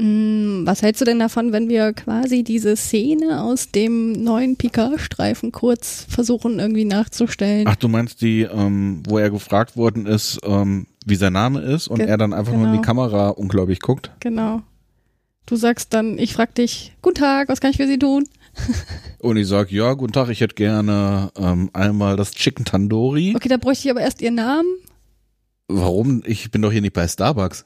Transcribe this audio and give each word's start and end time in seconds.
Mm, 0.00 0.66
Was 0.66 0.82
hältst 0.82 1.00
du 1.00 1.04
denn 1.04 1.18
davon, 1.18 1.52
wenn 1.52 1.68
wir 1.68 1.92
quasi 1.92 2.42
diese 2.42 2.74
Szene 2.76 3.42
aus 3.42 3.70
dem 3.70 4.12
neuen 4.12 4.56
Picard-Streifen 4.56 5.52
kurz 5.52 6.06
versuchen 6.08 6.58
irgendwie 6.58 6.84
nachzustellen? 6.86 7.66
Ach, 7.68 7.76
du 7.76 7.88
meinst 7.88 8.22
die, 8.22 8.42
ähm, 8.42 9.02
wo 9.06 9.18
er 9.18 9.30
gefragt 9.30 9.76
worden 9.76 10.06
ist, 10.06 10.38
ähm, 10.44 10.86
wie 11.04 11.16
sein 11.16 11.32
Name 11.34 11.60
ist 11.60 11.88
und 11.88 11.98
Ge- 11.98 12.06
er 12.06 12.16
dann 12.16 12.32
einfach 12.32 12.52
nur 12.54 12.64
in 12.66 12.72
die 12.72 12.78
genau. 12.78 12.86
Kamera 12.86 13.28
unglaublich 13.30 13.80
guckt? 13.80 14.10
Genau. 14.20 14.62
Du 15.46 15.56
sagst 15.56 15.92
dann, 15.92 16.18
ich 16.18 16.32
frag 16.32 16.54
dich, 16.54 16.92
guten 17.02 17.16
Tag, 17.16 17.48
was 17.48 17.60
kann 17.60 17.70
ich 17.72 17.76
für 17.76 17.86
Sie 17.86 17.98
tun? 17.98 18.24
Und 19.18 19.36
ich 19.36 19.48
sag, 19.48 19.70
ja, 19.70 19.92
guten 19.94 20.12
Tag, 20.12 20.28
ich 20.28 20.40
hätte 20.40 20.54
gerne 20.54 21.30
ähm, 21.36 21.70
einmal 21.72 22.16
das 22.16 22.32
Chicken 22.32 22.64
Tandoori. 22.64 23.34
Okay, 23.36 23.48
da 23.48 23.56
bräuchte 23.58 23.86
ich 23.86 23.90
aber 23.90 24.00
erst 24.00 24.22
Ihren 24.22 24.36
Namen. 24.36 24.68
Warum? 25.68 26.22
Ich 26.26 26.50
bin 26.50 26.62
doch 26.62 26.72
hier 26.72 26.80
nicht 26.80 26.94
bei 26.94 27.06
Starbucks. 27.06 27.64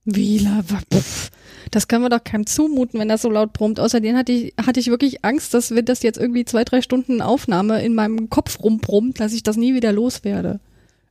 Wie 0.05 0.47
pff. 0.93 1.31
Das 1.71 1.87
können 1.87 2.03
wir 2.03 2.09
doch 2.09 2.25
keinem 2.25 2.47
zumuten, 2.47 2.99
wenn 2.99 3.09
das 3.09 3.23
so 3.23 3.31
laut 3.31 3.53
brummt. 3.53 3.79
Außerdem 3.79 4.17
hatte 4.17 4.33
ich, 4.33 4.55
hatte 4.61 4.81
ich 4.81 4.89
wirklich 4.89 5.25
Angst, 5.25 5.55
dass 5.55 5.73
wenn 5.73 5.84
das 5.84 6.03
jetzt 6.03 6.19
irgendwie 6.19 6.45
zwei, 6.45 6.65
drei 6.65 6.83
Stunden 6.83 7.23
Aufnahme 7.23 7.83
in 7.83 7.95
meinem 7.95 8.29
Kopf 8.29 8.61
rumbrummt, 8.61 9.21
dass 9.21 9.33
ich 9.33 9.43
das 9.43 9.57
nie 9.57 9.75
wieder 9.75 9.93
loswerde. 9.93 10.59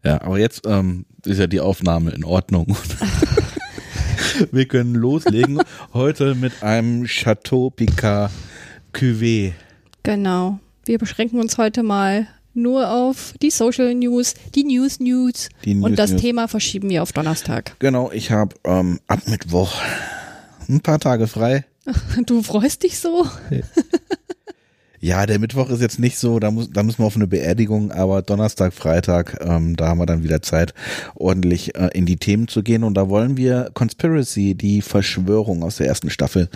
Ja, 0.04 0.22
aber 0.22 0.40
jetzt 0.40 0.66
ähm, 0.66 1.06
ist 1.26 1.40
ja 1.40 1.48
die 1.48 1.62
Aufnahme 1.62 2.12
in 2.12 2.24
Ordnung. 2.26 2.76
Wir 4.52 4.66
können 4.66 4.96
loslegen 4.96 5.62
heute 5.94 6.36
mit 6.36 6.64
einem 6.64 7.06
Chateau 7.06 7.70
Picard 7.70 8.32
Cuvée. 8.94 9.54
Genau. 10.04 10.60
Wir 10.86 10.98
beschränken 10.98 11.40
uns 11.40 11.58
heute 11.58 11.84
mal 11.84 12.28
nur 12.54 12.92
auf 12.92 13.34
die 13.42 13.52
Social 13.52 13.94
News, 13.94 14.34
die 14.56 14.64
News 14.64 15.00
News. 15.00 15.50
Die 15.64 15.76
News, 15.76 15.86
und 15.86 16.00
das 16.00 16.12
News. 16.12 16.22
Thema 16.22 16.48
verschieben 16.48 16.90
wir 16.90 17.04
auf 17.04 17.14
Donnerstag. 17.14 17.76
Genau, 17.80 18.12
ich 18.12 18.32
habe 18.32 18.56
ähm, 18.64 19.00
ab 19.08 19.28
Mittwoch 19.28 19.82
ein 20.68 20.82
paar 20.82 21.00
Tage 21.00 21.28
frei. 21.28 21.66
Du 22.26 22.44
freust 22.44 22.84
dich 22.84 23.00
so? 23.00 23.26
Ja, 23.50 23.62
der 25.02 25.40
Mittwoch 25.40 25.70
ist 25.70 25.82
jetzt 25.82 26.00
nicht 26.00 26.18
so, 26.18 26.40
da, 26.40 26.52
muss, 26.52 26.70
da 26.72 26.84
müssen 26.84 27.00
wir 27.00 27.06
auf 27.06 27.16
eine 27.16 27.28
Beerdigung, 27.28 27.92
aber 27.92 28.22
Donnerstag, 28.22 28.74
Freitag, 28.74 29.40
ähm, 29.42 29.76
da 29.76 29.88
haben 29.88 30.00
wir 30.00 30.06
dann 30.06 30.24
wieder 30.24 30.42
Zeit, 30.42 30.74
ordentlich 31.16 31.76
äh, 31.76 31.90
in 31.94 32.06
die 32.06 32.18
Themen 32.18 32.48
zu 32.48 32.64
gehen. 32.64 32.84
Und 32.84 32.96
da 32.96 33.10
wollen 33.10 33.38
wir 33.38 33.72
Conspiracy, 33.74 34.56
die 34.56 34.82
Verschwörung 34.82 35.64
aus 35.64 35.78
der 35.78 35.88
ersten 35.88 36.10
Staffel 36.10 36.50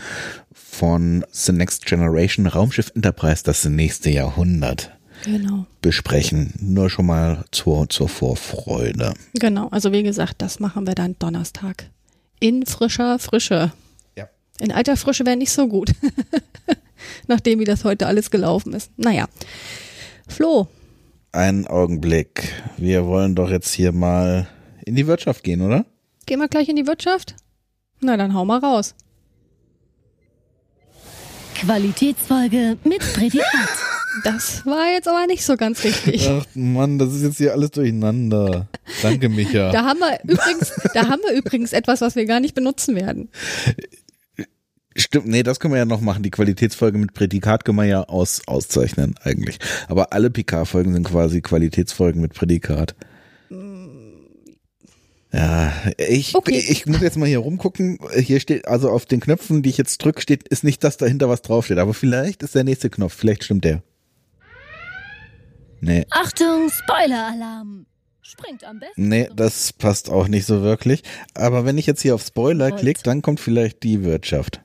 von 0.52 1.26
The 1.32 1.52
Next 1.52 1.86
Generation, 1.86 2.48
Raumschiff 2.48 2.92
Enterprise, 2.96 3.44
das 3.44 3.64
nächste 3.66 4.10
Jahrhundert 4.10 4.92
Genau. 5.26 5.66
besprechen. 5.82 6.54
Nur 6.60 6.90
schon 6.90 7.06
mal 7.06 7.46
zur, 7.52 7.88
zur 7.90 8.10
Vorfreude. 8.10 9.14
Genau. 9.36 9.70
Also 9.70 9.92
wie 9.92 10.04
gesagt, 10.04 10.36
das 10.42 10.60
machen 10.60 10.86
wir 10.86 10.96
dann 10.96 11.16
Donnerstag. 11.20 11.90
In 12.40 12.66
frischer 12.66 13.20
Frische. 13.20 13.72
Ja. 14.18 14.28
In 14.60 14.72
alter 14.72 14.98
Frische 14.98 15.26
wäre 15.26 15.38
nicht 15.38 15.52
so 15.52 15.68
gut. 15.68 15.92
Nachdem 17.28 17.60
wie 17.60 17.66
das 17.66 17.84
heute 17.84 18.08
alles 18.08 18.32
gelaufen 18.32 18.74
ist. 18.74 18.92
Naja. 18.98 19.28
Flo, 20.28 20.68
Einen 21.32 21.68
Augenblick. 21.68 22.54
Wir 22.78 23.06
wollen 23.06 23.36
doch 23.36 23.50
jetzt 23.50 23.74
hier 23.74 23.92
mal 23.92 24.48
in 24.86 24.96
die 24.96 25.08
Wirtschaft 25.08 25.44
gehen, 25.44 25.62
oder? 25.62 25.86
gehen 26.26 26.40
wir 26.40 26.48
gleich 26.48 26.70
in 26.70 26.76
die 26.78 26.88
Wirtschaft? 26.88 27.36
Na, 28.00 28.16
dann 28.18 28.34
hau 28.34 28.46
mal 28.46 28.60
raus. 28.60 28.96
Qualitätsfolge 31.56 32.78
mit 32.84 33.00
Prädikat. 33.14 33.46
Das 34.24 34.64
war 34.68 34.92
jetzt 34.94 35.08
aber 35.08 35.26
nicht 35.26 35.44
so 35.44 35.58
ganz 35.58 35.84
richtig. 35.84 36.30
Ach 36.30 36.46
Mann, 36.54 37.00
das 37.00 37.16
ist 37.16 37.24
jetzt 37.24 37.38
hier 37.38 37.52
alles 37.52 37.72
durcheinander. 37.72 38.68
Danke, 39.02 39.28
Micha. 39.28 39.72
Da 39.72 39.86
haben 39.86 39.98
wir 40.02 40.20
übrigens, 40.24 40.72
da 40.94 41.08
haben 41.08 41.24
wir 41.28 41.36
übrigens 41.36 41.74
etwas, 41.74 42.02
was 42.02 42.16
wir 42.16 42.28
gar 42.28 42.40
nicht 42.40 42.54
benutzen 42.54 42.96
werden. 42.96 43.30
Stimmt, 44.96 45.28
nee, 45.28 45.44
das 45.44 45.60
können 45.60 45.74
wir 45.74 45.80
ja 45.80 45.86
noch 45.86 46.02
machen. 46.02 46.24
Die 46.24 46.30
Qualitätsfolge 46.32 46.98
mit 46.98 47.14
Prädikat 47.14 47.66
können 47.66 47.78
wir 47.78 47.86
ja 47.86 48.04
aus, 48.04 48.42
auszeichnen 48.48 49.16
eigentlich. 49.24 49.58
Aber 49.88 50.14
alle 50.14 50.30
PK-Folgen 50.30 50.94
sind 50.94 51.08
quasi 51.08 51.42
Qualitätsfolgen 51.42 52.22
mit 52.22 52.34
Prädikat. 52.34 52.96
Ja, 55.32 55.74
ich, 55.98 56.36
Okay. 56.36 56.64
ich 56.70 56.86
muss 56.86 57.02
jetzt 57.02 57.18
mal 57.18 57.28
hier 57.28 57.40
rumgucken. 57.40 57.98
Hier 58.16 58.40
steht, 58.40 58.68
also 58.68 58.90
auf 58.92 59.06
den 59.08 59.20
Knöpfen, 59.20 59.64
die 59.64 59.70
ich 59.72 59.78
jetzt 59.80 59.98
drücke, 60.04 60.22
steht, 60.22 60.48
ist 60.48 60.64
nicht 60.64 60.84
das 60.84 60.98
dahinter, 60.98 61.28
was 61.28 61.42
draufsteht. 61.42 61.80
Aber 61.80 61.96
vielleicht 61.96 62.44
ist 62.44 62.54
der 62.54 62.64
nächste 62.64 62.92
Knopf, 62.92 63.16
vielleicht 63.16 63.44
stimmt 63.44 63.64
der. 63.66 63.82
Nee, 65.82 66.06
Achtung, 66.12 66.70
Spoiler-Alarm. 66.70 67.88
Springt 68.22 68.64
am 68.64 68.80
besten. 68.80 69.10
nee, 69.10 69.28
das 69.36 69.74
passt 69.74 70.10
auch 70.10 70.28
nicht 70.30 70.46
so 70.46 70.62
wirklich. 70.62 71.04
Aber 71.34 71.66
wenn 71.66 71.78
ich 71.78 71.88
jetzt 71.88 72.02
hier 72.02 72.16
auf 72.16 72.24
Spoiler 72.24 72.72
klicke, 72.72 73.02
dann 73.04 73.22
kommt 73.22 73.40
vielleicht 73.42 73.84
die 73.84 74.04
Wirtschaft. 74.04 74.62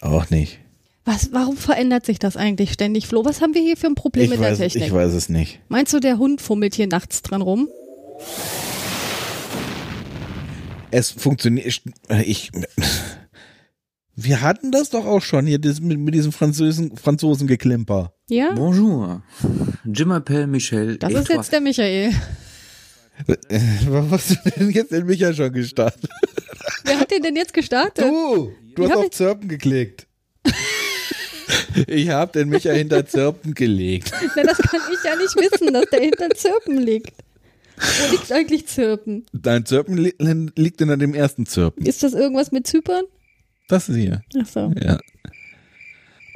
Auch 0.00 0.30
nicht. 0.30 0.58
Was, 1.04 1.32
warum 1.32 1.56
verändert 1.56 2.04
sich 2.04 2.18
das 2.18 2.36
eigentlich 2.36 2.72
ständig, 2.72 3.06
Flo? 3.06 3.24
Was 3.24 3.40
haben 3.40 3.54
wir 3.54 3.62
hier 3.62 3.76
für 3.76 3.86
ein 3.86 3.94
Problem 3.94 4.24
Ich 4.24 4.30
mit 4.30 4.40
weiß, 4.40 4.58
der 4.58 4.68
Technik? 4.68 4.88
ich 4.88 4.92
weiß 4.92 5.12
es 5.12 5.28
nicht. 5.28 5.60
Meinst 5.68 5.92
du, 5.92 6.00
der 6.00 6.18
Hund 6.18 6.40
fummelt 6.40 6.74
hier 6.74 6.88
nachts 6.88 7.22
dran 7.22 7.42
rum? 7.42 7.68
Es 10.90 11.10
funktioniert. 11.10 11.80
Ich. 12.24 12.50
Wir 14.16 14.40
hatten 14.40 14.72
das 14.72 14.90
doch 14.90 15.04
auch 15.04 15.20
schon 15.20 15.46
hier 15.46 15.60
mit, 15.80 15.98
mit 15.98 16.14
diesem 16.14 16.32
Franzosen, 16.32 16.96
Franzosengeklimper. 16.96 18.14
Ja? 18.28 18.52
Bonjour, 18.54 19.22
je 19.84 20.04
m'appelle 20.04 20.46
Michel. 20.46 20.96
Das 20.96 21.12
ist 21.12 21.28
jetzt 21.28 21.52
der 21.52 21.60
Michael. 21.60 22.12
Äh, 23.48 23.58
Was 23.88 24.10
hast 24.10 24.30
du 24.30 24.50
denn 24.50 24.70
jetzt 24.70 24.92
in 24.92 25.06
Micha 25.06 25.32
schon 25.32 25.52
gestartet? 25.52 26.10
Wer 26.84 27.00
hat 27.00 27.10
den 27.10 27.22
denn 27.22 27.36
jetzt 27.36 27.54
gestartet? 27.54 28.04
Du! 28.04 28.52
Du 28.74 28.82
Wie 28.82 28.86
hast 28.86 28.90
hab 28.92 28.98
auf 28.98 29.04
ich- 29.06 29.10
Zirpen 29.12 29.48
geklickt. 29.48 30.06
Ich 31.86 32.08
habe 32.08 32.32
den 32.32 32.48
Micha 32.48 32.72
hinter 32.72 33.06
Zirpen 33.06 33.54
gelegt. 33.54 34.10
Na, 34.34 34.42
das 34.42 34.58
kann 34.58 34.80
ich 34.92 35.02
ja 35.04 35.14
nicht 35.16 35.34
wissen, 35.36 35.72
dass 35.74 35.84
der 35.90 36.00
hinter 36.00 36.30
Zirpen 36.30 36.78
liegt. 36.78 37.12
Wo 37.78 38.10
liegt 38.12 38.32
eigentlich 38.32 38.66
Zirpen? 38.66 39.26
Dein 39.34 39.66
Zirpen 39.66 39.98
li 39.98 40.14
liegt 40.56 40.78
hinter 40.78 40.96
dem 40.96 41.12
ersten 41.14 41.44
Zirpen. 41.46 41.84
Ist 41.84 42.02
das 42.02 42.14
irgendwas 42.14 42.50
mit 42.52 42.66
Zypern? 42.66 43.04
Das 43.68 43.88
ist 43.88 43.96
hier. 43.96 44.22
Ach 44.40 44.46
so. 44.46 44.72
Ja. 44.82 44.98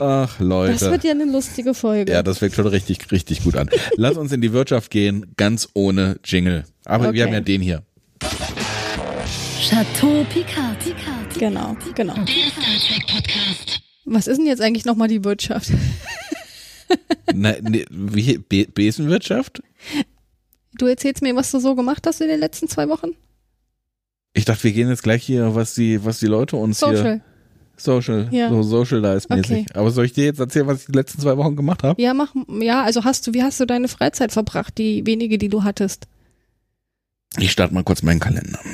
Ach, 0.01 0.41
Leute. 0.41 0.73
Das 0.73 0.91
wird 0.91 1.05
ja 1.05 1.11
eine 1.11 1.27
lustige 1.27 1.75
Folge. 1.75 2.11
Ja, 2.11 2.23
das 2.23 2.39
fängt 2.39 2.55
schon 2.55 2.67
richtig, 2.67 3.13
richtig 3.13 3.45
gut 3.45 3.55
an. 3.55 3.69
Lass 3.97 4.17
uns 4.17 4.33
in 4.33 4.41
die 4.41 4.55
Wirtschaft 4.55 4.91
gehen, 4.91 5.27
ganz 5.37 5.69
ohne 5.75 6.19
Jingle. 6.25 6.65
Aber 6.87 7.09
Okay. 7.09 7.15
wir 7.17 7.25
haben 7.27 7.33
ja 7.35 7.41
den 7.41 7.61
hier. 7.61 7.83
Chateau 9.61 10.25
Picard. 10.33 10.79
Picard. 10.79 11.39
Genau, 11.39 11.77
genau. 11.95 12.15
Der 12.15 12.25
Star 12.25 12.79
Trek 12.89 13.07
Podcast. 13.09 13.81
Was 14.07 14.27
ist 14.27 14.39
denn 14.39 14.47
jetzt 14.47 14.63
eigentlich 14.63 14.87
nochmal 14.87 15.09
die 15.09 15.23
Wirtschaft? 15.23 15.71
Na, 17.35 17.53
ne, 17.61 17.85
wie, 17.91 18.39
Be 18.39 18.67
Besenwirtschaft? 18.73 19.63
Du 20.79 20.87
erzählst 20.87 21.23
mir, 21.23 21.37
was 21.37 21.51
du 21.51 21.61
so 21.61 21.75
gemacht 21.75 22.07
hast 22.07 22.23
in 22.23 22.29
den 22.29 22.41
letzten 22.41 22.69
zwei 22.69 22.89
Wochen? 22.89 23.11
Ich 24.33 24.47
dachte, 24.47 24.65
wir 24.65 24.73
gehen 24.73 24.89
jetzt 24.89 25.03
gleich 25.03 25.23
hier, 25.23 25.55
was 25.55 25.75
die, 25.75 26.03
was 26.05 26.21
die 26.21 26.27
Leute 26.27 26.57
uns 26.57 26.79
hier 26.83 27.21
Social. 27.81 28.25
Social, 28.25 28.35
Ja. 28.35 28.49
so 28.51 28.63
socialize-mäßig. 28.63 29.51
Okay. 29.51 29.67
Aber 29.75 29.91
soll 29.91 30.05
ich 30.07 30.13
dir 30.13 30.25
jetzt 30.25 30.41
erzählen, 30.41 30.67
was 30.67 30.81
ich 30.81 30.87
die 30.87 30.93
letzten 30.93 31.21
zwei 31.21 31.37
Wochen 31.37 31.57
gemacht 31.57 31.83
habe? 31.83 32.01
Ja, 32.01 32.15
mach, 32.15 32.35
ja, 32.61 32.83
also 32.83 33.05
hast 33.05 33.27
du, 33.27 33.35
wie 33.35 33.43
hast 33.43 33.59
du 33.61 33.67
deine 33.67 33.89
Freizeit 33.89 34.33
verbracht, 34.33 34.79
die 34.79 35.07
wenige, 35.07 35.39
die 35.39 35.49
du 35.49 35.65
hattest? 35.65 36.07
Ich 37.39 37.53
starte 37.53 37.73
mal 37.75 37.85
kurz 37.85 38.03
meinen 38.03 38.21
Kalender. 38.21 38.59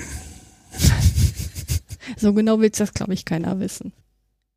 So 2.16 2.32
genau 2.32 2.60
will's 2.60 2.78
das, 2.78 2.94
glaube 2.94 3.12
ich, 3.14 3.24
keiner 3.24 3.60
wissen. 3.60 3.92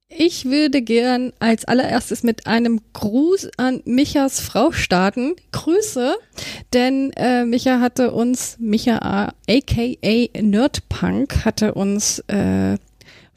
Ich 0.07 0.45
würde 0.45 0.81
gern 0.81 1.33
als 1.39 1.65
allererstes 1.65 2.23
mit 2.23 2.47
einem 2.47 2.79
Gruß 2.93 3.49
an 3.57 3.81
Michas 3.85 4.39
Frau 4.39 4.71
starten. 4.71 5.35
Grüße, 5.51 6.15
denn 6.73 7.11
äh, 7.15 7.45
Micha 7.45 7.79
hatte 7.79 8.11
uns, 8.11 8.55
Micha 8.59 8.97
aka 9.47 10.41
Nerdpunk, 10.41 11.45
hatte 11.45 11.73
uns 11.75 12.19
äh, 12.27 12.77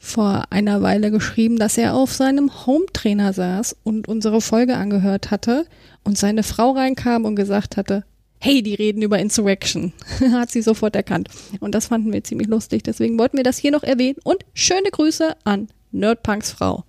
vor 0.03 0.43
einer 0.49 0.81
Weile 0.81 1.11
geschrieben, 1.11 1.57
dass 1.57 1.77
er 1.77 1.95
auf 1.95 2.11
seinem 2.11 2.65
Home-Trainer 2.65 3.31
saß 3.31 3.77
und 3.83 4.09
unsere 4.09 4.41
Folge 4.41 4.75
angehört 4.75 5.31
hatte 5.31 5.65
und 6.03 6.17
seine 6.17 6.43
Frau 6.43 6.71
reinkam 6.71 7.23
und 7.23 7.37
gesagt 7.37 7.77
hatte, 7.77 8.03
hey, 8.37 8.61
die 8.61 8.73
reden 8.73 9.01
über 9.01 9.17
Insurrection. 9.17 9.93
Hat 10.33 10.51
sie 10.51 10.61
sofort 10.61 10.97
erkannt. 10.97 11.29
Und 11.61 11.73
das 11.73 11.87
fanden 11.87 12.11
wir 12.11 12.21
ziemlich 12.21 12.49
lustig. 12.49 12.83
Deswegen 12.83 13.17
wollten 13.17 13.37
wir 13.37 13.45
das 13.45 13.57
hier 13.57 13.71
noch 13.71 13.83
erwähnen. 13.83 14.17
Und 14.25 14.43
schöne 14.53 14.91
Grüße 14.91 15.37
an 15.45 15.69
Nerdpunks 15.93 16.51
Frau. 16.51 16.83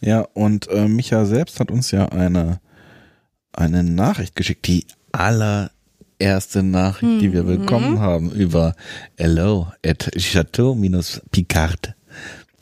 Ja, 0.00 0.20
und 0.34 0.68
äh, 0.70 0.86
Micha 0.86 1.24
selbst 1.24 1.58
hat 1.58 1.72
uns 1.72 1.90
ja 1.90 2.06
eine, 2.10 2.60
eine 3.52 3.82
Nachricht 3.82 4.36
geschickt, 4.36 4.68
die 4.68 4.86
allererste 5.10 6.62
Nachricht, 6.62 7.20
die 7.20 7.32
wir 7.32 7.42
bekommen 7.42 7.98
haben 7.98 8.30
über 8.30 8.76
hello 9.16 9.72
at 9.84 10.08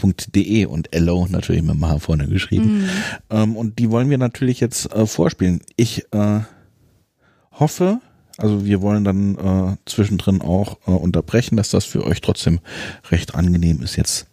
chateau-picard.de 0.02 0.66
und 0.66 0.88
hello 0.92 1.26
natürlich 1.30 1.62
mit 1.62 1.74
dem 1.74 1.86
H 1.86 1.98
vorne 1.98 2.26
geschrieben. 2.26 2.88
Ähm, 3.30 3.56
und 3.56 3.78
die 3.78 3.90
wollen 3.90 4.10
wir 4.10 4.18
natürlich 4.18 4.60
jetzt 4.60 4.92
äh, 4.92 5.06
vorspielen. 5.06 5.60
Ich 5.76 6.04
äh, 6.12 6.40
hoffe, 7.52 8.00
also 8.38 8.64
wir 8.64 8.82
wollen 8.82 9.04
dann 9.04 9.36
äh, 9.36 9.76
zwischendrin 9.86 10.40
auch 10.42 10.78
äh, 10.86 10.90
unterbrechen, 10.90 11.56
dass 11.56 11.70
das 11.70 11.84
für 11.84 12.04
euch 12.04 12.20
trotzdem 12.20 12.60
recht 13.10 13.34
angenehm 13.34 13.82
ist 13.82 13.96
jetzt 13.96 14.26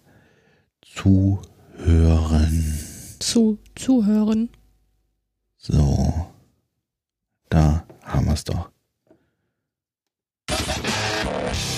zu 0.82 1.40
hören. 1.78 2.80
Zu 3.20 3.60
zuhören. 3.76 4.50
So. 5.58 6.28
Da 7.50 7.84
haben 8.04 8.28
wir 8.28 8.34
es 8.34 8.44
doch. 8.44 8.70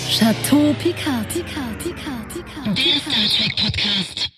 Chateau 0.10 0.74
Picard. 0.74 1.28
Picard. 1.30 1.71
Der 2.72 2.78
Star 3.02 3.28
Trek 3.38 3.56
Podcast. 3.58 4.30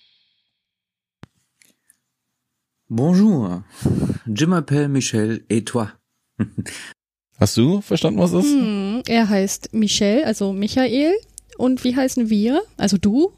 Bonjour. 2.88 3.62
Je 4.26 4.46
m'appelle 4.46 4.88
Michel 4.88 5.44
et 5.48 5.64
toi? 5.64 5.92
Hast 7.38 7.56
du 7.56 7.80
verstanden, 7.80 8.18
was 8.18 8.32
das 8.32 8.44
ist? 8.44 8.52
Hm, 8.52 9.02
er 9.06 9.28
heißt 9.28 9.72
Michel, 9.72 10.24
also 10.24 10.52
Michael. 10.52 11.12
Und 11.58 11.84
wie 11.84 11.94
heißen 11.94 12.28
wir? 12.28 12.62
Also 12.76 12.98
du. 12.98 13.32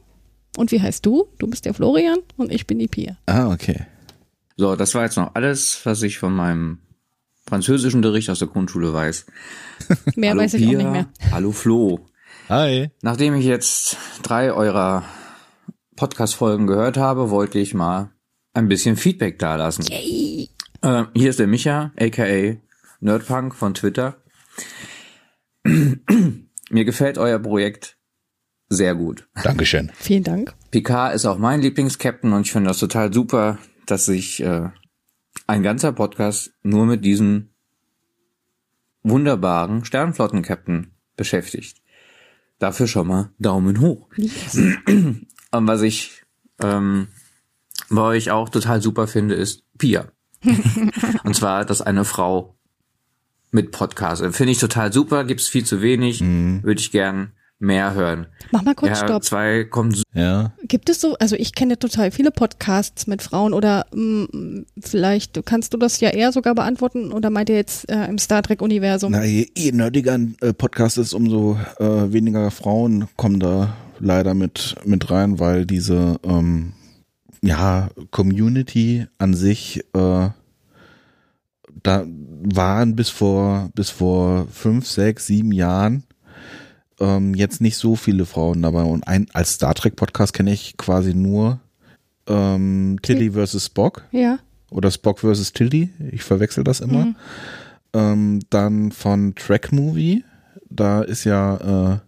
Und 0.57 0.73
wie 0.73 0.81
heißt 0.81 1.05
du? 1.05 1.27
Du 1.39 1.47
bist 1.47 1.67
der 1.67 1.75
Florian 1.75 2.21
und 2.39 2.51
ich 2.51 2.67
bin 2.67 2.79
die 2.79 2.89
Pia. 2.89 3.19
Ah, 3.27 3.53
okay. 3.53 3.87
So, 4.57 4.77
das 4.77 4.95
war 4.95 5.03
jetzt 5.03 5.19
noch 5.19 5.35
alles, 5.35 5.79
was 5.85 6.01
ich 6.03 6.17
von 6.17 6.35
meinem 6.35 6.79
französischen 7.47 7.99
Unterricht 7.99 8.31
aus 8.31 8.39
der 8.39 8.49
Grundschule 8.49 8.95
weiß. 8.95 9.27
Mehr 10.15 10.31
Hallo 10.31 10.41
weiß 10.41 10.55
ich 10.55 10.63
Pia, 10.63 10.71
auch 10.71 10.83
nicht 10.83 10.91
mehr. 10.91 11.09
Hallo 11.33 11.53
Flo. 11.53 12.09
Hi. 12.49 12.91
Nachdem 13.03 13.35
ich 13.35 13.45
jetzt 13.45 13.97
drei 14.23 14.53
eurer 14.53 15.05
Podcast-Folgen 15.97 16.69
gehört 16.69 16.97
habe, 16.97 17.31
wollte 17.31 17.59
ich 17.59 17.75
mal 17.75 18.13
ein 18.55 18.69
bisschen 18.69 18.97
Feedback 18.97 19.41
dalassen. 19.41 19.85
Yay. 19.87 20.51
Äh, 20.81 21.05
hier 21.15 21.31
ist 21.31 21.41
der 21.41 21.49
Micha, 21.49 21.93
aka 21.99 22.57
Nerdpunk 23.01 23.53
von 23.53 23.75
Twitter. 23.75 24.23
Mir 25.65 26.85
gefällt 26.85 27.19
euer 27.19 27.41
Projekt 27.41 27.99
sehr 28.69 28.95
gut. 28.95 29.29
Dankeschön. 29.43 29.91
Vielen 29.97 30.23
Dank. 30.23 30.55
Picard 30.71 31.17
ist 31.17 31.27
auch 31.27 31.39
mein 31.39 31.61
Lieblingskapitän 31.61 32.33
und 32.33 32.43
ich 32.43 32.53
finde 32.53 32.69
das 32.69 32.79
total 32.79 33.13
super, 33.13 33.59
dass 33.87 34.07
sich 34.07 34.41
äh, 34.41 34.69
ein 35.49 35.65
ganzer 35.65 35.93
Podcast 35.93 36.53
nur 36.63 36.87
mit 36.87 37.05
diesem 37.05 37.51
wunderbaren 39.03 39.85
Sternflotten-Captain 39.85 40.93
beschäftigt. 41.17 41.79
Dafür 42.59 42.87
schon 42.87 43.07
mal 43.07 43.31
Daumen 43.39 43.81
hoch. 43.81 44.09
Yes. 44.17 44.57
Und 44.87 45.67
was 45.67 45.83
ich 45.83 46.23
ähm, 46.61 47.09
bei 47.91 48.03
euch 48.03 48.31
auch 48.31 48.49
total 48.49 48.81
super 48.81 49.07
finde, 49.07 49.35
ist 49.35 49.63
Pia. 49.79 50.07
und 51.25 51.35
zwar, 51.37 51.65
dass 51.65 51.83
eine 51.83 52.05
Frau 52.05 52.57
mit 53.51 53.71
Podcast. 53.71 54.25
Finde 54.35 54.53
ich 54.53 54.59
total 54.59 54.93
super, 54.93 55.25
gibt's 55.25 55.49
viel 55.49 55.65
zu 55.65 55.83
wenig, 55.83 56.21
würde 56.21 56.81
ich 56.81 56.91
gern 56.91 57.33
mehr 57.59 57.95
hören. 57.95 58.27
Mach 58.53 58.63
mal 58.63 58.75
kurz 58.75 59.01
ja, 59.01 59.07
Stopp. 59.07 59.25
zwei 59.25 59.65
kommt 59.65 60.03
Ja. 60.15 60.53
Gibt 60.63 60.89
es 60.89 61.01
so, 61.01 61.17
also 61.19 61.37
ich 61.37 61.55
kenne 61.55 61.79
total 61.79 62.11
viele 62.11 62.31
Podcasts 62.31 63.07
mit 63.07 63.23
Frauen 63.23 63.55
oder 63.55 63.87
mh, 63.95 64.65
vielleicht 64.79 65.45
kannst 65.47 65.73
du 65.73 65.79
das 65.79 66.01
ja 66.01 66.11
eher 66.11 66.33
sogar 66.33 66.55
beantworten 66.55 67.13
oder 67.13 67.31
meint 67.31 67.49
ihr 67.49 67.57
jetzt 67.57 67.89
äh, 67.91 68.07
im 68.07 68.19
Star 68.19 68.43
Trek 68.43 68.61
Universum? 68.61 69.13
Na, 69.13 69.25
je, 69.25 69.49
je 69.57 69.73
nerdiger 69.73 70.15
ein 70.15 70.37
äh, 70.41 70.53
Podcast 70.53 70.99
ist, 70.99 71.15
umso 71.15 71.59
äh, 71.79 72.13
weniger 72.13 72.51
Frauen 72.51 73.09
kommen 73.17 73.41
da 73.41 73.75
leider 73.99 74.35
mit, 74.35 74.77
mit 74.85 75.11
rein, 75.11 75.41
weil 75.41 75.65
diese 75.65 76.21
ähm, 76.25 76.73
ja, 77.43 77.89
Community 78.11 79.07
an 79.19 79.35
sich 79.35 79.83
äh, 79.95 80.29
da 81.83 82.05
waren 82.05 82.97
bis 82.97 83.11
vor 83.11 83.71
bis 83.75 83.91
vor 83.91 84.47
fünf, 84.51 84.87
sechs, 84.87 85.27
sieben 85.27 85.53
Jahren 85.53 86.05
ähm, 87.01 87.35
jetzt 87.35 87.61
nicht 87.61 87.77
so 87.77 87.97
viele 87.97 88.27
Frauen 88.27 88.63
dabei. 88.63 88.83
Und 88.83 89.07
ein 89.07 89.27
als 89.33 89.53
Star 89.55 89.75
Trek 89.75 89.97
Podcast 89.97 90.33
kenne 90.33 90.53
ich 90.53 90.77
quasi 90.77 91.15
nur 91.15 91.61
ähm, 92.27 92.99
Tilly 93.03 93.31
versus 93.33 93.67
Spock 93.67 94.05
Ja. 94.13 94.39
oder 94.71 94.91
Spock 94.91 95.21
versus 95.21 95.53
Tilly. 95.53 95.91
Ich 96.13 96.23
verwechsel 96.23 96.65
das 96.65 96.81
immer. 96.81 97.15
Ähm, 97.93 98.41
dann 98.51 98.93
von 98.93 99.35
Track 99.35 99.73
Movie. 99.73 100.25
Da 100.69 101.03
ist 101.03 101.25
ja 101.25 101.57
äh, 101.57 101.99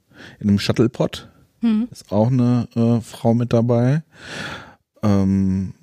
in 0.40 0.48
einem 0.48 0.58
Shuttlepod 0.58 1.28
Hm. 1.60 1.88
ist 1.90 2.12
auch 2.12 2.28
eine 2.30 2.68
äh, 2.76 3.00
Frau 3.00 3.34
mit 3.34 3.52
dabei. 3.52 4.02
Ähm, 5.02 5.74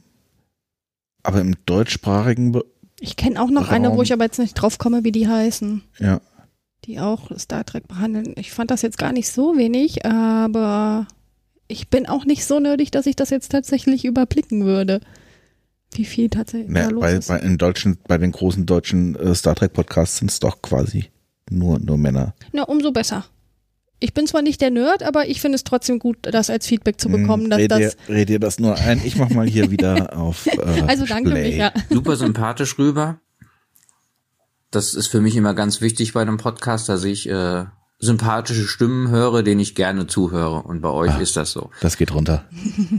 aber 1.23 1.41
im 1.41 1.55
deutschsprachigen, 1.65 2.51
Be 2.53 2.63
Ich 2.99 3.15
kenne 3.17 3.41
auch 3.41 3.49
noch 3.49 3.69
eine, 3.69 3.89
Raum. 3.89 3.97
wo 3.97 4.01
ich 4.01 4.13
aber 4.13 4.23
jetzt 4.25 4.39
nicht 4.39 4.53
drauf 4.53 4.77
komme, 4.77 5.03
wie 5.03 5.11
die 5.11 5.27
heißen, 5.27 5.81
ja, 5.99 6.21
die 6.85 6.99
auch 6.99 7.37
Star 7.37 7.65
Trek 7.65 7.87
behandeln. 7.87 8.33
Ich 8.37 8.51
fand 8.51 8.71
das 8.71 8.81
jetzt 8.81 8.97
gar 8.97 9.11
nicht 9.11 9.29
so 9.29 9.57
wenig, 9.57 10.05
aber 10.05 11.07
ich 11.67 11.89
bin 11.89 12.05
auch 12.05 12.25
nicht 12.25 12.45
so 12.45 12.59
nerdig, 12.59 12.91
dass 12.91 13.05
ich 13.05 13.15
das 13.15 13.29
jetzt 13.29 13.51
tatsächlich 13.51 14.05
überblicken 14.05 14.65
würde. 14.65 15.01
Wie 15.93 16.05
viel 16.05 16.29
tatsächlich 16.29 16.73
da 16.73 16.87
ne, 16.87 16.89
los 16.89 17.01
bei, 17.01 17.13
ist. 17.13 17.27
bei, 17.27 17.39
in 17.39 17.57
deutschen, 17.57 17.97
bei 18.07 18.17
den 18.17 18.31
großen 18.31 18.65
deutschen 18.65 19.15
äh, 19.15 19.33
Star 19.33 19.55
Trek 19.55 19.73
Podcasts 19.73 20.17
sind 20.17 20.29
es 20.29 20.39
doch 20.39 20.61
quasi 20.61 21.05
nur, 21.49 21.79
nur 21.79 21.97
Männer. 21.97 22.33
Na, 22.51 22.63
umso 22.63 22.91
besser. 22.91 23.25
Ich 23.99 24.13
bin 24.13 24.27
zwar 24.27 24.41
nicht 24.41 24.59
der 24.61 24.71
Nerd, 24.71 25.03
aber 25.03 25.29
ich 25.29 25.39
finde 25.39 25.55
es 25.55 25.63
trotzdem 25.63 25.99
gut, 25.99 26.17
das 26.21 26.49
als 26.49 26.67
Feedback 26.67 26.99
zu 26.99 27.07
bekommen, 27.09 27.49
dass 27.49 27.59
red, 27.59 27.71
das. 27.71 27.79
dir, 27.79 27.93
red 28.09 28.29
dir 28.29 28.39
das 28.39 28.59
nur 28.59 28.75
ein. 28.75 29.01
Ich 29.05 29.15
mach 29.15 29.29
mal 29.29 29.47
hier 29.47 29.71
wieder 29.71 30.17
auf. 30.17 30.45
Äh, 30.47 30.83
Also 30.85 31.05
danke, 31.05 31.31
Play. 31.31 31.51
Micha. 31.51 31.71
super 31.89 32.17
sympathisch 32.17 32.77
rüber. 32.77 33.19
Das 34.75 34.93
ist 34.93 35.07
für 35.07 35.21
mich 35.21 35.35
immer 35.35 35.53
ganz 35.53 35.81
wichtig 35.81 36.13
bei 36.13 36.21
einem 36.21 36.37
Podcast, 36.37 36.89
dass 36.89 37.03
ich 37.03 37.29
äh, 37.29 37.65
sympathische 37.99 38.67
Stimmen 38.67 39.09
höre, 39.09 39.41
denen 39.41 39.61
ich 39.61 39.73
gerne 39.75 40.05
zuhöre. 40.07 40.63
Und 40.63 40.81
bei 40.81 40.89
euch 40.89 41.11
Ah. 41.11 41.19
ist 41.19 41.37
das 41.37 41.51
so. 41.51 41.69
Das 41.81 41.97
geht 41.97 42.13
runter. 42.13 42.45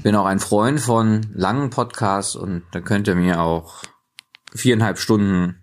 Bin 0.03 0.15
auch 0.17 0.25
ein 0.27 0.39
Freund 0.41 0.81
von 0.81 1.27
langen 1.35 1.71
Podcasts 1.71 2.35
und 2.35 2.63
da 2.73 2.81
könnt 2.81 3.09
ihr 3.09 3.15
mir 3.15 3.41
auch 3.41 3.83
viereinhalb 4.55 4.99
Stunden 4.99 5.57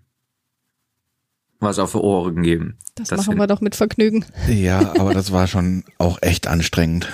was 1.60 1.78
auf 1.78 1.92
die 1.92 1.98
Ohren 1.98 2.42
geben. 2.42 2.78
Das, 2.94 3.08
Das 3.08 3.26
machen 3.26 3.38
wir 3.38 3.46
doch 3.46 3.60
mit 3.60 3.74
Vergnügen. 3.74 4.24
Ja, 4.48 4.92
aber 4.98 5.14
das 5.14 5.32
war 5.32 5.46
schon 5.46 5.84
auch 5.98 6.18
echt 6.20 6.46
anstrengend. 6.46 7.08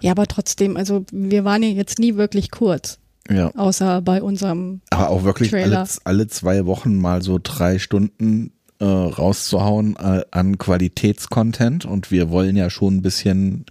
Ja, 0.00 0.12
aber 0.12 0.26
trotzdem, 0.26 0.76
also 0.78 1.04
wir 1.12 1.44
waren 1.44 1.62
ja 1.62 1.68
jetzt 1.68 1.98
nie 1.98 2.16
wirklich 2.16 2.50
kurz, 2.50 2.98
Ja. 3.30 3.54
außer 3.54 4.02
bei 4.02 4.22
unserem, 4.22 4.80
Aber 4.90 5.10
auch 5.10 5.24
wirklich 5.24 5.54
alle, 5.54 5.86
alle 6.04 6.26
zwei 6.26 6.66
Wochen 6.66 6.96
mal 6.96 7.22
so 7.22 7.38
drei 7.42 7.78
Stunden 7.78 8.52
äh, 8.80 8.84
rauszuhauen 8.84 9.96
äh, 9.96 10.22
an 10.30 10.58
Qualitätscontent 10.58 11.84
und 11.84 12.10
wir 12.10 12.30
wollen 12.30 12.56
ja 12.56 12.70
schon 12.70 12.96
ein 12.96 13.02
bisschen 13.02 13.66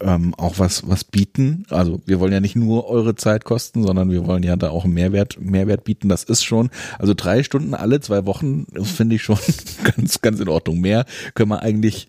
ähm, 0.00 0.34
auch 0.36 0.58
was 0.58 0.88
was 0.88 1.04
bieten. 1.04 1.64
Also 1.70 2.00
wir 2.06 2.20
wollen 2.20 2.32
ja 2.32 2.40
nicht 2.40 2.56
nur 2.56 2.88
eure 2.88 3.16
Zeit 3.16 3.44
kosten, 3.44 3.82
sondern 3.82 4.10
wir 4.10 4.26
wollen 4.26 4.42
ja 4.42 4.56
da 4.56 4.70
auch 4.70 4.84
einen 4.84 4.94
Mehrwert 4.94 5.40
Mehrwert 5.40 5.84
bieten. 5.84 6.08
Das 6.08 6.22
ist 6.24 6.44
schon 6.44 6.70
also 6.98 7.14
drei 7.14 7.42
Stunden 7.42 7.74
alle 7.74 8.00
zwei 8.00 8.24
Wochen 8.26 8.66
das 8.72 8.90
finde 8.90 9.16
ich 9.16 9.22
schon 9.22 9.38
ganz 9.84 10.20
ganz 10.20 10.40
in 10.40 10.48
Ordnung. 10.48 10.80
Mehr 10.80 11.04
können 11.34 11.50
wir 11.50 11.62
eigentlich 11.62 12.08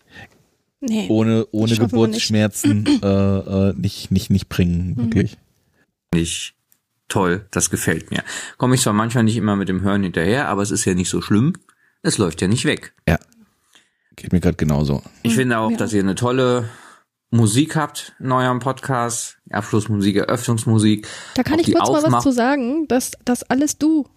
nee, 0.81 1.07
ohne 1.09 1.47
ohne 1.51 1.71
wir 1.71 1.79
nicht. 1.79 1.79
Geburtsschmerzen 1.79 2.85
äh, 3.01 3.07
äh, 3.07 3.73
nicht 3.75 4.11
nicht 4.11 4.29
nicht 4.29 4.49
bringen 4.49 4.95
wirklich. 4.97 5.37
ich 6.13 6.53
toll, 7.09 7.45
das 7.51 7.69
gefällt 7.69 8.11
mir. 8.11 8.23
Komme 8.57 8.75
ich 8.75 8.81
zwar 8.81 8.93
manchmal 8.93 9.23
nicht 9.23 9.37
immer 9.37 9.55
mit 9.55 9.69
dem 9.69 9.81
Hören 9.81 10.03
hinterher, 10.03 10.47
aber 10.47 10.61
es 10.61 10.71
ist 10.71 10.85
ja 10.85 10.93
nicht 10.93 11.09
so 11.09 11.21
schlimm. 11.21 11.53
Es 12.01 12.17
läuft 12.17 12.41
ja 12.41 12.47
nicht 12.47 12.65
weg. 12.65 12.93
Ja, 13.07 13.17
geht 14.15 14.31
mir 14.31 14.39
gerade 14.39 14.57
genauso. 14.57 15.03
Ich 15.23 15.35
finde 15.35 15.57
auch, 15.59 15.71
ja. 15.71 15.77
dass 15.77 15.93
ihr 15.93 16.01
eine 16.01 16.15
tolle 16.15 16.69
Musik 17.31 17.75
habt 17.75 18.13
in 18.19 18.31
eurem 18.31 18.59
Podcast. 18.59 19.37
Abschlussmusik, 19.51 20.15
Eröffnungsmusik. 20.17 21.07
Da 21.35 21.43
kann 21.43 21.59
ich 21.59 21.71
kurz 21.73 21.89
mal 21.89 21.97
was 21.97 22.05
Aufmach- 22.05 22.23
zu 22.23 22.31
sagen, 22.31 22.87
dass 22.87 23.11
das 23.25 23.43
alles 23.43 23.77
du 23.77 24.07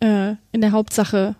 äh, 0.00 0.34
in 0.52 0.60
der 0.60 0.72
Hauptsache 0.72 1.36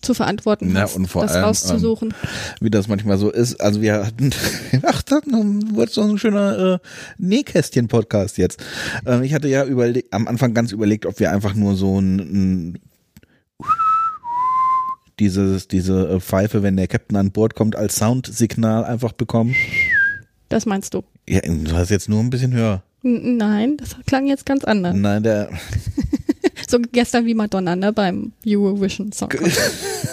zu 0.00 0.14
verantworten 0.14 0.70
Na, 0.72 0.82
hast, 0.82 0.96
und 0.96 1.06
vor 1.06 1.22
das 1.22 1.32
allem, 1.32 1.44
rauszusuchen. 1.44 2.14
wie 2.60 2.70
das 2.70 2.88
manchmal 2.88 3.18
so 3.18 3.30
ist. 3.30 3.60
Also 3.60 3.80
wir 3.82 4.06
hatten, 4.06 4.30
ach, 4.82 5.02
dann 5.02 5.76
wird 5.76 5.90
so 5.90 6.02
ein 6.02 6.18
schöner 6.18 6.74
äh, 6.74 6.78
Nähkästchen-Podcast 7.18 8.38
jetzt. 8.38 8.62
Ähm, 9.06 9.22
ich 9.22 9.34
hatte 9.34 9.48
ja 9.48 9.64
überlegt, 9.64 10.12
am 10.12 10.28
Anfang 10.28 10.54
ganz 10.54 10.72
überlegt, 10.72 11.06
ob 11.06 11.18
wir 11.18 11.32
einfach 11.32 11.54
nur 11.54 11.74
so 11.74 11.98
ein, 12.00 12.18
ein 12.18 12.78
dieses, 15.18 15.68
diese 15.68 16.08
äh, 16.08 16.20
Pfeife, 16.20 16.62
wenn 16.62 16.76
der 16.76 16.86
Captain 16.86 17.16
an 17.16 17.32
Bord 17.32 17.54
kommt, 17.54 17.76
als 17.76 17.96
Soundsignal 17.96 18.84
einfach 18.84 19.12
bekommen. 19.12 19.54
das 20.48 20.66
meinst 20.66 20.94
du? 20.94 21.02
Ja, 21.28 21.40
du 21.40 21.72
hast 21.72 21.90
jetzt 21.90 22.08
nur 22.08 22.20
ein 22.20 22.30
bisschen 22.30 22.52
höher. 22.52 22.82
Nein, 23.02 23.76
das 23.76 23.96
klang 24.06 24.26
jetzt 24.26 24.44
ganz 24.46 24.64
anders. 24.64 24.94
Nein, 24.96 25.22
der, 25.22 25.50
So 26.68 26.78
gestern 26.92 27.24
wie 27.24 27.34
Madonna, 27.34 27.74
ne, 27.76 27.92
beim 27.92 28.32
Eurovision 28.46 29.10
Song. 29.10 29.30
Contest. 29.30 29.58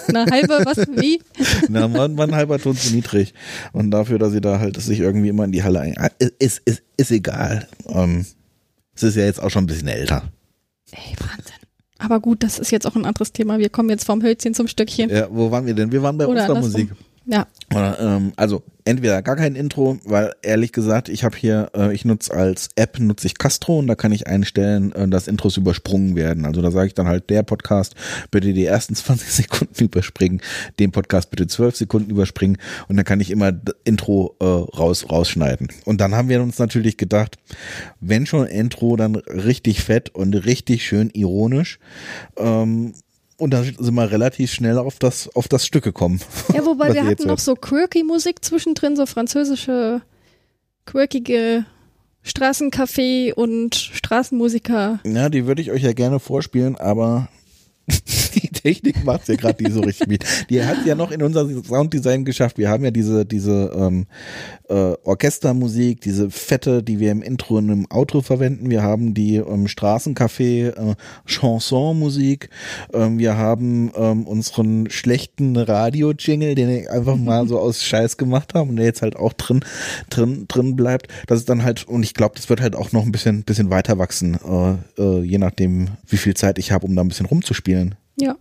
Eine 0.08 0.24
halbe, 0.30 0.58
was, 0.64 0.78
wie? 0.96 1.20
na, 1.68 1.92
war 1.92 2.08
ein 2.08 2.34
halber 2.34 2.58
Ton 2.58 2.76
zu 2.76 2.94
niedrig. 2.94 3.34
Und 3.72 3.90
dafür, 3.90 4.18
dass 4.18 4.32
sie 4.32 4.40
da 4.40 4.58
halt 4.58 4.80
sich 4.80 5.00
irgendwie 5.00 5.28
immer 5.28 5.44
in 5.44 5.52
die 5.52 5.62
Halle 5.62 5.80
ein, 5.80 5.98
ah, 5.98 6.08
ist, 6.38 6.62
ist, 6.64 6.82
ist 6.96 7.10
egal. 7.10 7.68
Ähm, 7.88 8.24
es 8.94 9.02
ist 9.02 9.16
ja 9.16 9.24
jetzt 9.24 9.42
auch 9.42 9.50
schon 9.50 9.64
ein 9.64 9.66
bisschen 9.66 9.88
älter. 9.88 10.32
Ey, 10.92 11.14
Wahnsinn. 11.18 11.54
Aber 11.98 12.20
gut, 12.20 12.42
das 12.42 12.58
ist 12.58 12.70
jetzt 12.70 12.86
auch 12.86 12.96
ein 12.96 13.04
anderes 13.04 13.32
Thema. 13.32 13.58
Wir 13.58 13.68
kommen 13.68 13.90
jetzt 13.90 14.04
vom 14.04 14.22
Hölzchen 14.22 14.54
zum 14.54 14.68
Stückchen. 14.68 15.10
Ja, 15.10 15.28
wo 15.30 15.50
waren 15.50 15.66
wir 15.66 15.74
denn? 15.74 15.92
Wir 15.92 16.02
waren 16.02 16.16
bei 16.16 16.26
Oder 16.26 16.40
unserer 16.40 16.56
andersrum. 16.56 16.90
Ja, 17.28 17.48
Oder, 17.74 17.98
ähm, 17.98 18.32
also 18.36 18.62
entweder 18.84 19.20
gar 19.20 19.34
kein 19.34 19.56
Intro, 19.56 19.98
weil 20.04 20.32
ehrlich 20.42 20.70
gesagt, 20.70 21.08
ich 21.08 21.24
habe 21.24 21.36
hier, 21.36 21.70
äh, 21.74 21.92
ich 21.92 22.04
nutze 22.04 22.32
als 22.32 22.68
App 22.76 23.00
nutze 23.00 23.26
ich 23.26 23.36
Castro 23.36 23.80
und 23.80 23.88
da 23.88 23.96
kann 23.96 24.12
ich 24.12 24.28
einstellen, 24.28 24.92
äh, 24.92 25.08
dass 25.08 25.26
Intros 25.26 25.56
übersprungen 25.56 26.14
werden. 26.14 26.46
Also 26.46 26.62
da 26.62 26.70
sage 26.70 26.86
ich 26.86 26.94
dann 26.94 27.08
halt, 27.08 27.28
der 27.28 27.42
Podcast 27.42 27.96
bitte 28.30 28.52
die 28.52 28.64
ersten 28.64 28.94
20 28.94 29.28
Sekunden 29.28 29.84
überspringen, 29.84 30.40
den 30.78 30.92
Podcast 30.92 31.30
bitte 31.30 31.48
12 31.48 31.74
Sekunden 31.74 32.10
überspringen 32.10 32.58
und 32.86 32.96
dann 32.96 33.04
kann 33.04 33.20
ich 33.20 33.32
immer 33.32 33.52
Intro 33.82 34.36
äh, 34.38 34.44
raus 34.44 35.10
rausschneiden. 35.10 35.66
Und 35.84 36.00
dann 36.00 36.14
haben 36.14 36.28
wir 36.28 36.40
uns 36.40 36.60
natürlich 36.60 36.96
gedacht, 36.96 37.38
wenn 38.00 38.24
schon 38.24 38.46
Intro, 38.46 38.94
dann 38.94 39.16
richtig 39.16 39.82
fett 39.82 40.14
und 40.14 40.32
richtig 40.34 40.86
schön 40.86 41.10
ironisch. 41.10 41.80
Ähm, 42.36 42.92
und 43.38 43.50
dann 43.50 43.64
sind 43.64 43.94
wir 43.94 44.10
relativ 44.10 44.52
schnell 44.52 44.78
auf 44.78 44.98
das, 44.98 45.34
auf 45.34 45.48
das 45.48 45.66
Stück 45.66 45.84
gekommen. 45.84 46.20
ja 46.54 46.64
wobei 46.64 46.92
wir 46.94 47.04
hatten 47.04 47.22
noch 47.22 47.30
hört. 47.30 47.40
so 47.40 47.54
quirky 47.54 48.02
Musik 48.02 48.44
zwischendrin, 48.44 48.96
so 48.96 49.06
französische, 49.06 50.02
quirkige 50.84 51.66
Straßencafé 52.24 53.32
und 53.34 53.74
Straßenmusiker. 53.74 55.00
Ja, 55.04 55.28
die 55.28 55.46
würde 55.46 55.62
ich 55.62 55.70
euch 55.70 55.82
ja 55.82 55.92
gerne 55.92 56.18
vorspielen, 56.18 56.76
aber 56.76 57.28
Technik 58.62 59.04
macht's 59.04 59.28
ja 59.28 59.36
gerade 59.36 59.62
nicht 59.62 59.72
so 59.72 59.80
richtig 59.80 60.08
mit. 60.08 60.24
Die 60.50 60.62
hat 60.64 60.84
ja 60.84 60.94
noch 60.94 61.10
in 61.10 61.22
unser 61.22 61.48
Sounddesign 61.62 62.24
geschafft. 62.24 62.58
Wir 62.58 62.68
haben 62.68 62.84
ja 62.84 62.90
diese 62.90 63.24
diese 63.24 63.72
ähm, 63.76 64.06
äh, 64.68 64.94
Orchestermusik, 65.04 66.00
diese 66.00 66.30
fette, 66.30 66.82
die 66.82 66.98
wir 66.98 67.12
im 67.12 67.22
Intro 67.22 67.56
und 67.58 67.68
im 67.68 67.86
Outro 67.90 68.22
verwenden. 68.22 68.70
Wir 68.70 68.82
haben 68.82 69.14
die 69.14 69.36
ähm, 69.36 69.66
Straßencafé 69.66 70.68
äh, 70.68 70.94
Chansonmusik. 71.26 72.50
Ähm, 72.92 73.18
wir 73.18 73.36
haben 73.36 73.92
ähm, 73.96 74.26
unseren 74.26 74.90
schlechten 74.90 75.56
Radio-Jingle, 75.56 76.54
den 76.54 76.68
wir 76.68 76.92
einfach 76.92 77.16
mal 77.16 77.46
so 77.46 77.58
aus 77.58 77.82
Scheiß 77.82 78.16
gemacht 78.16 78.54
haben 78.54 78.70
und 78.70 78.76
der 78.76 78.86
jetzt 78.86 79.02
halt 79.02 79.16
auch 79.16 79.32
drin 79.32 79.60
drin 80.10 80.46
drin 80.48 80.76
bleibt. 80.76 81.08
Das 81.26 81.40
ist 81.40 81.48
dann 81.48 81.62
halt 81.62 81.86
und 81.88 82.02
ich 82.02 82.14
glaube, 82.14 82.34
das 82.36 82.48
wird 82.48 82.60
halt 82.60 82.76
auch 82.76 82.92
noch 82.92 83.04
ein 83.04 83.12
bisschen 83.12 83.44
bisschen 83.44 83.70
weiter 83.70 83.98
wachsen, 83.98 84.38
äh, 84.44 85.02
äh, 85.02 85.22
je 85.22 85.38
nachdem, 85.38 85.88
wie 86.06 86.16
viel 86.16 86.34
Zeit 86.34 86.58
ich 86.58 86.72
habe, 86.72 86.86
um 86.86 86.94
da 86.94 87.02
ein 87.02 87.08
bisschen 87.08 87.26
rumzuspielen. 87.26 87.94
Ja, 88.18 88.36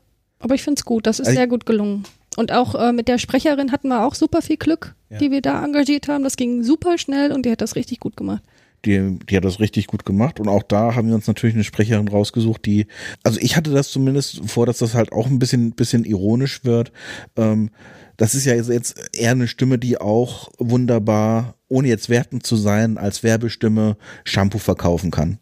aber 0.46 0.56
ich 0.56 0.64
find's 0.64 0.86
gut. 0.86 1.06
Das 1.08 1.20
ist 1.20 1.28
Also- 1.28 1.38
sehr 1.38 1.48
gut 1.48 1.66
gelungen. 1.66 2.04
Und 2.38 2.52
auch 2.52 2.76
äh, 2.76 2.92
mit 2.92 3.08
der 3.08 3.18
Sprecherin 3.18 3.72
hatten 3.72 3.88
wir 3.90 4.06
auch 4.06 4.14
super 4.16 4.42
viel 4.42 4.58
Glück, 4.58 4.94
Ja. 5.10 5.18
die 5.18 5.32
wir 5.32 5.42
da 5.42 5.64
engagiert 5.64 6.08
haben. 6.08 6.24
Das 6.24 6.36
ging 6.38 6.64
super 6.64 6.98
schnell 6.98 7.32
und 7.32 7.46
die 7.46 7.52
hat 7.52 7.62
das 7.62 7.76
richtig 7.76 8.00
gut 8.00 8.16
gemacht. 8.18 8.44
Die, 8.86 9.18
die 9.30 9.36
hat 9.38 9.44
das 9.46 9.60
richtig 9.60 9.88
gut 9.88 10.06
gemacht 10.06 10.40
und 10.40 10.48
auch 10.48 10.62
da 10.62 10.94
haben 10.96 11.08
wir 11.08 11.16
uns 11.16 11.26
natürlich 11.28 11.56
eine 11.56 11.64
Sprecherin 11.64 12.08
rausgesucht, 12.08 12.64
die, 12.68 12.86
also 13.24 13.40
ich 13.42 13.56
hatte 13.56 13.72
das 13.72 13.90
zumindest 13.90 14.48
vor, 14.48 14.68
dass 14.68 14.78
das 14.78 14.94
halt 14.94 15.12
auch 15.12 15.26
ein 15.26 15.40
bisschen, 15.40 15.72
bisschen 15.72 16.06
ironisch 16.06 16.64
wird. 16.66 16.92
Ähm, 17.36 17.72
das 18.18 18.36
ist 18.36 18.46
ja 18.46 18.54
jetzt 18.54 18.96
eher 19.18 19.32
eine 19.32 19.48
Stimme, 19.48 19.80
die 19.80 19.98
auch 20.00 20.50
wunderbar, 20.60 21.55
ohne 21.68 21.88
jetzt 21.88 22.10
wertend 22.10 22.46
zu 22.46 22.56
sein, 22.56 22.98
als 22.98 23.24
Werbestimme 23.24 23.98
Shampoo 24.24 24.60
verkaufen 24.60 25.12
kann. 25.12 25.40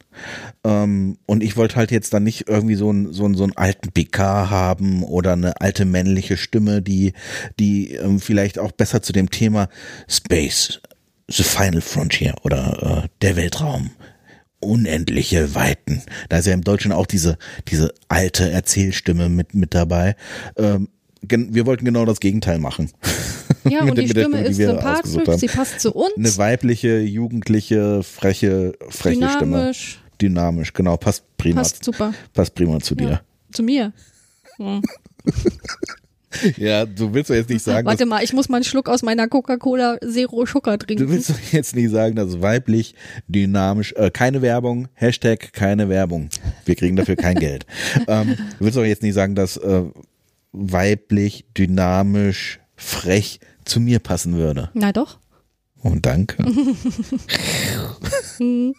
Ähm, 0.63 1.17
und 1.25 1.43
ich 1.43 1.57
wollte 1.57 1.75
halt 1.75 1.91
jetzt 1.91 2.13
dann 2.13 2.23
nicht 2.23 2.47
irgendwie 2.47 2.75
so 2.75 2.89
einen, 2.89 3.11
so 3.11 3.25
einen, 3.25 3.35
so 3.35 3.43
einen 3.43 3.57
alten 3.57 3.91
PK 3.91 4.49
haben 4.49 5.03
oder 5.03 5.33
eine 5.33 5.59
alte 5.59 5.85
männliche 5.85 6.37
Stimme, 6.37 6.81
die, 6.81 7.13
die 7.59 7.95
ähm, 7.95 8.19
vielleicht 8.19 8.59
auch 8.59 8.71
besser 8.71 9.01
zu 9.01 9.11
dem 9.11 9.29
Thema 9.29 9.67
Space, 10.07 10.81
The 11.29 11.43
Final 11.43 11.81
Frontier 11.81 12.35
oder 12.43 13.03
äh, 13.03 13.07
der 13.21 13.35
Weltraum 13.35 13.91
unendliche 14.59 15.55
Weiten. 15.55 16.03
Da 16.29 16.37
ist 16.37 16.47
ja 16.47 16.53
im 16.53 16.63
Deutschen 16.63 16.93
auch 16.93 17.05
diese, 17.05 17.37
diese 17.67 17.93
alte 18.07 18.49
Erzählstimme 18.49 19.27
mit, 19.27 19.53
mit 19.53 19.73
dabei. 19.73 20.15
Ähm, 20.57 20.87
wir 21.21 21.65
wollten 21.65 21.85
genau 21.85 22.05
das 22.05 22.19
Gegenteil 22.19 22.59
machen. 22.59 22.91
Ja, 23.65 23.81
und 23.83 23.97
die 23.97 24.07
Stimme 24.07 24.37
Stimme, 24.37 24.47
ist 24.47 24.55
sympathisch, 24.57 25.37
sie 25.39 25.47
passt 25.47 25.79
zu 25.79 25.93
uns. 25.93 26.13
Eine 26.17 26.37
weibliche, 26.37 26.99
jugendliche, 26.99 28.03
freche, 28.03 28.73
freche 28.89 29.29
Stimme. 29.29 29.57
dynamisch, 29.57 29.99
Dynamisch, 30.21 30.73
genau, 30.73 30.97
passt 30.97 31.23
prima. 31.37 31.61
passt 31.61 31.83
super. 31.83 32.13
Passt 32.33 32.53
prima 32.55 32.79
zu 32.79 32.95
Ja. 32.95 33.05
dir. 33.05 33.21
Zu 33.51 33.63
mir. 33.63 33.93
Hm. 34.57 34.81
Ja, 36.57 36.85
du 36.85 37.13
willst 37.13 37.29
doch 37.29 37.35
jetzt 37.35 37.49
nicht 37.49 37.63
sagen, 37.63 37.85
Warte 37.87 38.05
mal, 38.05 38.23
ich 38.23 38.33
muss 38.33 38.49
mal 38.49 38.57
einen 38.57 38.63
Schluck 38.63 38.89
aus 38.89 39.03
meiner 39.03 39.27
Coca-Cola 39.27 39.97
Zero 40.01 40.45
Sugar 40.45 40.77
dass, 40.77 40.87
du 40.87 40.95
trinken. 40.95 41.09
willst 41.11 41.29
doch 41.29 41.39
jetzt 41.51 41.75
nicht 41.75 41.91
sagen, 41.91 42.15
dass 42.15 42.41
weiblich, 42.41 42.95
dynamisch, 43.27 43.93
äh, 43.93 44.09
keine 44.11 44.41
Werbung, 44.41 44.87
Hashtag 44.93 45.53
keine 45.53 45.89
Werbung. 45.89 46.29
Wir 46.65 46.75
kriegen 46.75 46.95
dafür 46.95 47.15
kein 47.15 47.35
Geld. 47.35 47.65
Ähm, 48.07 48.35
du 48.59 48.65
willst 48.65 48.77
doch 48.77 48.83
jetzt 48.85 49.03
nicht 49.03 49.13
sagen, 49.13 49.35
dass 49.35 49.57
äh, 49.57 49.83
weiblich, 50.51 51.45
dynamisch, 51.57 52.59
frech 52.75 53.39
zu 53.65 53.79
mir 53.79 53.99
passen 53.99 54.35
würde. 54.35 54.69
Na 54.73 54.91
doch. 54.91 55.17
Oh, 55.83 55.93
danke. 56.01 56.43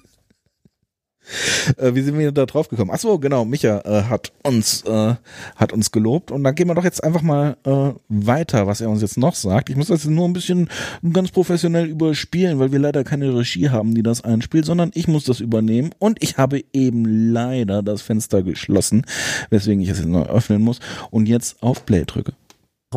Äh, 1.78 1.94
wie 1.94 2.02
sind 2.02 2.18
wir 2.18 2.32
da 2.32 2.44
drauf 2.44 2.68
gekommen? 2.68 2.90
Ach 2.92 2.98
so, 2.98 3.18
genau, 3.18 3.44
Micha 3.44 3.80
äh, 3.84 4.02
hat 4.04 4.32
uns 4.42 4.82
äh, 4.82 5.14
hat 5.56 5.72
uns 5.72 5.90
gelobt 5.90 6.30
und 6.30 6.44
dann 6.44 6.54
gehen 6.54 6.68
wir 6.68 6.74
doch 6.74 6.84
jetzt 6.84 7.02
einfach 7.02 7.22
mal 7.22 7.56
äh, 7.64 7.92
weiter, 8.08 8.66
was 8.66 8.80
er 8.80 8.90
uns 8.90 9.00
jetzt 9.00 9.16
noch 9.16 9.34
sagt. 9.34 9.70
Ich 9.70 9.76
muss 9.76 9.88
das 9.88 10.04
nur 10.04 10.26
ein 10.26 10.34
bisschen 10.34 10.68
ganz 11.12 11.30
professionell 11.30 11.86
überspielen, 11.86 12.58
weil 12.58 12.72
wir 12.72 12.78
leider 12.78 13.04
keine 13.04 13.34
Regie 13.34 13.70
haben, 13.70 13.94
die 13.94 14.02
das 14.02 14.22
einspielt, 14.22 14.66
sondern 14.66 14.90
ich 14.94 15.08
muss 15.08 15.24
das 15.24 15.40
übernehmen 15.40 15.90
und 15.98 16.22
ich 16.22 16.36
habe 16.36 16.62
eben 16.72 17.32
leider 17.32 17.82
das 17.82 18.02
Fenster 18.02 18.42
geschlossen, 18.42 19.06
weswegen 19.48 19.80
ich 19.80 19.88
es 19.88 19.98
jetzt 19.98 20.08
neu 20.08 20.24
öffnen 20.24 20.60
muss 20.60 20.80
und 21.10 21.26
jetzt 21.26 21.62
auf 21.62 21.86
Play 21.86 22.04
drücke. 22.04 22.34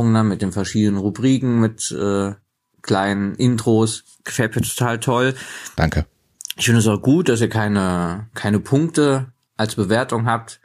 Mit 0.04 0.42
den 0.42 0.52
verschiedenen 0.52 0.98
Rubriken, 0.98 1.60
mit 1.60 1.92
äh, 1.92 2.34
kleinen 2.82 3.36
Intros. 3.36 4.04
Gefällt 4.24 4.56
mir 4.56 4.62
total 4.62 5.00
toll. 5.00 5.36
Danke. 5.76 6.06
Ich 6.56 6.66
finde 6.66 6.80
es 6.80 6.88
auch 6.88 7.02
gut, 7.02 7.30
dass 7.30 7.42
ihr 7.42 7.50
keine, 7.50 8.30
keine 8.34 8.60
Punkte 8.60 9.32
als 9.56 9.76
Bewertung 9.76 10.26
habt. 10.26 10.60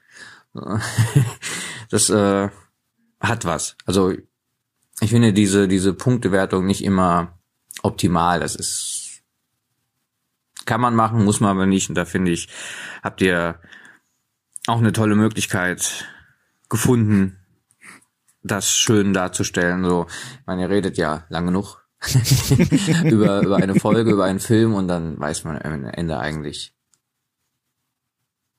Das 1.92 2.08
äh, 2.08 2.48
hat 3.20 3.44
was. 3.44 3.76
Also 3.84 4.14
ich 5.00 5.10
finde 5.10 5.34
diese, 5.34 5.68
diese 5.68 5.92
Punktewertung 5.92 6.64
nicht 6.64 6.82
immer 6.82 7.38
optimal. 7.82 8.40
Das 8.40 8.56
ist, 8.56 9.20
kann 10.64 10.80
man 10.80 10.94
machen, 10.94 11.22
muss 11.22 11.40
man 11.40 11.50
aber 11.50 11.66
nicht. 11.66 11.90
Und 11.90 11.96
da 11.96 12.06
finde 12.06 12.30
ich, 12.30 12.48
habt 13.02 13.20
ihr 13.20 13.60
auch 14.66 14.78
eine 14.78 14.92
tolle 14.92 15.16
Möglichkeit 15.16 16.06
gefunden, 16.70 17.41
das 18.42 18.70
schön 18.70 19.12
darzustellen. 19.12 19.84
So, 19.84 20.06
ich 20.40 20.46
meine, 20.46 20.62
ihr 20.62 20.70
redet 20.70 20.96
ja 20.99 21.25
lang 21.28 21.46
genug 21.46 21.82
über, 23.04 23.42
über 23.42 23.56
eine 23.56 23.78
Folge, 23.78 24.11
über 24.11 24.25
einen 24.25 24.40
Film 24.40 24.75
und 24.75 24.88
dann 24.88 25.18
weiß 25.20 25.44
man 25.44 25.61
am 25.62 25.84
Ende 25.84 26.18
eigentlich, 26.18 26.75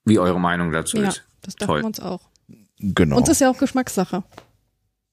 wie 0.06 0.20
eure 0.20 0.40
Meinung 0.40 0.72
dazu 0.72 0.98
Ja, 0.98 1.10
ist. 1.10 1.24
das 1.42 1.56
dachten 1.56 1.68
Toll. 1.68 1.82
wir 1.82 1.86
uns 1.88 2.00
auch. 2.00 2.30
Genau. 2.80 3.18
Uns 3.18 3.30
ist 3.30 3.42
ja 3.42 3.50
auch 3.50 3.58
Geschmackssache, 3.58 4.24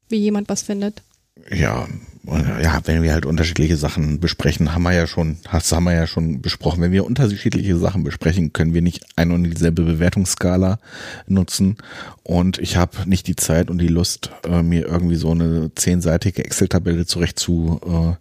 wie 0.08 0.16
jemand 0.18 0.48
was 0.48 0.62
findet. 0.62 1.02
Ja, 1.50 1.88
ja, 2.24 2.80
wenn 2.84 3.02
wir 3.02 3.12
halt 3.12 3.24
unterschiedliche 3.24 3.76
Sachen 3.76 4.20
besprechen, 4.20 4.74
haben 4.74 4.82
wir 4.82 4.92
ja 4.92 5.06
schon, 5.06 5.38
das 5.50 5.72
haben 5.72 5.84
wir 5.84 5.94
ja 5.94 6.06
schon 6.06 6.42
besprochen. 6.42 6.82
Wenn 6.82 6.92
wir 6.92 7.06
unterschiedliche 7.06 7.76
Sachen 7.78 8.04
besprechen, 8.04 8.52
können 8.52 8.74
wir 8.74 8.82
nicht 8.82 9.04
eine 9.16 9.32
und 9.34 9.44
dieselbe 9.44 9.82
Bewertungsskala 9.82 10.78
nutzen. 11.26 11.76
Und 12.22 12.58
ich 12.58 12.76
habe 12.76 13.08
nicht 13.08 13.26
die 13.26 13.36
Zeit 13.36 13.70
und 13.70 13.78
die 13.78 13.88
Lust, 13.88 14.30
äh, 14.44 14.62
mir 14.62 14.86
irgendwie 14.86 15.16
so 15.16 15.30
eine 15.30 15.74
zehnseitige 15.74 16.44
Excel-Tabelle 16.44 17.06
zurecht 17.06 17.38
zu, 17.38 17.80
äh, 17.86 18.16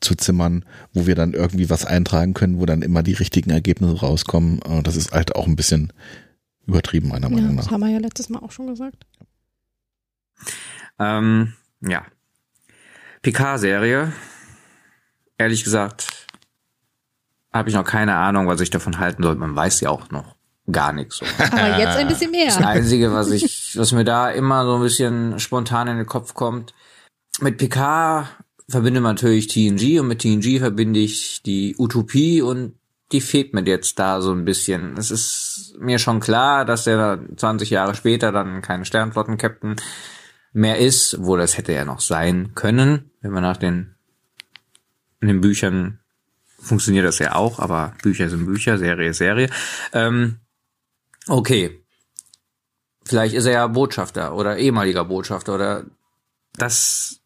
zu 0.00 0.14
zimmern, 0.14 0.64
wo 0.92 1.06
wir 1.06 1.14
dann 1.16 1.32
irgendwie 1.32 1.70
was 1.70 1.84
eintragen 1.84 2.34
können, 2.34 2.60
wo 2.60 2.66
dann 2.66 2.82
immer 2.82 3.02
die 3.02 3.14
richtigen 3.14 3.50
Ergebnisse 3.50 3.98
rauskommen. 4.00 4.60
Äh, 4.62 4.82
das 4.82 4.96
ist 4.96 5.10
halt 5.12 5.34
auch 5.34 5.46
ein 5.46 5.56
bisschen 5.56 5.92
übertrieben, 6.66 7.08
meiner 7.08 7.28
Ja, 7.30 7.34
Meinung 7.36 7.56
das 7.56 7.66
nach. 7.66 7.72
haben 7.72 7.80
wir 7.80 7.90
ja 7.90 7.98
letztes 7.98 8.28
Mal 8.28 8.38
auch 8.40 8.52
schon 8.52 8.68
gesagt. 8.68 9.06
Ähm, 10.98 11.52
ja. 11.80 12.04
Picard-Serie. 13.24 14.12
Ehrlich 15.38 15.64
gesagt, 15.64 16.28
habe 17.52 17.68
ich 17.68 17.74
noch 17.74 17.84
keine 17.84 18.14
Ahnung, 18.14 18.46
was 18.46 18.60
ich 18.60 18.70
davon 18.70 18.98
halten 18.98 19.22
soll. 19.22 19.34
Man 19.34 19.56
weiß 19.56 19.80
ja 19.80 19.90
auch 19.90 20.10
noch 20.10 20.36
gar 20.70 20.92
nichts. 20.92 21.16
So. 21.16 21.26
Aber 21.38 21.78
jetzt 21.78 21.96
ein 21.96 22.06
bisschen 22.06 22.32
Das 22.32 22.58
mehr. 22.60 22.68
Einzige, 22.68 23.12
was 23.12 23.30
ich, 23.30 23.76
was 23.76 23.92
mir 23.92 24.04
da 24.04 24.30
immer 24.30 24.64
so 24.64 24.76
ein 24.76 24.82
bisschen 24.82 25.40
spontan 25.40 25.88
in 25.88 25.96
den 25.96 26.06
Kopf 26.06 26.34
kommt, 26.34 26.74
mit 27.40 27.58
Picard 27.58 28.28
verbinde 28.68 29.00
man 29.00 29.16
natürlich 29.16 29.48
TNG 29.48 30.00
und 30.00 30.08
mit 30.08 30.20
TNG 30.20 30.58
verbinde 30.58 31.00
ich 31.00 31.42
die 31.42 31.74
Utopie 31.78 32.40
und 32.42 32.74
die 33.12 33.20
fehlt 33.20 33.52
mir 33.52 33.62
jetzt 33.64 33.98
da 33.98 34.20
so 34.20 34.32
ein 34.32 34.44
bisschen. 34.44 34.96
Es 34.96 35.10
ist 35.10 35.74
mir 35.78 35.98
schon 35.98 36.20
klar, 36.20 36.64
dass 36.64 36.84
der 36.84 37.20
20 37.36 37.70
Jahre 37.70 37.94
später 37.94 38.32
dann 38.32 38.62
kein 38.62 38.84
Sternflottenkapitän 38.84 39.76
mehr 40.54 40.78
ist, 40.78 41.16
wo 41.20 41.36
das 41.36 41.58
hätte 41.58 41.72
er 41.72 41.84
noch 41.84 42.00
sein 42.00 42.54
können, 42.54 43.10
wenn 43.20 43.32
man 43.32 43.42
nach 43.42 43.58
den, 43.58 43.94
in 45.20 45.28
den 45.28 45.40
Büchern 45.42 46.00
funktioniert 46.58 47.04
das 47.04 47.18
ja 47.18 47.34
auch, 47.34 47.58
aber 47.58 47.92
Bücher 48.02 48.30
sind 48.30 48.46
Bücher, 48.46 48.78
Serie 48.78 49.10
ist 49.10 49.18
Serie. 49.18 49.50
Ähm, 49.92 50.38
okay, 51.28 51.84
vielleicht 53.04 53.34
ist 53.34 53.44
er 53.44 53.52
ja 53.52 53.66
Botschafter 53.66 54.34
oder 54.34 54.56
ehemaliger 54.56 55.04
Botschafter 55.04 55.54
oder 55.54 55.84
das 56.56 57.20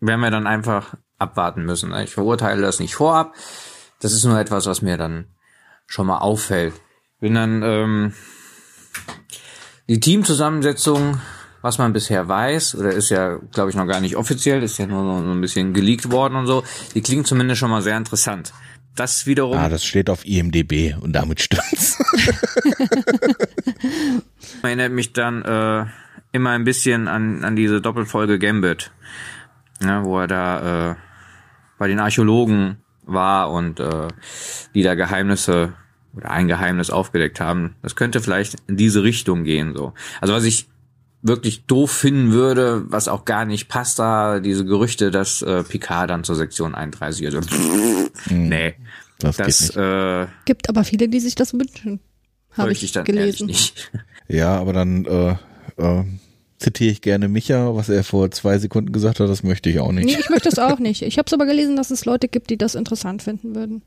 werden 0.00 0.20
wir 0.20 0.30
dann 0.30 0.46
einfach 0.46 0.94
abwarten 1.18 1.64
müssen. 1.64 1.92
Ich 1.96 2.14
verurteile 2.14 2.62
das 2.62 2.78
nicht 2.78 2.94
vorab. 2.94 3.34
Das 4.00 4.12
ist 4.12 4.24
nur 4.24 4.38
etwas, 4.38 4.66
was 4.66 4.82
mir 4.82 4.96
dann 4.96 5.26
schon 5.86 6.06
mal 6.06 6.18
auffällt. 6.18 6.74
Bin 7.18 7.34
dann 7.34 7.62
ähm, 7.64 8.14
die 9.88 9.98
Teamzusammensetzung, 9.98 11.20
was 11.62 11.78
man 11.78 11.92
bisher 11.92 12.28
weiß, 12.28 12.76
oder 12.76 12.92
ist 12.92 13.10
ja, 13.10 13.38
glaube 13.52 13.70
ich, 13.70 13.76
noch 13.76 13.86
gar 13.86 14.00
nicht 14.00 14.16
offiziell, 14.16 14.62
ist 14.62 14.78
ja 14.78 14.86
nur 14.86 15.22
so, 15.22 15.30
ein 15.30 15.40
bisschen 15.40 15.72
geleakt 15.72 16.10
worden 16.10 16.36
und 16.36 16.46
so, 16.46 16.62
die 16.94 17.02
klingt 17.02 17.26
zumindest 17.26 17.60
schon 17.60 17.70
mal 17.70 17.82
sehr 17.82 17.96
interessant. 17.96 18.52
Das 18.94 19.26
wiederum 19.26 19.56
Ah, 19.56 19.68
das 19.68 19.84
steht 19.84 20.10
auf 20.10 20.26
IMDB 20.26 20.94
und 21.00 21.12
damit 21.12 21.40
stimmt's. 21.40 21.98
erinnert 24.62 24.92
mich 24.92 25.12
dann 25.12 25.42
äh, 25.42 25.86
immer 26.32 26.50
ein 26.50 26.64
bisschen 26.64 27.08
an, 27.08 27.44
an 27.44 27.56
diese 27.56 27.80
Doppelfolge 27.80 28.38
Gambit, 28.38 28.90
ne, 29.80 30.00
wo 30.04 30.20
er 30.20 30.26
da 30.26 30.90
äh, 30.90 30.94
bei 31.78 31.88
den 31.88 32.00
Archäologen 32.00 32.78
war 33.04 33.50
und 33.50 33.80
äh, 33.80 34.08
die 34.74 34.82
da 34.82 34.94
Geheimnisse 34.94 35.74
oder 36.14 36.30
ein 36.30 36.48
Geheimnis 36.48 36.90
aufgedeckt 36.90 37.40
haben. 37.40 37.76
Das 37.82 37.96
könnte 37.96 38.20
vielleicht 38.20 38.56
in 38.66 38.76
diese 38.76 39.02
Richtung 39.02 39.44
gehen. 39.44 39.74
so. 39.74 39.94
Also 40.20 40.34
was 40.34 40.44
ich 40.44 40.68
wirklich 41.22 41.66
doof 41.66 41.90
finden 41.90 42.32
würde, 42.32 42.84
was 42.90 43.08
auch 43.08 43.24
gar 43.24 43.44
nicht 43.44 43.68
passt, 43.68 43.98
da 43.98 44.40
diese 44.40 44.64
Gerüchte, 44.64 45.10
dass 45.10 45.42
äh, 45.42 45.64
Picard 45.64 46.10
dann 46.10 46.24
zur 46.24 46.36
Sektion 46.36 46.74
31 46.74 47.26
also 47.26 47.40
nee, 48.30 48.74
Das, 49.18 49.36
das 49.36 49.76
äh, 49.76 50.26
Gibt 50.44 50.68
aber 50.68 50.84
viele, 50.84 51.08
die 51.08 51.20
sich 51.20 51.34
das 51.34 51.52
wünschen. 51.54 52.00
Habe 52.52 52.72
ich 52.72 52.82
ich 52.82 52.92
dann 52.92 53.04
gelesen. 53.04 53.46
nicht. 53.46 53.90
Ja, 54.28 54.58
aber 54.58 54.72
dann 54.72 55.04
äh, 55.06 55.36
äh, 55.76 56.04
zitiere 56.58 56.90
ich 56.92 57.00
gerne 57.00 57.28
Micha, 57.28 57.74
was 57.74 57.88
er 57.88 58.04
vor 58.04 58.30
zwei 58.30 58.58
Sekunden 58.58 58.92
gesagt 58.92 59.20
hat, 59.20 59.28
das 59.28 59.42
möchte 59.42 59.70
ich 59.70 59.80
auch 59.80 59.92
nicht. 59.92 60.06
Nee, 60.06 60.16
ich 60.18 60.30
möchte 60.30 60.48
es 60.48 60.58
auch 60.58 60.78
nicht. 60.78 61.02
Ich 61.02 61.18
habe 61.18 61.26
es 61.26 61.32
aber 61.32 61.46
gelesen, 61.46 61.76
dass 61.76 61.90
es 61.90 62.04
Leute 62.04 62.28
gibt, 62.28 62.50
die 62.50 62.58
das 62.58 62.74
interessant 62.74 63.22
finden 63.22 63.54
würden. 63.54 63.82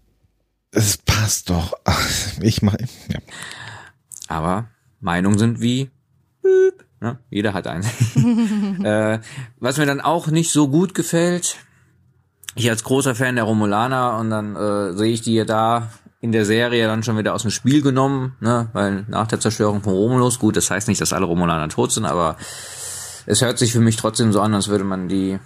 Es 0.71 0.97
passt 0.97 1.49
doch. 1.49 1.73
Ich 2.41 2.61
mach, 2.61 2.75
ja. 2.79 3.19
Aber 4.27 4.69
Meinungen 5.01 5.37
sind 5.37 5.61
wie 5.61 5.89
Piep, 6.41 6.85
ne? 7.01 7.19
jeder 7.29 7.53
hat 7.53 7.67
einen. 7.67 7.83
äh, 8.85 9.19
was 9.59 9.77
mir 9.77 9.85
dann 9.85 10.01
auch 10.01 10.27
nicht 10.27 10.51
so 10.51 10.69
gut 10.69 10.93
gefällt, 10.95 11.57
ich 12.55 12.69
als 12.69 12.83
großer 12.83 13.15
Fan 13.15 13.35
der 13.35 13.45
Romulaner 13.45 14.17
und 14.17 14.29
dann 14.29 14.55
äh, 14.55 14.93
sehe 14.93 15.11
ich 15.11 15.21
die 15.21 15.33
ja 15.35 15.45
da 15.45 15.89
in 16.21 16.31
der 16.31 16.45
Serie 16.45 16.85
dann 16.87 17.03
schon 17.03 17.17
wieder 17.17 17.33
aus 17.33 17.41
dem 17.41 17.51
Spiel 17.51 17.81
genommen, 17.81 18.35
ne? 18.39 18.69
weil 18.73 19.05
nach 19.07 19.27
der 19.27 19.39
Zerstörung 19.39 19.81
von 19.81 19.93
Romulus, 19.93 20.37
gut, 20.37 20.55
das 20.55 20.69
heißt 20.69 20.87
nicht, 20.87 21.01
dass 21.01 21.13
alle 21.13 21.25
Romulaner 21.25 21.67
tot 21.69 21.91
sind, 21.91 22.05
aber 22.05 22.37
es 23.25 23.41
hört 23.41 23.57
sich 23.57 23.71
für 23.71 23.79
mich 23.79 23.95
trotzdem 23.95 24.31
so 24.31 24.39
an, 24.41 24.53
als 24.53 24.67
würde 24.67 24.83
man 24.83 25.07
die 25.07 25.39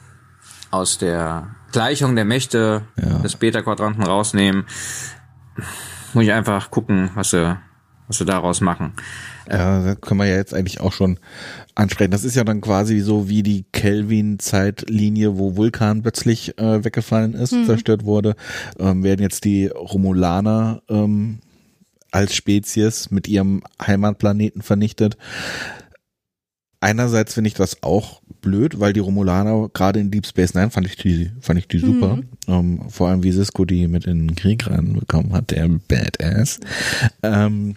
aus 0.72 0.98
der 0.98 1.56
Gleichung 1.72 2.16
der 2.16 2.26
Mächte 2.26 2.82
Ja. 2.98 3.20
des 3.20 3.38
Beta-Quadranten 3.38 4.04
rausnehmen. 4.04 4.66
Muss 6.14 6.24
ich 6.26 6.32
einfach 6.34 6.72
gucken, 6.72 7.12
was 7.16 7.30
sie, 7.30 7.58
was 8.08 8.18
sie 8.18 8.26
daraus 8.26 8.62
machen. 8.62 8.94
Ja, 9.50 9.84
da 9.84 9.96
können 9.96 10.20
wir 10.20 10.28
ja 10.28 10.36
jetzt 10.36 10.54
eigentlich 10.54 10.80
auch 10.80 10.94
schon 10.94 11.20
ansprechen. 11.76 12.12
Das 12.12 12.24
ist 12.24 12.36
ja 12.36 12.44
dann 12.44 12.62
quasi 12.62 13.00
so 13.00 13.30
wie 13.30 13.44
die 13.44 13.66
Kelvin-Zeitlinie, 13.72 15.38
wo 15.38 15.56
Vulkan 15.56 16.02
plötzlich 16.02 16.58
äh, 16.58 16.84
weggefallen 16.84 17.34
ist, 17.34 17.56
zerstört 17.66 18.06
wurde, 18.06 18.36
ähm, 18.80 19.04
werden 19.04 19.22
jetzt 19.22 19.46
die 19.46 19.68
Romulaner 19.68 20.82
ähm, 20.90 21.40
als 22.12 22.34
Spezies 22.34 23.12
mit 23.12 23.28
ihrem 23.28 23.62
Heimatplaneten 23.86 24.62
vernichtet. 24.62 25.18
Einerseits 26.80 27.34
finde 27.34 27.48
ich 27.48 27.56
das 27.56 27.82
auch 27.84 28.22
blöd, 28.42 28.80
weil 28.80 28.94
die 28.94 29.00
Romulaner 29.00 29.70
gerade 29.74 30.00
in 30.00 30.12
Deep 30.12 30.26
Space 30.26 30.54
Nine 30.54 30.70
fand 30.70 30.86
ich 30.86 30.96
die, 30.98 31.32
fand 31.42 31.58
ich 31.58 31.68
die 31.68 31.80
super. 31.80 32.20
Ähm, 32.48 32.82
vor 32.90 33.10
allem 33.10 33.24
wie 33.24 33.32
Cisco 33.32 33.66
die 33.66 33.88
mit 33.88 34.06
in 34.06 34.28
den 34.28 34.36
Krieg 34.36 34.68
reinbekommen 34.68 35.34
hat, 35.34 35.52
der 35.52 35.68
Badass. 35.68 36.60
Ähm, 37.24 37.76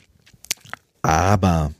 aber 1.02 1.72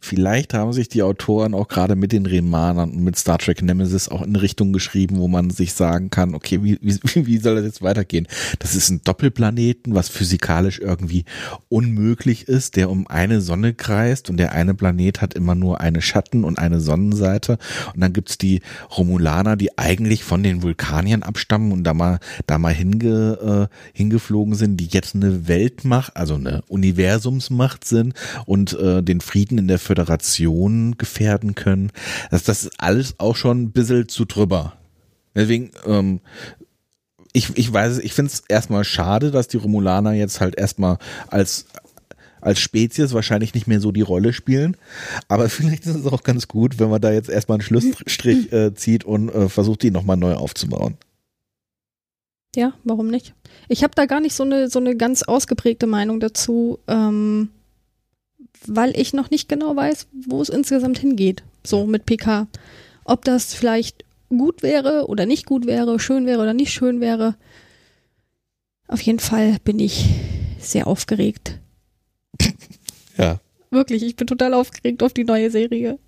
vielleicht 0.00 0.54
haben 0.54 0.72
sich 0.72 0.88
die 0.88 1.02
Autoren 1.02 1.54
auch 1.54 1.68
gerade 1.68 1.94
mit 1.94 2.12
den 2.12 2.26
Remanern 2.26 2.90
und 2.90 3.04
mit 3.04 3.16
Star 3.16 3.38
Trek 3.38 3.62
Nemesis 3.62 4.08
auch 4.08 4.22
in 4.22 4.34
Richtung 4.34 4.72
geschrieben, 4.72 5.18
wo 5.18 5.28
man 5.28 5.50
sich 5.50 5.74
sagen 5.74 6.10
kann, 6.10 6.34
okay, 6.34 6.62
wie, 6.62 6.78
wie, 6.80 6.98
wie 7.26 7.38
soll 7.38 7.56
das 7.56 7.64
jetzt 7.64 7.82
weitergehen? 7.82 8.26
Das 8.58 8.74
ist 8.74 8.90
ein 8.90 9.02
Doppelplaneten, 9.04 9.94
was 9.94 10.08
physikalisch 10.08 10.80
irgendwie 10.80 11.24
unmöglich 11.68 12.48
ist, 12.48 12.76
der 12.76 12.90
um 12.90 13.06
eine 13.06 13.40
Sonne 13.40 13.74
kreist 13.74 14.30
und 14.30 14.38
der 14.38 14.52
eine 14.52 14.74
Planet 14.74 15.20
hat 15.20 15.34
immer 15.34 15.54
nur 15.54 15.80
eine 15.80 16.00
Schatten- 16.00 16.44
und 16.44 16.58
eine 16.58 16.80
Sonnenseite. 16.80 17.58
Und 17.94 18.00
dann 18.00 18.12
gibt's 18.12 18.38
die 18.38 18.62
Romulaner, 18.96 19.56
die 19.56 19.78
eigentlich 19.78 20.24
von 20.24 20.42
den 20.42 20.62
Vulkaniern 20.62 21.22
abstammen 21.22 21.72
und 21.72 21.84
da 21.84 21.94
mal, 21.94 22.20
da 22.46 22.58
mal 22.58 22.72
hinge, 22.72 23.68
äh, 23.70 23.76
hingeflogen 23.96 24.54
sind, 24.54 24.78
die 24.78 24.86
jetzt 24.86 25.14
eine 25.14 25.46
Weltmacht, 25.46 26.16
also 26.16 26.34
eine 26.34 26.62
Universumsmacht 26.68 27.84
sind 27.84 28.14
und 28.46 28.78
äh, 28.78 29.02
den 29.02 29.20
Frieden 29.20 29.58
in 29.58 29.68
der 29.68 29.78
Föderation 29.90 30.96
gefährden 30.98 31.56
können. 31.56 31.90
Das, 32.30 32.44
das 32.44 32.62
ist 32.62 32.74
alles 32.78 33.16
auch 33.18 33.34
schon 33.34 33.62
ein 33.62 33.72
bisschen 33.72 34.08
zu 34.08 34.24
drüber. 34.24 34.74
Deswegen, 35.34 35.72
ähm, 35.84 36.20
ich, 37.32 37.58
ich 37.58 37.72
weiß, 37.72 37.98
ich 37.98 38.12
finde 38.12 38.30
es 38.30 38.44
erstmal 38.48 38.84
schade, 38.84 39.32
dass 39.32 39.48
die 39.48 39.56
Romulaner 39.56 40.12
jetzt 40.12 40.40
halt 40.40 40.56
erstmal 40.56 40.98
als 41.26 41.66
als 42.40 42.58
Spezies 42.60 43.12
wahrscheinlich 43.12 43.52
nicht 43.52 43.66
mehr 43.66 43.80
so 43.80 43.92
die 43.92 44.00
Rolle 44.00 44.32
spielen. 44.32 44.76
Aber 45.26 45.48
vielleicht 45.48 45.86
ist 45.86 45.96
es 45.96 46.06
auch 46.06 46.22
ganz 46.22 46.46
gut, 46.46 46.78
wenn 46.78 46.88
man 46.88 47.00
da 47.00 47.10
jetzt 47.10 47.28
erstmal 47.28 47.56
einen 47.56 47.62
Schlussstrich 47.62 48.52
äh, 48.52 48.72
zieht 48.74 49.02
und 49.02 49.28
äh, 49.28 49.48
versucht, 49.48 49.82
die 49.82 49.90
nochmal 49.90 50.16
neu 50.16 50.34
aufzubauen. 50.34 50.96
Ja, 52.54 52.74
warum 52.84 53.08
nicht? 53.08 53.34
Ich 53.68 53.82
habe 53.82 53.94
da 53.96 54.06
gar 54.06 54.20
nicht 54.20 54.36
so 54.36 54.44
eine, 54.44 54.70
so 54.70 54.78
eine 54.78 54.96
ganz 54.96 55.24
ausgeprägte 55.24 55.88
Meinung 55.88 56.20
dazu, 56.20 56.78
ähm, 56.86 57.50
weil 58.66 58.98
ich 58.98 59.12
noch 59.12 59.30
nicht 59.30 59.48
genau 59.48 59.74
weiß, 59.74 60.06
wo 60.28 60.40
es 60.42 60.48
insgesamt 60.48 60.98
hingeht. 60.98 61.42
So 61.64 61.86
mit 61.86 62.06
PK. 62.06 62.48
Ob 63.04 63.24
das 63.24 63.54
vielleicht 63.54 64.04
gut 64.28 64.62
wäre 64.62 65.06
oder 65.08 65.26
nicht 65.26 65.46
gut 65.46 65.66
wäre, 65.66 65.98
schön 65.98 66.26
wäre 66.26 66.42
oder 66.42 66.54
nicht 66.54 66.72
schön 66.72 67.00
wäre. 67.00 67.36
Auf 68.88 69.00
jeden 69.02 69.18
Fall 69.18 69.56
bin 69.64 69.78
ich 69.78 70.06
sehr 70.58 70.86
aufgeregt. 70.86 71.58
Ja. 73.16 73.38
Wirklich, 73.70 74.02
ich 74.02 74.16
bin 74.16 74.26
total 74.26 74.54
aufgeregt 74.54 75.02
auf 75.02 75.12
die 75.12 75.24
neue 75.24 75.50
Serie. 75.50 75.98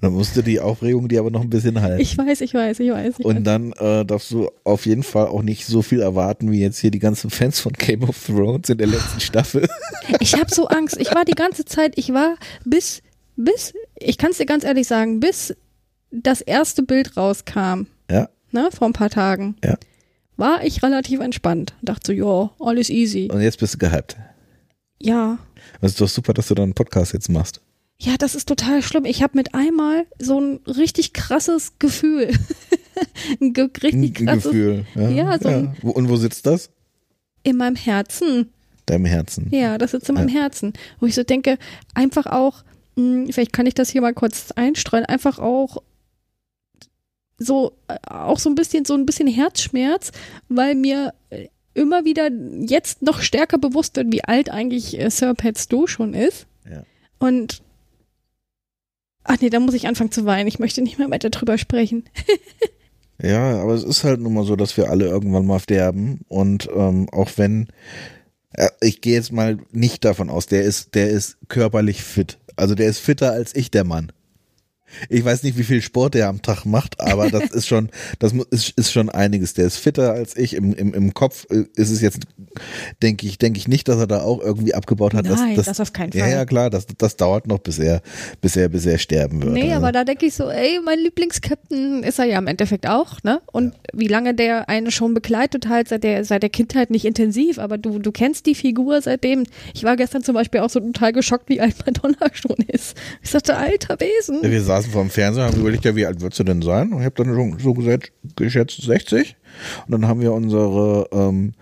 Dann 0.00 0.12
musst 0.12 0.36
du 0.36 0.42
die 0.42 0.60
Aufregung 0.60 1.08
dir 1.08 1.20
aber 1.20 1.30
noch 1.30 1.42
ein 1.42 1.50
bisschen 1.50 1.80
halten. 1.82 2.00
Ich 2.00 2.16
weiß, 2.16 2.40
ich 2.40 2.54
weiß, 2.54 2.80
ich 2.80 2.90
weiß. 2.90 3.14
Ich 3.18 3.24
und 3.24 3.36
weiß. 3.36 3.42
dann 3.44 3.72
äh, 3.72 4.04
darfst 4.04 4.30
du 4.30 4.50
auf 4.64 4.86
jeden 4.86 5.02
Fall 5.02 5.26
auch 5.28 5.42
nicht 5.42 5.66
so 5.66 5.82
viel 5.82 6.00
erwarten, 6.00 6.50
wie 6.50 6.60
jetzt 6.60 6.78
hier 6.78 6.90
die 6.90 6.98
ganzen 6.98 7.30
Fans 7.30 7.60
von 7.60 7.72
Game 7.72 8.02
of 8.04 8.26
Thrones 8.26 8.68
in 8.70 8.78
der 8.78 8.86
letzten 8.88 9.20
Staffel. 9.20 9.68
Ich 10.20 10.34
habe 10.34 10.54
so 10.54 10.68
Angst. 10.68 10.96
Ich 11.00 11.14
war 11.14 11.24
die 11.24 11.32
ganze 11.32 11.64
Zeit, 11.64 11.94
ich 11.96 12.12
war 12.12 12.36
bis, 12.64 13.02
bis, 13.36 13.74
ich 13.98 14.18
kann 14.18 14.30
es 14.30 14.38
dir 14.38 14.46
ganz 14.46 14.62
ehrlich 14.64 14.86
sagen, 14.86 15.18
bis 15.20 15.54
das 16.12 16.40
erste 16.40 16.82
Bild 16.84 17.16
rauskam, 17.16 17.86
Ja, 18.10 18.28
ne, 18.52 18.68
vor 18.72 18.86
ein 18.88 18.92
paar 18.92 19.10
Tagen, 19.10 19.56
Ja. 19.64 19.76
war 20.36 20.64
ich 20.64 20.82
relativ 20.82 21.20
entspannt. 21.20 21.74
Dachte 21.82 22.06
so, 22.06 22.12
ja, 22.12 22.50
alles 22.64 22.88
easy. 22.88 23.28
und 23.32 23.40
jetzt 23.40 23.58
bist 23.58 23.74
du 23.74 23.78
gehypt. 23.78 24.16
Ja. 25.02 25.38
Es 25.80 25.92
ist 25.92 26.00
doch 26.00 26.08
super, 26.08 26.32
dass 26.32 26.46
du 26.48 26.54
da 26.54 26.62
einen 26.62 26.74
Podcast 26.74 27.12
jetzt 27.12 27.28
machst. 27.28 27.60
Ja, 27.98 28.16
das 28.18 28.34
ist 28.34 28.46
total 28.48 28.82
schlimm. 28.82 29.04
Ich 29.06 29.22
habe 29.22 29.36
mit 29.38 29.54
einmal 29.54 30.06
so 30.18 30.38
ein 30.40 30.60
richtig 30.66 31.12
krasses 31.14 31.78
Gefühl. 31.78 32.30
ein 33.40 33.52
ge 33.54 33.68
richtig 33.82 34.14
krasses 34.14 34.44
Gefühl. 34.44 34.84
Ja, 34.94 35.08
Ja, 35.08 35.38
so 35.38 35.72
Wo- 35.82 35.90
Und 35.92 36.08
wo 36.08 36.16
sitzt 36.16 36.46
das? 36.46 36.70
in 37.42 37.56
meinem 37.56 37.76
Herzen. 37.76 38.50
Deinem 38.86 39.04
Herzen. 39.04 39.48
Ja, 39.50 39.78
das 39.78 39.92
sitzt 39.92 40.08
in 40.08 40.16
meinem 40.16 40.28
Herzen. 40.28 40.72
Wo 41.00 41.06
ich 41.06 41.14
so 41.14 41.22
denke, 41.22 41.58
einfach 41.94 42.26
auch, 42.26 42.64
mh, 42.96 43.32
vielleicht 43.32 43.52
kann 43.52 43.66
ich 43.66 43.74
das 43.74 43.88
hier 43.90 44.00
mal 44.00 44.12
kurz 44.14 44.50
einstreuen, 44.52 45.04
einfach 45.06 45.38
auch 45.38 45.80
so, 47.38 47.72
äh, 47.88 47.96
auch 48.08 48.38
so 48.38 48.48
ein 48.50 48.54
bisschen, 48.54 48.84
so 48.84 48.94
ein 48.94 49.06
bisschen 49.06 49.28
Herzschmerz, 49.28 50.10
weil 50.48 50.74
mir 50.74 51.14
äh, 51.30 51.48
immer 51.74 52.04
wieder 52.04 52.30
jetzt 52.60 53.02
noch 53.02 53.20
stärker 53.20 53.58
bewusst 53.58 53.96
wird, 53.96 54.12
wie 54.12 54.24
alt 54.24 54.50
eigentlich 54.50 54.98
äh, 54.98 55.10
Sir 55.10 55.34
Pat 55.34 55.58
Stu 55.58 55.86
schon 55.86 56.14
ist. 56.14 56.46
Ja. 56.68 56.82
Und 57.18 57.62
ach 59.26 59.36
nee, 59.40 59.50
da 59.50 59.60
muss 59.60 59.74
ich 59.74 59.86
anfangen 59.86 60.12
zu 60.12 60.24
weinen. 60.24 60.48
Ich 60.48 60.58
möchte 60.58 60.82
nicht 60.82 60.98
mehr 60.98 61.10
weiter 61.10 61.30
drüber 61.30 61.58
sprechen. 61.58 62.04
Ja, 63.22 63.62
aber 63.62 63.72
es 63.72 63.82
ist 63.82 64.04
halt 64.04 64.20
nun 64.20 64.34
mal 64.34 64.44
so, 64.44 64.56
dass 64.56 64.76
wir 64.76 64.90
alle 64.90 65.06
irgendwann 65.06 65.46
mal 65.46 65.58
sterben 65.58 66.20
und 66.28 66.68
ähm, 66.76 67.08
auch 67.10 67.30
wenn 67.36 67.68
äh, 68.52 68.68
ich 68.80 69.00
gehe 69.00 69.14
jetzt 69.14 69.32
mal 69.32 69.58
nicht 69.72 70.04
davon 70.04 70.30
aus, 70.30 70.46
der 70.46 70.62
ist, 70.62 70.94
der 70.94 71.08
ist 71.08 71.38
körperlich 71.48 72.02
fit. 72.02 72.38
Also 72.56 72.74
der 72.74 72.88
ist 72.88 72.98
fitter 72.98 73.32
als 73.32 73.54
ich, 73.54 73.70
der 73.70 73.84
Mann. 73.84 74.12
Ich 75.08 75.24
weiß 75.24 75.42
nicht, 75.42 75.58
wie 75.58 75.64
viel 75.64 75.82
Sport 75.82 76.14
der 76.14 76.28
am 76.28 76.42
Tag 76.42 76.64
macht, 76.64 77.00
aber 77.00 77.30
das 77.30 77.50
ist 77.50 77.66
schon, 77.66 77.90
das 78.18 78.32
ist, 78.50 78.70
ist 78.76 78.92
schon 78.92 79.08
einiges. 79.08 79.54
Der 79.54 79.66
ist 79.66 79.76
fitter 79.78 80.12
als 80.12 80.36
ich. 80.36 80.54
Im, 80.54 80.74
im, 80.74 80.94
im 80.94 81.14
Kopf 81.14 81.46
äh, 81.50 81.64
ist 81.74 81.90
es 81.90 82.00
jetzt, 82.00 82.20
denke 83.02 83.26
ich, 83.26 83.38
denke 83.38 83.58
ich 83.58 83.68
nicht, 83.68 83.88
dass 83.88 83.98
er 83.98 84.06
da 84.06 84.22
auch 84.22 84.40
irgendwie 84.40 84.74
abgebaut 84.74 85.14
hat. 85.14 85.26
Nein, 85.26 85.56
das, 85.56 85.66
das 85.66 85.80
auf 85.80 85.92
keinen 85.92 86.12
Ja, 86.12 86.24
Fall. 86.24 86.32
ja, 86.32 86.44
klar, 86.44 86.70
das, 86.70 86.86
das 86.98 87.16
dauert 87.16 87.46
noch, 87.46 87.58
bis 87.58 87.78
er, 87.78 88.02
bis 88.40 88.56
er, 88.56 88.68
bis 88.68 88.86
er 88.86 88.98
sterben 88.98 89.42
wird. 89.42 89.52
Nee, 89.52 89.62
also. 89.64 89.74
aber 89.76 89.92
da 89.92 90.04
denke 90.04 90.26
ich 90.26 90.34
so, 90.34 90.48
ey, 90.50 90.80
mein 90.84 90.98
Lieblingskapitän 90.98 92.02
ist 92.02 92.18
er 92.18 92.24
ja 92.26 92.38
im 92.38 92.46
Endeffekt 92.46 92.86
auch, 92.88 93.22
ne? 93.22 93.40
Und 93.52 93.74
wie 93.92 94.08
lange 94.08 94.34
der 94.34 94.68
eine 94.68 94.90
schon 94.90 95.14
begleitet 95.14 95.68
halt, 95.68 95.88
seit 95.88 96.04
der, 96.04 96.24
seit 96.24 96.42
der 96.42 96.50
Kindheit 96.50 96.90
nicht 96.90 97.04
intensiv, 97.04 97.58
aber 97.58 97.78
du, 97.78 97.98
du 97.98 98.12
kennst 98.12 98.46
die 98.46 98.54
Figur 98.54 99.00
seitdem. 99.02 99.44
Ich 99.74 99.84
war 99.84 99.96
gestern 99.96 100.22
zum 100.22 100.34
Beispiel 100.34 100.60
auch 100.60 100.70
so 100.70 100.80
total 100.80 101.12
geschockt, 101.12 101.48
wie 101.48 101.60
alt 101.60 101.74
Madonna 101.84 102.16
schon 102.32 102.56
ist. 102.68 102.96
Ich 103.22 103.30
sagte, 103.30 103.56
alter 103.56 103.96
Besen. 103.96 104.40
Ja, 104.42 104.50
wir 104.50 104.62
saßen 104.62 104.85
vor 104.90 105.02
dem 105.02 105.10
Fernseher 105.10 105.46
und 105.46 105.52
haben 105.52 105.60
überlegt, 105.60 105.84
ja, 105.84 105.96
wie 105.96 106.06
alt 106.06 106.20
würdest 106.20 106.38
du 106.40 106.44
denn 106.44 106.62
sein? 106.62 106.92
Und 106.92 107.00
ich 107.00 107.04
habe 107.04 107.22
dann 107.22 107.34
schon 107.34 107.58
so 107.58 107.74
geschätzt 107.74 108.82
60. 108.82 109.36
Und 109.86 109.92
dann 109.92 110.06
haben 110.06 110.20
wir 110.20 110.32
unsere 110.32 111.08
ähm, 111.12 111.54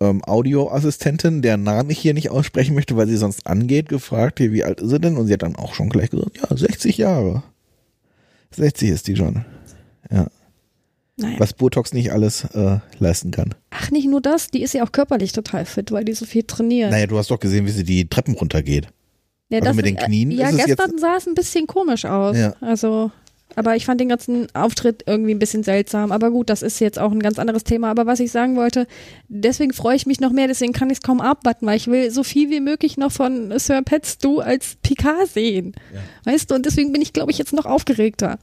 ähm, 0.00 0.22
Audioassistentin, 0.24 1.42
deren 1.42 1.62
Namen 1.62 1.90
ich 1.90 1.98
hier 1.98 2.14
nicht 2.14 2.30
aussprechen 2.30 2.74
möchte, 2.74 2.96
weil 2.96 3.08
sie 3.08 3.16
sonst 3.16 3.46
angeht, 3.46 3.88
gefragt, 3.88 4.38
hier, 4.38 4.52
wie 4.52 4.64
alt 4.64 4.80
ist 4.80 4.90
sie 4.90 5.00
denn? 5.00 5.16
Und 5.16 5.26
sie 5.26 5.32
hat 5.32 5.42
dann 5.42 5.56
auch 5.56 5.74
schon 5.74 5.88
gleich 5.88 6.10
gesagt, 6.10 6.38
ja, 6.38 6.56
60 6.56 6.98
Jahre. 6.98 7.42
60 8.52 8.90
ist 8.90 9.08
die 9.08 9.16
schon. 9.16 9.44
Ja. 10.10 10.26
Naja. 11.16 11.38
Was 11.38 11.52
Botox 11.52 11.92
nicht 11.92 12.12
alles 12.12 12.44
äh, 12.54 12.78
leisten 12.98 13.30
kann. 13.30 13.54
Ach, 13.70 13.90
nicht 13.90 14.08
nur 14.08 14.22
das, 14.22 14.48
die 14.48 14.62
ist 14.62 14.72
ja 14.72 14.84
auch 14.84 14.92
körperlich 14.92 15.32
total 15.32 15.66
fit, 15.66 15.92
weil 15.92 16.04
die 16.04 16.14
so 16.14 16.24
viel 16.24 16.44
trainiert. 16.44 16.90
Naja, 16.90 17.06
du 17.06 17.18
hast 17.18 17.30
doch 17.30 17.38
gesehen, 17.38 17.66
wie 17.66 17.70
sie 17.70 17.84
die 17.84 18.08
Treppen 18.08 18.34
runtergeht. 18.34 18.88
Ja, 19.50 19.60
also 19.60 19.74
mit 19.74 19.84
den 19.84 19.96
Knien 19.96 20.30
Ja, 20.30 20.50
gestern 20.50 20.98
sah 20.98 21.16
es 21.16 21.26
ein 21.26 21.34
bisschen 21.34 21.66
komisch 21.66 22.04
aus. 22.04 22.36
Ja. 22.36 22.54
Also, 22.60 23.10
aber 23.56 23.74
ich 23.74 23.84
fand 23.84 24.00
den 24.00 24.08
ganzen 24.08 24.46
Auftritt 24.54 25.02
irgendwie 25.06 25.34
ein 25.34 25.40
bisschen 25.40 25.64
seltsam. 25.64 26.12
Aber 26.12 26.30
gut, 26.30 26.48
das 26.48 26.62
ist 26.62 26.78
jetzt 26.78 27.00
auch 27.00 27.10
ein 27.10 27.18
ganz 27.20 27.38
anderes 27.38 27.64
Thema. 27.64 27.90
Aber 27.90 28.06
was 28.06 28.20
ich 28.20 28.30
sagen 28.30 28.56
wollte, 28.56 28.86
deswegen 29.28 29.72
freue 29.72 29.96
ich 29.96 30.06
mich 30.06 30.20
noch 30.20 30.30
mehr, 30.30 30.46
deswegen 30.46 30.72
kann 30.72 30.88
ich 30.88 30.98
es 30.98 31.02
kaum 31.02 31.20
abwarten, 31.20 31.66
weil 31.66 31.76
ich 31.76 31.88
will 31.88 32.10
so 32.12 32.22
viel 32.22 32.48
wie 32.50 32.60
möglich 32.60 32.96
noch 32.96 33.10
von 33.10 33.52
Sir 33.58 33.82
Pat 33.82 34.06
Stu 34.06 34.38
als 34.38 34.76
Picard 34.82 35.28
sehen. 35.28 35.74
Weißt 36.24 36.50
du, 36.50 36.54
und 36.54 36.64
deswegen 36.64 36.92
bin 36.92 37.02
ich, 37.02 37.12
glaube 37.12 37.32
ich, 37.32 37.38
jetzt 37.38 37.52
noch 37.52 37.66
aufgeregter. 37.66 38.38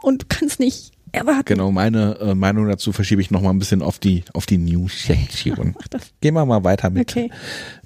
Und 0.00 0.28
kann 0.28 0.46
es 0.46 0.60
nicht 0.60 0.92
erwarten. 1.10 1.46
Genau, 1.46 1.72
meine 1.72 2.16
äh, 2.20 2.34
Meinung 2.36 2.68
dazu 2.68 2.92
verschiebe 2.92 3.20
ich 3.20 3.32
noch 3.32 3.42
mal 3.42 3.50
ein 3.50 3.58
bisschen 3.58 3.82
auf 3.82 3.98
die, 3.98 4.22
auf 4.34 4.46
die 4.46 4.58
News-Sektion. 4.58 5.74
das. 5.90 6.12
Gehen 6.20 6.34
wir 6.34 6.46
mal 6.46 6.62
weiter 6.62 6.90
mit 6.90 7.10
Okay. 7.10 7.30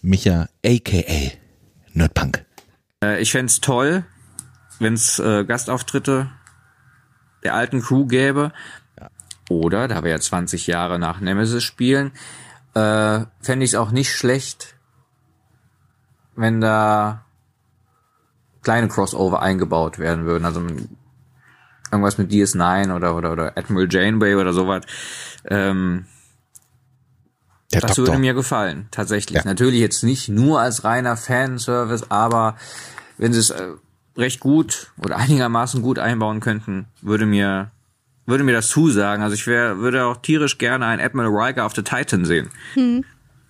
Micha, 0.03 0.51
a.k.a. 0.65 1.42
Nerdpunk. 1.95 2.45
Äh, 3.03 3.21
ich 3.21 3.33
fänd's 3.33 3.61
toll, 3.61 4.05
wenn's 4.79 5.19
äh, 5.19 5.45
Gastauftritte 5.45 6.31
der 7.43 7.55
alten 7.55 7.83
Crew 7.83 8.07
gäbe. 8.07 8.53
Oder, 9.49 9.89
da 9.89 10.03
wir 10.03 10.11
ja 10.11 10.21
20 10.21 10.67
Jahre 10.67 10.99
nach 10.99 11.21
Nemesis 11.21 11.63
spielen, 11.63 12.13
äh, 12.75 13.21
fände 13.41 13.65
ich 13.65 13.73
es 13.73 13.75
auch 13.75 13.91
nicht 13.91 14.15
schlecht, 14.15 14.77
wenn 16.37 16.61
da 16.61 17.25
kleine 18.63 18.89
Crossover 18.89 19.43
eingebaut 19.43 19.99
werden 19.99 20.25
würden. 20.25 20.45
Also 20.45 20.63
irgendwas 21.91 22.19
mit 22.19 22.31
DS9 22.31 22.95
oder, 22.95 23.15
oder, 23.15 23.33
oder 23.33 23.59
Admiral 23.59 23.89
Janeway 23.91 24.37
oder 24.37 24.53
sowas. 24.53 24.85
Ähm, 25.45 26.07
Der 27.73 27.81
das 27.81 27.97
Doktor. 27.97 28.07
würde 28.15 28.21
mir 28.21 28.35
gefallen, 28.35 28.89
tatsächlich. 28.91 29.39
Ja. 29.39 29.45
Natürlich 29.45 29.81
jetzt 29.81 30.05
nicht 30.05 30.29
nur 30.29 30.61
als 30.61 30.85
reiner 30.85 31.17
Fanservice, 31.17 32.11
aber 32.11 32.57
wenn 33.19 33.33
sie 33.33 33.41
es 33.41 33.51
äh, 33.51 33.69
recht 34.17 34.41
gut 34.41 34.93
oder 35.03 35.17
einigermaßen 35.19 35.83
gut 35.83 35.99
einbauen 35.99 36.41
könnten, 36.41 36.87
würde 37.01 37.27
mir 37.27 37.71
würde 38.27 38.45
mir 38.45 38.53
das 38.53 38.69
zusagen. 38.69 39.23
Also 39.23 39.35
ich 39.35 39.47
wär, 39.47 39.79
würde 39.79 40.05
auch 40.07 40.17
tierisch 40.19 40.59
gerne 40.59 40.87
einen 40.87 41.03
Admiral 41.03 41.31
Riker 41.31 41.67
auf 41.67 41.75
the 41.75 41.83
Titan 41.83 42.25
sehen. 42.25 42.51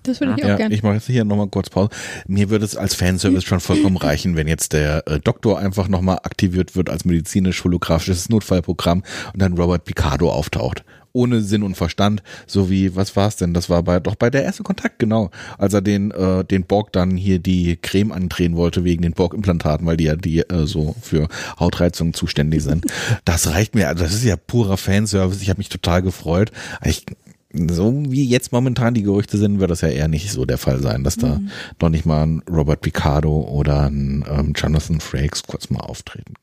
Das 0.03 0.21
würde 0.21 0.35
ich 0.37 0.45
auch 0.45 0.49
ja, 0.49 0.57
gerne. 0.57 0.75
ich 0.75 0.83
mache 0.83 0.95
jetzt 0.95 1.07
hier 1.07 1.25
nochmal 1.25 1.49
kurz 1.49 1.71
Pause. 1.71 1.91
Mir 2.27 2.51
würde 2.51 2.65
es 2.65 2.77
als 2.77 2.95
Fanservice 2.95 3.47
schon 3.47 3.61
vollkommen 3.61 3.97
reichen, 3.99 4.37
wenn 4.37 4.49
jetzt 4.49 4.73
der 4.73 5.07
äh, 5.07 5.21
Doktor 5.21 5.59
einfach 5.59 5.89
nochmal 5.89 6.21
aktiviert 6.23 6.75
wird 6.75 6.91
als 6.91 7.05
medizinisch-holographisches 7.05 8.29
Notfallprogramm 8.29 9.03
und 9.33 9.43
dann 9.43 9.57
Robert 9.57 9.85
Picardo 9.85 10.31
auftaucht. 10.31 10.85
Ohne 11.13 11.43
Sinn 11.43 11.63
und 11.63 11.77
Verstand, 11.77 12.23
so 12.47 12.71
wie, 12.71 12.97
was 12.97 13.17
war 13.17 13.29
es 13.29 13.37
denn? 13.37 13.55
Das 13.55 13.69
war 13.69 13.83
bei 13.83 14.01
doch 14.01 14.15
bei 14.15 14.31
der 14.31 14.45
erste 14.45 14.63
Kontakt, 14.63 14.99
genau. 14.99 15.31
Als 15.59 15.75
er 15.75 15.83
den, 15.83 16.11
äh, 16.11 16.45
den 16.45 16.65
Borg 16.65 16.93
dann 16.93 17.17
hier 17.17 17.39
die 17.39 17.77
Creme 17.77 18.13
andrehen 18.13 18.57
wollte 18.57 18.85
wegen 18.85 19.03
den 19.03 19.13
Borg-Implantaten, 19.13 19.87
weil 19.87 19.97
die 19.97 20.05
ja 20.05 20.17
die 20.17 20.41
äh, 20.41 20.67
so 20.67 20.95
für 21.01 21.29
Hautreizungen 21.59 22.15
zuständig 22.15 22.63
sind. 22.63 22.87
Das 23.25 23.49
reicht 23.49 23.75
mir, 23.75 23.89
also 23.89 24.05
das 24.05 24.15
ist 24.15 24.25
ja 24.25 24.37
purer 24.37 24.77
Fanservice. 24.77 25.43
Ich 25.43 25.49
habe 25.49 25.59
mich 25.59 25.69
total 25.69 26.03
gefreut. 26.03 26.51
Ich, 26.85 27.05
so 27.53 28.03
wie 28.09 28.27
jetzt 28.27 28.53
momentan 28.53 28.95
die 28.95 29.03
Gerüchte 29.03 29.39
sind, 29.39 29.61
wird 29.61 29.71
das 29.71 29.83
ja 29.83 29.89
eher 29.89 30.09
nicht 30.09 30.31
so 30.31 30.45
der 30.45 30.59
Fall 30.59 30.81
sein, 30.81 31.05
dass 31.05 31.17
da 31.17 31.41
noch 31.81 31.89
nicht 31.89 32.07
mal 32.07 32.27
ein 32.27 32.43
Robert 32.51 32.81
Picardo 32.81 33.43
oder 33.43 33.87
ein 33.89 34.25
ähm, 34.29 34.53
Jonathan 34.57 35.01
Frakes 35.01 35.43
kurz 35.43 35.71
mal 35.71 35.81
auftreten. 35.81 36.35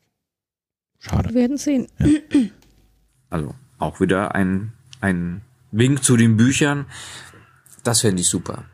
Schade. 0.99 1.29
Wir 1.29 1.35
werden 1.35 1.57
sehen. 1.57 1.87
Also 3.31 3.53
auch 3.79 3.99
wieder 3.99 4.35
ein, 4.35 4.73
ein 5.01 5.41
Wink 5.71 6.03
zu 6.03 6.17
den 6.17 6.37
Büchern. 6.37 6.85
Das 7.83 8.01
fände 8.01 8.21
ich 8.21 8.29
super. 8.29 8.65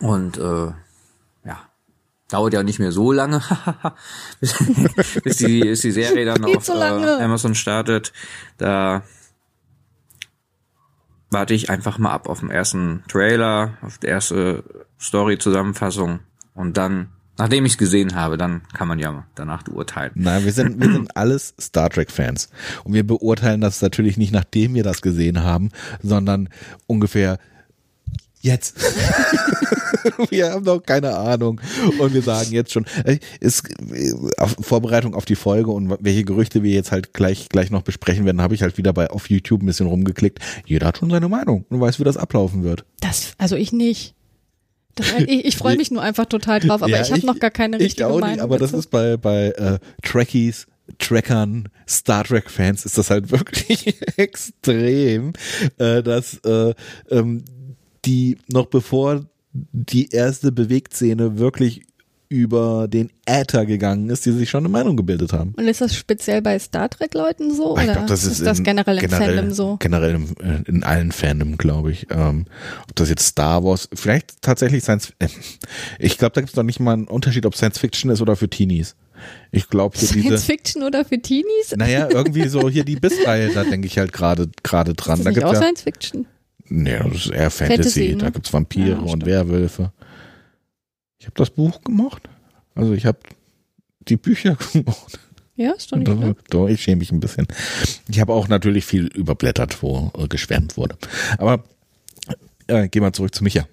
Und 0.00 0.38
äh, 0.38 0.72
ja, 1.44 1.68
dauert 2.28 2.52
ja 2.52 2.62
nicht 2.62 2.78
mehr 2.78 2.92
so 2.92 3.12
lange, 3.12 3.42
bis, 4.40 4.54
bis, 5.22 5.36
die, 5.36 5.60
bis 5.60 5.80
die 5.80 5.92
Serie 5.92 6.24
dann 6.24 6.44
auf 6.44 6.68
äh. 6.68 7.22
Amazon 7.22 7.54
startet. 7.54 8.12
Da 8.58 9.02
warte 11.30 11.54
ich 11.54 11.70
einfach 11.70 11.98
mal 11.98 12.12
ab 12.12 12.28
auf 12.28 12.40
den 12.40 12.50
ersten 12.50 13.04
Trailer, 13.08 13.76
auf 13.82 13.98
die 13.98 14.06
erste 14.06 14.64
Story-Zusammenfassung 15.00 16.20
Und 16.54 16.76
dann, 16.76 17.10
nachdem 17.38 17.64
ich 17.64 17.72
es 17.72 17.78
gesehen 17.78 18.14
habe, 18.14 18.36
dann 18.36 18.62
kann 18.72 18.88
man 18.88 18.98
ja 18.98 19.24
danach 19.34 19.66
urteilen. 19.68 20.12
Nein, 20.14 20.44
wir 20.44 20.52
sind, 20.52 20.80
wir 20.80 20.92
sind 20.92 21.10
alles 21.16 21.54
Star 21.60 21.90
Trek-Fans. 21.90 22.48
Und 22.84 22.94
wir 22.94 23.06
beurteilen 23.06 23.60
das 23.60 23.82
natürlich 23.82 24.16
nicht, 24.16 24.32
nachdem 24.32 24.74
wir 24.74 24.82
das 24.82 25.02
gesehen 25.02 25.42
haben, 25.42 25.70
sondern 26.02 26.48
ungefähr 26.86 27.38
jetzt. 28.40 28.76
wir 30.30 30.52
haben 30.52 30.64
noch 30.64 30.80
keine 30.80 31.16
Ahnung. 31.16 31.60
Und 31.98 32.14
wir 32.14 32.22
sagen 32.22 32.52
jetzt 32.52 32.72
schon, 32.72 32.86
äh, 33.04 33.18
ist 33.40 33.68
äh, 33.92 34.12
auf 34.38 34.56
Vorbereitung 34.60 35.14
auf 35.14 35.24
die 35.24 35.34
Folge 35.34 35.70
und 35.70 35.94
welche 36.00 36.24
Gerüchte 36.24 36.62
wir 36.62 36.72
jetzt 36.72 36.92
halt 36.92 37.12
gleich, 37.12 37.48
gleich 37.48 37.70
noch 37.70 37.82
besprechen 37.82 38.24
werden, 38.24 38.40
habe 38.40 38.54
ich 38.54 38.62
halt 38.62 38.78
wieder 38.78 38.92
bei 38.92 39.10
auf 39.10 39.28
YouTube 39.28 39.62
ein 39.62 39.66
bisschen 39.66 39.86
rumgeklickt. 39.86 40.38
Jeder 40.64 40.86
hat 40.86 40.98
schon 40.98 41.10
seine 41.10 41.28
Meinung 41.28 41.66
und 41.68 41.80
weiß, 41.80 41.98
wie 41.98 42.04
das 42.04 42.16
ablaufen 42.16 42.62
wird. 42.62 42.84
Das, 43.00 43.32
also 43.38 43.56
ich 43.56 43.72
nicht. 43.72 44.15
Das, 44.96 45.12
ich 45.20 45.44
ich 45.44 45.56
freue 45.56 45.76
mich 45.78 45.90
nur 45.90 46.02
einfach 46.02 46.26
total 46.26 46.60
drauf, 46.60 46.82
aber 46.82 46.88
Ja, 46.88 47.02
ich 47.02 47.12
habe 47.12 47.24
noch 47.24 47.38
gar 47.38 47.50
keine 47.50 47.78
richtige 47.78 48.02
ich 48.02 48.04
auch 48.04 48.20
Meinung. 48.20 48.36
Nicht, 48.36 48.42
aber 48.42 48.58
das 48.58 48.70
dazu. 48.72 48.80
ist 48.80 48.90
bei, 48.90 49.16
bei 49.16 49.50
äh, 49.50 49.78
Trekkies, 50.02 50.66
Trackern, 50.98 51.68
Star 51.88 52.24
Trek 52.24 52.50
Fans 52.50 52.84
ist 52.84 52.98
das 52.98 53.10
halt 53.10 53.30
wirklich 53.30 53.94
extrem, 54.16 55.32
äh, 55.78 56.02
dass 56.02 56.38
äh, 56.44 56.74
ähm, 57.10 57.44
die 58.04 58.38
noch 58.48 58.66
bevor 58.66 59.24
die 59.52 60.10
erste 60.10 60.52
Bewegtszene 60.52 61.38
wirklich 61.38 61.82
über 62.28 62.88
den 62.88 63.10
Äther 63.24 63.66
gegangen 63.66 64.10
ist, 64.10 64.26
die 64.26 64.32
sich 64.32 64.50
schon 64.50 64.60
eine 64.60 64.68
Meinung 64.68 64.96
gebildet 64.96 65.32
haben. 65.32 65.52
Und 65.56 65.66
ist 65.68 65.80
das 65.80 65.94
speziell 65.94 66.42
bei 66.42 66.58
Star 66.58 66.88
Trek 66.88 67.14
Leuten 67.14 67.54
so 67.54 67.76
Ich 67.76 67.84
oder 67.84 67.92
glaub, 67.94 68.06
das 68.08 68.24
ist, 68.24 68.44
das 68.44 68.58
in- 68.58 68.64
generell 68.64 68.96
im 68.98 69.00
generell, 69.08 69.36
Fandom 69.36 69.54
so? 69.54 69.76
Generell 69.78 70.14
im, 70.16 70.24
äh, 70.42 70.68
in 70.68 70.82
allen 70.82 71.12
Fandom, 71.12 71.56
glaube 71.56 71.92
ich. 71.92 72.06
Ähm, 72.10 72.46
ob 72.82 72.94
das 72.96 73.08
jetzt 73.08 73.26
Star 73.26 73.62
Wars, 73.64 73.88
vielleicht 73.94 74.42
tatsächlich 74.42 74.82
Science, 74.82 75.12
äh, 75.18 75.28
ich 75.98 76.18
glaube, 76.18 76.32
da 76.34 76.40
gibt 76.40 76.50
es 76.50 76.54
doch 76.54 76.62
nicht 76.62 76.80
mal 76.80 76.92
einen 76.94 77.08
Unterschied, 77.08 77.46
ob 77.46 77.54
Science 77.56 77.78
Fiction 77.78 78.10
ist 78.10 78.20
oder 78.20 78.36
für 78.36 78.48
Teenies. 78.48 78.96
Ich 79.50 79.68
glaube, 79.70 79.96
hier 79.96 80.08
Science 80.08 80.24
diese, 80.24 80.38
Fiction 80.38 80.82
oder 80.82 81.04
für 81.04 81.18
Teenies? 81.20 81.74
naja, 81.76 82.08
irgendwie 82.10 82.48
so 82.48 82.68
hier 82.68 82.84
die 82.84 82.96
Bissreihe, 82.96 83.50
da 83.54 83.64
denke 83.64 83.86
ich 83.86 83.98
halt 83.98 84.12
gerade 84.12 84.48
gerade 84.62 84.94
dran. 84.94 85.18
ist 85.18 85.24
Da 85.26 85.30
das 85.30 85.36
nicht 85.36 85.44
gibt's 85.44 85.48
auch 85.48 85.52
ja, 85.54 85.58
Science 85.60 85.82
Fiction? 85.82 86.26
nee, 86.68 86.98
das 86.98 87.14
ist 87.26 87.30
eher 87.30 87.50
Fantasy. 87.50 87.76
Fantasy, 87.76 88.08
ne? 88.10 88.16
Da 88.18 88.30
gibt's 88.30 88.52
Vampire 88.52 88.88
Ja, 88.90 88.96
und. 88.98 89.24
Werwölfe. 89.24 89.92
Ich 91.26 91.30
habe 91.30 91.38
das 91.38 91.50
Buch 91.50 91.80
gemocht. 91.82 92.28
Also 92.76 92.92
ich 92.92 93.04
habe 93.04 93.18
die 94.06 94.16
Bücher 94.16 94.56
gemocht. 94.72 95.18
Ja, 95.56 95.72
ist 95.72 95.90
doch 95.90 95.96
nicht 95.96 96.08
Doch, 96.50 96.68
ich 96.68 96.82
schäme 96.82 97.00
mich 97.00 97.10
ein 97.10 97.18
bisschen. 97.18 97.48
Ich 98.06 98.20
habe 98.20 98.32
auch 98.32 98.46
natürlich 98.46 98.84
viel 98.84 99.08
überblättert, 99.08 99.82
wo 99.82 100.12
äh, 100.16 100.28
geschwärmt 100.28 100.76
wurde. 100.76 100.96
Aber 101.38 101.64
äh, 102.68 102.88
gehen 102.88 103.02
wir 103.02 103.12
zurück 103.12 103.34
zu 103.34 103.42
Micha. 103.42 103.66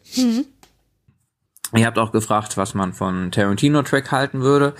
Ihr 1.76 1.86
habt 1.86 2.00
auch 2.00 2.12
gefragt, 2.12 2.58
was 2.58 2.74
man 2.74 2.94
von 2.94 3.32
Tarantino-Track 3.32 4.12
halten 4.12 4.42
würde. 4.42 4.74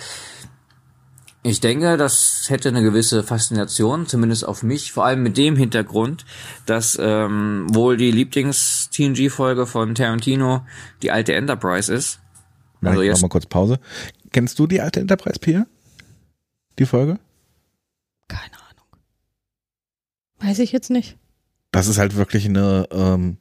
Ich 1.44 1.60
denke, 1.60 1.96
das 1.96 2.46
hätte 2.48 2.70
eine 2.70 2.82
gewisse 2.82 3.22
Faszination, 3.22 4.08
zumindest 4.08 4.48
auf 4.48 4.64
mich, 4.64 4.90
vor 4.90 5.04
allem 5.04 5.22
mit 5.22 5.36
dem 5.36 5.54
Hintergrund, 5.54 6.24
dass 6.66 6.98
ähm, 7.00 7.66
wohl 7.72 7.96
die 7.96 8.10
Lieblings-TNG-Folge 8.10 9.66
von 9.68 9.94
Tarantino 9.94 10.66
die 11.02 11.12
alte 11.12 11.34
Enterprise 11.34 11.94
ist. 11.94 12.18
Mach 12.84 12.90
Also 12.92 13.02
ich 13.02 13.08
jetzt- 13.08 13.22
mal 13.22 13.28
kurz 13.28 13.46
Pause. 13.46 13.78
Kennst 14.32 14.58
du 14.58 14.66
die 14.66 14.80
alte 14.80 15.00
Enterprise, 15.00 15.38
Pia? 15.38 15.66
Die 16.78 16.86
Folge? 16.86 17.18
Keine 18.28 18.52
Ahnung. 18.54 18.86
Weiß 20.40 20.58
ich 20.58 20.72
jetzt 20.72 20.90
nicht. 20.90 21.16
Das 21.70 21.86
ist 21.88 21.98
halt 21.98 22.16
wirklich 22.16 22.46
eine, 22.46 22.86
ähm, 22.92 23.36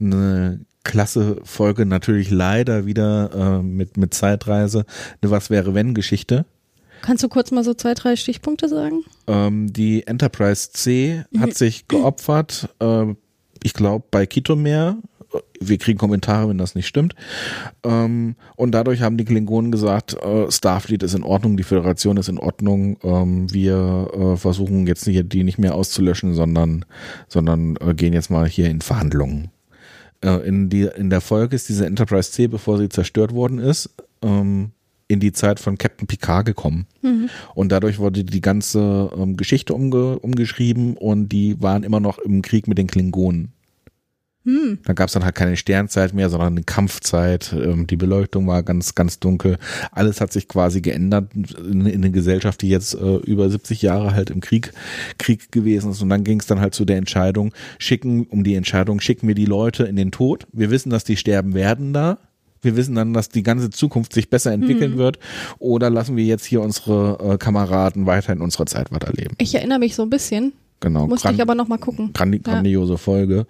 eine 0.00 0.60
klasse 0.84 1.38
Folge. 1.44 1.86
Natürlich 1.86 2.30
leider 2.30 2.86
wieder 2.86 3.58
äh, 3.58 3.62
mit, 3.62 3.96
mit 3.96 4.14
Zeitreise. 4.14 4.84
Eine 5.20 5.30
Was 5.30 5.50
wäre 5.50 5.74
wenn 5.74 5.94
Geschichte. 5.94 6.44
Kannst 7.02 7.22
du 7.22 7.28
kurz 7.28 7.50
mal 7.52 7.62
so 7.62 7.74
zwei, 7.74 7.94
drei 7.94 8.16
Stichpunkte 8.16 8.68
sagen? 8.68 9.04
Ähm, 9.28 9.72
die 9.72 10.06
Enterprise 10.06 10.70
C 10.72 11.24
hat 11.38 11.54
sich 11.54 11.86
geopfert, 11.86 12.68
äh, 12.80 13.14
ich 13.62 13.72
glaube, 13.74 14.04
bei 14.10 14.26
Kitomer. 14.26 14.96
Wir 15.60 15.78
kriegen 15.78 15.98
Kommentare, 15.98 16.48
wenn 16.48 16.58
das 16.58 16.74
nicht 16.74 16.86
stimmt. 16.86 17.14
Ähm, 17.84 18.36
und 18.56 18.72
dadurch 18.72 19.02
haben 19.02 19.18
die 19.18 19.24
Klingonen 19.24 19.70
gesagt, 19.70 20.14
äh, 20.14 20.50
Starfleet 20.50 21.02
ist 21.02 21.14
in 21.14 21.22
Ordnung, 21.22 21.56
die 21.56 21.64
Föderation 21.64 22.16
ist 22.16 22.28
in 22.28 22.38
Ordnung. 22.38 22.98
Ähm, 23.02 23.52
wir 23.52 24.10
äh, 24.14 24.36
versuchen 24.36 24.86
jetzt 24.86 25.04
hier 25.04 25.24
die 25.24 25.44
nicht 25.44 25.58
mehr 25.58 25.74
auszulöschen, 25.74 26.34
sondern, 26.34 26.84
sondern 27.28 27.76
äh, 27.76 27.94
gehen 27.94 28.14
jetzt 28.14 28.30
mal 28.30 28.48
hier 28.48 28.70
in 28.70 28.80
Verhandlungen. 28.80 29.50
Äh, 30.22 30.48
in, 30.48 30.68
die, 30.68 30.88
in 30.96 31.10
der 31.10 31.20
Folge 31.20 31.56
ist 31.56 31.68
diese 31.68 31.86
Enterprise 31.86 32.32
C, 32.32 32.46
bevor 32.46 32.78
sie 32.78 32.88
zerstört 32.88 33.32
worden 33.32 33.58
ist, 33.58 33.90
ähm, 34.22 34.72
in 35.08 35.20
die 35.20 35.32
Zeit 35.32 35.58
von 35.58 35.78
Captain 35.78 36.06
Picard 36.06 36.46
gekommen. 36.46 36.86
Und 37.54 37.72
dadurch 37.72 37.98
wurde 37.98 38.24
die 38.24 38.40
ganze 38.40 39.10
ähm, 39.16 39.36
Geschichte 39.36 39.74
umge 39.74 40.18
umgeschrieben 40.18 40.96
und 40.96 41.30
die 41.30 41.60
waren 41.62 41.82
immer 41.82 42.00
noch 42.00 42.18
im 42.18 42.42
Krieg 42.42 42.68
mit 42.68 42.78
den 42.78 42.86
Klingonen. 42.86 43.52
Hm. 44.48 44.78
Da 44.86 44.94
gab 44.94 45.08
es 45.08 45.12
dann 45.12 45.26
halt 45.26 45.34
keine 45.34 45.58
Sternzeit 45.58 46.14
mehr, 46.14 46.30
sondern 46.30 46.54
eine 46.54 46.62
Kampfzeit. 46.62 47.52
Ähm, 47.52 47.86
die 47.86 47.96
Beleuchtung 47.96 48.46
war 48.46 48.62
ganz, 48.62 48.94
ganz 48.94 49.20
dunkel. 49.20 49.58
Alles 49.92 50.22
hat 50.22 50.32
sich 50.32 50.48
quasi 50.48 50.80
geändert 50.80 51.30
in, 51.34 51.84
in 51.84 51.96
eine 51.96 52.10
Gesellschaft, 52.10 52.62
die 52.62 52.70
jetzt 52.70 52.94
äh, 52.94 53.16
über 53.16 53.50
70 53.50 53.82
Jahre 53.82 54.14
halt 54.14 54.30
im 54.30 54.40
Krieg, 54.40 54.72
Krieg 55.18 55.52
gewesen 55.52 55.90
ist. 55.90 56.00
Und 56.00 56.08
dann 56.08 56.24
ging 56.24 56.40
es 56.40 56.46
dann 56.46 56.60
halt 56.60 56.74
zu 56.74 56.86
der 56.86 56.96
Entscheidung, 56.96 57.52
schicken, 57.78 58.24
um 58.24 58.42
die 58.42 58.54
Entscheidung, 58.54 59.00
schicken 59.00 59.28
wir 59.28 59.34
die 59.34 59.44
Leute 59.44 59.84
in 59.84 59.96
den 59.96 60.12
Tod. 60.12 60.46
Wir 60.50 60.70
wissen, 60.70 60.88
dass 60.88 61.04
die 61.04 61.18
sterben 61.18 61.52
werden 61.52 61.92
da. 61.92 62.16
Wir 62.62 62.74
wissen 62.74 62.94
dann, 62.94 63.12
dass 63.12 63.28
die 63.28 63.42
ganze 63.42 63.68
Zukunft 63.68 64.14
sich 64.14 64.30
besser 64.30 64.52
entwickeln 64.52 64.96
wird. 64.96 65.18
Oder 65.58 65.90
lassen 65.90 66.16
wir 66.16 66.24
jetzt 66.24 66.46
hier 66.46 66.62
unsere 66.62 67.34
äh, 67.34 67.36
Kameraden 67.36 68.06
weiter 68.06 68.32
in 68.32 68.40
unserer 68.40 68.64
Zeit 68.64 68.90
weiterleben. 68.90 69.36
Ich 69.38 69.54
erinnere 69.54 69.78
mich 69.78 69.94
so 69.94 70.04
ein 70.04 70.10
bisschen. 70.10 70.54
Genau. 70.80 71.06
Musste 71.06 71.32
ich 71.32 71.42
aber 71.42 71.54
noch 71.54 71.68
mal 71.68 71.78
gucken. 71.78 72.14
Grandi 72.14 72.38
Ja. 72.38 72.54
grandiose 72.54 72.96
Folge. 72.96 73.46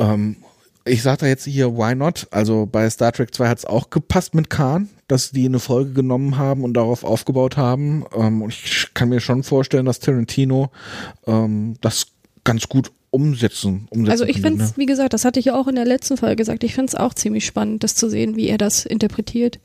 Ähm, 0.00 0.36
ich 0.84 1.02
sag 1.02 1.18
da 1.18 1.26
jetzt 1.26 1.44
hier, 1.44 1.76
why 1.76 1.94
not? 1.94 2.26
Also 2.30 2.66
bei 2.66 2.88
Star 2.88 3.12
Trek 3.12 3.34
2 3.34 3.48
hat 3.48 3.58
es 3.58 3.64
auch 3.64 3.90
gepasst 3.90 4.34
mit 4.34 4.50
Khan, 4.50 4.88
dass 5.08 5.30
die 5.30 5.44
eine 5.44 5.60
Folge 5.60 5.92
genommen 5.92 6.38
haben 6.38 6.64
und 6.64 6.74
darauf 6.74 7.04
aufgebaut 7.04 7.56
haben. 7.56 8.04
Ähm, 8.14 8.42
und 8.42 8.50
ich 8.52 8.88
kann 8.94 9.10
mir 9.10 9.20
schon 9.20 9.42
vorstellen, 9.42 9.86
dass 9.86 10.00
Tarantino 10.00 10.70
ähm, 11.26 11.76
das 11.80 12.08
ganz 12.44 12.68
gut 12.68 12.90
umsetzen. 13.10 13.88
umsetzen 13.90 14.10
Also 14.10 14.24
ich 14.24 14.40
finde 14.40 14.64
es, 14.64 14.70
ne? 14.70 14.76
wie 14.76 14.86
gesagt, 14.86 15.12
das 15.12 15.24
hatte 15.24 15.38
ich 15.38 15.46
ja 15.46 15.54
auch 15.54 15.68
in 15.68 15.74
der 15.74 15.84
letzten 15.84 16.16
Folge 16.16 16.36
gesagt, 16.36 16.64
ich 16.64 16.74
finde 16.74 16.90
es 16.90 16.94
auch 16.94 17.12
ziemlich 17.12 17.44
spannend, 17.44 17.84
das 17.84 17.94
zu 17.94 18.08
sehen, 18.08 18.36
wie 18.36 18.48
er 18.48 18.58
das 18.58 18.86
interpretiert. 18.86 19.58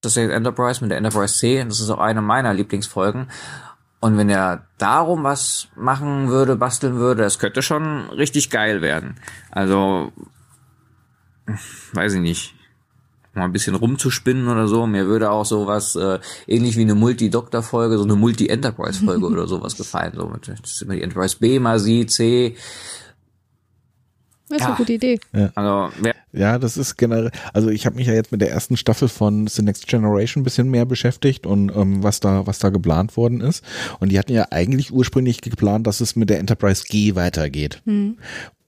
Das 0.00 0.16
ist 0.16 0.30
Enterprise 0.30 0.82
mit 0.82 0.90
der 0.90 0.98
Enterprise 0.98 1.38
C 1.38 1.62
und 1.62 1.68
das 1.68 1.80
ist 1.80 1.90
auch 1.90 1.98
eine 1.98 2.22
meiner 2.22 2.52
Lieblingsfolgen. 2.52 3.28
Und 4.04 4.18
wenn 4.18 4.28
er 4.28 4.66
darum 4.76 5.24
was 5.24 5.68
machen 5.76 6.28
würde, 6.28 6.56
basteln 6.56 6.96
würde, 6.96 7.22
das 7.22 7.38
könnte 7.38 7.62
schon 7.62 8.10
richtig 8.10 8.50
geil 8.50 8.82
werden. 8.82 9.14
Also, 9.50 10.12
weiß 11.94 12.12
ich 12.12 12.20
nicht. 12.20 12.54
Mal 13.32 13.44
ein 13.44 13.52
bisschen 13.52 13.74
rumzuspinnen 13.74 14.46
oder 14.48 14.68
so. 14.68 14.86
Mir 14.86 15.06
würde 15.06 15.30
auch 15.30 15.46
sowas, 15.46 15.96
äh, 15.96 16.18
ähnlich 16.46 16.76
wie 16.76 16.82
eine 16.82 16.94
Multi-Doktor-Folge, 16.94 17.96
so 17.96 18.04
eine 18.04 18.14
Multi-Enterprise-Folge 18.14 19.24
oder 19.32 19.46
sowas 19.46 19.74
gefallen. 19.74 20.12
So 20.14 20.26
mit, 20.26 20.48
dass 20.48 20.82
immer 20.82 20.96
die 20.96 21.02
Enterprise 21.02 21.38
B 21.40 21.58
mal 21.58 21.78
sieht, 21.78 22.10
C. 22.10 22.56
Das 24.48 24.56
ist 24.58 24.60
Ja. 24.62 24.66
eine 24.68 24.76
gute 24.76 24.92
Idee. 24.92 25.18
Also, 25.54 25.92
wer 26.00 26.14
Ja, 26.32 26.58
das 26.58 26.76
ist 26.76 26.96
generell, 26.96 27.30
also 27.52 27.68
ich 27.70 27.86
habe 27.86 27.96
mich 27.96 28.06
ja 28.08 28.12
jetzt 28.12 28.32
mit 28.32 28.40
der 28.40 28.50
ersten 28.50 28.76
Staffel 28.76 29.08
von 29.08 29.46
The 29.46 29.62
Next 29.62 29.86
Generation 29.86 30.40
ein 30.40 30.44
bisschen 30.44 30.68
mehr 30.68 30.84
beschäftigt 30.84 31.46
und 31.46 31.70
ähm, 31.74 32.02
was 32.02 32.20
da, 32.20 32.46
was 32.46 32.58
da 32.58 32.70
geplant 32.70 33.16
worden 33.16 33.40
ist. 33.40 33.64
Und 34.00 34.10
die 34.10 34.18
hatten 34.18 34.32
ja 34.32 34.48
eigentlich 34.50 34.92
ursprünglich 34.92 35.40
geplant, 35.40 35.86
dass 35.86 36.00
es 36.00 36.16
mit 36.16 36.30
der 36.30 36.40
Enterprise 36.40 36.84
G 36.88 37.14
weitergeht. 37.14 37.82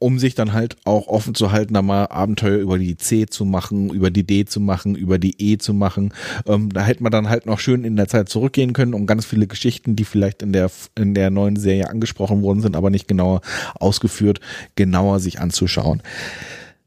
Um 0.07 0.21
sich 0.21 0.37
dann 0.37 0.53
halt 0.53 0.77
auch 0.85 1.09
offen 1.09 1.35
zu 1.35 1.51
halten, 1.51 1.75
da 1.75 1.83
mal 1.83 2.05
Abenteuer 2.05 2.59
über 2.59 2.79
die 2.79 2.97
C 2.97 3.27
zu 3.27 3.45
machen, 3.45 3.90
über 3.90 4.09
die 4.12 4.23
D 4.23 4.45
zu 4.45 4.61
machen, 4.61 4.95
über 4.95 5.19
die 5.19 5.35
E 5.42 5.59
zu 5.59 5.75
machen. 5.75 6.14
Ähm, 6.47 6.73
da 6.73 6.85
hätte 6.85 7.03
man 7.03 7.11
dann 7.11 7.29
halt 7.29 7.47
noch 7.47 7.59
schön 7.59 7.83
in 7.83 7.97
der 7.97 8.07
Zeit 8.07 8.29
zurückgehen 8.29 8.73
können, 8.73 8.95
um 8.95 9.07
ganz 9.07 9.27
viele 9.27 9.49
Geschichten, 9.49 9.97
die 9.97 10.05
vielleicht 10.05 10.42
in 10.42 10.53
der, 10.53 10.71
in 10.95 11.14
der 11.14 11.31
neuen 11.31 11.57
Serie 11.57 11.90
angesprochen 11.90 12.42
worden 12.42 12.61
sind, 12.61 12.77
aber 12.77 12.90
nicht 12.90 13.09
genauer 13.09 13.40
ausgeführt, 13.81 14.38
genauer 14.77 15.19
sich 15.19 15.40
anzuschauen. 15.40 16.01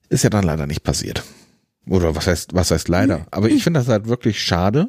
Ist 0.08 0.24
ja 0.24 0.30
dann 0.30 0.46
leider 0.46 0.66
nicht 0.66 0.84
passiert. 0.86 1.26
Oder 1.90 2.16
was 2.16 2.26
heißt, 2.26 2.54
was 2.54 2.72
heißt 2.72 2.88
leider? 2.88 3.26
Aber 3.32 3.50
ich 3.50 3.66
finde 3.66 3.82
das 3.82 3.90
halt 3.90 4.08
wirklich 4.08 4.42
schade. 4.42 4.88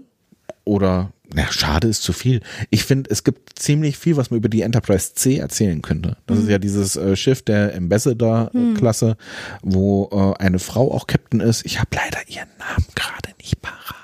Oder, 0.62 1.10
na, 1.34 1.50
schade 1.50 1.88
ist 1.88 2.02
zu 2.02 2.12
viel. 2.12 2.40
Ich 2.70 2.84
finde, 2.84 3.10
es 3.10 3.24
gibt 3.24 3.58
ziemlich 3.58 3.96
viel, 3.98 4.16
was 4.16 4.30
man 4.30 4.38
über 4.38 4.48
die 4.48 4.62
Enterprise 4.62 5.14
C 5.14 5.36
erzählen 5.36 5.82
könnte. 5.82 6.16
Das 6.26 6.38
ist 6.38 6.48
ja 6.48 6.58
dieses 6.58 6.96
äh, 6.96 7.16
Schiff 7.16 7.42
der 7.42 7.74
Ambassador-Klasse, 7.76 9.16
wo 9.62 10.08
äh, 10.12 10.42
eine 10.42 10.58
Frau 10.58 10.92
auch 10.92 11.06
Captain 11.06 11.40
ist. 11.40 11.64
Ich 11.64 11.78
habe 11.78 11.90
leider 11.94 12.18
ihren 12.28 12.48
Namen 12.58 12.86
gerade 12.94 13.30
nicht 13.40 13.60
parat. 13.60 14.00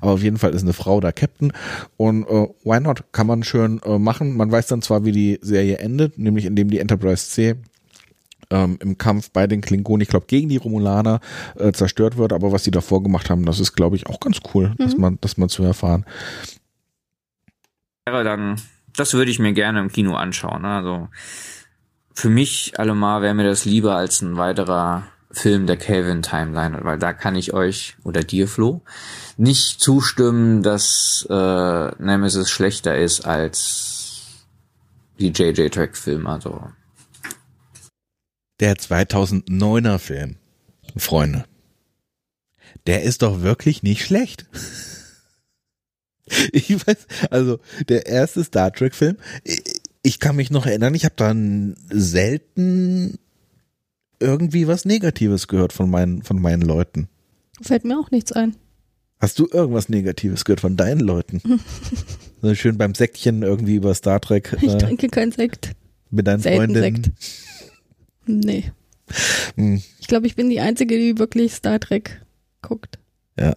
Aber 0.00 0.12
auf 0.12 0.22
jeden 0.22 0.38
Fall 0.38 0.54
ist 0.54 0.62
eine 0.62 0.72
Frau 0.72 1.00
da 1.00 1.12
Captain. 1.12 1.52
Und 1.96 2.24
äh, 2.24 2.48
why 2.64 2.80
not? 2.80 3.04
Kann 3.12 3.26
man 3.26 3.42
schön 3.42 3.80
äh, 3.84 3.98
machen. 3.98 4.36
Man 4.36 4.50
weiß 4.50 4.66
dann 4.66 4.82
zwar, 4.82 5.04
wie 5.04 5.12
die 5.12 5.38
Serie 5.42 5.78
endet, 5.78 6.18
nämlich 6.18 6.44
indem 6.44 6.70
die 6.70 6.78
Enterprise 6.78 7.28
C 7.30 7.56
ähm, 8.50 8.78
im 8.80 8.98
Kampf 8.98 9.30
bei 9.30 9.46
den 9.46 9.60
Klingonen, 9.60 10.02
ich 10.02 10.08
glaube 10.08 10.26
gegen 10.26 10.48
die 10.48 10.56
Romulaner 10.56 11.20
äh, 11.56 11.72
zerstört 11.72 12.16
wird, 12.16 12.32
aber 12.32 12.52
was 12.52 12.64
sie 12.64 12.70
davor 12.70 13.02
gemacht 13.02 13.30
haben, 13.30 13.44
das 13.44 13.60
ist 13.60 13.74
glaube 13.74 13.96
ich 13.96 14.06
auch 14.06 14.20
ganz 14.20 14.40
cool, 14.54 14.70
mhm. 14.70 14.76
dass 14.78 14.96
man 14.96 15.18
das 15.20 15.36
mal 15.36 15.48
zu 15.48 15.62
erfahren. 15.62 16.04
Wäre 18.06 18.24
dann, 18.24 18.60
das 18.96 19.14
würde 19.14 19.30
ich 19.30 19.38
mir 19.38 19.52
gerne 19.52 19.80
im 19.80 19.92
Kino 19.92 20.14
anschauen. 20.14 20.62
Ne? 20.62 20.68
Also 20.68 21.08
für 22.14 22.30
mich 22.30 22.78
allemal 22.78 23.22
wäre 23.22 23.34
mir 23.34 23.44
das 23.44 23.64
lieber 23.64 23.96
als 23.96 24.22
ein 24.22 24.36
weiterer 24.36 25.04
Film 25.30 25.66
der 25.66 25.76
Calvin 25.76 26.22
Timeline, 26.22 26.78
weil 26.82 26.98
da 26.98 27.12
kann 27.12 27.36
ich 27.36 27.52
euch 27.52 27.96
oder 28.02 28.22
dir 28.22 28.48
Flo 28.48 28.82
nicht 29.36 29.80
zustimmen, 29.80 30.62
dass 30.62 31.26
äh, 31.28 32.02
Nemesis 32.02 32.50
schlechter 32.50 32.96
ist 32.96 33.26
als 33.26 34.46
die 35.20 35.28
JJ 35.28 35.68
Track 35.68 35.96
Film. 35.96 36.26
Also 36.26 36.62
der 38.60 38.76
2009er 38.76 39.98
Film, 39.98 40.36
Freunde, 40.96 41.44
der 42.86 43.02
ist 43.02 43.22
doch 43.22 43.42
wirklich 43.42 43.82
nicht 43.82 44.04
schlecht. 44.04 44.46
Ich 46.52 46.86
weiß, 46.86 47.06
also 47.30 47.58
der 47.88 48.04
erste 48.04 48.44
Star 48.44 48.70
Trek 48.70 48.94
Film, 48.94 49.16
ich 50.02 50.20
kann 50.20 50.36
mich 50.36 50.50
noch 50.50 50.66
erinnern, 50.66 50.94
ich 50.94 51.06
habe 51.06 51.14
dann 51.16 51.74
selten 51.88 53.18
irgendwie 54.20 54.68
was 54.68 54.84
Negatives 54.84 55.48
gehört 55.48 55.72
von 55.72 55.88
meinen, 55.88 56.22
von 56.22 56.38
meinen 56.38 56.60
Leuten. 56.60 57.08
Fällt 57.62 57.84
mir 57.84 57.98
auch 57.98 58.10
nichts 58.10 58.32
ein. 58.32 58.56
Hast 59.20 59.38
du 59.38 59.48
irgendwas 59.50 59.88
Negatives 59.88 60.44
gehört 60.44 60.60
von 60.60 60.76
deinen 60.76 61.00
Leuten? 61.00 61.40
so 62.42 62.54
schön 62.54 62.78
beim 62.78 62.94
Säckchen 62.94 63.42
irgendwie 63.42 63.76
über 63.76 63.94
Star 63.94 64.20
Trek. 64.20 64.56
Ich 64.60 64.74
äh, 64.74 64.78
trinke 64.78 65.08
kein 65.08 65.32
Sekt. 65.32 65.72
Mit 66.10 66.26
deinen 66.26 66.40
Selten 66.40 66.58
Freundinnen. 66.58 67.04
Sekt. 67.04 67.47
Nee. 68.28 68.70
Hm. 69.56 69.82
Ich 69.98 70.06
glaube, 70.06 70.26
ich 70.26 70.36
bin 70.36 70.50
die 70.50 70.60
Einzige, 70.60 70.96
die 70.96 71.18
wirklich 71.18 71.54
Star 71.54 71.80
Trek 71.80 72.22
guckt. 72.62 72.98
Ja. 73.38 73.56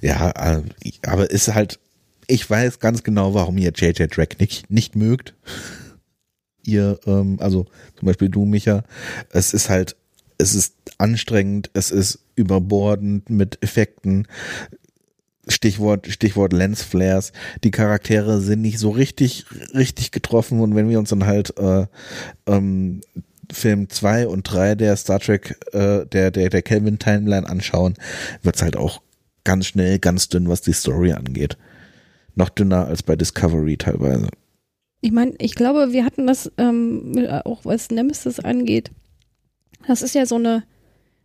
Ja, 0.00 0.30
äh, 0.30 0.62
aber 1.06 1.30
ist 1.30 1.52
halt, 1.52 1.78
ich 2.26 2.48
weiß 2.48 2.78
ganz 2.78 3.02
genau, 3.02 3.34
warum 3.34 3.58
ihr 3.58 3.72
JJ 3.74 4.06
Drake 4.06 4.36
nicht, 4.38 4.70
nicht 4.70 4.96
mögt. 4.96 5.34
ihr, 6.62 6.98
ähm, 7.06 7.38
also 7.40 7.66
zum 7.98 8.06
Beispiel 8.06 8.28
du, 8.28 8.44
Micha, 8.44 8.84
es 9.30 9.54
ist 9.54 9.70
halt, 9.70 9.96
es 10.38 10.54
ist 10.54 10.74
anstrengend, 10.98 11.70
es 11.72 11.90
ist 11.90 12.18
überbordend 12.34 13.30
mit 13.30 13.62
Effekten. 13.62 14.26
Stichwort, 15.48 16.08
Stichwort 16.08 16.52
Lensflares. 16.52 17.32
Die 17.62 17.70
Charaktere 17.70 18.40
sind 18.40 18.62
nicht 18.62 18.80
so 18.80 18.90
richtig, 18.90 19.46
richtig 19.74 20.10
getroffen 20.10 20.60
und 20.60 20.74
wenn 20.74 20.88
wir 20.88 20.98
uns 20.98 21.10
dann 21.10 21.24
halt 21.24 21.56
äh, 21.56 21.86
ähm, 22.46 23.00
Film 23.52 23.88
2 23.88 24.28
und 24.28 24.42
3 24.44 24.74
der 24.74 24.96
Star 24.96 25.20
Trek, 25.20 25.58
äh, 25.72 26.06
der, 26.06 26.30
der, 26.30 26.50
der 26.50 26.62
Kelvin 26.62 26.98
Timeline 26.98 27.48
anschauen, 27.48 27.94
wird's 28.42 28.62
halt 28.62 28.76
auch 28.76 29.00
ganz 29.44 29.66
schnell, 29.66 29.98
ganz 29.98 30.28
dünn, 30.28 30.48
was 30.48 30.60
die 30.60 30.72
Story 30.72 31.12
angeht. 31.12 31.56
Noch 32.34 32.48
dünner 32.48 32.86
als 32.86 33.02
bei 33.02 33.16
Discovery 33.16 33.76
teilweise. 33.76 34.28
Ich 35.00 35.12
meine, 35.12 35.34
ich 35.38 35.54
glaube, 35.54 35.92
wir 35.92 36.04
hatten 36.04 36.26
das 36.26 36.50
ähm, 36.58 37.26
auch 37.44 37.64
was 37.64 37.90
Nemesis 37.90 38.40
angeht. 38.40 38.90
Das 39.86 40.02
ist 40.02 40.14
ja 40.14 40.26
so 40.26 40.34
eine, 40.34 40.64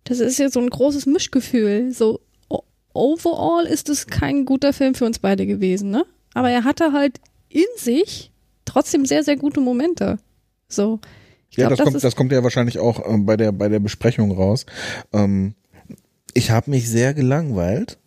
das 0.03 0.19
ist 0.19 0.39
ja 0.39 0.49
so 0.49 0.60
ein 0.60 0.69
großes 0.69 1.05
Mischgefühl. 1.05 1.91
So 1.91 2.21
overall 2.93 3.65
ist 3.65 3.89
es 3.89 4.07
kein 4.07 4.45
guter 4.45 4.73
Film 4.73 4.95
für 4.95 5.05
uns 5.05 5.19
beide 5.19 5.45
gewesen, 5.45 5.89
ne? 5.89 6.05
Aber 6.34 6.49
er 6.49 6.63
hatte 6.63 6.93
halt 6.93 7.19
in 7.49 7.65
sich 7.77 8.31
trotzdem 8.65 9.05
sehr, 9.05 9.23
sehr 9.23 9.36
gute 9.36 9.60
Momente. 9.60 10.17
So. 10.67 10.99
Ja, 11.55 11.67
glaub, 11.67 11.69
das, 11.69 11.77
das, 11.77 11.85
kommt, 11.85 12.03
das 12.03 12.15
kommt 12.15 12.31
ja 12.31 12.43
wahrscheinlich 12.43 12.79
auch 12.79 13.07
ähm, 13.07 13.25
bei 13.25 13.37
der 13.37 13.51
bei 13.51 13.69
der 13.69 13.79
Besprechung 13.79 14.31
raus. 14.31 14.65
Ähm, 15.13 15.55
ich 16.33 16.51
habe 16.51 16.69
mich 16.69 16.89
sehr 16.89 17.13
gelangweilt. 17.13 17.97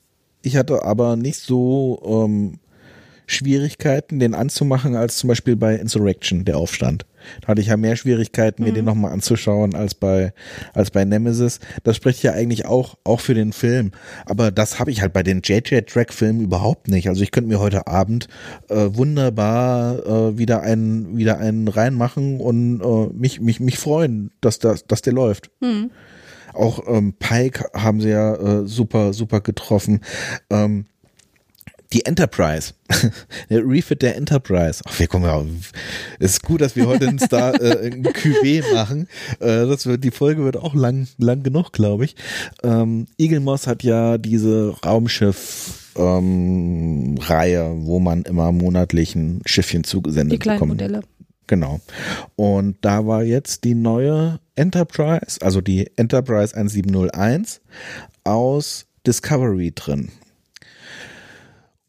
Ich 0.43 0.57
hatte 0.57 0.83
aber 0.85 1.17
nicht 1.17 1.39
so 1.39 2.03
ähm, 2.27 2.59
Schwierigkeiten, 3.27 4.19
den 4.19 4.35
anzumachen, 4.35 4.97
als 4.97 5.17
zum 5.17 5.29
Beispiel 5.29 5.57
bei 5.57 5.75
Insurrection, 5.77 6.45
der 6.45 6.59
Aufstand. 6.59 7.07
Da 7.41 7.49
hatte 7.49 7.61
ich 7.61 7.69
ja 7.69 7.77
mehr 7.77 7.97
Schwierigkeiten, 7.97 8.63
mir 8.63 8.71
mhm. 8.71 8.75
den 8.75 8.85
nochmal 8.85 9.13
anzuschauen, 9.13 9.75
als 9.75 9.95
bei, 9.95 10.33
als 10.73 10.91
bei 10.91 11.05
Nemesis. 11.05 11.61
Das 11.83 11.97
spricht 11.97 12.23
ja 12.23 12.33
eigentlich 12.33 12.67
auch, 12.67 12.97
auch 13.05 13.21
für 13.21 13.35
den 13.35 13.53
Film. 13.53 13.93
Aber 14.27 14.51
das 14.51 14.79
habe 14.79 14.91
ich 14.91 15.03
halt 15.03 15.13
bei 15.13 15.23
den 15.23 15.43
JJ-Track-Filmen 15.43 16.41
überhaupt 16.41 16.89
nicht. 16.89 17.09
Also 17.09 17.23
ich 17.23 17.31
könnte 17.31 17.49
mir 17.49 17.61
heute 17.61 17.87
Abend 17.87 18.29
äh, 18.69 18.89
wunderbar 18.93 20.07
äh, 20.07 20.39
wieder 20.39 20.63
einen, 20.63 21.17
wieder 21.17 21.39
einen 21.39 21.69
reinmachen 21.69 22.41
und 22.41 22.81
äh, 22.81 23.13
mich, 23.15 23.41
mich, 23.41 23.61
mich 23.61 23.79
freuen, 23.79 24.31
dass, 24.41 24.59
das, 24.59 24.87
dass 24.87 25.03
der 25.03 25.13
läuft. 25.13 25.51
Mhm. 25.61 25.91
Auch 26.55 26.85
ähm, 26.87 27.15
Pike 27.19 27.65
haben 27.75 28.01
sie 28.01 28.11
ja 28.11 28.35
äh, 28.35 28.67
super, 28.67 29.13
super 29.13 29.41
getroffen. 29.41 30.01
Ähm, 30.51 30.87
die 31.95 32.05
Enterprise, 32.05 32.75
der 33.51 33.65
Refit 33.65 34.03
der 34.03 34.17
Enterprise. 34.17 34.83
Ach, 34.85 34.99
wir 34.99 35.07
kommen 35.07 35.25
ja, 35.25 35.41
es 36.19 36.33
ist 36.33 36.43
gut, 36.43 36.61
dass 36.61 36.75
wir 36.75 36.87
heute 36.87 37.09
einen 37.09 37.21
Star, 37.21 37.55
äh, 37.61 37.87
ein 37.87 38.03
QB 38.03 38.73
machen. 38.75 39.09
Äh, 39.39 39.67
das 39.67 39.87
wird, 39.87 40.03
die 40.03 40.11
Folge 40.11 40.45
wird 40.45 40.57
auch 40.57 40.75
lang, 40.75 41.07
lang 41.19 41.43
genug, 41.45 41.73
glaube 41.73 42.05
ich. 42.05 42.17
Ähm, 42.65 43.07
Eagle 43.17 43.41
Moss 43.41 43.67
hat 43.69 43.85
ja 43.85 44.19
diese 44.19 44.75
Raumschiff, 44.85 45.93
ähm, 45.97 47.17
Reihe, 47.21 47.73
wo 47.79 48.01
man 48.01 48.23
immer 48.23 48.51
monatlich 48.51 49.15
ein 49.15 49.41
Schiffchen 49.47 49.85
zugesendet 49.85 50.33
die 50.33 50.39
kleinen 50.41 50.59
bekommt. 50.59 50.73
Modelle. 50.73 51.03
Genau. 51.47 51.81
Und 52.35 52.77
da 52.81 53.07
war 53.07 53.23
jetzt 53.23 53.65
die 53.65 53.75
neue 53.75 54.41
Enterprise, 54.57 55.41
also 55.41 55.61
die 55.61 55.91
Enterprise 55.97 56.57
1701 56.57 57.61
aus 58.25 58.87
Discovery 59.07 59.73
drin. 59.73 60.11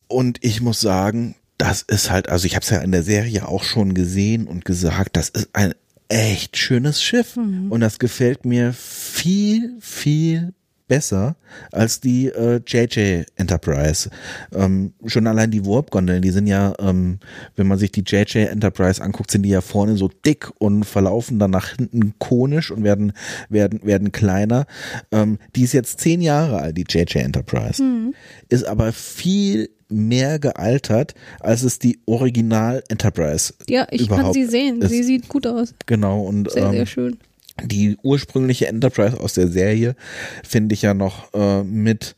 Und 0.08 0.44
ich 0.44 0.62
muss 0.62 0.80
sagen, 0.82 1.36
das 1.58 1.82
ist 1.82 2.12
halt, 2.12 2.30
also 2.30 2.46
ich 2.46 2.56
habe 2.56 2.64
es 2.64 2.70
ja 2.70 2.80
in 2.80 2.92
der 2.92 3.04
Serie 3.04 3.48
auch 3.48 3.64
schon 3.64 3.94
gesehen 3.94 4.48
und 4.48 4.66
gesagt, 4.66 5.16
das 5.16 5.30
ist 5.30 5.50
ein 5.54 5.74
echt 6.10 6.58
schönes 6.58 7.02
Schiff. 7.02 7.36
Mhm. 7.36 7.72
Und 7.72 7.82
das 7.82 8.00
gefällt 8.00 8.46
mir 8.46 8.74
viel, 8.74 9.76
viel 9.80 10.54
besser 10.88 11.36
als 11.72 12.00
die 12.00 12.28
äh, 12.28 12.62
JJ 12.66 13.24
Enterprise. 13.36 14.10
Ähm, 14.54 14.94
schon 15.06 15.26
allein 15.26 15.50
die 15.50 15.66
Warp-Gondeln, 15.66 16.22
die 16.22 16.30
sind 16.30 16.48
ja, 16.48 16.74
ähm, 16.80 17.20
wenn 17.56 17.68
man 17.68 17.80
sich 17.80 17.92
die 17.92 18.04
JJ 18.06 18.50
Enterprise 18.50 19.02
anguckt, 19.02 19.32
sind 19.32 19.44
die 19.44 19.50
ja 19.50 19.62
vorne 19.62 19.98
so 19.98 20.10
dick 20.26 20.52
und 20.60 20.84
verlaufen 20.84 21.40
dann 21.40 21.52
nach 21.52 21.70
hinten 21.70 22.14
konisch 22.20 22.70
und 22.72 22.84
werden, 22.84 23.14
werden, 23.50 23.84
werden 23.84 24.12
kleiner. 24.12 24.68
Ähm, 25.12 25.40
die 25.56 25.64
ist 25.64 25.74
jetzt 25.74 26.00
zehn 26.00 26.22
Jahre 26.22 26.60
alt, 26.60 26.78
die 26.78 26.86
JJ 26.88 27.20
Enterprise. 27.20 27.82
Mhm. 27.82 28.14
Ist 28.50 28.66
aber 28.66 28.94
viel 28.94 29.70
mehr 29.90 30.40
gealtert, 30.40 31.14
als 31.40 31.64
es 31.64 31.80
die 31.80 32.00
Original 32.06 32.84
Enterprise. 32.90 33.54
Ja, 33.68 33.88
ich 33.92 34.08
kann 34.10 34.34
sie 34.34 34.46
sehen. 34.46 34.82
Ist. 34.82 34.90
Sie 34.90 35.04
sieht 35.04 35.28
gut 35.28 35.48
aus. 35.48 35.74
Genau 35.86 36.22
und 36.22 36.52
sehr, 36.52 36.66
ähm, 36.66 36.72
sehr 36.72 36.86
schön. 36.86 37.18
Die 37.64 37.98
ursprüngliche 38.04 38.68
Enterprise 38.68 39.20
aus 39.20 39.34
der 39.34 39.48
Serie 39.48 39.96
finde 40.44 40.74
ich 40.74 40.82
ja 40.82 40.94
noch 40.94 41.34
äh, 41.34 41.64
mit 41.64 42.16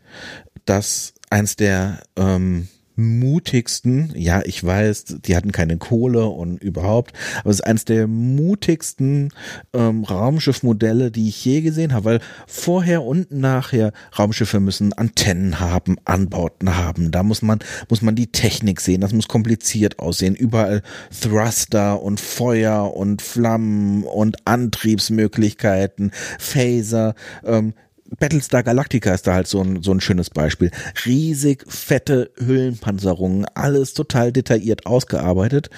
das 0.66 1.14
eins 1.30 1.56
der 1.56 2.00
ähm, 2.16 2.68
mutigsten, 2.98 4.12
ja, 4.16 4.42
ich 4.44 4.64
weiß, 4.64 5.06
die 5.26 5.36
hatten 5.36 5.52
keine 5.52 5.78
Kohle 5.78 6.26
und 6.26 6.62
überhaupt, 6.62 7.14
aber 7.40 7.52
es 7.52 7.58
ist 7.58 7.66
eines 7.66 7.86
der 7.86 8.08
mutigsten 8.08 9.30
ähm, 9.74 10.04
Raumschiffmodelle, 10.04 11.12
die 11.12 11.30
ich 11.30 11.46
je 11.46 11.62
gesehen 11.62 11.94
habe, 11.94 12.06
weil 12.06 12.20
vorher 12.48 13.04
und 13.04 13.32
nachher 13.32 13.94
Raumschiffe 14.18 14.60
müssen 14.60 14.94
Antennen 14.94 15.60
haben, 15.60 15.98
Anbauten 16.06 16.76
haben, 16.76 17.12
da 17.12 17.22
muss 17.22 17.44
man, 17.44 17.60
muss 17.88 18.02
man 18.02 18.16
die 18.16 18.32
Technik 18.32 18.82
sehen, 18.82 19.02
das 19.02 19.14
muss 19.14 19.28
kompliziert 19.28 20.00
aussehen, 20.00 20.36
überall 20.36 20.82
Thruster 21.22 22.02
und 22.02 22.20
Feuer 22.20 22.96
und 22.96 23.22
Flammen 23.22 24.04
und 24.04 24.48
Antriebsmöglichkeiten, 24.48 26.12
Phaser, 26.40 27.14
ähm, 27.46 27.74
Battlestar 28.20 28.64
Galactica 28.64 29.14
ist 29.14 29.28
da 29.28 29.34
halt 29.34 29.48
so 29.48 29.62
ein, 29.62 29.84
so 29.84 29.92
ein 29.92 30.02
schönes 30.02 30.30
Beispiel. 30.30 30.72
Riesig 31.06 31.66
fette 31.68 32.32
Hüllenpanzerungen, 32.38 33.46
alles 33.54 33.94
total 33.94 34.32
detailliert 34.32 34.86
ausgearbeitet. 34.86 35.70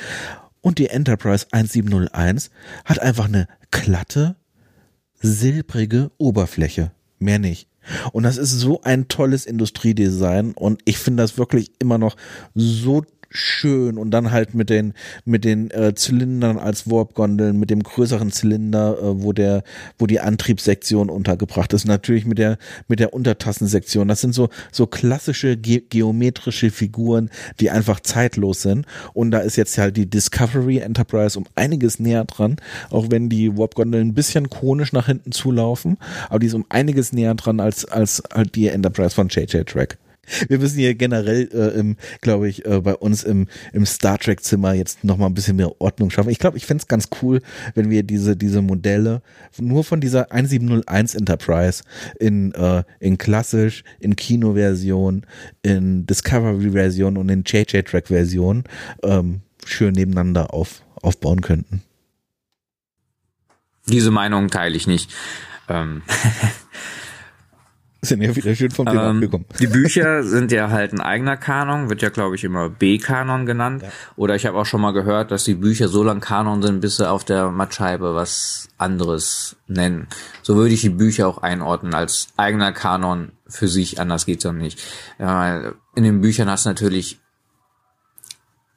Und 0.62 0.78
die 0.78 0.88
Enterprise 0.88 1.48
1701 1.52 2.50
hat 2.86 3.00
einfach 3.00 3.26
eine 3.26 3.48
glatte, 3.72 4.36
silbrige 5.22 6.12
Oberfläche. 6.18 6.92
Mehr 7.20 7.39
nicht. 7.39 7.68
Und 8.12 8.24
das 8.24 8.38
ist 8.38 8.52
so 8.52 8.82
ein 8.82 9.08
tolles 9.08 9.46
Industriedesign 9.46 10.52
und 10.54 10.82
ich 10.86 10.98
finde 10.98 11.23
das 11.23 11.38
wirklich 11.38 11.71
immer 11.80 11.98
noch 11.98 12.15
so 12.54 13.04
schön 13.30 13.98
und 13.98 14.12
dann 14.12 14.32
halt 14.32 14.54
mit 14.54 14.69
den 14.69 14.94
mit 15.25 15.46
den 15.46 15.69
äh, 15.71 15.94
Zylindern 15.94 16.58
als 16.58 16.90
Warp-Gondeln, 16.90 17.60
mit 17.60 17.69
dem 17.69 17.84
größeren 17.84 18.32
Zylinder, 18.32 18.98
äh, 18.98 19.23
wo 19.23 19.34
der 19.34 19.63
wo 19.98 20.08
die 20.08 20.19
Antriebssektion 20.19 21.10
untergebracht 21.10 21.73
ist, 21.73 21.86
natürlich 21.86 22.25
mit 22.25 22.38
der 22.38 22.58
mit 22.88 23.00
der 23.00 23.13
Untertassensektion. 23.13 24.08
Das 24.08 24.21
sind 24.21 24.34
so 24.34 24.50
so 24.71 24.88
klassische 24.88 25.58
ge 25.58 25.84
geometrische 25.90 26.71
Figuren, 26.71 27.30
die 27.60 27.69
einfach 27.69 28.00
zeitlos 28.00 28.62
sind. 28.62 28.86
Und 29.13 29.32
da 29.32 29.40
ist 29.40 29.56
jetzt 29.56 29.77
halt 29.77 29.98
die 29.98 30.10
Discovery 30.10 30.80
Enterprise 30.80 31.38
um 31.38 31.46
einiges 31.56 32.00
näher 32.00 32.25
dran, 32.25 32.58
auch 32.90 33.08
wenn 33.10 33.30
die 33.30 33.58
Warp-Gondeln 33.58 34.10
ein 34.10 34.13
bisschen 34.13 34.50
konisch 34.50 34.94
nach 34.94 35.06
hinten 35.06 35.32
zulaufen, 35.32 35.98
aber 36.30 36.40
die 36.40 36.48
ist 36.48 36.54
um 36.54 36.65
einiges 36.69 37.13
näher 37.13 37.36
dran 37.36 37.60
als 37.60 37.86
als 37.86 38.23
halt 38.34 38.56
die 38.56 38.67
Enterprise 38.67 39.15
von 39.15 39.30
JJ 39.30 39.63
Track. 39.63 39.98
Wir 40.48 40.60
müssen 40.60 40.77
hier 40.77 40.96
generell, 40.96 41.50
äh, 41.54 41.96
glaube 42.21 42.50
ich, 42.50 42.65
äh, 42.65 42.82
bei 42.82 42.96
uns 42.96 43.23
im, 43.23 43.48
im 43.73 43.86
Star 43.86 44.17
Trek 44.17 44.44
Zimmer 44.44 44.73
jetzt 44.73 45.04
noch 45.04 45.17
mal 45.17 45.25
ein 45.25 45.34
bisschen 45.34 45.56
mehr 45.56 45.80
Ordnung 45.80 46.10
schaffen. 46.10 46.30
Ich 46.30 46.40
glaube, 46.40 46.58
ich 46.58 46.65
fände 46.65 46.82
es 46.82 46.88
ganz 46.88 47.10
cool, 47.21 47.42
wenn 47.75 47.90
wir 47.90 48.04
diese, 48.04 48.36
diese 48.36 48.62
Modelle 48.62 49.21
nur 49.58 49.84
von 49.84 50.02
dieser 50.02 50.32
1701 50.32 51.15
Enterprise 51.15 51.84
in, 52.19 52.54
äh, 52.54 52.84
in 53.00 53.17
klassisch, 53.17 53.84
in 54.00 54.15
Kinoversion, 54.15 55.25
in 55.62 56.06
Discovery-Version 56.06 57.17
und 57.17 57.30
in 57.30 57.44
JJ-Track-Version 57.46 58.63
ähm, 59.04 59.42
schön 59.65 59.94
nebeneinander 59.94 60.54
auf, 60.54 60.84
aufbauen 61.02 61.42
könnten. 61.42 61.84
Diese 63.88 64.12
Meinung 64.12 64.50
teile 64.50 64.75
ich 64.75 64.88
nicht. 64.88 65.12
Ähm 65.67 66.04
Sind 68.02 68.21
ja 68.21 68.33
wieder 68.33 68.56
schön 68.56 68.71
vom 68.71 68.85
Thema 68.85 69.10
Ähm, 69.10 69.17
abgekommen. 69.17 69.45
die 69.60 69.67
Bücher 69.67 70.23
sind 70.23 70.54
ja 70.54 70.69
halt 70.69 70.93
ein 70.93 71.02
eigener 71.02 71.35
Kanon, 71.35 71.89
wird 71.89 72.02
ja 72.02 72.08
glaube 72.10 72.35
ich 72.35 72.45
immer 72.45 72.69
B-Kanon 72.69 73.45
genannt. 73.45 73.83
Oder 74.15 74.35
ich 74.35 74.45
habe 74.45 74.58
auch 74.58 74.65
schon 74.65 74.79
mal 74.79 74.93
gehört, 74.93 75.31
dass 75.31 75.43
die 75.43 75.56
Bücher 75.56 75.89
so 75.89 76.02
lang 76.02 76.21
Kanon 76.21 76.62
sind, 76.62 76.79
bis 76.79 76.95
sie 76.95 77.10
auf 77.10 77.25
der 77.25 77.50
Mattscheibe 77.52 78.15
was 78.15 78.69
anderes 78.77 79.58
nennen. 79.67 80.08
So 80.43 80.56
würde 80.56 80.73
ich 80.73 80.81
die 80.81 80.89
Bücher 80.89 81.27
auch 81.27 81.39
einordnen 81.39 81.93
als 81.93 82.29
eigener 82.37 82.71
Kanon 82.71 83.33
für 83.47 83.67
sich, 83.67 84.00
anders 84.00 84.25
geht's 84.25 84.45
auch 84.45 84.54
nicht. 84.54 84.81
Äh, 85.17 85.71
in 85.95 86.04
den 86.04 86.21
Büchern 86.21 86.50
hast 86.50 86.65
du 86.65 86.69
natürlich 86.69 87.19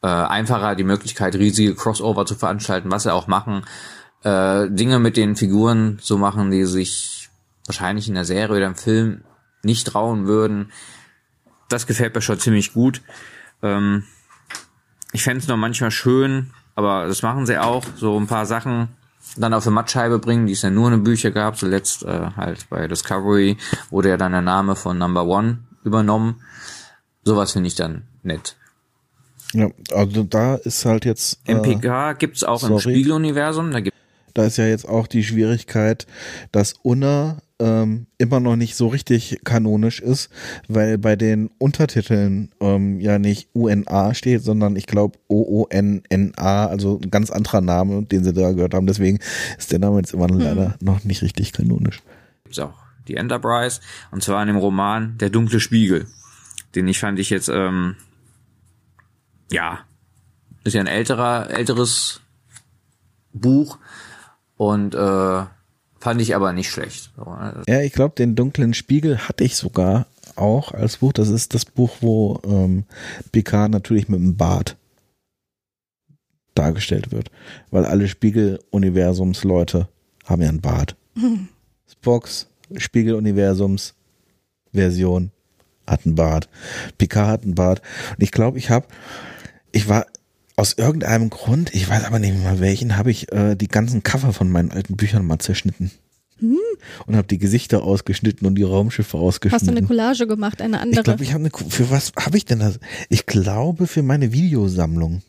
äh, 0.02 0.08
einfacher 0.08 0.74
die 0.74 0.82
Möglichkeit, 0.82 1.36
riesige 1.36 1.76
Crossover 1.76 2.26
zu 2.26 2.34
veranstalten, 2.34 2.90
was 2.90 3.04
sie 3.04 3.12
auch 3.14 3.28
machen. 3.28 3.64
Äh, 4.24 4.68
Dinge 4.70 4.98
mit 4.98 5.16
den 5.16 5.36
Figuren 5.36 5.98
zu 6.00 6.18
machen, 6.18 6.50
die 6.50 6.64
sich 6.64 7.21
wahrscheinlich 7.72 8.06
in 8.08 8.14
der 8.14 8.26
Serie 8.26 8.56
oder 8.56 8.66
im 8.66 8.74
Film 8.74 9.22
nicht 9.62 9.86
trauen 9.86 10.26
würden. 10.26 10.72
Das 11.70 11.86
gefällt 11.86 12.14
mir 12.14 12.20
schon 12.20 12.38
ziemlich 12.38 12.74
gut. 12.74 13.00
Ähm, 13.62 14.04
ich 15.12 15.22
fände 15.22 15.38
es 15.38 15.48
noch 15.48 15.56
manchmal 15.56 15.90
schön, 15.90 16.50
aber 16.74 17.06
das 17.06 17.22
machen 17.22 17.46
sie 17.46 17.58
auch, 17.58 17.84
so 17.96 18.18
ein 18.18 18.26
paar 18.26 18.44
Sachen 18.44 18.88
dann 19.38 19.54
auf 19.54 19.66
eine 19.66 19.74
Mattscheibe 19.74 20.18
bringen, 20.18 20.46
die 20.46 20.52
es 20.52 20.60
ja 20.60 20.68
nur 20.68 20.88
in 20.88 20.98
den 20.98 21.04
Büchern 21.04 21.32
gab. 21.32 21.56
Zuletzt 21.56 22.02
äh, 22.02 22.30
halt 22.36 22.68
bei 22.68 22.86
Discovery 22.88 23.56
wurde 23.90 24.10
ja 24.10 24.16
dann 24.18 24.32
der 24.32 24.42
Name 24.42 24.76
von 24.76 24.98
Number 24.98 25.24
One 25.24 25.60
übernommen. 25.82 26.42
Sowas 27.24 27.52
finde 27.52 27.68
ich 27.68 27.74
dann 27.74 28.02
nett. 28.22 28.56
Ja, 29.54 29.70
also 29.94 30.24
da 30.24 30.56
ist 30.56 30.84
halt 30.84 31.06
jetzt. 31.06 31.40
Äh, 31.46 31.54
MPK 31.54 32.14
gibt's 32.18 32.44
auch 32.44 32.62
im 32.64 32.78
sorry. 32.78 32.80
Spiegeluniversum. 32.80 33.70
Da 33.70 33.80
gibt 33.80 33.96
da 34.34 34.44
ist 34.44 34.56
ja 34.56 34.66
jetzt 34.66 34.88
auch 34.88 35.06
die 35.06 35.24
Schwierigkeit, 35.24 36.06
dass 36.52 36.74
Unna 36.82 37.42
ähm, 37.62 38.06
immer 38.18 38.40
noch 38.40 38.56
nicht 38.56 38.74
so 38.74 38.88
richtig 38.88 39.40
kanonisch 39.44 40.00
ist, 40.00 40.30
weil 40.66 40.98
bei 40.98 41.14
den 41.14 41.48
Untertiteln 41.58 42.50
ähm, 42.60 42.98
ja 43.00 43.20
nicht 43.20 43.48
UNA 43.52 44.14
steht, 44.14 44.42
sondern 44.42 44.74
ich 44.74 44.86
glaube 44.86 45.18
OONNA, 45.28 46.66
also 46.66 46.98
ein 47.00 47.10
ganz 47.10 47.30
anderer 47.30 47.60
Name, 47.60 48.02
den 48.02 48.24
sie 48.24 48.32
da 48.32 48.52
gehört 48.52 48.74
haben. 48.74 48.88
Deswegen 48.88 49.20
ist 49.56 49.70
der 49.70 49.78
Name 49.78 49.98
jetzt 49.98 50.12
immer 50.12 50.26
noch 50.26 50.40
leider 50.40 50.74
noch 50.80 51.04
nicht 51.04 51.22
richtig 51.22 51.52
kanonisch. 51.52 52.02
gibt's 52.42 52.58
auch 52.58 52.74
die 53.06 53.16
Enterprise 53.16 53.80
und 54.10 54.22
zwar 54.22 54.42
in 54.42 54.48
dem 54.48 54.56
Roman 54.56 55.16
Der 55.18 55.30
dunkle 55.30 55.60
Spiegel. 55.60 56.06
Den 56.74 56.88
ich 56.88 56.98
fand 56.98 57.18
ich 57.20 57.30
jetzt 57.30 57.48
ähm, 57.48 57.94
ja 59.52 59.80
ist 60.64 60.74
ja 60.74 60.80
ein 60.80 60.86
älterer 60.88 61.50
älteres 61.50 62.20
Buch 63.32 63.78
und 64.56 64.94
äh, 64.94 65.44
fand 66.03 66.20
ich 66.20 66.34
aber 66.34 66.53
nicht 66.53 66.68
schlecht. 66.68 67.16
Ne? 67.16 67.62
Ja, 67.68 67.80
ich 67.80 67.92
glaube, 67.92 68.16
den 68.16 68.34
dunklen 68.34 68.74
Spiegel 68.74 69.28
hatte 69.28 69.44
ich 69.44 69.55
sogar 69.55 70.07
auch 70.34 70.72
als 70.72 70.96
Buch. 70.96 71.12
Das 71.12 71.28
ist 71.28 71.55
das 71.55 71.64
Buch, 71.64 71.98
wo 72.00 72.40
ähm, 72.44 72.86
Picard 73.30 73.70
natürlich 73.70 74.09
mit 74.09 74.18
dem 74.18 74.36
Bart 74.36 74.76
dargestellt 76.57 77.12
wird. 77.12 77.30
Weil 77.70 77.84
alle 77.84 78.09
Spiegel-Universums-Leute 78.09 79.86
haben 80.24 80.42
ja 80.42 80.48
einen 80.48 80.61
Bart. 80.61 80.96
Spocks 81.88 82.48
Spiegel-Universums-Version 82.76 85.30
hat 85.86 86.05
einen 86.05 86.16
Bart. 86.16 86.48
Picard 86.98 87.28
hat 87.28 87.44
einen 87.44 87.55
Bart. 87.55 87.80
Und 88.11 88.24
ich 88.24 88.32
glaube, 88.32 88.59
ich 88.59 88.70
habe, 88.70 88.88
ich 89.70 89.88
war 89.88 90.07
aus 90.57 90.74
irgendeinem 90.74 91.30
Grund, 91.30 91.74
ich 91.74 91.88
weiß 91.88 92.05
aber 92.05 92.18
nicht 92.18 92.36
mehr 92.36 92.61
welchen, 92.61 92.96
habe 92.96 93.11
ich 93.11 93.32
äh, 93.32 93.55
die 93.57 93.68
ganzen 93.68 94.03
Cover 94.03 94.32
von 94.32 94.50
meinen 94.50 94.70
alten 94.70 94.96
Büchern 94.96 95.24
mal 95.26 95.38
zerschnitten. 95.38 95.90
Und 97.07 97.14
habe 97.14 97.28
die 97.28 97.38
Gesichter 97.38 97.84
ausgeschnitten 97.84 98.48
und 98.48 98.57
die 98.57 98.64
Raumschiffe 98.64 99.16
Hast 99.16 99.22
du 99.22 99.26
ausgeschnitten. 99.26 99.76
eine 99.76 99.86
Collage 99.86 100.26
gemacht, 100.26 100.61
eine 100.61 100.78
Ich 100.78 100.82
andere? 100.82 101.03
glaube, 101.05 101.22
ich 101.22 101.32
habe 101.34 101.44
eine. 101.44 101.70
Für 101.70 101.88
was 101.90 102.11
habe 102.18 102.36
ich 102.36 102.44
denn 102.44 102.59
das? 102.59 102.80
Ich 103.09 103.26
glaube 103.26 103.86
für 103.86 104.03
meine 104.03 104.32
Videosammlung. 104.32 105.22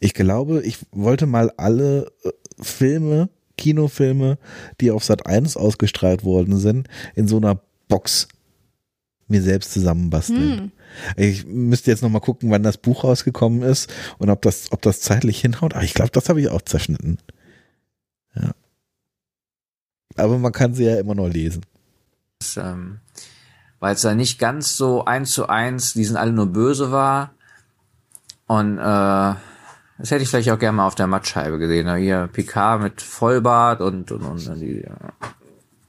Ich 0.00 0.12
glaube, 0.12 0.60
ich 0.62 0.78
wollte 0.92 1.24
mal 1.24 1.50
alle 1.56 2.12
äh, 2.22 2.30
Filme, 2.60 3.30
Kinofilme, 3.56 4.36
die 4.82 4.90
auf 4.90 5.04
Sat 5.04 5.24
1 5.26 5.56
ausgestrahlt 5.56 6.22
worden 6.22 6.58
sind, 6.58 6.88
in 7.14 7.28
so 7.28 7.38
einer 7.38 7.58
Box 7.88 8.28
mir 9.28 9.40
selbst 9.40 9.72
zusammenbasteln. 9.72 10.58
Hm. 10.58 10.72
Ich 11.16 11.46
müsste 11.46 11.90
jetzt 11.90 12.02
noch 12.02 12.10
mal 12.10 12.20
gucken, 12.20 12.50
wann 12.50 12.62
das 12.62 12.78
Buch 12.78 13.04
rausgekommen 13.04 13.62
ist 13.62 13.92
und 14.18 14.30
ob 14.30 14.42
das, 14.42 14.72
ob 14.72 14.82
das 14.82 15.00
zeitlich 15.00 15.40
hinhaut. 15.40 15.74
Aber 15.74 15.84
ich 15.84 15.94
glaube, 15.94 16.10
das 16.10 16.28
habe 16.28 16.40
ich 16.40 16.48
auch 16.48 16.62
zerschnitten. 16.62 17.18
Ja. 18.34 18.52
Aber 20.16 20.38
man 20.38 20.52
kann 20.52 20.74
sie 20.74 20.84
ja 20.84 20.98
immer 20.98 21.14
noch 21.14 21.28
lesen. 21.28 21.62
Das, 22.38 22.56
ähm, 22.56 23.00
weil 23.80 23.94
es 23.94 24.02
da 24.02 24.14
nicht 24.14 24.38
ganz 24.38 24.76
so 24.76 25.04
eins 25.04 25.30
zu 25.32 25.48
eins, 25.48 25.94
die 25.94 26.04
sind 26.04 26.16
alle 26.16 26.32
nur 26.32 26.46
böse 26.46 26.90
war. 26.90 27.32
Und 28.46 28.78
äh, 28.78 29.34
das 29.98 30.10
hätte 30.10 30.22
ich 30.22 30.28
vielleicht 30.28 30.50
auch 30.50 30.58
gerne 30.58 30.76
mal 30.76 30.86
auf 30.86 30.94
der 30.94 31.06
Mattscheibe 31.06 31.58
gesehen. 31.58 31.94
Hier 31.96 32.28
Picard 32.32 32.82
mit 32.82 33.02
Vollbart 33.02 33.80
und, 33.80 34.12
und, 34.12 34.22
und 34.22 34.60
die, 34.60 34.82
äh, 34.82 34.90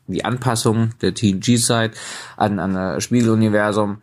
die 0.07 0.25
Anpassung 0.25 0.91
der 1.01 1.13
TNG-Side 1.13 1.91
an, 2.37 2.59
an 2.59 2.73
das 2.73 3.03
Spiegeluniversum. 3.03 4.01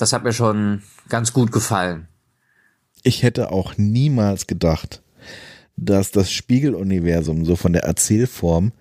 Das 0.00 0.12
hat 0.14 0.24
mir 0.24 0.32
schon 0.32 0.82
ganz 1.08 1.32
gut 1.32 1.52
gefallen. 1.52 2.08
ich 3.02 3.22
hätte 3.22 3.52
auch 3.52 3.76
niemals 3.76 4.46
gedacht, 4.46 5.02
dass 5.76 6.10
das 6.10 6.30
Spiegeluniversum 6.30 7.44
so 7.44 7.56
von 7.56 7.72
der 7.72 7.84
Erzählform 7.84 8.72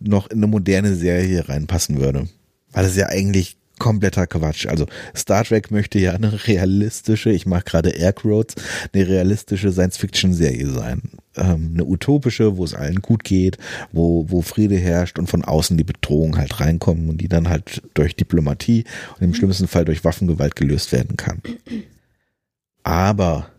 noch 0.00 0.28
in 0.28 0.38
eine 0.38 0.46
moderne 0.46 0.94
Serie 0.94 1.48
reinpassen 1.48 2.00
würde. 2.00 2.28
Weil 2.72 2.86
ist 2.86 2.96
ja 2.96 3.08
eigentlich 3.08 3.59
kompletter 3.80 4.28
Quatsch. 4.28 4.66
Also 4.66 4.86
Star 5.16 5.42
Trek 5.42 5.72
möchte 5.72 5.98
ja 5.98 6.12
eine 6.12 6.46
realistische, 6.46 7.30
ich 7.30 7.46
mache 7.46 7.64
gerade 7.64 7.90
Airquotes, 7.90 8.54
eine 8.92 9.08
realistische 9.08 9.72
Science-Fiction-Serie 9.72 10.68
sein. 10.68 11.02
Ähm, 11.34 11.72
eine 11.74 11.84
utopische, 11.84 12.56
wo 12.56 12.64
es 12.64 12.74
allen 12.74 13.02
gut 13.02 13.24
geht, 13.24 13.58
wo, 13.90 14.26
wo 14.28 14.42
Friede 14.42 14.76
herrscht 14.76 15.18
und 15.18 15.28
von 15.28 15.44
außen 15.44 15.76
die 15.76 15.84
Bedrohung 15.84 16.38
halt 16.38 16.60
reinkommen 16.60 17.08
und 17.08 17.20
die 17.20 17.28
dann 17.28 17.48
halt 17.48 17.82
durch 17.94 18.14
Diplomatie 18.14 18.84
und 19.16 19.24
im 19.24 19.34
schlimmsten 19.34 19.66
Fall 19.66 19.84
durch 19.84 20.04
Waffengewalt 20.04 20.54
gelöst 20.54 20.92
werden 20.92 21.16
kann. 21.16 21.42
Aber 22.84 23.50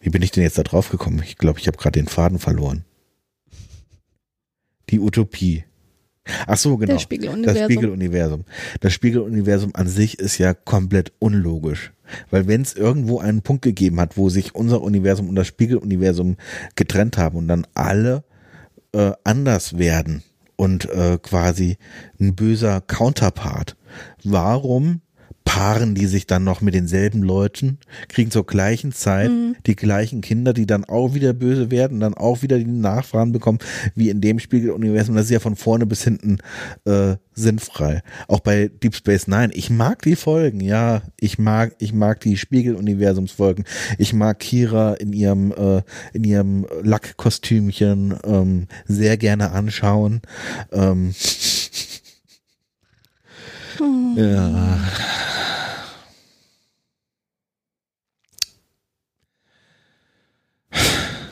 wie 0.00 0.10
bin 0.10 0.22
ich 0.22 0.30
denn 0.30 0.42
jetzt 0.42 0.58
da 0.58 0.62
drauf 0.62 0.88
gekommen? 0.88 1.22
Ich 1.24 1.36
glaube, 1.36 1.60
ich 1.60 1.66
habe 1.66 1.76
gerade 1.76 2.00
den 2.00 2.08
Faden 2.08 2.38
verloren. 2.38 2.84
Die 4.88 4.98
Utopie. 4.98 5.64
Ach 6.46 6.56
so, 6.56 6.76
genau. 6.76 6.94
Das 6.94 7.02
Spiegeluniversum. 7.02 7.54
Das 7.54 7.64
Spiegeluniversum. 7.64 8.44
Das 8.80 8.92
Spiegeluniversum 8.92 9.70
an 9.74 9.88
sich 9.88 10.18
ist 10.18 10.38
ja 10.38 10.54
komplett 10.54 11.12
unlogisch. 11.18 11.92
Weil 12.30 12.46
wenn 12.46 12.62
es 12.62 12.74
irgendwo 12.74 13.20
einen 13.20 13.42
Punkt 13.42 13.62
gegeben 13.62 14.00
hat, 14.00 14.16
wo 14.16 14.28
sich 14.28 14.54
unser 14.54 14.82
Universum 14.82 15.28
und 15.28 15.36
das 15.36 15.46
Spiegeluniversum 15.46 16.36
getrennt 16.74 17.18
haben 17.18 17.38
und 17.38 17.48
dann 17.48 17.66
alle 17.74 18.24
äh, 18.92 19.12
anders 19.24 19.78
werden 19.78 20.22
und 20.56 20.90
äh, 20.90 21.18
quasi 21.22 21.78
ein 22.20 22.34
böser 22.34 22.80
Counterpart, 22.80 23.76
warum 24.24 25.00
paaren 25.44 25.94
die 25.94 26.06
sich 26.06 26.26
dann 26.26 26.44
noch 26.44 26.60
mit 26.60 26.74
denselben 26.74 27.22
Leuten, 27.22 27.78
kriegen 28.08 28.30
zur 28.30 28.46
gleichen 28.46 28.92
Zeit 28.92 29.30
Mhm. 29.30 29.56
die 29.66 29.74
gleichen 29.76 30.20
Kinder, 30.20 30.52
die 30.52 30.66
dann 30.66 30.84
auch 30.84 31.14
wieder 31.14 31.32
böse 31.32 31.70
werden, 31.70 32.00
dann 32.00 32.14
auch 32.14 32.42
wieder 32.42 32.58
die 32.58 32.64
Nachfahren 32.64 33.32
bekommen, 33.32 33.58
wie 33.94 34.10
in 34.10 34.20
dem 34.20 34.38
Spiegeluniversum. 34.38 35.16
Das 35.16 35.24
ist 35.24 35.30
ja 35.30 35.40
von 35.40 35.56
vorne 35.56 35.86
bis 35.86 36.04
hinten 36.04 36.38
äh, 36.84 37.16
sinnfrei. 37.34 38.02
Auch 38.28 38.40
bei 38.40 38.68
Deep 38.68 38.94
Space 38.94 39.26
Nine. 39.26 39.52
Ich 39.54 39.70
mag 39.70 40.02
die 40.02 40.16
Folgen, 40.16 40.60
ja. 40.60 41.02
Ich 41.18 41.38
mag, 41.38 41.74
ich 41.78 41.92
mag 41.92 42.20
die 42.20 42.36
Spiegeluniversumsfolgen. 42.36 43.64
Ich 43.98 44.12
mag 44.12 44.38
Kira 44.38 44.94
in 44.94 45.12
ihrem, 45.12 45.52
äh, 45.52 45.82
in 46.12 46.24
ihrem 46.24 46.66
Lackkostümchen 46.82 48.14
ähm, 48.24 48.66
sehr 48.86 49.16
gerne 49.16 49.50
anschauen. 49.52 50.20
Ähm, 50.72 51.14
ja. 54.16 54.78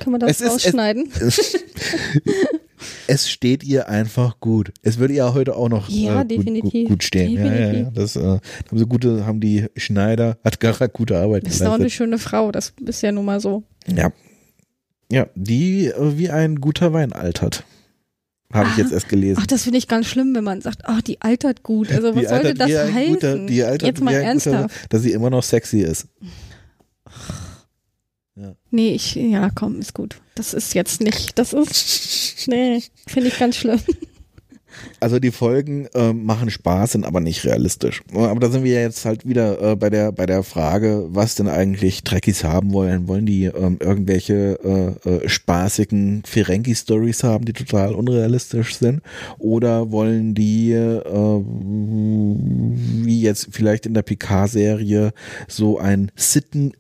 Kann 0.01 0.13
man 0.13 0.21
das 0.21 0.31
Es 0.33 0.41
ist- 0.41 0.47
es- 0.47 0.53
rausschneiden? 0.67 1.09
es 3.09 3.31
steht 3.31 3.63
ihr 3.65 3.89
einfach 3.89 4.41
gut. 4.41 4.73
Es 4.83 4.99
würde 4.99 5.15
ihr 5.15 5.35
heute 5.35 5.57
auch 5.57 5.69
noch 5.69 5.89
Ja, 5.89 6.21
äh, 6.21 6.23
gut, 6.23 6.31
definitiv. 6.31 6.73
Gut, 6.73 6.89
gut 6.89 7.03
stehen. 7.05 7.33
Ja, 7.33 7.45
ja, 7.47 7.53
ja. 7.53 7.67
Definitiv. 7.73 7.95
Das 7.95 8.17
äh, 8.17 8.21
haben 8.23 8.79
sie 8.79 8.87
gute, 8.87 9.27
haben 9.27 9.41
die 9.41 9.67
Schneider, 9.77 10.39
hat 10.45 10.61
Gara 10.61 10.87
gute 10.87 11.19
Arbeit 11.19 11.47
Das 11.47 11.55
ist 11.57 11.63
auch 11.67 11.73
eine 11.75 11.91
schöne 11.91 12.19
Frau, 12.19 12.53
das 12.53 12.73
ist 12.85 13.03
ja 13.03 13.13
nun 13.13 13.25
mal 13.25 13.41
so. 13.41 13.65
Ja. 13.87 14.13
Ja, 15.11 15.27
die 15.35 15.87
äh, 15.87 16.19
wie 16.19 16.31
ein 16.31 16.57
guter 16.61 16.93
Wein 16.93 17.13
altert. 17.13 17.65
Habe 18.53 18.71
ich 18.71 18.79
jetzt 18.79 18.93
erst 18.93 19.09
gelesen. 19.11 19.39
Ach, 19.43 19.47
das 19.47 19.65
finde 19.65 19.79
ich 19.79 19.89
ganz 19.89 20.07
schlimm, 20.07 20.35
wenn 20.35 20.45
man 20.45 20.63
sagt, 20.63 20.83
ach, 20.85 21.03
die 21.03 21.21
altert 21.21 21.63
gut. 21.63 21.91
Also 21.93 22.15
was 22.15 22.21
Die 22.23 22.27
sollte 22.27 22.55
das 22.55 22.71
heißen? 22.71 23.15
Guter, 23.15 23.39
die 23.47 23.63
altert 23.63 23.89
Jetzt 23.89 24.01
mal 24.01 24.11
ein 24.11 24.17
guter, 24.17 24.27
ernsthaft. 24.29 24.93
dass 24.93 25.03
sie 25.03 25.13
immer 25.13 25.29
noch 25.29 25.43
sexy 25.43 25.81
ist. 25.81 26.07
Nee, 28.71 28.95
ich, 28.95 29.15
ja, 29.17 29.51
komm, 29.55 29.81
ist 29.81 29.95
gut. 29.95 30.21
Das 30.35 30.55
ist 30.55 30.73
jetzt 30.75 31.01
nicht, 31.01 31.39
das 31.39 31.53
ist, 31.53 32.47
nee, 32.47 32.83
finde 33.07 33.29
ich 33.29 33.39
ganz 33.39 33.57
schlimm. 33.57 33.81
Also 35.01 35.19
die 35.19 35.31
Folgen 35.31 35.89
ähm, 35.95 36.25
machen 36.25 36.51
Spaß, 36.51 36.93
sind 36.93 37.05
aber 37.05 37.21
nicht 37.21 37.45
realistisch. 37.45 38.03
Aber 38.13 38.41
da 38.41 38.49
sind 38.49 38.65
wir 38.65 38.81
jetzt 38.81 39.05
halt 39.05 39.27
wieder 39.27 39.73
äh, 39.73 39.77
bei 39.77 39.91
der 39.91 40.13
bei 40.13 40.27
der 40.27 40.43
Frage, 40.43 41.07
was 41.09 41.35
denn 41.35 41.49
eigentlich 41.49 42.03
Trekkies 42.05 42.45
haben 42.45 42.73
wollen. 42.73 43.09
Wollen 43.09 43.27
die 43.27 43.45
ähm, 43.45 43.79
irgendwelche 43.81 44.59
äh, 45.05 45.09
äh, 45.09 45.29
spaßigen 45.29 46.23
Ferengi-Stories 46.27 47.25
haben, 47.25 47.45
die 47.45 47.53
total 47.53 47.95
unrealistisch 47.95 48.77
sind? 48.77 49.03
Oder 49.39 49.91
wollen 49.91 50.35
die, 50.35 50.73
äh, 50.73 51.01
wie 53.05 53.23
jetzt 53.23 53.49
vielleicht 53.51 53.87
in 53.87 53.95
der 53.95 54.03
Picard-Serie, 54.03 55.13
so 55.47 55.79
ein 55.79 56.11
Sitten... 56.17 56.73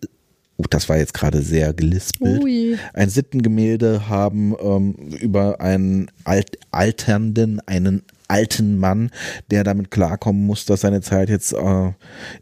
Oh, 0.61 0.64
das 0.68 0.88
war 0.88 0.98
jetzt 0.98 1.14
gerade 1.14 1.40
sehr 1.40 1.72
gelispelt 1.72 2.42
Ui. 2.42 2.76
ein 2.92 3.09
Sittengemälde 3.09 4.09
haben 4.09 4.56
ähm, 4.61 4.94
über 5.20 5.61
einen 5.61 6.11
alt, 6.24 6.59
alternden, 6.72 7.61
einen 7.66 8.02
alten 8.29 8.79
Mann, 8.79 9.11
der 9.51 9.64
damit 9.64 9.91
klarkommen 9.91 10.47
muss, 10.47 10.66
dass 10.66 10.83
seine 10.83 11.01
Zeit 11.01 11.31
jetzt 11.31 11.55
äh, 11.55 11.93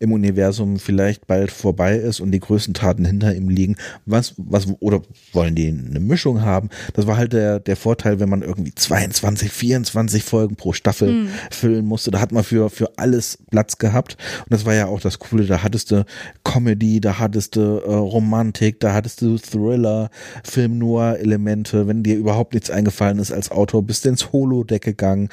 im 0.01 0.13
Universum 0.13 0.79
vielleicht 0.79 1.27
bald 1.27 1.51
vorbei 1.51 1.97
ist 1.97 2.21
und 2.21 2.33
die 2.33 2.41
größten 2.41 2.75
Taten 2.75 3.05
hinter 3.05 3.35
ihm 3.35 3.49
liegen. 3.49 3.77
Was, 4.05 4.35
was, 4.37 4.67
oder 4.81 5.03
wollen 5.33 5.55
die 5.55 5.69
eine 5.69 6.01
Mischung 6.01 6.43
haben? 6.43 6.71
Das 6.95 7.07
war 7.07 7.17
halt 7.17 7.33
der, 7.33 7.61
der 7.61 7.77
Vorteil, 7.77 8.19
wenn 8.21 8.29
man 8.29 8.43
irgendwie 8.43 8.75
22, 8.75 9.51
24 9.51 10.25
Folgen 10.25 10.57
pro 10.57 10.73
Staffel 10.73 11.29
füllen 11.51 11.87
musste. 11.87 12.11
Da 12.11 12.21
hat 12.21 12.33
man 12.33 12.43
für, 12.43 12.69
für 12.69 12.91
alles 12.99 13.39
Platz 13.51 13.79
gehabt. 13.79 14.17
Und 14.45 14.53
das 14.53 14.65
war 14.67 14.75
ja 14.75 14.87
auch 14.87 15.01
das 15.01 15.19
Coole. 15.19 15.47
Da 15.47 15.63
hattest 15.63 15.93
du 15.93 16.05
Comedy, 16.45 17.01
da 17.01 17.19
hattest 17.19 17.57
du 17.57 17.61
äh, 17.61 17.95
Romantik, 17.95 18.81
da 18.81 18.93
hattest 18.93 19.23
du 19.23 19.39
Thriller, 19.39 20.11
Film 20.43 20.79
Noir 20.79 21.19
Elemente. 21.19 21.87
Wenn 21.87 22.03
dir 22.03 22.17
überhaupt 22.17 22.55
nichts 22.55 22.71
eingefallen 22.71 23.19
ist 23.19 23.33
als 23.33 23.51
Autor, 23.51 23.83
bist 23.83 24.05
du 24.05 24.09
ins 24.09 24.33
Holodeck 24.33 24.83
gegangen. 24.83 25.29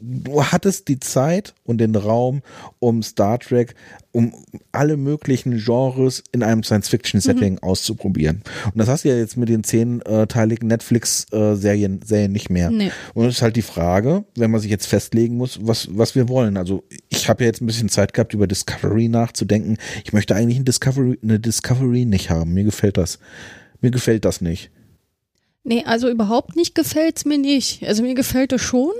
Du 0.00 0.44
hattest 0.44 0.88
die 0.88 0.98
Zeit 0.98 1.54
und 1.64 1.78
den 1.78 1.94
Raum, 1.94 2.42
um 2.78 3.02
Star 3.02 3.38
Trek, 3.38 3.74
um 4.12 4.34
alle 4.72 4.96
möglichen 4.96 5.58
Genres 5.58 6.22
in 6.32 6.42
einem 6.42 6.62
Science-Fiction-Setting 6.62 7.58
auszuprobieren. 7.60 8.42
Und 8.66 8.78
das 8.78 8.88
hast 8.88 9.04
du 9.04 9.08
ja 9.08 9.16
jetzt 9.16 9.36
mit 9.36 9.48
den 9.48 9.62
zehnteiligen 9.62 10.68
Netflix-Serien 10.68 12.00
Serien 12.02 12.32
nicht 12.32 12.50
mehr. 12.50 12.70
Nee. 12.70 12.90
Und 13.14 13.26
es 13.26 13.36
ist 13.36 13.42
halt 13.42 13.56
die 13.56 13.62
Frage, 13.62 14.24
wenn 14.36 14.50
man 14.50 14.60
sich 14.60 14.70
jetzt 14.70 14.86
festlegen 14.86 15.36
muss, 15.36 15.58
was, 15.62 15.88
was 15.90 16.14
wir 16.14 16.28
wollen. 16.28 16.56
Also 16.56 16.84
ich 17.08 17.28
habe 17.28 17.44
ja 17.44 17.48
jetzt 17.48 17.60
ein 17.60 17.66
bisschen 17.66 17.88
Zeit 17.88 18.12
gehabt, 18.12 18.34
über 18.34 18.46
Discovery 18.46 19.08
nachzudenken. 19.08 19.76
Ich 20.04 20.12
möchte 20.12 20.34
eigentlich 20.34 20.58
ein 20.58 20.64
Discovery, 20.64 21.18
eine 21.22 21.38
Discovery 21.38 22.04
nicht 22.04 22.30
haben. 22.30 22.52
Mir 22.52 22.64
gefällt 22.64 22.96
das. 22.96 23.18
Mir 23.80 23.90
gefällt 23.90 24.24
das 24.24 24.40
nicht. 24.40 24.70
Nee, 25.62 25.84
also 25.84 26.08
überhaupt 26.08 26.56
nicht 26.56 26.74
gefällt's 26.74 27.24
mir 27.24 27.38
nicht. 27.38 27.84
Also 27.86 28.02
mir 28.02 28.14
gefällt 28.14 28.52
es 28.52 28.62
schon. 28.62 28.92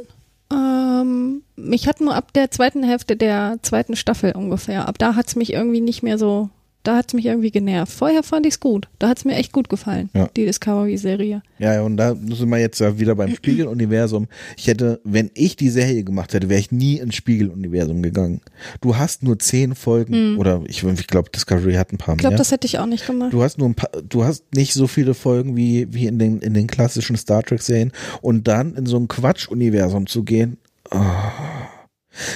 Ähm, 0.53 1.43
mich 1.57 1.87
hat 1.87 2.01
nur 2.01 2.15
ab 2.15 2.33
der 2.33 2.51
zweiten 2.51 2.83
Hälfte 2.83 3.17
der 3.17 3.59
zweiten 3.63 3.97
Staffel 3.97 4.33
ungefähr, 4.33 4.89
ab 4.89 4.99
da 4.99 5.15
hat's 5.15 5.37
mich 5.37 5.53
irgendwie 5.53 5.81
nicht 5.81 6.03
mehr 6.03 6.19
so, 6.19 6.51
da 6.83 6.97
hat's 6.97 7.13
mich 7.13 7.27
irgendwie 7.27 7.51
genervt. 7.51 7.93
Vorher 7.93 8.23
fand 8.23 8.47
ich's 8.47 8.59
gut. 8.61 8.89
Da 8.99 9.09
hat's 9.11 9.25
mir 9.25 9.35
echt 9.35 9.53
gut 9.53 9.69
gefallen, 9.69 10.09
Ja. 10.15 10.29
die 10.37 10.47
Discovery-Serie. 10.47 11.43
Ja, 11.59 11.75
ja, 11.75 11.83
und 11.83 11.97
da 11.99 12.15
sind 12.15 12.49
wir 12.49 12.59
jetzt 12.59 12.81
ja 12.81 12.99
wieder 12.99 13.15
beim 13.15 13.35
Spiegeluniversum. 13.35 14.29
Ich 14.57 14.67
hätte, 14.67 15.01
wenn 15.05 15.31
ich 15.35 15.57
die 15.57 15.69
Serie 15.69 16.05
gemacht 16.05 16.33
hätte, 16.33 16.49
wäre 16.49 16.59
ich 16.61 16.73
nie 16.73 16.97
ins 16.99 17.15
Spiegeluniversum 17.17 18.01
gegangen. 18.03 18.41
Du 18.81 18.97
hast 18.97 19.23
nur 19.23 19.39
zehn 19.39 19.75
Folgen, 19.75 20.39
oder 20.39 20.63
ich, 20.67 20.83
ich 20.83 21.07
glaube, 21.07 21.31
Discovery 21.31 21.75
hat 21.75 21.93
ein 21.93 21.99
paar 21.99 22.15
Ich 22.15 22.21
glaube, 22.21 22.33
mehr. 22.33 22.39
das 22.39 22.51
hätte 22.51 22.67
ich 22.67 22.79
auch 22.79 22.87
nicht 22.87 23.07
gemacht. 23.07 23.33
Du 23.33 23.43
hast 23.43 23.59
nur 23.59 23.69
ein 23.69 23.75
paar, 23.75 23.91
du 24.09 24.25
hast 24.25 24.45
nicht 24.55 24.73
so 24.73 24.87
viele 24.87 25.13
Folgen 25.15 25.57
wie, 25.57 25.87
wie 25.93 26.07
in 26.07 26.19
den, 26.19 26.39
in 26.41 26.55
den 26.55 26.67
klassischen 26.67 27.17
Star 27.17 27.43
Trek 27.43 27.61
Serien 27.63 27.93
und 28.23 28.49
dann 28.49 28.75
in 28.75 28.87
so 28.87 28.97
ein 28.97 29.07
Quatsch-Universum 29.09 30.07
zu 30.07 30.23
gehen. 30.25 30.57
ah. 30.91 31.60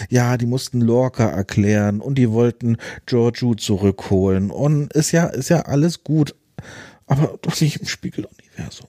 Ja, 0.08 0.36
die 0.36 0.46
mussten 0.46 0.80
Lorca 0.80 1.28
erklären 1.28 2.00
und 2.00 2.16
die 2.16 2.30
wollten 2.30 2.76
Giorgio 3.06 3.54
zurückholen 3.54 4.50
und 4.50 4.92
ist 4.92 5.12
ja, 5.12 5.26
ist 5.26 5.48
ja 5.48 5.62
alles 5.62 6.04
gut, 6.04 6.34
aber 7.06 7.38
doch 7.42 7.60
nicht 7.60 7.80
im 7.80 7.86
Spiegeluniversum. 7.86 8.88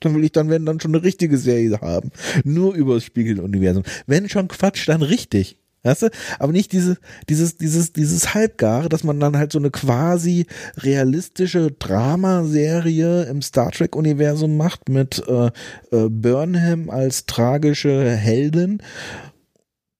Dann 0.00 0.14
will 0.14 0.24
ich 0.24 0.32
dann, 0.32 0.48
wenn 0.48 0.64
dann 0.64 0.80
schon 0.80 0.94
eine 0.94 1.02
richtige 1.02 1.38
Serie 1.38 1.80
haben. 1.80 2.10
Nur 2.44 2.74
über 2.74 2.94
das 2.94 3.04
Spiegeluniversum. 3.04 3.82
Wenn 4.06 4.28
schon 4.28 4.48
Quatsch, 4.48 4.88
dann 4.88 5.02
richtig. 5.02 5.58
Weißt 5.82 6.02
du? 6.02 6.10
Aber 6.38 6.52
nicht 6.52 6.72
diese, 6.72 6.98
dieses, 7.28 7.56
dieses, 7.56 7.92
dieses 7.92 8.34
Halbgare, 8.34 8.88
dass 8.88 9.04
man 9.04 9.20
dann 9.20 9.36
halt 9.36 9.52
so 9.52 9.58
eine 9.58 9.70
quasi 9.70 10.46
realistische 10.76 11.70
Dramaserie 11.70 13.24
im 13.24 13.42
Star 13.42 13.70
Trek-Universum 13.70 14.56
macht 14.56 14.88
mit 14.88 15.22
äh, 15.28 15.46
äh, 15.92 16.08
Burnham 16.08 16.90
als 16.90 17.26
tragische 17.26 18.10
Heldin 18.10 18.82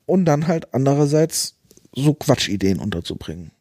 und 0.06 0.24
dann 0.24 0.48
halt 0.48 0.74
andererseits 0.74 1.56
so 1.94 2.14
Quatschideen 2.14 2.80
unterzubringen. 2.80 3.52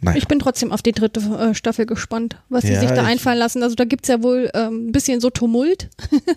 Naja. 0.00 0.18
Ich 0.18 0.28
bin 0.28 0.38
trotzdem 0.38 0.72
auf 0.72 0.82
die 0.82 0.92
dritte 0.92 1.20
äh, 1.20 1.54
Staffel 1.54 1.86
gespannt, 1.86 2.36
was 2.48 2.62
sie 2.64 2.72
Ja, 2.72 2.80
sich 2.80 2.90
da 2.90 3.04
einfallen 3.04 3.38
lassen. 3.38 3.62
Also 3.62 3.74
da 3.74 3.84
gibt's 3.84 4.08
ja 4.08 4.22
wohl 4.22 4.50
ähm, 4.54 4.88
ein 4.88 4.92
bisschen 4.92 5.20
so 5.20 5.30
Tumult 5.30 5.88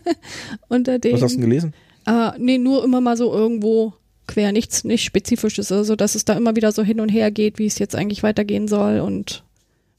unter 0.69 0.97
den. 0.97 1.13
Was 1.13 1.21
hast 1.21 1.33
du 1.33 1.41
denn 1.41 1.49
gelesen? 1.49 1.73
Äh, 2.05 2.31
nee, 2.39 2.57
nur 2.57 2.83
immer 2.83 3.01
mal 3.01 3.17
so 3.17 3.33
irgendwo 3.33 3.93
quer, 4.29 4.51
nichts, 4.51 4.83
nicht 4.83 5.03
Spezifisches, 5.03 5.71
also 5.71 5.95
dass 5.95 6.15
es 6.15 6.23
da 6.23 6.33
immer 6.33 6.55
wieder 6.55 6.71
so 6.71 6.83
hin 6.83 7.01
und 7.01 7.09
her 7.09 7.31
geht, 7.31 7.59
wie 7.59 7.65
es 7.65 7.79
jetzt 7.79 7.95
eigentlich 7.95 8.23
weitergehen 8.23 8.67
soll 8.67 8.99
und 8.99 9.43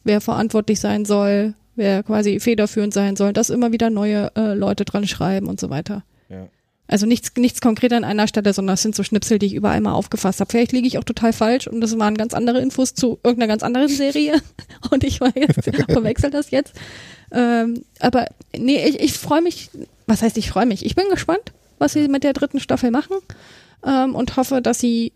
wer 0.05 0.20
verantwortlich 0.20 0.81
sein 0.81 1.05
soll, 1.05 1.55
wer 1.74 2.03
quasi 2.03 2.41
federführend 2.41 2.95
sein 2.95 3.16
soll, 3.16 3.33
dass 3.33 3.51
immer 3.51 3.72
wieder 3.72 3.91
neue 3.91 4.31
äh, 4.37 4.55
Leute 4.55 4.85
dran 4.85 5.07
schreiben 5.07 5.49
und 5.49 5.61
so 5.61 5.68
weiter. 5.68 6.05
Ja. 6.28 6.49
Also 6.87 7.07
nichts, 7.07 7.33
nichts 7.37 7.61
konkret 7.61 7.93
an 7.93 8.05
einer 8.05 8.26
Stelle, 8.26 8.53
sondern 8.53 8.74
es 8.74 8.83
sind 8.83 8.95
so 8.95 9.03
Schnipsel, 9.03 9.39
die 9.39 9.47
ich 9.47 9.55
überall 9.55 9.81
mal 9.81 9.93
aufgefasst 9.93 10.41
habe. 10.41 10.51
Vielleicht 10.51 10.72
liege 10.72 10.87
ich 10.87 10.99
auch 10.99 11.05
total 11.05 11.33
falsch 11.33 11.66
und 11.66 11.81
das 11.81 11.97
waren 11.99 12.16
ganz 12.16 12.33
andere 12.33 12.61
Infos 12.61 12.95
zu 12.95 13.18
irgendeiner 13.24 13.49
ganz 13.49 13.62
anderen 13.62 13.89
Serie 13.89 14.41
und 14.91 15.05
ich 15.05 15.20
war 15.20 15.33
jetzt, 15.37 15.64
verwechsel 15.89 16.31
das 16.31 16.51
jetzt. 16.51 16.74
Ähm, 17.33 17.85
aber 17.99 18.26
nee, 18.57 18.85
ich, 18.87 19.01
ich 19.01 19.12
freue 19.12 19.43
mich, 19.43 19.70
was 20.07 20.22
heißt 20.22 20.37
ich 20.39 20.51
freue 20.51 20.66
mich? 20.66 20.85
Ich 20.85 20.95
bin 20.95 21.09
gespannt, 21.11 21.53
was 21.78 21.93
sie 21.93 22.09
mit 22.09 22.24
der 22.24 22.33
dritten 22.33 22.61
Staffel 22.61 22.91
machen 22.91 23.16
ähm, 23.87 24.14
und 24.14 24.37
hoffe, 24.37 24.61
dass 24.62 24.78
sie, 24.78 25.12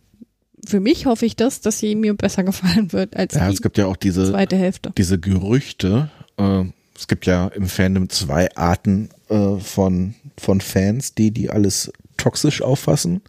für 0.66 0.80
mich 0.80 1.06
hoffe 1.06 1.26
ich 1.26 1.36
das, 1.36 1.60
dass 1.60 1.78
sie 1.78 1.94
mir 1.94 2.14
besser 2.14 2.44
gefallen 2.44 2.92
wird 2.92 3.16
als 3.16 3.34
Ja, 3.34 3.48
die 3.48 3.54
es 3.54 3.62
gibt 3.62 3.78
ja 3.78 3.86
auch 3.86 3.96
diese, 3.96 4.30
zweite 4.30 4.56
Hälfte. 4.56 4.92
diese 4.96 5.18
Gerüchte. 5.18 6.10
Äh, 6.36 6.64
es 6.96 7.08
gibt 7.08 7.26
ja 7.26 7.48
im 7.48 7.66
Fandom 7.66 8.08
zwei 8.08 8.54
Arten 8.56 9.08
äh, 9.28 9.56
von, 9.58 10.14
von 10.38 10.60
Fans, 10.60 11.14
die 11.14 11.30
die 11.32 11.50
alles 11.50 11.92
toxisch 12.16 12.62
auffassen. 12.62 13.20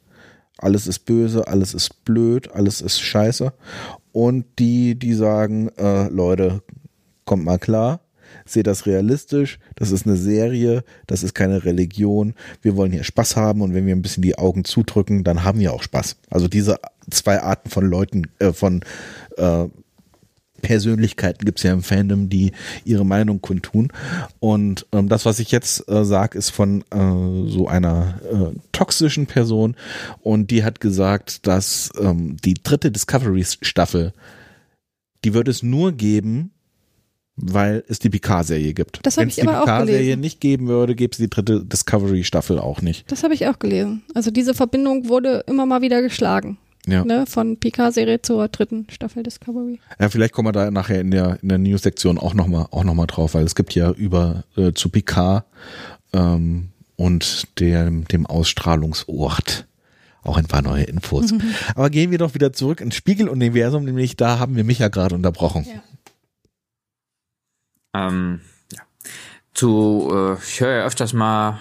Alles 0.57 0.87
ist 0.87 0.99
böse, 0.99 1.47
alles 1.47 1.73
ist 1.73 2.05
blöd, 2.05 2.51
alles 2.51 2.79
ist 2.81 3.01
scheiße. 3.01 3.51
Und 4.13 4.45
die, 4.59 4.95
die 4.95 5.13
sagen, 5.13 5.69
äh, 5.77 6.07
Leute, 6.07 6.61
kommt 7.25 7.43
mal 7.43 7.59
klar. 7.59 7.99
Sehe 8.45 8.63
das 8.63 8.85
realistisch, 8.85 9.59
das 9.75 9.91
ist 9.91 10.05
eine 10.05 10.15
Serie, 10.15 10.83
das 11.07 11.23
ist 11.23 11.33
keine 11.33 11.65
Religion, 11.65 12.35
wir 12.61 12.75
wollen 12.75 12.91
hier 12.91 13.03
Spaß 13.03 13.35
haben 13.35 13.61
und 13.61 13.73
wenn 13.73 13.85
wir 13.85 13.95
ein 13.95 14.01
bisschen 14.01 14.23
die 14.23 14.37
Augen 14.37 14.63
zudrücken, 14.63 15.23
dann 15.23 15.43
haben 15.43 15.59
wir 15.59 15.73
auch 15.73 15.83
Spaß. 15.83 16.17
Also 16.29 16.47
diese 16.47 16.77
zwei 17.09 17.41
Arten 17.41 17.69
von 17.69 17.85
Leuten, 17.85 18.27
äh, 18.39 18.53
von 18.53 18.81
äh, 19.37 19.65
Persönlichkeiten 20.61 21.45
gibt 21.45 21.59
es 21.59 21.63
ja 21.63 21.73
im 21.73 21.83
Fandom, 21.83 22.27
die 22.29 22.51
ihre 22.85 23.05
Meinung 23.05 23.39
kundtun. 23.39 23.89
Und 24.39 24.87
ähm, 24.93 25.09
das, 25.09 25.25
was 25.25 25.39
ich 25.39 25.51
jetzt 25.51 25.87
äh, 25.89 26.03
sage, 26.03 26.37
ist 26.37 26.49
von 26.49 26.81
äh, 26.89 27.49
so 27.51 27.67
einer 27.67 28.19
äh, 28.31 28.59
toxischen 28.71 29.27
Person. 29.27 29.75
Und 30.21 30.49
die 30.49 30.63
hat 30.63 30.79
gesagt, 30.79 31.45
dass 31.45 31.91
ähm, 31.99 32.37
die 32.43 32.55
dritte 32.55 32.91
Discovery-Staffel, 32.91 34.13
die 35.23 35.33
wird 35.35 35.47
es 35.47 35.61
nur 35.61 35.91
geben, 35.91 36.51
weil 37.37 37.83
es 37.87 37.99
die 37.99 38.09
Picard-Serie 38.09 38.73
gibt. 38.73 38.99
Das 39.03 39.17
hab 39.17 39.23
Wenn 39.23 39.29
ich 39.29 39.37
es 39.37 39.41
die 39.41 39.47
aber 39.47 39.61
auch 39.61 39.65
Picard-Serie 39.65 40.01
gelesen. 40.01 40.21
nicht 40.21 40.39
geben 40.39 40.67
würde, 40.67 40.95
gäbe 40.95 41.11
es 41.11 41.17
die 41.17 41.29
dritte 41.29 41.65
Discovery-Staffel 41.65 42.59
auch 42.59 42.81
nicht. 42.81 43.11
Das 43.11 43.23
habe 43.23 43.33
ich 43.33 43.47
auch 43.47 43.59
gelesen. 43.59 44.03
Also 44.13 44.31
diese 44.31 44.53
Verbindung 44.53 45.09
wurde 45.09 45.43
immer 45.47 45.65
mal 45.65 45.81
wieder 45.81 46.01
geschlagen. 46.01 46.57
Ja. 46.87 47.03
Ne? 47.03 47.25
Von 47.25 47.57
Picard-Serie 47.57 48.21
zur 48.21 48.47
dritten 48.47 48.87
Staffel 48.89 49.23
Discovery. 49.23 49.79
Ja, 49.99 50.09
vielleicht 50.09 50.33
kommen 50.33 50.47
wir 50.49 50.51
da 50.51 50.71
nachher 50.71 51.01
in 51.01 51.11
der 51.11 51.39
in 51.41 51.49
der 51.49 51.57
News-Sektion 51.57 52.17
auch 52.17 52.33
noch 52.33 52.47
mal 52.47 52.67
auch 52.71 52.83
noch 52.83 52.93
mal 52.93 53.07
drauf, 53.07 53.33
weil 53.33 53.43
es 53.43 53.55
gibt 53.55 53.73
ja 53.73 53.91
über 53.91 54.43
äh, 54.55 54.73
zu 54.73 54.89
Picard 54.89 55.45
ähm, 56.13 56.69
und 56.95 57.59
dem 57.59 58.07
dem 58.07 58.25
Ausstrahlungsort 58.27 59.65
auch 60.21 60.37
ein 60.37 60.45
paar 60.45 60.61
neue 60.61 60.83
Infos. 60.83 61.33
Aber 61.75 61.89
gehen 61.89 62.11
wir 62.11 62.17
doch 62.17 62.33
wieder 62.33 62.53
zurück 62.53 62.81
ins 62.81 62.95
Spiegeluniversum, 62.95 63.83
nämlich 63.83 64.15
da 64.15 64.39
haben 64.39 64.55
wir 64.55 64.63
mich 64.63 64.79
ja 64.79 64.87
gerade 64.87 65.15
unterbrochen. 65.15 65.65
Ja. 65.67 65.81
Ähm, 67.95 68.41
ja. 68.71 68.81
Zu, 69.53 70.11
äh, 70.13 70.33
ich 70.43 70.59
höre 70.59 70.77
ja 70.77 70.85
öfters 70.85 71.13
mal 71.13 71.59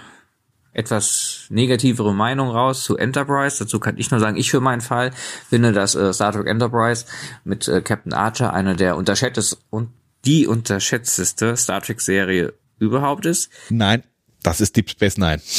etwas 0.72 1.46
negativere 1.50 2.12
Meinung 2.12 2.50
raus 2.50 2.84
zu 2.84 2.96
Enterprise. 2.96 3.58
Dazu 3.60 3.78
kann 3.78 3.96
ich 3.96 4.10
nur 4.10 4.20
sagen, 4.20 4.36
ich 4.36 4.50
für 4.50 4.60
meinen 4.60 4.80
Fall 4.80 5.12
finde, 5.48 5.72
dass 5.72 5.94
äh, 5.94 6.12
Star 6.12 6.32
Trek 6.32 6.48
Enterprise 6.48 7.06
mit 7.44 7.68
äh, 7.68 7.80
Captain 7.80 8.12
Archer 8.12 8.52
eine 8.52 8.74
der 8.74 8.96
unterschätztes 8.96 9.58
und 9.70 9.90
die 10.24 10.46
unterschätzteste 10.46 11.56
Star 11.56 11.80
Trek 11.80 12.00
Serie 12.00 12.54
überhaupt 12.78 13.24
ist. 13.24 13.50
Nein, 13.70 14.02
das 14.42 14.60
ist 14.60 14.76
Deep 14.76 14.90
Space 14.90 15.16
Nine. 15.16 15.40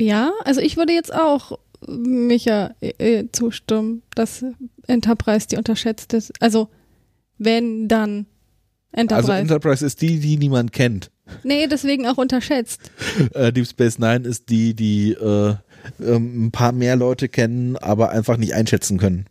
Ja, 0.00 0.32
also 0.44 0.62
ich 0.62 0.78
würde 0.78 0.94
jetzt 0.94 1.12
auch 1.12 1.58
Micha 1.86 2.74
äh, 2.80 3.18
äh, 3.18 3.28
zustimmen, 3.30 4.02
dass 4.14 4.42
Enterprise 4.86 5.48
die 5.48 5.56
unterschätzt 5.56 6.14
ist. 6.14 6.32
Also 6.40 6.70
wenn 7.36 7.88
dann 7.88 8.26
Enterprise. 8.92 9.32
Also 9.32 9.40
Enterprise 9.40 9.84
ist 9.86 10.02
die, 10.02 10.20
die 10.20 10.36
niemand 10.36 10.72
kennt. 10.72 11.10
nee, 11.42 11.66
deswegen 11.66 12.06
auch 12.06 12.18
unterschätzt. 12.18 12.90
Äh, 13.34 13.52
Deep 13.52 13.66
Space 13.66 13.98
Nine 13.98 14.26
ist 14.28 14.48
die, 14.50 14.74
die 14.74 15.12
äh, 15.12 15.54
ähm, 16.00 16.46
ein 16.46 16.50
paar 16.50 16.72
mehr 16.72 16.96
Leute 16.96 17.28
kennen, 17.28 17.76
aber 17.76 18.10
einfach 18.10 18.36
nicht 18.36 18.54
einschätzen 18.54 18.98
können. 18.98 19.26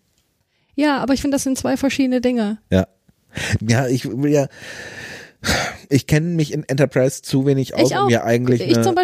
Ja, 0.75 0.99
aber 0.99 1.13
ich 1.13 1.21
finde, 1.21 1.35
das 1.35 1.43
sind 1.43 1.57
zwei 1.57 1.77
verschiedene 1.77 2.21
Dinge. 2.21 2.57
Ja. 2.69 2.87
Ja, 3.65 3.87
ich 3.87 4.05
will 4.05 4.31
ja. 4.31 4.47
Ich 5.89 6.05
kenne 6.05 6.27
mich 6.27 6.53
in 6.53 6.63
Enterprise 6.67 7.23
zu 7.23 7.45
wenig 7.47 7.73
aus, 7.73 7.91
um 7.91 8.07
mir 8.07 8.23
eigentlich 8.23 8.61
ich 8.61 8.77
eine, 8.77 8.95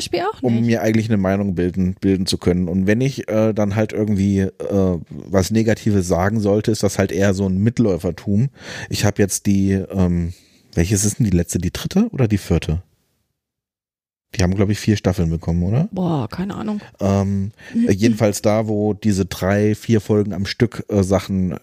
um 0.41 0.65
mir 0.65 0.83
eigentlich 0.83 1.09
eine 1.09 1.17
Meinung 1.17 1.55
bilden, 1.55 1.95
bilden 1.99 2.27
zu 2.27 2.37
können. 2.37 2.67
Und 2.67 2.85
wenn 2.85 3.01
ich 3.01 3.27
äh, 3.27 3.53
dann 3.53 3.75
halt 3.75 3.91
irgendwie 3.91 4.41
äh, 4.41 4.99
was 5.09 5.49
Negatives 5.49 6.07
sagen 6.07 6.39
sollte, 6.39 6.71
ist 6.71 6.83
das 6.83 6.99
halt 6.99 7.11
eher 7.11 7.33
so 7.33 7.47
ein 7.47 7.57
Mitläufertum. 7.57 8.49
Ich 8.89 9.03
habe 9.03 9.21
jetzt 9.21 9.47
die, 9.47 9.71
ähm, 9.71 10.33
welches 10.77 11.03
ist 11.05 11.17
denn 11.17 11.25
die 11.25 11.35
letzte, 11.35 11.57
die 11.57 11.71
dritte 11.71 12.07
oder 12.11 12.27
die 12.27 12.37
vierte? 12.37 12.83
Die 14.35 14.43
haben, 14.43 14.53
glaube 14.53 14.73
ich, 14.73 14.79
vier 14.79 14.95
Staffeln 14.95 15.29
bekommen, 15.31 15.63
oder? 15.63 15.89
Boah, 15.91 16.29
keine 16.29 16.53
Ahnung. 16.53 16.81
Ähm, 16.99 17.51
äh, 17.73 17.93
jedenfalls 17.93 18.43
da, 18.43 18.67
wo 18.67 18.93
diese 18.93 19.25
drei, 19.25 19.73
vier 19.73 20.01
Folgen 20.01 20.33
am 20.33 20.45
Stück 20.45 20.85
äh, 20.89 21.01
Sachen 21.01 21.53
äh, 21.53 21.57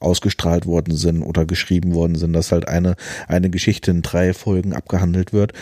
ausgestrahlt 0.00 0.66
worden 0.66 0.96
sind 0.96 1.22
oder 1.22 1.44
geschrieben 1.44 1.94
worden 1.94 2.16
sind, 2.16 2.32
dass 2.32 2.52
halt 2.52 2.66
eine, 2.66 2.96
eine 3.28 3.50
Geschichte 3.50 3.90
in 3.90 4.02
drei 4.02 4.34
Folgen 4.34 4.72
abgehandelt 4.72 5.32
wird. 5.32 5.52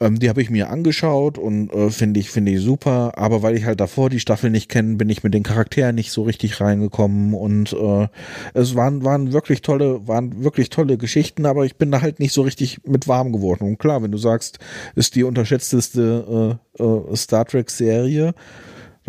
Ähm, 0.00 0.18
die 0.18 0.28
habe 0.28 0.40
ich 0.40 0.50
mir 0.50 0.70
angeschaut 0.70 1.38
und 1.38 1.72
äh, 1.72 1.90
finde 1.90 2.20
ich, 2.20 2.30
finde 2.30 2.52
ich 2.52 2.60
super, 2.60 3.12
aber 3.16 3.42
weil 3.42 3.56
ich 3.56 3.64
halt 3.64 3.80
davor 3.80 4.10
die 4.10 4.20
Staffel 4.20 4.50
nicht 4.50 4.68
kenne, 4.68 4.96
bin 4.96 5.10
ich 5.10 5.24
mit 5.24 5.34
den 5.34 5.42
Charakteren 5.42 5.96
nicht 5.96 6.12
so 6.12 6.22
richtig 6.22 6.60
reingekommen 6.60 7.34
und 7.34 7.72
äh, 7.72 8.08
es 8.54 8.76
waren, 8.76 9.04
waren 9.04 9.32
wirklich 9.32 9.60
tolle, 9.60 10.06
waren 10.06 10.44
wirklich 10.44 10.70
tolle 10.70 10.98
Geschichten, 10.98 11.46
aber 11.46 11.64
ich 11.64 11.76
bin 11.76 11.90
da 11.90 12.00
halt 12.00 12.20
nicht 12.20 12.32
so 12.32 12.42
richtig 12.42 12.80
mit 12.86 13.08
warm 13.08 13.32
geworden. 13.32 13.64
Und 13.64 13.78
klar, 13.78 14.02
wenn 14.02 14.12
du 14.12 14.18
sagst, 14.18 14.60
ist 14.94 15.16
die 15.16 15.24
unterschätzteste 15.24 16.58
äh, 16.78 16.82
äh, 16.82 17.16
Star 17.16 17.44
Trek 17.44 17.68
Serie, 17.70 18.34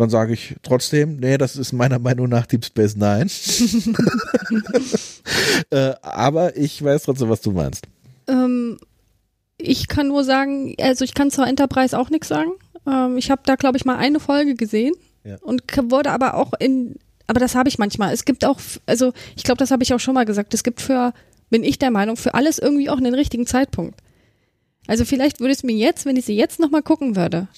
dann 0.00 0.08
sage 0.08 0.32
ich 0.32 0.56
trotzdem, 0.62 1.18
nee, 1.18 1.36
das 1.36 1.56
ist 1.56 1.72
meiner 1.72 1.98
Meinung 1.98 2.30
nach 2.30 2.46
Deep 2.46 2.64
Space 2.64 2.96
Nine. 2.96 3.26
äh, 5.70 5.92
aber 6.00 6.56
ich 6.56 6.82
weiß 6.82 7.02
trotzdem, 7.02 7.28
was 7.28 7.42
du 7.42 7.52
meinst. 7.52 7.84
Ähm, 8.26 8.78
ich 9.58 9.88
kann 9.88 10.08
nur 10.08 10.24
sagen, 10.24 10.74
also 10.80 11.04
ich 11.04 11.12
kann 11.12 11.30
zur 11.30 11.46
Enterprise 11.46 11.98
auch 11.98 12.08
nichts 12.08 12.28
sagen. 12.28 12.52
Ähm, 12.86 13.18
ich 13.18 13.30
habe 13.30 13.42
da, 13.44 13.56
glaube 13.56 13.76
ich, 13.76 13.84
mal 13.84 13.96
eine 13.96 14.20
Folge 14.20 14.54
gesehen 14.54 14.94
Ja. 15.22 15.36
und 15.42 15.64
wurde 15.90 16.12
aber 16.12 16.32
auch 16.32 16.54
in, 16.58 16.94
aber 17.26 17.38
das 17.38 17.54
habe 17.54 17.68
ich 17.68 17.78
manchmal. 17.78 18.14
Es 18.14 18.24
gibt 18.24 18.46
auch, 18.46 18.58
also 18.86 19.12
ich 19.36 19.44
glaube, 19.44 19.58
das 19.58 19.70
habe 19.70 19.82
ich 19.82 19.92
auch 19.92 20.00
schon 20.00 20.14
mal 20.14 20.24
gesagt, 20.24 20.54
es 20.54 20.62
gibt 20.62 20.80
für, 20.80 21.12
bin 21.50 21.62
ich 21.62 21.78
der 21.78 21.90
Meinung, 21.90 22.16
für 22.16 22.32
alles 22.32 22.58
irgendwie 22.58 22.88
auch 22.88 22.96
einen 22.96 23.14
richtigen 23.14 23.46
Zeitpunkt. 23.46 24.00
Also 24.86 25.04
vielleicht 25.04 25.40
würde 25.40 25.52
es 25.52 25.62
mir 25.62 25.76
jetzt, 25.76 26.06
wenn 26.06 26.16
ich 26.16 26.24
sie 26.24 26.36
jetzt 26.36 26.58
nochmal 26.58 26.82
gucken 26.82 27.16
würde, 27.16 27.48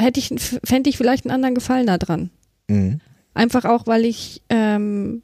hätte 0.00 0.20
ich, 0.20 0.28
fände 0.64 0.90
ich 0.90 0.96
vielleicht 0.96 1.24
einen 1.24 1.34
anderen 1.34 1.54
Gefallen 1.54 1.86
da 1.86 1.98
dran. 1.98 2.30
Mhm. 2.68 3.00
Einfach 3.34 3.64
auch, 3.64 3.86
weil 3.86 4.04
ich 4.04 4.42
ähm, 4.48 5.22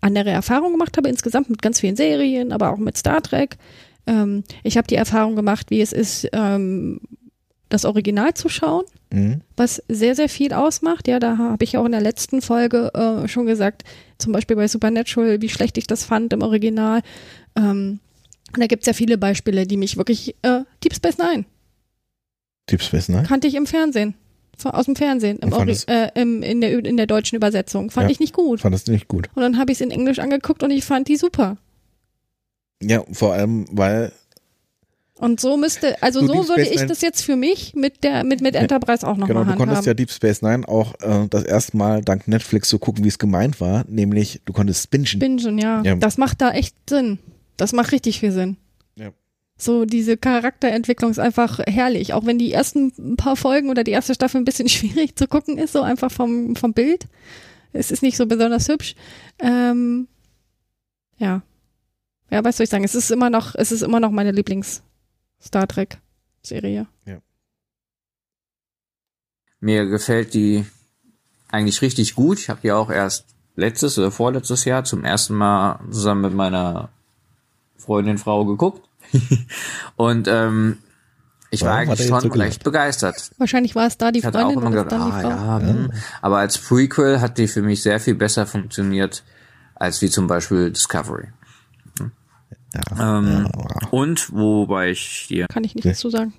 andere 0.00 0.30
Erfahrungen 0.30 0.72
gemacht 0.72 0.96
habe, 0.96 1.08
insgesamt 1.08 1.50
mit 1.50 1.62
ganz 1.62 1.80
vielen 1.80 1.96
Serien, 1.96 2.52
aber 2.52 2.70
auch 2.72 2.78
mit 2.78 2.96
Star 2.96 3.22
Trek. 3.22 3.56
Ähm, 4.06 4.44
ich 4.62 4.76
habe 4.76 4.86
die 4.86 4.94
Erfahrung 4.94 5.36
gemacht, 5.36 5.70
wie 5.70 5.80
es 5.80 5.92
ist, 5.92 6.28
ähm, 6.32 7.00
das 7.68 7.84
Original 7.84 8.34
zu 8.34 8.48
schauen, 8.48 8.84
Mhm. 9.12 9.40
was 9.56 9.82
sehr, 9.88 10.14
sehr 10.14 10.28
viel 10.28 10.52
ausmacht. 10.52 11.08
Ja, 11.08 11.18
da 11.18 11.38
habe 11.38 11.64
ich 11.64 11.76
auch 11.76 11.84
in 11.86 11.92
der 11.92 12.00
letzten 12.00 12.40
Folge 12.42 12.92
äh, 12.94 13.26
schon 13.28 13.46
gesagt, 13.46 13.82
zum 14.18 14.32
Beispiel 14.32 14.56
bei 14.56 14.68
Supernatural, 14.68 15.40
wie 15.42 15.48
schlecht 15.48 15.76
ich 15.78 15.86
das 15.86 16.04
fand 16.04 16.32
im 16.32 16.42
Original. 16.42 17.02
Ähm, 17.56 17.98
und 18.54 18.60
da 18.60 18.66
gibt 18.68 18.82
es 18.82 18.86
ja 18.86 18.92
viele 18.92 19.18
Beispiele, 19.18 19.66
die 19.66 19.76
mich 19.76 19.96
wirklich, 19.96 20.36
äh, 20.42 20.60
Deep 20.84 20.94
Space 20.94 21.18
Nine, 21.18 21.44
Deep 22.70 22.82
Space 22.82 23.08
Nine? 23.08 23.22
kannte 23.24 23.46
ich 23.46 23.54
im 23.54 23.66
Fernsehen. 23.66 24.14
Aus 24.64 24.86
dem 24.86 24.96
Fernsehen, 24.96 25.38
im 25.40 25.52
äh, 25.52 26.08
im, 26.14 26.42
in, 26.42 26.62
der, 26.62 26.82
in 26.84 26.96
der 26.96 27.06
deutschen 27.06 27.36
Übersetzung. 27.36 27.90
Fand 27.90 28.06
Ja. 28.08 28.10
ich 28.10 28.20
nicht 28.20 28.32
gut. 28.32 28.60
Fandest 28.62 28.88
du 28.88 28.92
nicht 28.92 29.06
gut? 29.06 29.28
Und 29.34 29.42
dann 29.42 29.58
habe 29.58 29.70
ich 29.70 29.76
es 29.76 29.80
in 29.82 29.90
Englisch 29.90 30.18
angeguckt 30.18 30.62
und 30.62 30.70
ich 30.70 30.82
fand 30.82 31.08
die 31.08 31.16
super. 31.16 31.58
Ja, 32.82 33.04
vor 33.12 33.34
allem, 33.34 33.66
weil 33.70 34.12
Und 35.18 35.40
so 35.40 35.58
müsste, 35.58 36.02
also 36.02 36.20
Du, 36.22 36.26
so 36.28 36.32
Deep 36.32 36.48
würde 36.48 36.62
Space 36.62 36.70
ich 36.70 36.76
Nine- 36.80 36.88
das 36.88 37.00
jetzt 37.02 37.22
für 37.22 37.36
mich 37.36 37.74
mit 37.74 38.02
der 38.02 38.24
mit 38.24 38.40
mit 38.40 38.54
Enterprise 38.54 39.06
auch 39.06 39.12
nochmal 39.18 39.28
Genau, 39.28 39.40
du 39.40 39.46
handhaben. 39.50 39.66
konntest 39.68 39.86
ja 39.86 39.92
Deep 39.94 40.10
Space 40.10 40.40
Nine 40.40 40.66
auch 40.66 40.94
äh, 41.00 41.26
das 41.28 41.44
erste 41.44 41.76
Mal 41.76 42.00
dank 42.02 42.26
Netflix 42.26 42.70
so 42.70 42.78
gucken, 42.78 43.04
wie 43.04 43.08
es 43.08 43.18
gemeint 43.18 43.60
war, 43.60 43.84
nämlich 43.88 44.40
du 44.46 44.54
konntest 44.54 44.90
bingen. 44.90 45.18
Bingen, 45.18 45.58
ja. 45.58 45.82
Ja. 45.82 45.96
Das 45.96 46.16
macht 46.16 46.40
da 46.40 46.52
echt 46.52 46.74
Sinn. 46.88 47.18
Das 47.58 47.72
macht 47.74 47.92
richtig 47.92 48.20
viel 48.20 48.32
Sinn. 48.32 48.56
Ja. 49.56 49.62
So 49.62 49.84
diese 49.84 50.16
Charakterentwicklung 50.16 51.10
ist 51.10 51.18
einfach 51.18 51.58
herrlich, 51.66 52.12
auch 52.12 52.26
wenn 52.26 52.38
die 52.38 52.52
ersten 52.52 53.16
paar 53.16 53.36
Folgen 53.36 53.70
oder 53.70 53.84
die 53.84 53.92
erste 53.92 54.14
Staffel 54.14 54.40
ein 54.40 54.44
bisschen 54.44 54.68
schwierig 54.70 55.16
zu 55.16 55.26
gucken 55.26 55.58
ist, 55.58 55.72
so 55.72 55.82
einfach 55.82 56.10
vom 56.10 56.56
vom 56.56 56.72
Bild. 56.72 57.06
Es 57.72 57.90
ist 57.90 58.02
nicht 58.02 58.16
so 58.16 58.26
besonders 58.26 58.68
hübsch. 58.68 58.94
Ähm, 59.38 60.08
ja. 61.18 61.42
Ja, 62.30 62.42
was 62.44 62.56
soll 62.56 62.64
ich 62.64 62.70
sagen? 62.70 62.84
Es 62.84 62.94
ist 62.94 63.10
immer 63.10 63.30
noch, 63.30 63.54
es 63.54 63.70
ist 63.72 63.82
immer 63.82 64.00
noch 64.00 64.10
meine 64.10 64.32
Lieblings 64.32 64.82
Star 65.40 65.68
Trek 65.68 65.98
Serie. 66.42 66.86
Mir 69.60 69.86
gefällt 69.86 70.34
die 70.34 70.64
eigentlich 71.50 71.82
richtig 71.82 72.14
gut. 72.14 72.38
Ich 72.38 72.48
habe 72.50 72.60
die 72.62 72.72
auch 72.72 72.90
erst 72.90 73.26
letztes 73.54 73.98
oder 73.98 74.10
vorletztes 74.10 74.64
Jahr 74.64 74.84
zum 74.84 75.04
ersten 75.04 75.34
Mal 75.34 75.80
zusammen 75.90 76.22
mit 76.22 76.34
meiner 76.34 76.90
Freundin 77.76 78.18
Frau 78.18 78.44
geguckt. 78.44 78.85
Und 79.96 80.28
ähm, 80.28 80.78
ich 81.50 81.62
war 81.62 81.74
Warum 81.76 81.88
hat 81.90 81.98
eigentlich 82.00 82.08
schon 82.08 82.20
so 82.20 82.28
recht 82.38 82.64
begeistert. 82.64 83.30
Wahrscheinlich 83.38 83.74
war 83.74 83.86
es 83.86 83.96
da 83.98 84.10
die 84.12 84.18
Ich 84.18 84.24
hatte 84.24 84.38
auch 84.38 84.52
Freundin 84.52 84.72
immer 84.72 84.84
gedacht, 84.84 85.00
ah, 85.00 85.20
Frau. 85.20 85.28
ja, 85.30 85.60
hm. 85.60 85.92
aber 86.22 86.38
als 86.38 86.58
Prequel 86.58 87.20
hat 87.20 87.38
die 87.38 87.48
für 87.48 87.62
mich 87.62 87.82
sehr 87.82 88.00
viel 88.00 88.14
besser 88.14 88.46
funktioniert 88.46 89.22
als 89.74 90.02
wie 90.02 90.10
zum 90.10 90.26
Beispiel 90.26 90.70
Discovery. 90.70 91.28
Ja, 92.74 93.18
Ähm, 93.18 93.48
ja, 93.54 93.88
Und 93.90 94.32
wobei 94.32 94.90
ich 94.90 95.26
dir 95.28 95.46
Kann 95.46 95.64
ich 95.64 95.74
nichts 95.74 95.98
zu 96.00 96.10
sagen. 96.10 96.34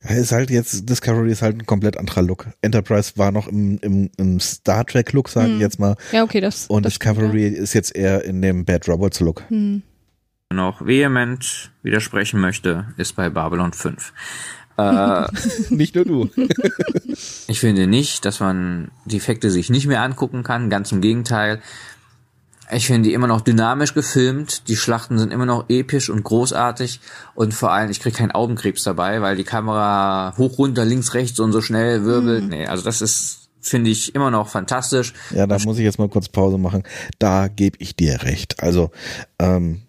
Ist 0.00 0.32
halt 0.32 0.50
jetzt, 0.50 0.88
Discovery 0.88 1.30
ist 1.32 1.42
halt 1.42 1.56
ein 1.58 1.66
komplett 1.66 1.96
anderer 1.96 2.22
Look. 2.22 2.46
Enterprise 2.62 3.12
war 3.16 3.32
noch 3.32 3.48
im, 3.48 3.78
im, 3.78 4.10
im 4.16 4.40
Star 4.40 4.84
Trek 4.86 5.12
Look, 5.12 5.28
sage 5.28 5.48
ich 5.48 5.52
Hm. 5.54 5.60
jetzt 5.60 5.78
mal. 5.80 5.96
Ja, 6.12 6.22
okay, 6.22 6.40
das. 6.40 6.66
Und 6.68 6.84
das 6.84 6.94
stimmt, 6.94 7.16
Discovery 7.18 7.48
ist 7.48 7.74
jetzt 7.74 7.94
eher 7.96 8.24
in 8.24 8.40
dem 8.42 8.64
Bad 8.64 8.88
Robots 8.88 9.20
Look. 9.20 9.40
Ja. 9.42 9.48
Hm. 9.50 9.82
Noch 10.52 10.86
vehement 10.86 11.70
widersprechen 11.82 12.40
möchte, 12.40 12.86
ist 12.96 13.16
bei 13.16 13.30
Babylon 13.30 13.72
5. 13.72 14.12
Äh, 14.78 15.26
Nicht 15.70 15.94
nur 15.94 16.04
du. 16.04 16.30
ich 17.48 17.60
finde 17.60 17.86
nicht, 17.86 18.24
dass 18.24 18.40
man 18.40 18.90
die 19.06 19.16
Effekte 19.16 19.50
sich 19.50 19.70
nicht 19.70 19.86
mehr 19.86 20.02
angucken 20.02 20.42
kann, 20.42 20.70
ganz 20.70 20.92
im 20.92 21.00
Gegenteil. 21.00 21.60
Ich 22.70 22.86
finde 22.88 23.08
die 23.08 23.14
immer 23.14 23.28
noch 23.28 23.42
dynamisch 23.42 23.94
gefilmt, 23.94 24.68
die 24.68 24.76
Schlachten 24.76 25.18
sind 25.18 25.32
immer 25.32 25.46
noch 25.46 25.66
episch 25.68 26.10
und 26.10 26.24
großartig 26.24 27.00
und 27.36 27.54
vor 27.54 27.70
allem, 27.72 27.90
ich 27.90 28.00
kriege 28.00 28.16
keinen 28.16 28.32
Augenkrebs 28.32 28.82
dabei, 28.82 29.22
weil 29.22 29.36
die 29.36 29.44
Kamera 29.44 30.34
hoch, 30.36 30.58
runter, 30.58 30.84
links, 30.84 31.14
rechts 31.14 31.38
und 31.38 31.52
so 31.52 31.60
schnell 31.60 32.04
wirbelt. 32.04 32.48
Nee, 32.48 32.66
also 32.66 32.82
das 32.82 33.02
ist, 33.02 33.50
finde 33.60 33.90
ich, 33.90 34.16
immer 34.16 34.32
noch 34.32 34.48
fantastisch. 34.48 35.14
Ja, 35.30 35.46
da 35.46 35.58
muss 35.60 35.78
ich 35.78 35.84
jetzt 35.84 36.00
mal 36.00 36.08
kurz 36.08 36.28
Pause 36.28 36.58
machen. 36.58 36.82
Da 37.20 37.46
gebe 37.46 37.78
ich 37.80 37.94
dir 37.94 38.24
recht. 38.24 38.60
Also, 38.60 38.90
ähm, 39.38 39.85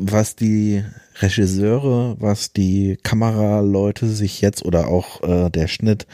was 0.00 0.34
die 0.34 0.82
Regisseure, 1.20 2.16
was 2.18 2.52
die 2.52 2.98
Kameraleute 3.02 4.08
sich 4.08 4.40
jetzt 4.40 4.64
oder 4.64 4.88
auch 4.88 5.22
äh, 5.22 5.50
der 5.50 5.68
Schnitt 5.68 6.06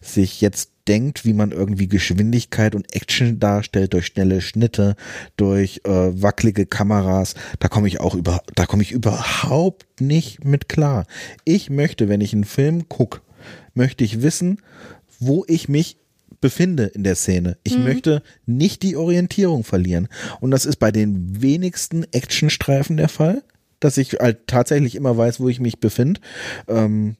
sich 0.00 0.40
jetzt 0.40 0.70
denkt, 0.88 1.24
wie 1.24 1.32
man 1.32 1.52
irgendwie 1.52 1.88
Geschwindigkeit 1.88 2.74
und 2.74 2.94
Action 2.94 3.38
darstellt 3.38 3.92
durch 3.92 4.06
schnelle 4.06 4.40
Schnitte, 4.40 4.96
durch 5.36 5.80
äh, 5.84 5.90
wackelige 5.90 6.66
Kameras, 6.66 7.34
da 7.58 7.68
komme 7.68 7.88
ich 7.88 8.00
auch 8.00 8.14
über, 8.14 8.42
da 8.54 8.66
komme 8.66 8.82
ich 8.82 8.92
überhaupt 8.92 10.00
nicht 10.00 10.44
mit 10.44 10.68
klar. 10.68 11.06
Ich 11.44 11.70
möchte, 11.70 12.08
wenn 12.08 12.20
ich 12.20 12.32
einen 12.32 12.44
Film 12.44 12.88
gucke, 12.88 13.20
möchte 13.74 14.04
ich 14.04 14.22
wissen, 14.22 14.58
wo 15.18 15.44
ich 15.46 15.68
mich 15.68 15.98
befinde 16.42 16.84
in 16.84 17.04
der 17.04 17.14
Szene. 17.14 17.56
Ich 17.62 17.78
möchte 17.78 18.22
nicht 18.44 18.82
die 18.82 18.96
Orientierung 18.96 19.64
verlieren. 19.64 20.08
Und 20.40 20.50
das 20.50 20.66
ist 20.66 20.76
bei 20.76 20.92
den 20.92 21.40
wenigsten 21.40 22.04
Actionstreifen 22.12 22.98
der 22.98 23.08
Fall, 23.08 23.42
dass 23.80 23.96
ich 23.96 24.12
halt 24.20 24.46
tatsächlich 24.46 24.94
immer 24.94 25.16
weiß, 25.16 25.40
wo 25.40 25.48
ich 25.48 25.60
mich 25.60 25.80
befinde. 25.80 26.20
Ähm, 26.68 27.16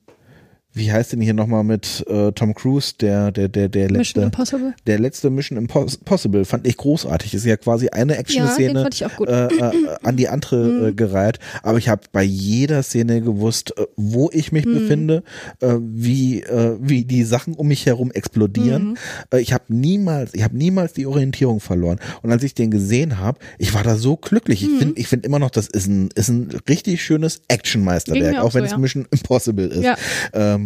wie 0.74 0.90
heißt 0.92 1.12
denn 1.12 1.20
hier 1.20 1.34
nochmal 1.34 1.64
mit 1.64 2.04
äh, 2.08 2.32
Tom 2.32 2.54
Cruise, 2.54 2.94
der, 3.00 3.30
der, 3.32 3.48
der, 3.48 3.68
der 3.68 3.90
Mission 3.90 3.98
letzte, 3.98 4.20
Impossible. 4.22 4.74
der 4.86 4.98
letzte 4.98 5.30
Mission 5.30 5.58
Impossible 5.58 6.44
fand 6.44 6.66
ich 6.66 6.76
großartig. 6.76 7.34
Ist 7.34 7.44
ja 7.44 7.56
quasi 7.56 7.88
eine 7.88 8.14
Ja, 8.14 8.20
Action-Szene 8.20 8.88
gut. 9.16 9.28
äh, 9.28 9.46
äh, 9.48 9.72
an 10.02 10.16
die 10.16 10.28
andere 10.28 10.56
Mhm. 10.64 10.86
äh, 10.88 10.92
gereiht. 10.92 11.38
Aber 11.62 11.78
ich 11.78 11.88
habe 11.88 12.02
bei 12.12 12.22
jeder 12.22 12.82
Szene 12.82 13.20
gewusst, 13.20 13.74
äh, 13.76 13.84
wo 13.96 14.30
ich 14.32 14.52
mich 14.52 14.64
Mhm. 14.64 14.74
befinde, 14.74 15.22
äh, 15.60 15.74
wie, 15.80 16.42
äh, 16.42 16.76
wie 16.80 17.04
die 17.04 17.24
Sachen 17.24 17.54
um 17.54 17.68
mich 17.68 17.84
herum 17.86 18.08
Mhm. 18.08 18.12
explodieren. 18.14 18.98
Äh, 19.32 19.40
ich 19.40 19.52
habe 19.52 19.64
niemals, 19.68 20.32
ich 20.34 20.42
habe 20.42 20.56
niemals 20.56 20.92
die 20.94 21.06
Orientierung 21.06 21.60
verloren. 21.60 21.98
Und 22.22 22.32
als 22.32 22.42
ich 22.44 22.54
den 22.54 22.70
gesehen 22.70 23.18
habe, 23.18 23.38
ich 23.58 23.74
war 23.74 23.82
da 23.82 23.96
so 23.96 24.16
glücklich. 24.16 24.62
Mhm. 24.62 24.68
Ich 24.72 24.78
finde, 24.78 25.00
ich 25.00 25.08
finde 25.08 25.26
immer 25.26 25.38
noch, 25.38 25.50
das 25.50 25.66
ist 25.68 25.86
ein, 25.86 26.08
ist 26.14 26.28
ein 26.28 26.48
richtig 26.68 27.02
schönes 27.02 27.42
Actionmeisterwerk, 27.48 28.36
auch 28.38 28.44
auch 28.44 28.54
wenn 28.54 28.62
so, 28.62 28.66
es 28.66 28.70
ja. 28.72 28.78
Mission 28.78 29.06
Impossible 29.10 29.66
ist. 29.66 29.82
Ja. 29.84 29.96
Ähm, 30.32 30.61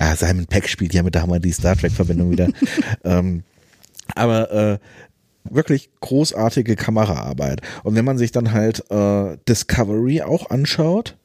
ja, 0.00 0.16
Simon 0.16 0.46
Peck 0.46 0.68
spielt 0.68 0.94
ja 0.94 1.02
mit, 1.02 1.14
da 1.14 1.22
haben 1.22 1.32
wir 1.32 1.40
die 1.40 1.52
Star 1.52 1.76
Trek-Verbindung 1.76 2.30
wieder. 2.30 2.48
ähm, 3.04 3.42
aber 4.14 4.50
äh, 4.52 4.78
wirklich 5.50 5.90
großartige 6.00 6.76
Kameraarbeit. 6.76 7.62
Und 7.82 7.94
wenn 7.94 8.04
man 8.04 8.18
sich 8.18 8.32
dann 8.32 8.52
halt 8.52 8.90
äh, 8.90 9.36
Discovery 9.48 10.22
auch 10.22 10.50
anschaut, 10.50 11.16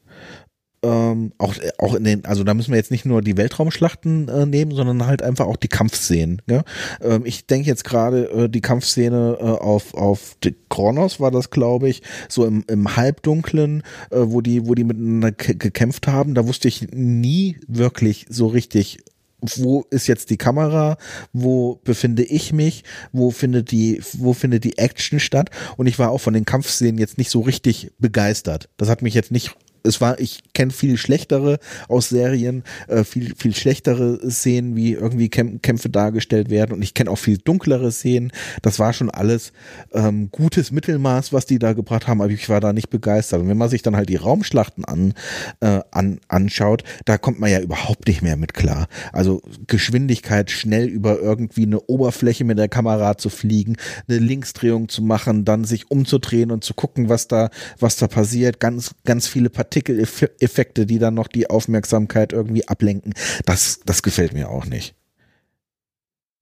ähm, 0.84 1.32
auch, 1.38 1.54
auch 1.78 1.94
in 1.94 2.04
den, 2.04 2.26
also 2.26 2.44
da 2.44 2.54
müssen 2.54 2.72
wir 2.72 2.78
jetzt 2.78 2.92
nicht 2.92 3.06
nur 3.06 3.22
die 3.22 3.38
Weltraumschlachten 3.38 4.28
äh, 4.30 4.46
nehmen, 4.46 4.72
sondern 4.74 5.06
halt 5.06 5.22
einfach 5.22 5.46
auch 5.46 5.58
die 5.58 5.68
Kampfszenen. 5.68 6.42
Ja? 6.50 6.64
Ähm, 7.02 7.22
ich 7.26 7.46
denke 7.46 7.68
jetzt 7.68 7.84
gerade 7.84 8.30
äh, 8.32 8.50
die 8.50 8.62
Kampfszene 8.62 9.38
äh, 9.40 9.44
auf, 9.44 9.94
auf 9.94 10.38
Kronos 10.70 11.20
war 11.20 11.32
das, 11.32 11.50
glaube 11.50 11.90
ich, 11.90 12.02
so 12.30 12.46
im, 12.46 12.64
im 12.68 12.96
Halbdunklen, 12.96 13.84
äh, 14.10 14.18
wo 14.20 14.42
die, 14.42 14.68
wo 14.68 14.74
die 14.74 14.84
miteinander 14.84 15.32
ge- 15.32 15.56
gekämpft 15.56 16.08
haben. 16.08 16.34
Da 16.34 16.48
wusste 16.48 16.68
ich 16.68 16.88
nie 16.92 17.58
wirklich 17.68 18.26
so 18.30 18.48
richtig, 18.48 19.00
wo 19.44 19.86
ist 19.90 20.08
jetzt 20.08 20.30
die 20.30 20.38
Kamera, 20.38 20.98
wo 21.34 21.80
befinde 21.84 22.24
ich 22.24 22.54
mich, 22.54 22.84
wo 23.12 23.32
findet 23.32 23.72
die, 23.72 24.02
wo 24.14 24.34
findet 24.34 24.64
die 24.64 24.78
Action 24.78 25.20
statt? 25.20 25.50
Und 25.78 25.88
ich 25.88 25.98
war 25.98 26.12
auch 26.12 26.20
von 26.20 26.34
den 26.34 26.46
Kampfszenen 26.46 27.00
jetzt 27.00 27.18
nicht 27.18 27.32
so 27.32 27.42
richtig 27.42 27.92
begeistert. 27.98 28.70
Das 28.78 28.88
hat 28.88 29.02
mich 29.02 29.14
jetzt 29.14 29.32
nicht 29.32 29.56
es 29.84 30.02
war, 30.02 30.20
ich 30.20 30.42
kenne 30.54 30.72
viel 30.72 30.98
schlechtere 30.98 31.60
aus 31.88 32.10
Serien, 32.10 32.64
äh, 32.88 33.04
viel, 33.04 33.34
viel 33.36 33.56
schlechtere 33.56 34.20
Szenen, 34.30 34.76
wie 34.76 34.94
irgendwie 34.94 35.30
Kämp 35.30 35.64
Kämpfe 35.64 35.90
dargestellt 35.90 36.50
werden 36.50 36.74
und 36.74 36.82
ich 36.82 36.94
kenne 36.94 37.10
auch 37.10 37.18
viel 37.18 37.38
dunklere 37.38 37.92
Szenen. 37.92 38.32
Das 38.62 38.80
war 38.80 38.94
schon 38.94 39.10
alles 39.10 39.54
ähm, 39.94 40.30
gutes 40.32 40.72
Mittelmaß, 40.72 41.34
was 41.34 41.46
die 41.46 41.60
da 41.60 41.74
gebracht 41.74 42.08
haben, 42.08 42.22
aber 42.22 42.32
ich 42.32 42.50
war 42.50 42.60
da 42.60 42.74
nicht 42.74 42.90
begeistert. 42.90 43.42
Und 43.42 43.48
wenn 43.48 43.58
man 43.58 43.70
sich 43.70 43.82
dann 43.82 43.96
halt 43.96 44.10
die 44.10 44.16
Raumschlachten 44.16 44.86
an, 44.86 45.14
äh, 45.60 45.82
an, 45.92 46.20
anschaut, 46.28 46.84
da 47.06 47.18
kommt 47.18 47.40
man 47.40 47.52
ja 47.52 47.60
überhaupt 47.60 48.08
nicht 48.08 48.22
mehr 48.22 48.38
mit 48.38 48.54
klar. 48.54 48.88
Also 49.14 49.42
Geschwindigkeit, 49.68 50.52
schnell 50.52 50.88
über 50.88 51.20
irgendwie 51.20 51.66
eine 51.66 51.80
Oberfläche 51.82 52.44
mit 52.44 52.58
der 52.58 52.70
Kamera 52.70 53.18
zu 53.18 53.30
fliegen, 53.30 53.78
eine 54.08 54.20
Linksdrehung 54.20 54.90
zu 54.90 55.02
machen, 55.02 55.46
dann 55.46 55.64
sich 55.64 55.90
umzudrehen 55.92 56.52
und 56.52 56.64
zu 56.64 56.74
gucken, 56.74 57.10
was 57.10 57.28
da, 57.28 57.50
was 57.80 57.98
da 57.98 58.08
passiert. 58.08 58.60
Ganz, 58.60 58.92
ganz 59.06 59.28
viele 59.28 59.50
Partikeleffekte, 59.72 60.86
die 60.86 61.00
dann 61.00 61.14
noch 61.14 61.28
die 61.28 61.50
Aufmerksamkeit 61.50 62.34
irgendwie 62.34 62.68
ablenken. 62.68 63.14
Das, 63.46 63.80
das 63.86 64.04
gefällt 64.04 64.34
mir 64.34 64.50
auch 64.50 64.66
nicht. 64.66 64.96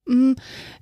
Mm, 0.07 0.33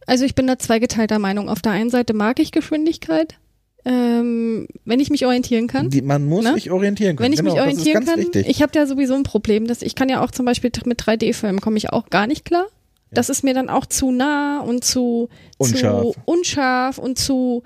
Also 0.06 0.24
ich 0.26 0.34
bin 0.36 0.48
da 0.48 0.58
zweigeteilter 0.58 1.20
Meinung. 1.20 1.50
Auf 1.50 1.62
der 1.62 1.74
einen 1.74 1.90
Seite 1.90 2.14
mag 2.14 2.40
ich 2.40 2.52
Geschwindigkeit, 2.52 3.36
ähm, 3.84 4.68
wenn 4.86 5.00
ich 5.02 5.10
mich 5.10 5.26
orientieren 5.26 5.68
kann. 5.68 5.90
Die, 5.90 6.02
man 6.02 6.26
muss 6.26 6.46
Ne? 6.46 6.54
sich 6.54 6.72
orientieren 6.72 7.18
können. 7.18 7.26
Wenn 7.26 7.34
ich 7.34 7.40
genau, 7.40 7.52
mich 7.54 7.62
orientieren 7.62 8.06
kann, 8.06 8.20
wichtig. 8.20 8.48
ich 8.48 8.62
habe 8.62 8.72
ja 8.76 8.86
sowieso 8.86 9.16
ein 9.16 9.24
Problem, 9.24 9.68
dass 9.68 9.82
ich 9.82 9.96
kann 9.96 10.08
ja 10.10 10.24
auch 10.24 10.32
zum 10.32 10.46
Beispiel 10.46 10.72
mit 10.86 11.02
3D-Filmen 11.02 11.60
komme 11.60 11.78
ich 11.78 11.90
auch 11.92 12.10
gar 12.10 12.28
nicht 12.28 12.46
klar. 12.46 12.66
Das 13.12 13.30
ist 13.30 13.44
mir 13.44 13.54
dann 13.54 13.70
auch 13.70 13.86
zu 13.86 14.12
nah 14.12 14.60
und 14.60 14.84
zu 14.84 15.30
Unscharf. 15.58 16.02
zu 16.02 16.16
unscharf 16.26 16.98
und 16.98 17.18
zu 17.18 17.64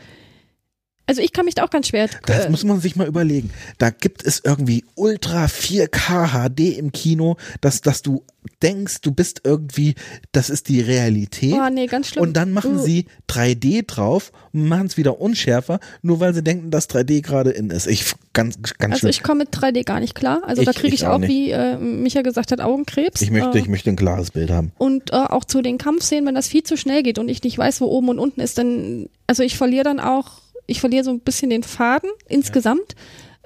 also 1.11 1.21
ich 1.21 1.33
kann 1.33 1.43
mich 1.45 1.55
da 1.55 1.63
auch 1.65 1.69
ganz 1.69 1.87
schwer. 1.89 2.07
Das 2.25 2.45
äh, 2.45 2.49
muss 2.49 2.63
man 2.63 2.79
sich 2.79 2.95
mal 2.95 3.05
überlegen. 3.07 3.49
Da 3.77 3.89
gibt 3.89 4.25
es 4.25 4.41
irgendwie 4.45 4.85
Ultra 4.95 5.45
4K 5.45 6.49
HD 6.49 6.77
im 6.77 6.91
Kino, 6.93 7.35
dass, 7.59 7.81
dass 7.81 8.01
du 8.01 8.23
denkst, 8.63 9.01
du 9.01 9.11
bist 9.11 9.41
irgendwie, 9.43 9.95
das 10.31 10.49
ist 10.49 10.69
die 10.69 10.79
Realität. 10.81 11.53
oh, 11.53 11.69
nee, 11.71 11.85
ganz 11.87 12.07
schlimm. 12.09 12.23
Und 12.23 12.33
dann 12.37 12.51
machen 12.53 12.77
Uh, 12.77 12.81
sie 12.83 13.05
3D 13.29 13.85
drauf 13.85 14.31
und 14.53 14.67
machen 14.67 14.87
es 14.87 14.97
wieder 14.97 15.19
unschärfer, 15.19 15.79
nur 16.01 16.19
weil 16.19 16.33
sie 16.33 16.43
denken, 16.43 16.71
dass 16.71 16.89
3D 16.89 17.21
gerade 17.21 17.51
in 17.51 17.69
ist. 17.69 17.85
Ich 17.87 18.13
ganz, 18.33 18.55
ganz 18.79 18.93
Also 18.93 18.99
schlimm. 19.01 19.09
ich 19.09 19.23
komme 19.23 19.39
mit 19.39 19.49
3D 19.53 19.83
gar 19.83 19.99
nicht 19.99 20.15
klar. 20.15 20.41
Also 20.45 20.63
da 20.63 20.71
Ich- 20.71 20.77
kriege 20.77 20.95
ich 20.95 21.01
ich, 21.01 21.07
auch 21.07 21.11
auch, 21.15 21.21
wie 21.21 21.51
äh, 21.51 21.77
Micha 21.77 22.21
gesagt 22.21 22.51
hat, 22.51 22.61
Augenkrebs. 22.61 23.21
Ich 23.21 23.29
möchte, 23.31 23.57
äh, 23.57 23.61
ich 23.61 23.67
möchte 23.67 23.89
ein 23.89 23.95
klares 23.95 24.31
Bild 24.31 24.49
haben. 24.49 24.71
Und 24.77 25.11
äh, 25.11 25.15
auch 25.17 25.43
zu 25.45 25.61
den 25.61 25.77
Kampfszenen, 25.77 26.25
wenn 26.25 26.35
das 26.35 26.47
viel 26.47 26.63
zu 26.63 26.77
schnell 26.77 27.03
geht 27.03 27.19
und 27.19 27.27
ich 27.29 27.43
nicht 27.43 27.57
weiß, 27.57 27.81
wo 27.81 27.85
oben 27.85 28.09
und 28.09 28.19
unten 28.19 28.41
ist, 28.41 28.57
dann, 28.57 29.07
also 29.27 29.43
ich 29.43 29.57
verliere 29.57 29.83
dann 29.83 29.99
auch, 29.99 30.40
ich 30.71 30.79
verliere 30.79 31.03
so 31.03 31.11
ein 31.11 31.19
bisschen 31.19 31.49
den 31.49 31.63
Faden 31.63 32.09
insgesamt, 32.27 32.95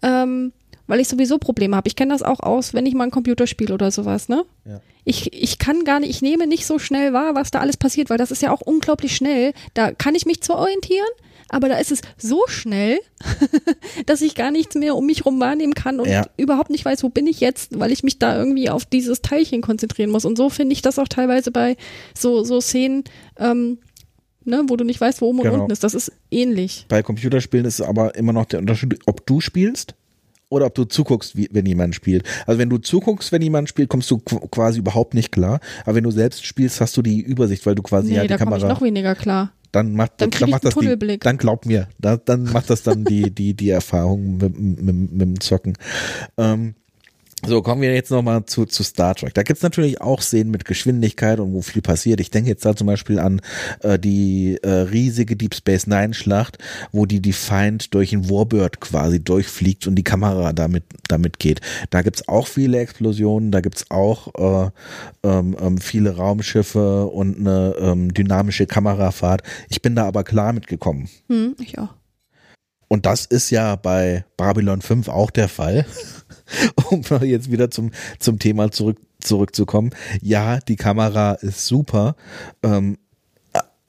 ähm, 0.04 0.54
weil 0.88 1.00
ich 1.00 1.08
sowieso 1.08 1.38
Probleme 1.40 1.76
habe. 1.76 1.88
Ich 1.88 1.96
kenne 1.96 2.14
das 2.14 2.22
auch 2.22 2.40
aus, 2.40 2.74
wenn 2.74 2.86
ich 2.86 2.94
mal 2.94 3.06
ein 3.06 3.12
Computerspiel 3.12 3.72
oder 3.72 3.90
sowas, 3.92 4.30
ne? 4.30 4.46
Ja. 4.66 4.82
Ich, 5.04 5.34
ich 5.34 5.60
kann 5.60 5.84
gar 5.84 6.00
nicht, 6.00 6.10
ich 6.10 6.22
nehme 6.22 6.48
nicht 6.48 6.66
so 6.66 6.80
schnell 6.80 7.14
wahr, 7.14 7.36
was 7.36 7.52
da 7.52 7.60
alles 7.60 7.78
passiert, 7.78 8.10
weil 8.10 8.18
das 8.18 8.32
ist 8.32 8.42
ja 8.42 8.52
auch 8.52 8.62
unglaublich 8.62 9.16
schnell. 9.16 9.54
Da 9.76 9.92
kann 9.92 10.16
ich 10.16 10.26
mich 10.26 10.42
zwar 10.42 10.58
orientieren, 10.58 11.08
aber 11.50 11.70
da 11.70 11.78
ist 11.78 11.92
es 11.92 12.02
so 12.18 12.42
schnell, 12.48 13.00
dass 14.08 14.22
ich 14.22 14.34
gar 14.36 14.52
nichts 14.52 14.76
mehr 14.76 14.96
um 14.96 15.06
mich 15.06 15.26
rum 15.26 15.40
wahrnehmen 15.40 15.74
kann 15.76 16.00
und 16.00 16.08
Ja. 16.10 16.28
überhaupt 16.38 16.70
nicht 16.72 16.86
weiß, 16.86 17.04
wo 17.04 17.10
bin 17.10 17.28
ich 17.28 17.40
jetzt, 17.40 17.80
weil 17.80 17.92
ich 17.92 18.04
mich 18.04 18.18
da 18.20 18.36
irgendwie 18.38 18.70
auf 18.70 18.86
dieses 18.86 19.22
Teilchen 19.22 19.62
konzentrieren 19.62 20.10
muss. 20.10 20.26
Und 20.26 20.38
so 20.38 20.50
finde 20.50 20.74
ich 20.74 20.82
das 20.82 20.98
auch 21.00 21.08
teilweise 21.08 21.52
bei 21.52 21.78
so, 22.18 22.44
so 22.44 22.60
Szenen, 22.62 23.04
ähm, 23.38 23.78
ne, 24.46 24.64
wo 24.68 24.76
du 24.76 24.84
nicht 24.86 25.02
weißt, 25.02 25.22
wo 25.22 25.28
oben 25.28 25.40
Genau. 25.42 25.54
und 25.56 25.60
unten 25.62 25.72
ist. 25.74 25.84
Das 25.84 25.94
ist 25.94 26.12
ähnlich. 26.32 26.86
Bei 26.90 27.04
Computerspielen 27.04 27.66
ist 27.66 27.80
es 27.80 27.86
aber 27.86 28.16
immer 28.16 28.34
noch 28.34 28.46
der 28.46 28.60
Unterschied, 28.60 29.00
ob 29.06 29.26
du 29.26 29.42
spielst 29.42 29.96
oder 30.50 30.68
ob 30.68 30.76
du 30.76 30.86
zuguckst, 30.86 31.36
wie, 31.36 31.50
wenn 31.52 31.66
jemand 31.66 31.96
spielt. 31.96 32.24
Also 32.46 32.60
wenn 32.60 32.70
du 32.70 32.78
zuguckst, 32.78 33.32
wenn 33.32 33.42
jemand 33.42 33.68
spielt, 33.68 33.90
kommst 33.90 34.10
du 34.12 34.18
qu- 34.18 34.48
quasi 34.50 34.80
überhaupt 34.80 35.14
nicht 35.16 35.32
klar. 35.32 35.60
Aber 35.84 35.96
wenn 35.96 36.04
du 36.04 36.12
selbst 36.12 36.46
spielst, 36.46 36.80
hast 36.82 36.96
du 36.96 37.02
die 37.02 37.20
Übersicht, 37.22 37.66
weil 37.66 37.76
du 37.76 37.82
quasi 37.82 38.10
Nee, 38.10 38.16
ja 38.18 38.22
die 38.22 38.28
da 38.30 38.38
komme 38.38 38.56
ich 38.56 38.62
Kamera. 38.62 38.74
noch 38.74 38.82
weniger 38.84 39.16
klar. 39.16 39.52
dann 39.72 39.94
macht, 39.94 40.22
Dann 40.22 40.30
ich 40.34 40.48
macht 40.48 40.64
das 40.64 40.76
die, 40.76 41.18
dann 41.20 41.38
glaub 41.38 41.66
mir, 41.66 41.90
da, 42.00 42.16
dann 42.16 42.44
macht 42.44 42.70
das 42.70 42.84
dann 42.84 43.04
die, 43.04 43.30
die, 43.32 43.54
die 43.56 43.70
Erfahrung 43.72 44.38
mit, 44.38 44.58
mit, 44.58 45.12
mit 45.12 45.22
dem 45.22 45.40
Zocken. 45.42 45.74
Ähm, 46.38 46.76
So, 47.48 47.62
kommen 47.62 47.82
wir 47.82 47.94
jetzt 47.94 48.10
nochmal 48.10 48.46
zu, 48.46 48.66
zu 48.66 48.84
Star 48.84 49.14
Trek. 49.14 49.34
Da 49.36 49.44
gibt's 49.44 49.62
natürlich 49.62 50.02
auch 50.02 50.22
Szenen 50.22 50.50
mit 50.50 50.66
Geschwindigkeit 50.66 51.40
und 51.40 51.54
wo 51.54 51.62
viel 51.62 51.82
passiert. 51.82 52.20
Ich 52.20 52.32
denke 52.32 52.50
jetzt 52.50 52.66
da 52.66 52.76
zum 52.76 52.88
Beispiel 52.88 53.20
an 53.20 53.42
äh, 53.82 54.00
die 54.00 54.58
äh, 54.64 54.70
riesige 54.70 55.36
Deep 55.36 55.54
Space 55.54 55.86
Nine 55.86 56.14
Schlacht, 56.14 56.58
wo 56.92 57.06
die 57.06 57.22
Defiant 57.22 57.94
durch 57.94 58.14
ein 58.14 58.30
Warbird 58.30 58.80
quasi 58.82 59.24
durchfliegt 59.24 59.86
und 59.86 59.96
die 59.96 60.04
Kamera 60.04 60.54
damit, 60.54 60.86
damit 61.08 61.38
geht. 61.38 61.62
Da 61.92 62.02
gibt's 62.02 62.28
auch 62.28 62.48
viele 62.48 62.80
Explosionen, 62.80 63.52
da 63.52 63.62
gibt's 63.62 63.92
auch 63.92 64.34
äh, 64.66 64.72
ähm, 65.24 65.56
ähm, 65.60 65.78
viele 65.78 66.16
Raumschiffe 66.16 67.06
und 67.06 67.38
eine 67.40 67.76
ähm, 67.80 68.14
dynamische 68.14 68.66
Kamerafahrt. 68.66 69.44
Ich 69.70 69.82
bin 69.82 69.96
da 69.96 70.06
aber 70.06 70.24
klar 70.24 70.52
mitgekommen. 70.52 71.10
Hm, 71.30 71.56
ich 71.60 71.78
auch. 71.78 71.90
Und 72.88 73.06
das 73.06 73.26
ist 73.26 73.50
ja 73.50 73.76
bei 73.76 74.26
Babylon 74.38 74.82
5 74.82 75.10
auch 75.10 75.32
der 75.32 75.50
Fall. 75.50 75.86
um 76.90 77.02
jetzt 77.24 77.52
wieder 77.52 77.72
zum, 77.72 77.92
zum 78.20 78.40
Thema 78.40 78.72
zurück, 78.72 78.98
zurückzukommen. 79.20 79.92
Ja, 80.22 80.60
die 80.60 80.76
Kamera 80.76 81.34
ist 81.34 81.68
super. 81.68 82.16
Ähm, 82.64 82.98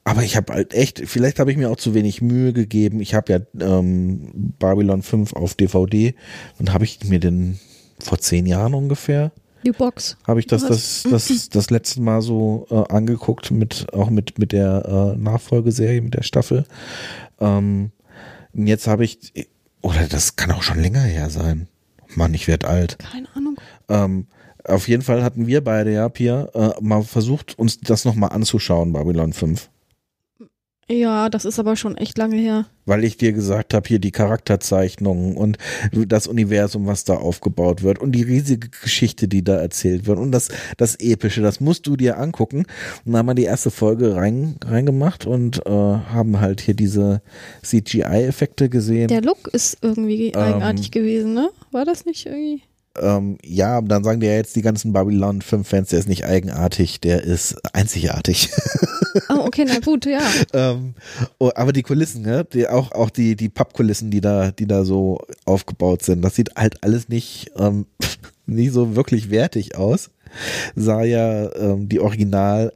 aber 0.06 0.22
ich 0.22 0.36
habe 0.36 0.52
halt 0.52 0.72
echt, 0.72 1.02
vielleicht 1.04 1.40
habe 1.40 1.50
ich 1.50 1.56
mir 1.56 1.68
auch 1.68 1.76
zu 1.76 1.92
wenig 1.92 2.22
Mühe 2.22 2.52
gegeben. 2.52 3.00
Ich 3.00 3.12
habe 3.12 3.32
ja 3.32 3.40
ähm, 3.60 4.54
Babylon 4.60 5.02
5 5.02 5.32
auf 5.32 5.54
DVD 5.54 6.14
und 6.60 6.72
habe 6.72 6.84
ich 6.84 7.02
mir 7.04 7.18
den 7.18 7.58
vor 7.98 8.18
zehn 8.18 8.46
Jahren 8.46 8.74
ungefähr 8.74 9.32
Die 9.64 9.72
Box. 9.72 10.16
habe 10.24 10.38
ich 10.38 10.46
das 10.46 10.64
das 10.64 11.04
das 11.10 11.48
das 11.50 11.70
letzte 11.70 12.02
Mal 12.02 12.22
so 12.22 12.68
äh, 12.70 12.84
angeguckt 12.92 13.50
mit 13.50 13.92
auch 13.92 14.08
mit 14.08 14.38
mit 14.38 14.52
der 14.52 15.14
äh, 15.16 15.20
Nachfolgeserie 15.20 16.00
mit 16.00 16.14
der 16.14 16.22
Staffel. 16.22 16.66
Ähm, 17.40 17.90
und 18.52 18.66
jetzt 18.68 18.86
habe 18.86 19.04
ich 19.04 19.32
oder 19.82 20.06
das 20.06 20.36
kann 20.36 20.52
auch 20.52 20.62
schon 20.62 20.80
länger 20.80 21.02
her 21.02 21.30
sein. 21.30 21.66
Mann, 22.16 22.34
ich 22.34 22.48
werd 22.48 22.64
alt. 22.64 22.98
Keine 22.98 23.28
Ahnung. 23.34 23.56
Ähm, 23.88 24.26
auf 24.64 24.88
jeden 24.88 25.02
Fall 25.02 25.22
hatten 25.22 25.46
wir 25.46 25.62
beide 25.62 25.92
ja 25.92 26.08
Pia 26.08 26.48
äh, 26.54 26.72
mal 26.80 27.02
versucht 27.02 27.58
uns 27.58 27.78
das 27.78 28.04
noch 28.04 28.14
mal 28.14 28.28
anzuschauen 28.28 28.92
Babylon 28.92 29.32
5, 29.32 29.70
Ja, 30.88 31.28
das 31.28 31.44
ist 31.44 31.58
aber 31.58 31.74
schon 31.74 31.96
echt 31.96 32.16
lange 32.16 32.36
her. 32.36 32.66
weil 32.84 33.02
ich 33.02 33.16
dir 33.16 33.32
gesagt 33.32 33.74
habe 33.74 33.88
hier 33.88 33.98
die 33.98 34.12
Charakterzeichnungen 34.12 35.36
und 35.36 35.58
das 35.92 36.28
Universum, 36.28 36.86
was 36.86 37.02
da 37.02 37.14
aufgebaut 37.14 37.82
wird 37.82 37.98
und 37.98 38.12
die 38.12 38.22
riesige 38.22 38.68
Geschichte, 38.68 39.26
die 39.26 39.42
da 39.42 39.56
erzählt 39.56 40.06
wird 40.06 40.20
und 40.20 40.30
das 40.30 40.48
das 40.76 40.94
epische, 41.00 41.42
das 41.42 41.58
musst 41.58 41.88
du 41.88 41.96
dir 41.96 42.18
angucken. 42.18 42.58
Und 43.04 43.12
dann 43.12 43.16
haben 43.16 43.26
wir 43.26 43.34
die 43.34 43.42
erste 43.42 43.72
Folge 43.72 44.14
rein 44.14 44.54
reingemacht 44.64 45.26
und 45.26 45.66
äh, 45.66 45.70
haben 45.70 46.40
halt 46.40 46.60
hier 46.60 46.74
diese 46.74 47.20
CGI-Effekte 47.64 48.68
gesehen. 48.68 49.08
Der 49.08 49.22
Look 49.22 49.48
ist 49.48 49.78
irgendwie 49.82 50.36
eigenartig 50.36 50.92
gewesen, 50.92 51.34
ne? 51.34 51.50
War 51.72 51.84
das 51.84 52.04
nicht 52.06 52.26
irgendwie? 52.26 52.62
Ähm, 53.00 53.38
ja, 53.44 53.80
dann 53.80 54.04
sagen 54.04 54.20
dir 54.20 54.30
ja 54.30 54.36
jetzt 54.36 54.56
die 54.56 54.62
ganzen 54.62 54.92
Babylon 54.92 55.42
5 55.42 55.66
Fans, 55.66 55.88
der 55.90 55.98
ist 55.98 56.08
nicht 56.08 56.24
eigenartig, 56.24 57.00
der 57.00 57.22
ist 57.22 57.56
einzigartig. 57.74 58.50
Oh, 59.30 59.46
okay, 59.46 59.64
na 59.66 59.78
gut, 59.78 60.04
ja. 60.04 60.20
ähm, 60.52 60.94
oh, 61.38 61.50
aber 61.54 61.72
die 61.72 61.82
Kulissen, 61.82 62.22
ne? 62.22 62.44
die, 62.44 62.68
auch, 62.68 62.92
auch 62.92 63.08
die, 63.08 63.34
die 63.34 63.48
Pappkulissen, 63.48 64.10
die 64.10 64.20
da, 64.20 64.50
die 64.50 64.66
da 64.66 64.84
so 64.84 65.20
aufgebaut 65.46 66.02
sind, 66.02 66.22
das 66.22 66.34
sieht 66.34 66.54
halt 66.56 66.82
alles 66.84 67.08
nicht, 67.08 67.50
ähm, 67.56 67.86
nicht 68.46 68.72
so 68.72 68.94
wirklich 68.94 69.30
wertig 69.30 69.76
aus. 69.76 70.10
Sah 70.74 71.02
ja 71.02 71.50
ähm, 71.54 71.88
die 71.88 72.00
Original 72.00 72.72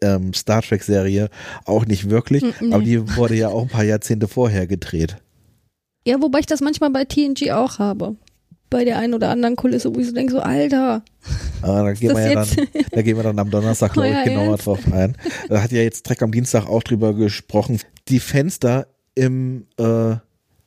ähm, 0.00 0.32
Star 0.32 0.62
Trek 0.62 0.82
Serie 0.82 1.28
auch 1.64 1.84
nicht 1.86 2.08
wirklich, 2.08 2.42
Mm, 2.42 2.68
nee. 2.68 2.74
aber 2.74 2.82
die 2.82 3.16
wurde 3.16 3.34
ja 3.34 3.48
auch 3.48 3.62
ein 3.62 3.68
paar 3.68 3.84
Jahrzehnte 3.84 4.28
vorher 4.28 4.66
gedreht. 4.66 5.16
Ja, 6.06 6.20
wobei 6.20 6.40
ich 6.40 6.46
das 6.46 6.60
manchmal 6.60 6.90
bei 6.90 7.04
TNG 7.04 7.52
auch 7.52 7.78
habe. 7.78 8.16
Bei 8.72 8.84
der 8.84 8.98
einen 8.98 9.14
oder 9.14 9.28
anderen 9.30 9.54
Kulisse, 9.56 9.94
wo 9.94 10.00
ich 10.00 10.06
so 10.08 10.12
denke, 10.12 10.32
so, 10.32 10.40
Alter, 10.40 11.02
Ah, 11.62 11.82
da, 11.84 11.92
gehen 11.92 12.14
wir 12.16 12.20
ja 12.32 12.40
jetzt- 12.40 12.58
dann, 12.58 12.66
da 12.90 13.02
gehen 13.02 13.16
wir 13.16 13.22
dann 13.22 13.38
am 13.38 13.50
Donnerstag, 13.50 13.92
glaube 13.92 14.08
ich, 14.08 14.24
genauer 14.24 14.46
Ernst? 14.52 14.66
drauf 14.66 14.80
ein. 14.92 15.16
Da 15.48 15.62
hat 15.62 15.70
ja 15.72 15.82
jetzt 15.82 16.04
Trek 16.04 16.22
am 16.22 16.32
Dienstag 16.32 16.66
auch 16.66 16.82
drüber 16.82 17.14
gesprochen. 17.14 17.78
Die 18.08 18.18
Fenster 18.18 18.88
im, 19.14 19.66
äh, 19.78 20.12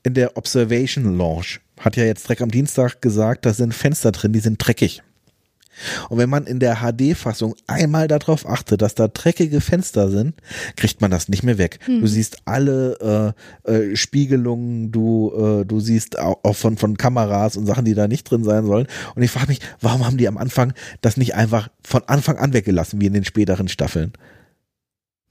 in 0.04 0.14
der 0.14 0.38
Observation 0.38 1.18
Lounge 1.18 1.60
hat 1.80 1.98
ja 1.98 2.06
jetzt 2.06 2.28
Trek 2.28 2.42
am 2.42 2.52
Dienstag 2.52 3.02
gesagt, 3.02 3.46
da 3.46 3.54
sind 3.54 3.74
Fenster 3.74 4.12
drin, 4.14 4.32
die 4.34 4.40
sind 4.40 4.58
dreckig. 4.66 5.02
Und 6.10 6.18
wenn 6.18 6.30
man 6.30 6.46
in 6.46 6.60
der 6.60 6.78
HD-Fassung 6.78 7.56
einmal 7.68 8.08
darauf 8.08 8.48
achtet, 8.48 8.82
dass 8.82 8.96
da 8.96 9.08
dreckige 9.08 9.62
Fenster 9.62 10.10
sind, 10.10 10.36
kriegt 10.76 11.02
man 11.02 11.12
das 11.12 11.30
nicht 11.30 11.44
mehr 11.44 11.58
weg. 11.58 11.80
Du 11.86 12.08
siehst 12.08 12.38
alle 12.46 13.34
äh, 13.66 13.72
äh, 13.72 13.96
Spiegelungen, 13.96 14.92
du, 14.92 15.32
äh, 15.62 15.66
du 15.66 15.80
siehst 15.80 16.20
auch, 16.20 16.40
auch 16.44 16.56
von, 16.56 16.78
von 16.78 16.98
Kameras 16.98 17.58
und 17.58 17.66
Sachen, 17.66 17.86
die 17.86 17.94
da 17.94 18.08
nicht 18.08 18.30
drin 18.30 18.44
sein 18.44 18.66
sollen. 18.66 18.88
Und 19.16 19.24
ich 19.24 19.32
frage 19.32 19.48
mich, 19.48 19.60
warum 19.82 20.06
haben 20.06 20.18
die 20.18 20.28
am 20.28 20.38
Anfang 20.38 20.74
das 21.02 21.18
nicht 21.18 21.36
einfach 21.36 21.70
von 21.84 22.04
Anfang 22.08 22.38
an 22.38 22.54
weggelassen, 22.54 23.02
wie 23.02 23.08
in 23.08 23.14
den 23.14 23.26
späteren 23.26 23.68
Staffeln? 23.68 24.14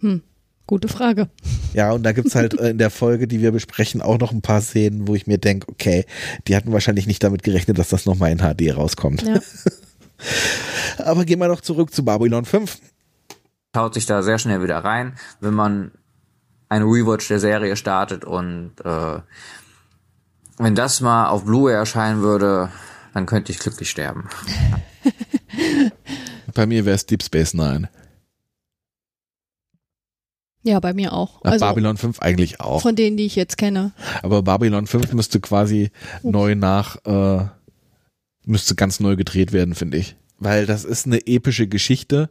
hm, 0.05 0.23
gute 0.67 0.89
Frage. 0.89 1.29
Ja, 1.73 1.93
und 1.93 2.03
da 2.05 2.13
gibt's 2.13 2.35
halt 2.35 2.59
äh, 2.61 2.71
in 2.71 2.79
der 2.79 2.91
Folge, 2.91 3.27
die 3.27 3.41
wir 3.41 3.53
besprechen, 3.53 4.03
auch 4.03 4.19
noch 4.19 4.33
ein 4.33 4.43
paar 4.43 4.61
Szenen, 4.61 5.09
wo 5.09 5.15
ich 5.15 5.27
mir 5.27 5.39
denke, 5.39 5.69
okay, 5.69 6.05
die 6.47 6.55
hatten 6.55 6.73
wahrscheinlich 6.73 7.07
nicht 7.07 7.23
damit 7.23 7.43
gerechnet, 7.43 7.79
dass 7.79 7.89
das 7.89 8.07
nochmal 8.07 8.31
in 8.31 8.39
HD 8.39 8.77
rauskommt. 8.77 9.23
Ja. 9.23 9.41
Aber 10.99 11.25
gehen 11.25 11.39
wir 11.39 11.49
doch 11.49 11.61
zurück 11.61 11.95
zu 11.95 12.05
Babylon 12.05 12.45
5. 12.45 12.79
Haut 13.77 13.95
sich 13.95 14.07
da 14.07 14.23
sehr 14.23 14.39
schnell 14.39 14.63
wieder 14.63 14.79
rein, 14.79 15.15
wenn 15.41 15.55
man 15.55 15.91
einen 16.69 16.89
Rewatch 16.89 17.29
der 17.29 17.41
Serie 17.41 17.77
startet 17.77 18.25
und 18.25 18.73
äh, 18.85 19.21
wenn 20.59 20.75
das 20.75 21.01
mal 21.01 21.29
auf 21.29 21.45
Blu-ray 21.45 21.75
erscheinen 21.75 22.23
würde, 22.23 22.71
dann 23.13 23.27
könnte 23.27 23.53
ich 23.53 23.59
glücklich 23.59 23.91
sterben. 23.91 24.29
Bei 26.55 26.67
mir 26.67 26.85
wäre 26.85 26.95
es 26.95 27.07
Deep 27.07 27.23
Space 27.23 27.55
Nine. 27.55 27.89
ja, 30.63 30.81
bei 30.81 30.95
mir 30.95 31.13
auch. 31.13 31.41
Ach, 31.45 31.53
Also 31.53 31.67
Babylon 31.67 31.97
5 31.97 32.21
eigentlich 32.21 32.61
auch. 32.61 32.83
von 32.83 32.97
denen, 32.97 33.17
die 33.17 33.27
ich 33.27 33.37
jetzt 33.37 33.59
kenne. 33.59 33.93
Aber 34.23 34.43
Babylon 34.43 34.87
5 34.87 35.13
müsste 35.13 35.41
quasi 35.41 35.91
neu 36.23 36.55
nach, 36.55 36.97
äh, 37.05 37.47
müsste 38.47 38.75
ganz 38.75 39.01
neu 39.01 39.17
gedreht 39.17 39.53
werden, 39.53 39.75
finde 39.75 39.99
ich. 39.99 40.17
Weil 40.39 40.67
das 40.67 40.85
ist 40.85 41.07
eine 41.07 41.27
epische 41.27 41.67
Geschichte. 41.67 42.31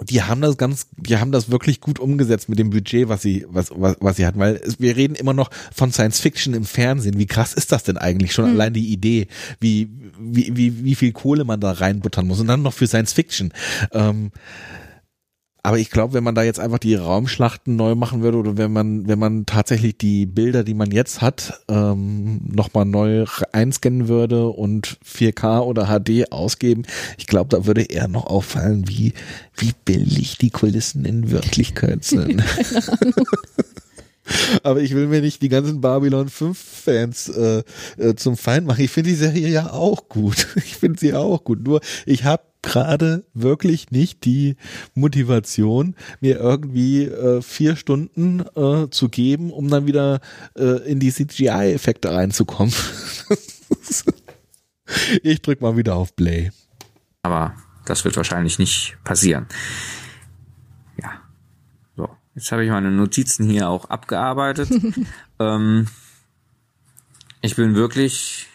Die 0.00 0.22
haben 0.22 0.40
das 0.40 0.56
ganz, 0.56 0.88
die 0.96 1.18
haben 1.18 1.32
das 1.32 1.50
wirklich 1.50 1.80
gut 1.80 2.00
umgesetzt 2.00 2.48
mit 2.48 2.58
dem 2.58 2.70
Budget, 2.70 3.08
was 3.08 3.22
sie, 3.22 3.44
was, 3.48 3.70
was, 3.74 3.96
was 4.00 4.16
sie 4.16 4.26
hatten. 4.26 4.38
Weil 4.38 4.56
es, 4.56 4.80
wir 4.80 4.96
reden 4.96 5.14
immer 5.14 5.34
noch 5.34 5.50
von 5.72 5.92
Science 5.92 6.18
Fiction 6.18 6.54
im 6.54 6.64
Fernsehen. 6.64 7.18
Wie 7.18 7.26
krass 7.26 7.52
ist 7.54 7.72
das 7.72 7.84
denn 7.84 7.98
eigentlich? 7.98 8.32
Schon 8.32 8.46
allein 8.46 8.72
die 8.72 8.92
Idee, 8.92 9.28
wie, 9.60 9.88
wie, 10.18 10.56
wie, 10.56 10.84
wie 10.84 10.94
viel 10.94 11.12
Kohle 11.12 11.44
man 11.44 11.60
da 11.60 11.72
reinbuttern 11.72 12.26
muss. 12.26 12.40
Und 12.40 12.48
dann 12.48 12.62
noch 12.62 12.74
für 12.74 12.86
Science 12.86 13.12
Fiction. 13.12 13.52
Ähm, 13.92 14.32
aber 15.64 15.78
ich 15.78 15.90
glaube, 15.90 16.14
wenn 16.14 16.24
man 16.24 16.34
da 16.34 16.42
jetzt 16.42 16.58
einfach 16.58 16.78
die 16.78 16.96
Raumschlachten 16.96 17.76
neu 17.76 17.94
machen 17.94 18.22
würde 18.22 18.38
oder 18.38 18.56
wenn 18.56 18.72
man, 18.72 19.06
wenn 19.06 19.18
man 19.18 19.46
tatsächlich 19.46 19.96
die 19.96 20.26
Bilder, 20.26 20.64
die 20.64 20.74
man 20.74 20.90
jetzt 20.90 21.20
hat, 21.20 21.60
ähm, 21.68 22.40
nochmal 22.52 22.84
neu 22.84 23.26
einscannen 23.52 24.08
würde 24.08 24.48
und 24.48 24.98
4K 25.06 25.60
oder 25.60 25.86
HD 25.86 26.32
ausgeben, 26.32 26.82
ich 27.16 27.28
glaube, 27.28 27.56
da 27.56 27.64
würde 27.64 27.82
eher 27.82 28.08
noch 28.08 28.26
auffallen, 28.26 28.88
wie, 28.88 29.12
wie 29.56 29.72
billig 29.84 30.36
die 30.38 30.50
Kulissen 30.50 31.04
in 31.04 31.30
Wirklichkeit 31.30 32.02
sind. 32.04 32.42
Aber 34.62 34.80
ich 34.80 34.94
will 34.94 35.06
mir 35.06 35.20
nicht 35.20 35.42
die 35.42 35.48
ganzen 35.48 35.80
Babylon 35.80 36.28
5 36.28 36.58
Fans 36.58 37.28
äh, 37.28 37.62
äh, 37.98 38.14
zum 38.16 38.36
Feind 38.36 38.66
machen. 38.66 38.82
Ich 38.82 38.90
finde 38.90 39.10
die 39.10 39.16
Serie 39.16 39.48
ja 39.48 39.72
auch 39.72 40.08
gut. 40.08 40.48
Ich 40.56 40.76
finde 40.76 40.98
sie 40.98 41.14
auch 41.14 41.44
gut. 41.44 41.62
Nur 41.64 41.80
ich 42.06 42.24
habe 42.24 42.42
gerade 42.62 43.24
wirklich 43.34 43.90
nicht 43.90 44.24
die 44.24 44.56
Motivation, 44.94 45.96
mir 46.20 46.38
irgendwie 46.38 47.04
äh, 47.04 47.42
vier 47.42 47.76
Stunden 47.76 48.44
äh, 48.56 48.88
zu 48.90 49.08
geben, 49.08 49.52
um 49.52 49.68
dann 49.68 49.86
wieder 49.86 50.20
äh, 50.56 50.88
in 50.90 51.00
die 51.00 51.12
CGI-Effekte 51.12 52.12
reinzukommen. 52.12 52.74
ich 55.22 55.42
drück 55.42 55.60
mal 55.60 55.76
wieder 55.76 55.96
auf 55.96 56.16
Play. 56.16 56.50
Aber 57.22 57.54
das 57.84 58.04
wird 58.04 58.16
wahrscheinlich 58.16 58.58
nicht 58.58 58.96
passieren. 59.04 59.46
Ja. 61.00 61.20
So, 61.96 62.08
jetzt 62.34 62.52
habe 62.52 62.64
ich 62.64 62.70
meine 62.70 62.90
Notizen 62.90 63.48
hier 63.48 63.68
auch 63.68 63.86
abgearbeitet. 63.86 64.70
ähm, 65.38 65.88
ich 67.40 67.56
bin 67.56 67.74
wirklich 67.74 68.46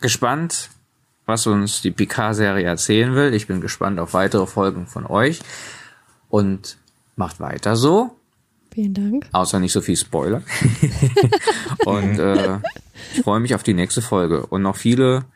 gespannt, 0.00 0.70
was 1.26 1.46
uns 1.46 1.82
die 1.82 1.90
Picard-Serie 1.90 2.64
erzählen 2.64 3.14
will. 3.14 3.34
Ich 3.34 3.46
bin 3.46 3.60
gespannt 3.60 4.00
auf 4.00 4.14
weitere 4.14 4.46
Folgen 4.46 4.86
von 4.86 5.06
euch. 5.06 5.40
Und 6.28 6.78
macht 7.16 7.40
weiter 7.40 7.76
so. 7.76 8.16
Vielen 8.72 8.94
Dank. 8.94 9.28
Außer 9.32 9.60
nicht 9.60 9.72
so 9.72 9.82
viel 9.82 9.96
Spoiler. 9.96 10.42
und 11.84 12.18
äh, 12.18 12.58
ich 13.14 13.22
freue 13.22 13.40
mich 13.40 13.54
auf 13.54 13.62
die 13.62 13.74
nächste 13.74 14.00
Folge 14.00 14.46
und 14.46 14.62
noch 14.62 14.76
viele 14.76 15.26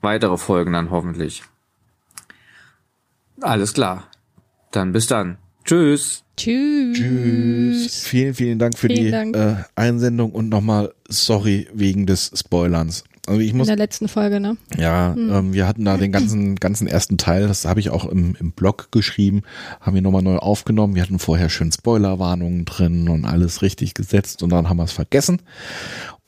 weitere 0.00 0.38
Folgen 0.38 0.72
dann 0.72 0.90
hoffentlich. 0.90 1.42
Alles 3.40 3.74
klar. 3.74 4.08
Dann 4.70 4.92
bis 4.92 5.06
dann. 5.06 5.36
Tschüss. 5.64 6.24
Tschüss. 6.36 6.96
Tschüss. 6.96 8.04
Vielen, 8.04 8.34
vielen 8.34 8.58
Dank 8.58 8.78
für 8.78 8.88
Vielen 8.88 9.04
die 9.04 9.10
Dank. 9.10 9.36
Äh, 9.36 9.56
Einsendung 9.76 10.32
und 10.32 10.48
nochmal 10.48 10.94
sorry 11.08 11.68
wegen 11.72 12.06
des 12.06 12.32
Spoilerns. 12.34 13.04
Also 13.26 13.40
ich 13.40 13.54
muss 13.54 13.68
In 13.68 13.76
der 13.76 13.84
letzten 13.84 14.08
Folge, 14.08 14.38
ne? 14.38 14.56
Ja, 14.76 15.14
ähm, 15.14 15.54
wir 15.54 15.66
hatten 15.66 15.84
da 15.84 15.96
den 15.96 16.12
ganzen, 16.12 16.56
ganzen 16.60 16.86
ersten 16.86 17.16
Teil, 17.16 17.48
das 17.48 17.64
habe 17.64 17.80
ich 17.80 17.88
auch 17.90 18.04
im, 18.04 18.36
im 18.38 18.52
Blog 18.52 18.88
geschrieben, 18.92 19.42
haben 19.80 19.94
wir 19.94 20.02
nochmal 20.02 20.22
neu 20.22 20.36
aufgenommen. 20.36 20.94
Wir 20.94 21.02
hatten 21.02 21.18
vorher 21.18 21.48
schön 21.48 21.72
Spoilerwarnungen 21.72 22.66
drin 22.66 23.08
und 23.08 23.24
alles 23.24 23.62
richtig 23.62 23.94
gesetzt 23.94 24.42
und 24.42 24.50
dann 24.50 24.68
haben 24.68 24.76
wir 24.76 24.84
es 24.84 24.92
vergessen. 24.92 25.40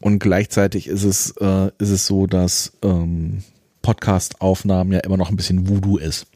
Und 0.00 0.20
gleichzeitig 0.20 0.88
ist 0.88 1.04
es, 1.04 1.32
äh, 1.38 1.70
ist 1.78 1.90
es 1.90 2.06
so, 2.06 2.26
dass 2.26 2.72
ähm, 2.82 3.42
Podcast-Aufnahmen 3.82 4.92
ja 4.92 5.00
immer 5.00 5.16
noch 5.16 5.30
ein 5.30 5.36
bisschen 5.36 5.68
Voodoo 5.68 5.98
ist. 5.98 6.26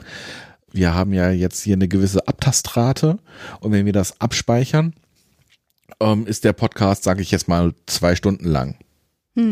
Wir 0.73 0.95
haben 0.95 1.13
ja 1.13 1.31
jetzt 1.31 1.63
hier 1.63 1.75
eine 1.75 1.89
gewisse 1.89 2.29
Abtastrate 2.29 3.19
und 3.61 3.73
wenn 3.73 3.87
wir 3.87 3.93
das 3.93 4.21
abspeichern, 4.21 4.95
ähm, 6.01 6.27
ist 6.27 6.45
der 6.45 6.53
Podcast, 6.53 7.03
sage 7.03 7.23
ich 7.23 7.31
jetzt 7.31 7.49
mal, 7.49 7.75
zwei 7.87 8.15
Stunden 8.15 8.47
lang. 8.47 8.77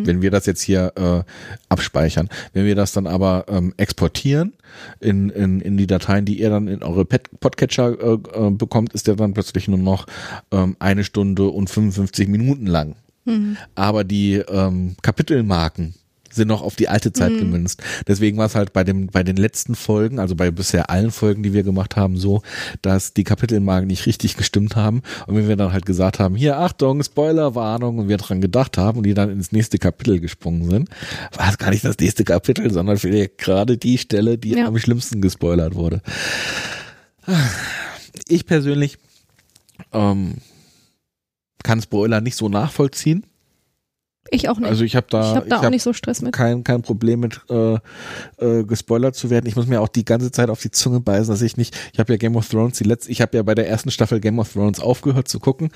Wenn 0.07 0.23
wir 0.23 0.31
das 0.31 0.47
jetzt 0.47 0.63
hier 0.63 0.93
äh, 0.97 1.23
abspeichern. 1.69 2.29
Wenn 2.53 2.67
wir 2.67 2.75
das 2.75 2.93
dann 2.93 3.07
aber 3.07 3.47
ähm, 3.49 3.75
exportieren 3.77 4.53
in, 5.01 5.31
in, 5.31 5.61
in 5.61 5.77
die 5.77 5.87
Dateien, 5.87 6.25
die 6.25 6.41
ihr 6.41 6.51
dann 6.51 6.69
in 6.69 6.83
eure 6.83 7.05
Podcatcher 7.05 7.99
äh, 8.01 8.47
äh, 8.47 8.51
bekommt, 8.51 8.93
ist 8.93 9.07
der 9.07 9.17
dann 9.17 9.35
plötzlich 9.35 9.69
nur 9.69 9.79
noch 9.79 10.07
ähm, 10.51 10.77
eine 10.79 11.05
Stunde 11.05 11.49
und 11.49 11.71
55 11.71 12.29
Minuten 12.29 12.67
lang. 12.67 12.97
Aber 13.75 14.05
die 14.05 14.37
ähm, 14.37 14.97
Kapitelmarken 15.03 15.95
sind 16.39 16.49
noch 16.49 16.63
auf 16.63 16.75
die 16.77 16.89
alte 16.89 17.13
Zeit 17.13 17.37
gemünzt. 17.39 17.83
Deswegen 18.07 18.39
war 18.39 18.47
es 18.47 18.55
halt 18.55 18.73
bei 18.73 18.83
dem 18.85 19.09
bei 19.09 19.23
den 19.23 19.37
letzten 19.37 19.75
Folgen, 19.75 20.19
also 20.19 20.35
bei 20.35 20.51
bisher 20.51 20.89
allen 20.89 21.11
Folgen, 21.11 21.43
die 21.43 21.53
wir 21.53 21.63
gemacht 21.63 21.97
haben, 21.97 22.17
so, 22.17 22.43
dass 22.81 23.13
die 23.13 23.25
Kapitelmarken 23.25 23.87
nicht 23.87 24.07
richtig 24.07 24.37
gestimmt 24.37 24.75
haben. 24.77 25.03
Und 25.27 25.37
wenn 25.37 25.49
wir 25.49 25.57
dann 25.57 25.73
halt 25.73 25.85
gesagt 25.85 26.19
haben, 26.19 26.35
hier 26.35 26.59
Achtung, 26.59 27.03
Spoilerwarnung, 27.03 27.99
und 27.99 28.09
wir 28.09 28.17
dran 28.17 28.41
gedacht 28.41 28.79
haben 28.79 28.99
und 28.99 29.05
die 29.05 29.15
dann 29.15 29.31
ins 29.31 29.53
nächste 29.53 29.79
Kapitel 29.79 30.21
gesprungen 30.21 30.69
sind, 30.71 30.89
war 31.37 31.51
es 31.51 31.59
gar 31.59 31.71
nicht 31.71 31.85
das 31.85 31.99
nächste 31.99 32.25
Kapitel, 32.25 32.73
sondern 32.73 32.97
vielleicht 32.97 33.39
gerade 33.39 33.77
die 33.77 33.99
Stelle, 33.99 34.39
die 34.39 34.53
Ja. 34.53 34.67
am 34.67 34.79
schlimmsten 34.79 35.21
gespoilert 35.21 35.75
wurde. 35.75 36.01
Ich 38.29 38.47
persönlich 38.47 38.99
ähm, 39.93 40.37
kann 41.63 41.83
Spoiler 41.83 42.21
nicht 42.21 42.37
so 42.37 42.49
nachvollziehen. 42.49 43.25
Ich 44.31 44.49
auch 44.49 44.59
nicht. 44.59 44.69
Also 44.69 44.85
ich 44.85 44.97
habe 44.97 45.07
da, 45.11 45.21
ich 45.21 45.37
habe 45.37 45.49
da 45.49 45.57
ich 45.57 45.61
auch 45.61 45.65
hab 45.65 45.71
nicht 45.71 45.83
so 45.83 45.93
Stress 45.93 46.23
mit. 46.23 46.33
kein, 46.33 46.65
kein 46.65 46.83
Problem 46.83 47.21
mit 47.21 47.41
äh, 47.51 47.75
äh, 48.39 48.65
gespoilert 48.65 49.17
zu 49.17 49.31
werden. 49.31 49.47
Ich 49.47 49.57
muss 49.57 49.67
mir 49.67 49.81
auch 49.81 49.89
die 49.89 50.05
ganze 50.05 50.31
Zeit 50.31 50.51
auf 50.51 50.61
die 50.61 50.71
Zunge 50.71 51.01
beißen, 51.01 51.29
dass 51.29 51.43
ich 51.43 51.57
nicht, 51.57 51.77
ich 51.93 51.99
habe 51.99 52.13
ja 52.13 52.17
Game 52.19 52.37
of 52.37 52.49
Thrones, 52.49 52.79
die 52.79 52.85
letzte, 52.85 53.11
ich 53.11 53.21
habe 53.21 53.37
ja 53.37 53.43
bei 53.43 53.55
der 53.55 53.69
ersten 53.69 53.91
Staffel 53.91 54.21
Game 54.21 54.39
of 54.39 54.53
Thrones 54.53 54.81
aufgehört 54.81 55.29
zu 55.29 55.41
gucken. 55.41 55.71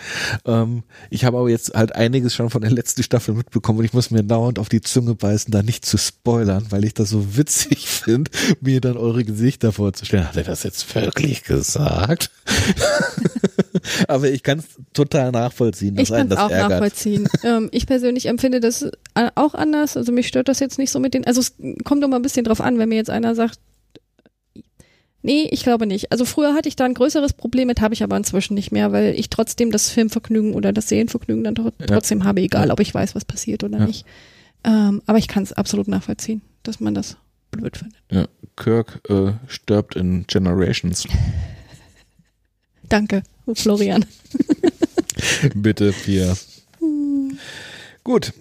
Ähm, 0.44 0.82
ich 1.10 1.24
habe 1.24 1.38
aber 1.38 1.48
jetzt 1.48 1.74
halt 1.74 1.94
einiges 1.94 2.34
schon 2.34 2.50
von 2.50 2.62
der 2.62 2.70
letzten 2.70 3.02
Staffel 3.02 3.34
mitbekommen 3.34 3.78
und 3.78 3.84
ich 3.84 3.92
muss 3.92 4.10
mir 4.10 4.22
dauernd 4.22 4.58
auf 4.58 4.68
die 4.68 4.80
Zunge 4.82 5.14
beißen, 5.14 5.50
da 5.50 5.62
nicht 5.62 5.86
zu 5.86 5.96
spoilern, 5.96 6.66
weil 6.70 6.84
ich 6.84 6.94
das 6.94 7.08
so 7.10 7.36
witzig 7.36 7.86
finde, 7.88 8.30
mir 8.60 8.80
dann 8.80 8.96
eure 8.96 9.24
Gesichter 9.24 9.72
vorzustellen. 9.72 10.28
Hat 10.28 10.36
er 10.36 10.44
das 10.44 10.62
jetzt 10.62 10.94
wirklich 10.94 11.44
gesagt? 11.44 12.30
aber 14.08 14.30
ich 14.30 14.42
kann 14.42 14.58
es 14.58 14.66
total 14.92 15.32
nachvollziehen, 15.32 15.96
dass 15.96 16.04
Ich 16.04 16.14
kann 16.14 16.26
es 16.26 16.34
das 16.34 16.38
auch 16.38 16.50
ärgert. 16.50 16.70
nachvollziehen. 16.70 17.28
ähm, 17.44 17.68
ich 17.72 17.86
persönlich 17.86 18.26
empfinde 18.26 18.41
das 18.50 18.82
äh, 18.82 19.30
auch 19.34 19.54
anders. 19.54 19.96
Also 19.96 20.12
mich 20.12 20.28
stört 20.28 20.48
das 20.48 20.60
jetzt 20.60 20.78
nicht 20.78 20.90
so 20.90 20.98
mit 21.00 21.14
den. 21.14 21.26
Also 21.26 21.40
es 21.40 21.54
kommt 21.84 22.02
immer 22.04 22.16
ein 22.16 22.22
bisschen 22.22 22.44
drauf 22.44 22.60
an, 22.60 22.78
wenn 22.78 22.88
mir 22.88 22.96
jetzt 22.96 23.10
einer 23.10 23.34
sagt, 23.34 23.58
nee, 25.22 25.48
ich 25.50 25.62
glaube 25.62 25.86
nicht. 25.86 26.10
Also 26.12 26.24
früher 26.24 26.54
hatte 26.54 26.68
ich 26.68 26.76
da 26.76 26.84
ein 26.84 26.94
größeres 26.94 27.32
Problem 27.32 27.68
mit, 27.68 27.80
habe 27.80 27.94
ich 27.94 28.02
aber 28.02 28.16
inzwischen 28.16 28.54
nicht 28.54 28.72
mehr, 28.72 28.92
weil 28.92 29.14
ich 29.18 29.30
trotzdem 29.30 29.70
das 29.70 29.88
Filmvergnügen 29.90 30.54
oder 30.54 30.72
das 30.72 30.88
Sehenvergnügen 30.88 31.44
dann 31.44 31.54
tro- 31.54 31.72
trotzdem 31.86 32.24
habe, 32.24 32.40
egal 32.40 32.70
ob 32.70 32.80
ich 32.80 32.92
weiß, 32.92 33.14
was 33.14 33.24
passiert 33.24 33.62
oder 33.64 33.78
Ja. 33.78 33.86
nicht. 33.86 34.04
Ähm, 34.64 35.02
aber 35.06 35.18
ich 35.18 35.28
kann 35.28 35.42
es 35.42 35.52
absolut 35.52 35.88
nachvollziehen, 35.88 36.42
dass 36.62 36.80
man 36.80 36.94
das 36.94 37.16
blöd 37.50 37.76
findet. 37.76 37.98
Ja, 38.10 38.26
Kirk 38.56 39.00
äh, 39.08 39.32
stirbt 39.46 39.96
in 39.96 40.24
Generations. 40.26 41.04
Danke, 42.88 43.22
Florian. 43.54 44.04
Bitte, 45.54 45.92
Pia. 45.92 46.34
Gut, 48.04 48.32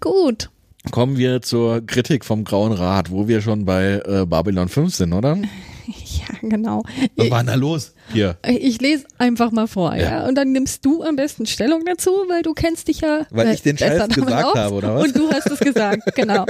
Gut. 0.00 0.50
kommen 0.90 1.16
wir 1.16 1.40
zur 1.42 1.80
Kritik 1.86 2.24
vom 2.24 2.44
Grauen 2.44 2.72
Rat, 2.72 3.10
wo 3.10 3.26
wir 3.26 3.40
schon 3.40 3.64
bei 3.64 4.02
äh, 4.04 4.26
Babylon 4.26 4.68
5 4.68 4.94
sind, 4.94 5.12
oder? 5.12 5.38
Ja, 5.88 6.46
genau. 6.46 6.82
Was 7.16 7.30
war 7.30 7.38
denn 7.38 7.46
da 7.46 7.54
los? 7.54 7.94
Hier. 8.12 8.36
Ich 8.46 8.78
lese 8.78 9.06
einfach 9.16 9.52
mal 9.52 9.66
vor, 9.66 9.94
ja. 9.96 10.02
Ja. 10.02 10.28
Und 10.28 10.34
dann 10.34 10.52
nimmst 10.52 10.84
du 10.84 11.02
am 11.02 11.16
besten 11.16 11.46
Stellung 11.46 11.82
dazu, 11.86 12.10
weil 12.28 12.42
du 12.42 12.52
kennst 12.52 12.88
dich 12.88 13.00
ja. 13.00 13.26
Weil 13.30 13.46
äh, 13.46 13.54
ich 13.54 13.62
den 13.62 13.78
Scheiß 13.78 14.06
gesagt 14.08 14.44
aus. 14.44 14.54
habe, 14.54 14.74
oder 14.74 14.96
was? 14.96 15.04
Und 15.06 15.16
du 15.16 15.30
hast 15.30 15.46
es 15.50 15.58
gesagt, 15.60 16.02
genau. 16.14 16.44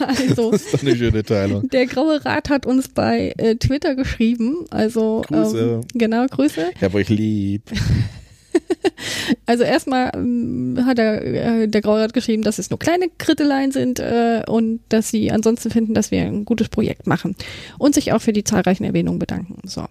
Also, 0.00 0.50
Das 0.50 0.62
ist 0.62 0.74
doch 0.74 0.82
eine 0.82 0.96
schöne 0.96 1.22
Teilung. 1.22 1.68
der 1.68 1.86
Graue 1.86 2.24
Rat 2.24 2.50
hat 2.50 2.66
uns 2.66 2.88
bei 2.88 3.32
äh, 3.38 3.54
Twitter 3.54 3.94
geschrieben. 3.94 4.64
Also, 4.70 5.22
Grüße. 5.28 5.58
Ähm, 5.74 5.80
genau, 5.94 6.26
Grüße. 6.26 6.72
Ich 6.74 6.82
hab 6.82 6.94
euch 6.94 7.08
lieb. 7.10 7.70
Also 9.46 9.64
erstmal 9.64 10.10
ähm, 10.14 10.78
hat 10.86 10.98
er, 10.98 11.22
äh, 11.62 11.68
der 11.68 11.80
Graue 11.82 12.00
Rat 12.00 12.14
geschrieben, 12.14 12.42
dass 12.42 12.58
es 12.58 12.70
nur 12.70 12.78
kleine 12.78 13.08
Kritteleien 13.18 13.72
sind 13.72 13.98
äh, 13.98 14.42
und 14.46 14.80
dass 14.88 15.10
sie 15.10 15.30
ansonsten 15.30 15.70
finden, 15.70 15.94
dass 15.94 16.10
wir 16.10 16.22
ein 16.22 16.44
gutes 16.44 16.68
Projekt 16.68 17.06
machen 17.06 17.36
und 17.78 17.94
sich 17.94 18.12
auch 18.12 18.20
für 18.20 18.32
die 18.32 18.44
zahlreichen 18.44 18.84
Erwähnungen 18.84 19.18
bedanken. 19.18 19.58
So. 19.66 19.84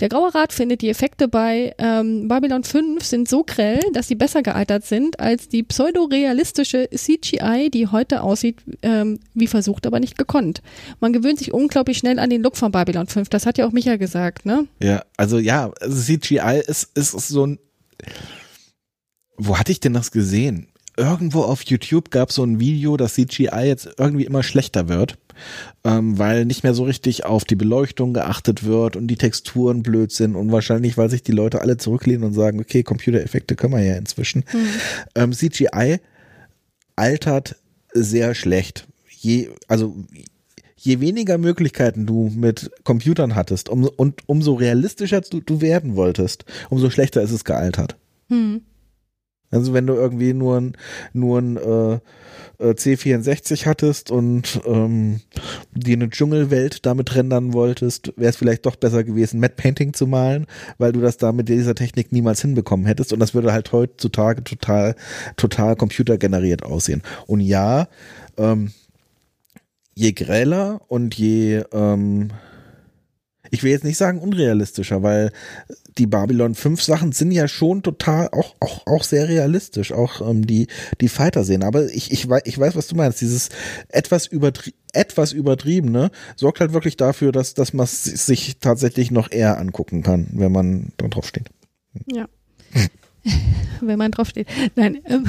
Der 0.00 0.08
Graue 0.08 0.34
Rat 0.34 0.52
findet, 0.52 0.82
die 0.82 0.88
Effekte 0.88 1.28
bei 1.28 1.72
ähm, 1.78 2.26
Babylon 2.26 2.64
5 2.64 3.04
sind 3.04 3.28
so 3.28 3.44
grell, 3.44 3.80
dass 3.92 4.08
sie 4.08 4.16
besser 4.16 4.42
gealtert 4.42 4.84
sind 4.84 5.20
als 5.20 5.48
die 5.48 5.62
pseudorealistische 5.62 6.88
CGI, 6.92 7.70
die 7.72 7.86
heute 7.86 8.22
aussieht 8.22 8.56
ähm, 8.82 9.20
wie 9.34 9.46
versucht, 9.46 9.86
aber 9.86 10.00
nicht 10.00 10.18
gekonnt. 10.18 10.62
Man 11.00 11.12
gewöhnt 11.12 11.38
sich 11.38 11.54
unglaublich 11.54 11.98
schnell 11.98 12.18
an 12.18 12.30
den 12.30 12.42
Look 12.42 12.56
von 12.56 12.72
Babylon 12.72 13.06
5. 13.06 13.28
Das 13.28 13.46
hat 13.46 13.56
ja 13.56 13.66
auch 13.66 13.72
Micha 13.72 13.94
gesagt, 13.94 14.46
ne? 14.46 14.66
Ja, 14.82 15.04
also 15.16 15.38
ja, 15.38 15.70
also 15.80 16.00
CGI 16.02 16.62
ist, 16.66 16.90
ist 16.96 17.12
so 17.12 17.46
ein. 17.46 17.58
Wo 19.36 19.58
hatte 19.58 19.70
ich 19.70 19.80
denn 19.80 19.94
das 19.94 20.10
gesehen? 20.10 20.68
Irgendwo 20.96 21.42
auf 21.42 21.62
YouTube 21.62 22.10
gab 22.10 22.30
es 22.30 22.36
so 22.36 22.44
ein 22.44 22.58
Video, 22.58 22.96
dass 22.96 23.14
CGI 23.14 23.66
jetzt 23.66 23.88
irgendwie 23.98 24.24
immer 24.24 24.42
schlechter 24.42 24.88
wird, 24.88 25.18
ähm, 25.84 26.18
weil 26.18 26.44
nicht 26.44 26.62
mehr 26.62 26.74
so 26.74 26.84
richtig 26.84 27.24
auf 27.24 27.44
die 27.44 27.56
Beleuchtung 27.56 28.14
geachtet 28.14 28.64
wird 28.64 28.96
und 28.96 29.06
die 29.08 29.16
Texturen 29.16 29.82
blöd 29.82 30.12
sind 30.12 30.36
und 30.36 30.52
wahrscheinlich, 30.52 30.96
weil 30.96 31.10
sich 31.10 31.22
die 31.22 31.32
Leute 31.32 31.60
alle 31.60 31.76
zurücklehnen 31.76 32.24
und 32.24 32.34
sagen, 32.34 32.60
okay, 32.60 32.82
Computereffekte 32.82 33.56
können 33.56 33.74
wir 33.74 33.82
ja 33.82 33.96
inzwischen. 33.96 34.44
Ähm, 35.14 35.32
CGI 35.32 35.98
altert 36.96 37.56
sehr 37.92 38.34
schlecht. 38.34 38.86
Je, 39.08 39.48
also 39.68 39.94
je 40.76 41.00
weniger 41.00 41.38
Möglichkeiten 41.38 42.06
du 42.06 42.30
mit 42.34 42.70
Computern 42.84 43.34
hattest 43.34 43.68
um, 43.68 43.84
und 43.84 44.20
umso 44.26 44.54
realistischer 44.54 45.22
du, 45.22 45.40
du 45.40 45.60
werden 45.60 45.96
wolltest, 45.96 46.44
umso 46.68 46.90
schlechter 46.90 47.22
ist 47.22 47.32
es 47.32 47.44
gealtert. 47.44 47.96
Hm. 48.28 48.62
Also 49.54 49.72
wenn 49.72 49.86
du 49.86 49.94
irgendwie 49.94 50.34
nur 50.34 50.60
ein, 50.60 50.76
nur 51.12 51.38
ein 51.38 51.56
äh, 51.56 51.94
äh, 52.58 52.72
C64 52.72 53.66
hattest 53.66 54.10
und 54.10 54.60
ähm, 54.66 55.20
dir 55.72 55.94
eine 55.94 56.10
Dschungelwelt 56.10 56.84
damit 56.84 57.14
rendern 57.14 57.52
wolltest, 57.52 58.12
wäre 58.16 58.30
es 58.30 58.36
vielleicht 58.36 58.66
doch 58.66 58.76
besser 58.76 59.04
gewesen, 59.04 59.38
Matte 59.38 59.54
Painting 59.56 59.94
zu 59.94 60.06
malen, 60.06 60.46
weil 60.78 60.92
du 60.92 61.00
das 61.00 61.18
da 61.18 61.30
mit 61.30 61.48
dieser 61.48 61.74
Technik 61.74 62.10
niemals 62.10 62.42
hinbekommen 62.42 62.86
hättest 62.86 63.12
und 63.12 63.20
das 63.20 63.32
würde 63.32 63.52
halt 63.52 63.70
heutzutage 63.72 64.42
total, 64.42 64.96
total 65.36 65.76
computergeneriert 65.76 66.64
aussehen. 66.64 67.02
Und 67.26 67.40
ja, 67.40 67.86
ähm, 68.36 68.72
je 69.94 70.12
gräler 70.12 70.80
und 70.88 71.14
je, 71.14 71.62
ähm, 71.72 72.30
ich 73.54 73.62
will 73.62 73.70
jetzt 73.70 73.84
nicht 73.84 73.96
sagen 73.96 74.18
unrealistischer, 74.18 75.02
weil 75.02 75.30
die 75.96 76.06
Babylon 76.06 76.54
5 76.54 76.82
Sachen 76.82 77.12
sind 77.12 77.30
ja 77.30 77.46
schon 77.46 77.82
total 77.82 78.28
auch, 78.32 78.56
auch, 78.58 78.86
auch 78.86 79.04
sehr 79.04 79.28
realistisch, 79.28 79.92
auch 79.92 80.28
ähm, 80.28 80.46
die, 80.46 80.66
die 81.00 81.08
Fighter 81.08 81.44
sehen. 81.44 81.62
Aber 81.62 81.86
ich, 81.86 82.10
ich, 82.10 82.28
weiß, 82.28 82.42
ich 82.46 82.58
weiß, 82.58 82.74
was 82.74 82.88
du 82.88 82.96
meinst. 82.96 83.20
Dieses 83.20 83.50
etwas, 83.88 84.26
übertrie 84.26 84.74
etwas 84.92 85.32
übertriebene 85.32 86.10
sorgt 86.36 86.60
halt 86.60 86.72
wirklich 86.72 86.96
dafür, 86.96 87.32
dass, 87.32 87.54
dass 87.54 87.72
man 87.72 87.84
es 87.84 88.04
sich 88.04 88.58
tatsächlich 88.58 89.10
noch 89.10 89.30
eher 89.30 89.58
angucken 89.58 90.02
kann, 90.02 90.28
wenn 90.32 90.52
man 90.52 90.92
da 90.96 91.08
drauf 91.08 91.26
steht. 91.26 91.48
Ja. 92.06 92.26
Wenn 93.80 93.98
man 93.98 94.10
draufsteht. 94.10 94.46
Nein, 94.76 94.98
ähm, 95.06 95.26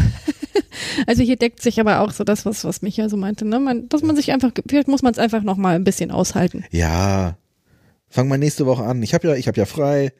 also 1.07 1.23
hier 1.23 1.37
deckt 1.37 1.61
sich 1.61 1.79
aber 1.79 2.01
auch 2.01 2.11
so 2.11 2.25
das, 2.25 2.45
was, 2.45 2.65
was 2.65 2.81
Micha 2.81 3.07
so 3.07 3.15
meinte, 3.15 3.45
ne? 3.45 3.59
Man, 3.59 3.87
dass 3.87 4.01
man 4.01 4.17
sich 4.17 4.31
einfach, 4.33 4.51
vielleicht 4.67 4.89
muss 4.89 5.01
man 5.01 5.13
es 5.13 5.19
einfach 5.19 5.43
noch 5.43 5.55
mal 5.55 5.75
ein 5.75 5.85
bisschen 5.85 6.11
aushalten. 6.11 6.65
Ja. 6.71 7.37
Fang 8.09 8.27
mal 8.27 8.37
nächste 8.37 8.65
Woche 8.65 8.83
an. 8.83 9.03
Ich 9.03 9.13
habe 9.13 9.27
ja, 9.27 9.35
ich 9.35 9.47
habe 9.47 9.57
ja 9.57 9.65
frei. 9.65 10.13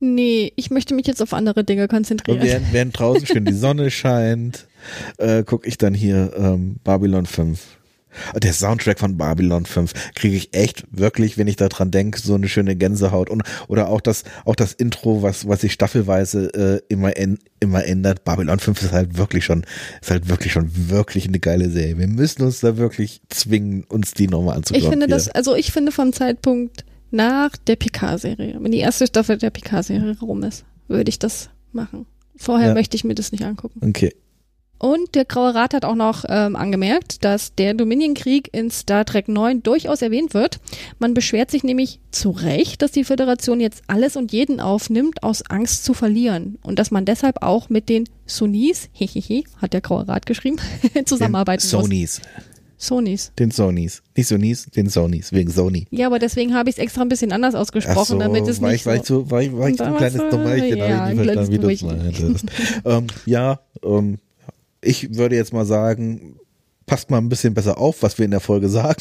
Nee, 0.00 0.52
ich 0.56 0.70
möchte 0.70 0.94
mich 0.94 1.06
jetzt 1.06 1.22
auf 1.22 1.32
andere 1.32 1.62
Dinge 1.62 1.82
Und 1.82 1.90
konzentrieren. 1.90 2.42
während, 2.42 2.72
während 2.72 2.98
draußen 2.98 3.24
schön 3.24 3.44
die 3.44 3.52
Sonne 3.52 3.90
scheint, 3.90 4.66
äh, 5.18 5.44
gucke 5.44 5.68
ich 5.68 5.78
dann 5.78 5.94
hier 5.94 6.32
ähm, 6.36 6.76
Babylon 6.82 7.24
5. 7.26 7.60
Der 8.42 8.52
Soundtrack 8.52 8.98
von 8.98 9.16
Babylon 9.16 9.64
5 9.64 10.14
kriege 10.14 10.36
ich 10.36 10.54
echt 10.54 10.84
wirklich, 10.90 11.38
wenn 11.38 11.46
ich 11.46 11.56
daran 11.56 11.90
denke, 11.90 12.20
so 12.20 12.34
eine 12.34 12.48
schöne 12.48 12.76
Gänsehaut 12.76 13.30
und 13.30 13.42
oder 13.68 13.88
auch 13.88 14.00
das 14.00 14.24
auch 14.44 14.54
das 14.56 14.74
Intro, 14.74 15.22
was 15.22 15.48
was 15.48 15.62
sich 15.62 15.72
staffelweise 15.72 16.52
äh, 16.52 16.80
immer 16.92 17.16
en, 17.16 17.38
immer 17.60 17.84
ändert. 17.86 18.24
Babylon 18.24 18.58
5 18.58 18.82
ist 18.82 18.92
halt 18.92 19.16
wirklich 19.16 19.44
schon 19.44 19.64
ist 20.02 20.10
halt 20.10 20.28
wirklich 20.28 20.52
schon 20.52 20.70
wirklich 20.90 21.26
eine 21.26 21.38
geile 21.38 21.70
Serie. 21.70 21.96
Wir 21.96 22.08
müssen 22.08 22.42
uns 22.42 22.60
da 22.60 22.76
wirklich 22.76 23.22
zwingen, 23.30 23.84
uns 23.84 24.12
die 24.12 24.28
nochmal 24.28 24.56
anzuschauen. 24.56 24.82
Ich 24.82 24.90
finde 24.90 25.06
das, 25.06 25.28
also 25.28 25.54
ich 25.54 25.72
finde 25.72 25.92
vom 25.92 26.12
Zeitpunkt 26.12 26.84
nach 27.12 27.56
der 27.56 27.76
Picard-Serie, 27.76 28.56
wenn 28.60 28.72
die 28.72 28.78
erste 28.78 29.06
Staffel 29.06 29.38
der 29.38 29.50
Picard-Serie 29.50 30.16
rum 30.20 30.42
ist, 30.42 30.64
würde 30.88 31.08
ich 31.08 31.18
das 31.18 31.50
machen. 31.72 32.06
Vorher 32.36 32.68
Ja. 32.68 32.74
möchte 32.74 32.96
ich 32.96 33.04
mir 33.04 33.14
das 33.14 33.30
nicht 33.32 33.44
angucken. 33.44 33.80
Okay. 33.86 34.14
Und 34.78 35.14
der 35.14 35.24
Graue 35.24 35.54
Rat 35.54 35.74
hat 35.74 35.84
auch 35.84 35.94
noch 35.94 36.24
ähm, 36.28 36.56
angemerkt, 36.56 37.24
dass 37.24 37.54
der 37.54 37.72
Dominion-Krieg 37.74 38.48
in 38.52 38.68
Star 38.68 39.04
Trek 39.04 39.28
9 39.28 39.62
durchaus 39.62 40.02
erwähnt 40.02 40.34
wird. 40.34 40.58
Man 40.98 41.14
beschwert 41.14 41.52
sich 41.52 41.62
nämlich 41.62 42.00
zu 42.10 42.30
Recht, 42.30 42.82
dass 42.82 42.90
die 42.90 43.04
Föderation 43.04 43.60
jetzt 43.60 43.82
alles 43.86 44.16
und 44.16 44.32
jeden 44.32 44.58
aufnimmt, 44.58 45.22
aus 45.22 45.42
Angst 45.48 45.84
zu 45.84 45.94
verlieren. 45.94 46.58
Und 46.64 46.80
dass 46.80 46.90
man 46.90 47.04
deshalb 47.04 47.44
auch 47.44 47.68
mit 47.68 47.88
den 47.88 48.08
Sonys, 48.26 48.88
hehehe, 48.92 49.44
hat 49.58 49.72
der 49.72 49.82
Graue 49.82 50.08
Rat 50.08 50.26
geschrieben, 50.26 50.56
zusammenarbeiten 51.04 51.62
Den 51.62 51.76
muss. 51.78 51.84
Sonys. 51.88 52.20
Sonys. 52.82 53.30
Den 53.38 53.52
Sonys. 53.52 54.02
Nicht 54.16 54.26
Sonys, 54.26 54.66
den 54.66 54.88
Sonys, 54.88 55.32
wegen 55.32 55.50
Sony. 55.50 55.86
Ja, 55.90 56.06
aber 56.06 56.18
deswegen 56.18 56.52
habe 56.52 56.68
ich 56.68 56.76
es 56.76 56.82
extra 56.82 57.02
ein 57.02 57.08
bisschen 57.08 57.30
anders 57.30 57.54
ausgesprochen, 57.54 58.18
damit 58.18 58.48
es 58.48 58.60
nicht 58.60 58.74
ich, 58.74 58.86
war 58.86 58.96
ich, 58.96 59.04
so... 59.04 59.20
so, 59.20 59.30
war 59.30 59.40
ich, 59.40 59.56
war 59.56 59.68
ich 59.68 59.76
so 59.76 59.84
ein 59.84 59.96
kleines 59.96 60.20
Dummerchen, 60.30 60.78
ja, 60.78 60.98
habe 60.98 61.12
ich 61.12 61.18
nicht 61.18 61.32
verstanden, 61.32 61.52
wie 61.52 61.76
du 61.76 61.86
meintest. 61.86 62.46
ähm, 62.84 63.06
ja, 63.24 63.60
ähm, 63.84 64.18
ich 64.80 65.14
würde 65.14 65.36
jetzt 65.36 65.52
mal 65.52 65.64
sagen, 65.64 66.34
passt 66.84 67.08
mal 67.08 67.18
ein 67.18 67.28
bisschen 67.28 67.54
besser 67.54 67.78
auf, 67.78 68.02
was 68.02 68.18
wir 68.18 68.24
in 68.24 68.32
der 68.32 68.40
Folge 68.40 68.68
sagen. 68.68 69.00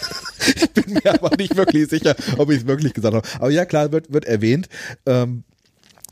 ich 0.56 0.70
bin 0.72 0.94
mir 0.94 1.14
aber 1.14 1.30
nicht 1.36 1.56
wirklich 1.56 1.88
sicher, 1.88 2.16
ob 2.38 2.50
ich 2.50 2.62
es 2.62 2.66
wirklich 2.66 2.92
gesagt 2.92 3.14
habe. 3.14 3.28
Aber 3.38 3.50
ja, 3.50 3.64
klar, 3.64 3.92
wird, 3.92 4.12
wird 4.12 4.24
erwähnt. 4.24 4.68
Ähm, 5.06 5.44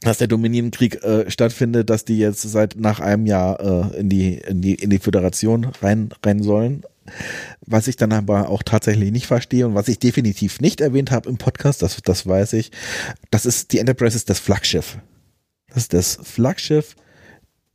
dass 0.03 0.19
der 0.19 0.29
Dominienkrieg 0.29 1.03
äh, 1.05 1.31
stattfindet, 1.31 1.91
dass 1.91 2.05
die 2.05 2.19
jetzt 2.19 2.41
seit 2.41 2.77
nach 2.77 3.01
einem 3.01 3.27
Jahr 3.27 3.93
äh, 3.93 4.01
in 4.01 4.09
die 4.09 4.35
in 4.39 4.63
die 4.63 4.75
in 4.75 4.89
die 4.89 4.99
Föderation 4.99 5.67
rein 5.83 6.09
rein 6.25 6.43
sollen. 6.43 6.85
Was 7.67 7.89
ich 7.89 7.97
dann 7.97 8.13
aber 8.13 8.49
auch 8.49 8.63
tatsächlich 8.63 9.11
nicht 9.11 9.27
verstehe 9.27 9.67
und 9.67 9.75
was 9.75 9.89
ich 9.89 9.99
definitiv 9.99 10.61
nicht 10.61 10.81
erwähnt 10.81 11.11
habe 11.11 11.29
im 11.29 11.39
Podcast, 11.39 11.83
das 11.83 12.01
das 12.03 12.27
weiß 12.27 12.53
ich, 12.55 12.71
das 13.31 13.47
ist 13.47 13.73
die 13.73 13.79
Enterprise 13.79 14.17
ist 14.17 14.31
das 14.31 14.39
Flaggschiff. 14.39 14.99
Das 15.69 15.85
ist 15.85 15.93
das 15.93 16.19
Flaggschiff 16.23 16.97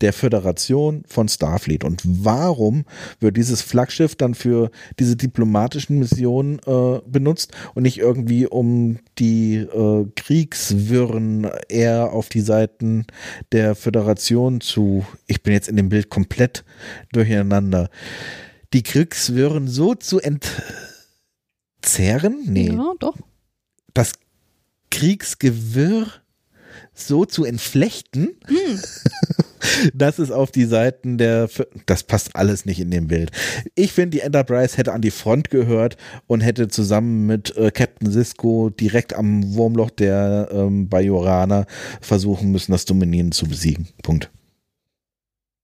der 0.00 0.12
Föderation 0.12 1.04
von 1.06 1.28
Starfleet. 1.28 1.84
Und 1.84 2.02
warum 2.04 2.84
wird 3.20 3.36
dieses 3.36 3.62
Flaggschiff 3.62 4.14
dann 4.14 4.34
für 4.34 4.70
diese 4.98 5.16
diplomatischen 5.16 5.98
Missionen 5.98 6.58
äh, 6.66 7.00
benutzt 7.06 7.52
und 7.74 7.84
nicht 7.84 7.98
irgendwie 7.98 8.46
um 8.46 8.98
die 9.18 9.56
äh, 9.56 10.06
Kriegswirren 10.14 11.48
eher 11.68 12.12
auf 12.12 12.28
die 12.28 12.42
Seiten 12.42 13.06
der 13.52 13.74
Föderation 13.74 14.60
zu, 14.60 15.06
ich 15.26 15.42
bin 15.42 15.54
jetzt 15.54 15.68
in 15.68 15.76
dem 15.76 15.88
Bild 15.88 16.10
komplett 16.10 16.64
durcheinander, 17.12 17.88
die 18.76 18.82
Kriegswirren 18.82 19.68
so 19.68 19.94
zu 19.94 20.20
entzerren? 20.20 20.60
Nee, 22.44 22.68
Ja, 22.68 22.92
doch. 22.98 23.16
das 23.94 24.12
Kriegsgewirr 24.90 26.06
so 26.92 27.24
zu 27.24 27.46
entflechten, 27.46 28.36
dass 29.94 30.18
es 30.18 30.30
auf 30.30 30.50
die 30.50 30.66
Seiten 30.66 31.16
der, 31.16 31.48
das 31.86 32.02
passt 32.02 32.36
alles 32.36 32.66
nicht 32.66 32.78
in 32.80 32.90
dem 32.90 33.08
Bild. 33.08 33.30
Ich 33.74 33.92
finde, 33.94 34.18
die 34.18 34.20
Enterprise 34.20 34.76
hätte 34.76 34.92
an 34.92 35.00
die 35.00 35.10
Front 35.10 35.48
gehört 35.50 35.96
und 36.26 36.42
hätte 36.42 36.68
zusammen 36.68 37.24
mit 37.26 37.56
äh, 37.56 37.70
Captain 37.70 38.10
Sisko 38.10 38.68
direkt 38.68 39.14
am 39.14 39.54
Wurmloch 39.54 39.88
der 39.90 40.48
ähm, 40.52 40.90
Bajoraner 40.90 41.64
versuchen 42.02 42.52
müssen, 42.52 42.72
das 42.72 42.84
Dominieren 42.84 43.32
zu 43.32 43.46
besiegen. 43.46 43.88
Punkt. 44.02 44.30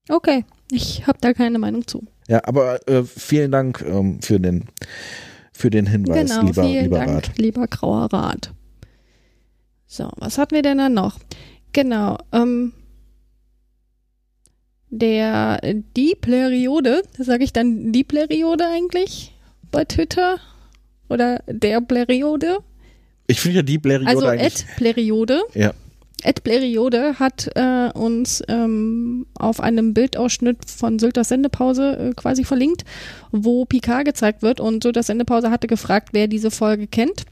Okay, 0.08 0.46
ich 0.70 1.06
habe 1.06 1.18
da 1.20 1.34
keine 1.34 1.58
Meinung 1.58 1.86
zu. 1.86 2.06
Ja, 2.28 2.40
aber 2.44 2.86
äh, 2.88 3.02
vielen 3.04 3.50
Dank 3.50 3.84
ähm, 3.86 4.20
für 4.22 4.38
den 4.40 4.64
für 5.52 5.70
den 5.70 5.86
Hinweis, 5.86 6.30
genau, 6.30 6.46
lieber, 6.46 6.64
vielen 6.64 6.84
lieber 6.84 6.98
Dank, 6.98 7.10
Rat. 7.28 7.38
lieber 7.38 7.66
grauer 7.66 8.12
Rat. 8.12 8.52
So, 9.86 10.10
was 10.16 10.38
hatten 10.38 10.54
wir 10.54 10.62
denn 10.62 10.78
dann 10.78 10.94
noch? 10.94 11.18
Genau, 11.72 12.18
ähm, 12.32 12.72
der 14.88 15.60
die 15.96 16.14
Periode, 16.20 17.02
sage 17.18 17.44
ich 17.44 17.52
dann 17.52 17.92
die 17.92 18.04
Periode 18.04 18.64
eigentlich 18.66 19.34
bei 19.70 19.84
Twitter 19.84 20.38
oder 21.08 21.42
der 21.46 21.80
Periode? 21.80 22.58
Ich 23.26 23.40
finde 23.40 23.56
ja 23.58 23.62
die 23.62 23.78
Bleriode 23.78 24.10
Also 24.10 24.26
eigentlich. 24.26 24.66
Periode. 24.76 25.42
Ja. 25.54 25.72
Ed 26.22 26.44
Bleriode 26.44 27.18
hat 27.18 27.50
äh, 27.56 27.90
uns 27.94 28.42
ähm, 28.48 29.26
auf 29.34 29.60
einem 29.60 29.92
Bildausschnitt 29.92 30.70
von 30.70 30.98
Sylters 30.98 31.28
Sendepause 31.28 31.96
äh, 31.96 32.12
quasi 32.14 32.44
verlinkt, 32.44 32.84
wo 33.32 33.64
Picard 33.64 34.04
gezeigt 34.04 34.42
wird 34.42 34.60
und 34.60 34.82
Sylters 34.82 35.06
Sendepause 35.06 35.50
hatte 35.50 35.66
gefragt, 35.66 36.10
wer 36.12 36.28
diese 36.28 36.50
Folge 36.50 36.86
kennt. 36.86 37.24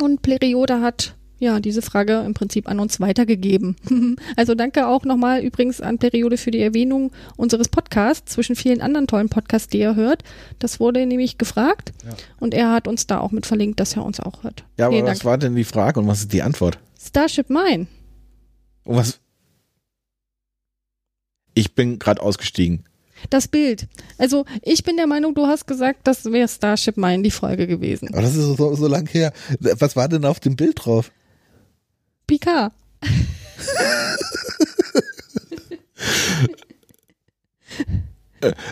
Und 0.00 0.22
Bleriode 0.22 0.80
hat 0.80 1.16
ja 1.38 1.58
diese 1.58 1.80
Frage 1.80 2.22
im 2.26 2.34
Prinzip 2.34 2.68
an 2.68 2.78
uns 2.78 3.00
weitergegeben. 3.00 3.76
also 4.36 4.54
danke 4.54 4.86
auch 4.86 5.04
nochmal 5.04 5.40
übrigens 5.40 5.80
an 5.80 5.98
Periode 5.98 6.36
für 6.36 6.50
die 6.50 6.60
Erwähnung 6.60 7.12
unseres 7.36 7.68
Podcasts 7.68 8.32
zwischen 8.32 8.54
vielen 8.54 8.82
anderen 8.82 9.06
tollen 9.06 9.30
Podcasts, 9.30 9.68
die 9.68 9.80
er 9.80 9.96
hört. 9.96 10.22
Das 10.58 10.78
wurde 10.78 11.04
nämlich 11.06 11.38
gefragt 11.38 11.92
und 12.38 12.52
er 12.52 12.70
hat 12.70 12.86
uns 12.86 13.06
da 13.06 13.20
auch 13.20 13.32
mit 13.32 13.46
verlinkt, 13.46 13.80
dass 13.80 13.96
er 13.96 14.04
uns 14.04 14.20
auch 14.20 14.42
hört. 14.42 14.64
Ja, 14.76 14.86
aber 14.86 14.94
Vielen 14.94 15.06
was 15.06 15.18
Dank. 15.18 15.24
war 15.24 15.38
denn 15.38 15.56
die 15.56 15.64
Frage 15.64 16.00
und 16.00 16.06
was 16.06 16.20
ist 16.20 16.32
die 16.34 16.42
Antwort? 16.42 16.78
Starship 17.02 17.48
Mine. 17.48 17.86
Und 18.90 18.96
was? 18.96 19.20
Ich 21.54 21.76
bin 21.76 22.00
gerade 22.00 22.20
ausgestiegen. 22.20 22.82
Das 23.28 23.46
Bild. 23.46 23.86
Also 24.18 24.46
ich 24.62 24.82
bin 24.82 24.96
der 24.96 25.06
Meinung, 25.06 25.32
du 25.32 25.46
hast 25.46 25.68
gesagt, 25.68 26.00
das 26.08 26.24
wäre 26.24 26.48
Starship 26.48 26.96
Mine 26.96 27.22
die 27.22 27.30
Folge 27.30 27.68
gewesen. 27.68 28.08
Aber 28.08 28.22
das 28.22 28.34
ist 28.34 28.56
so, 28.56 28.74
so 28.74 28.88
lang 28.88 29.06
her. 29.06 29.32
Was 29.60 29.94
war 29.94 30.08
denn 30.08 30.24
auf 30.24 30.40
dem 30.40 30.56
Bild 30.56 30.84
drauf? 30.84 31.12
Picard. 32.26 32.72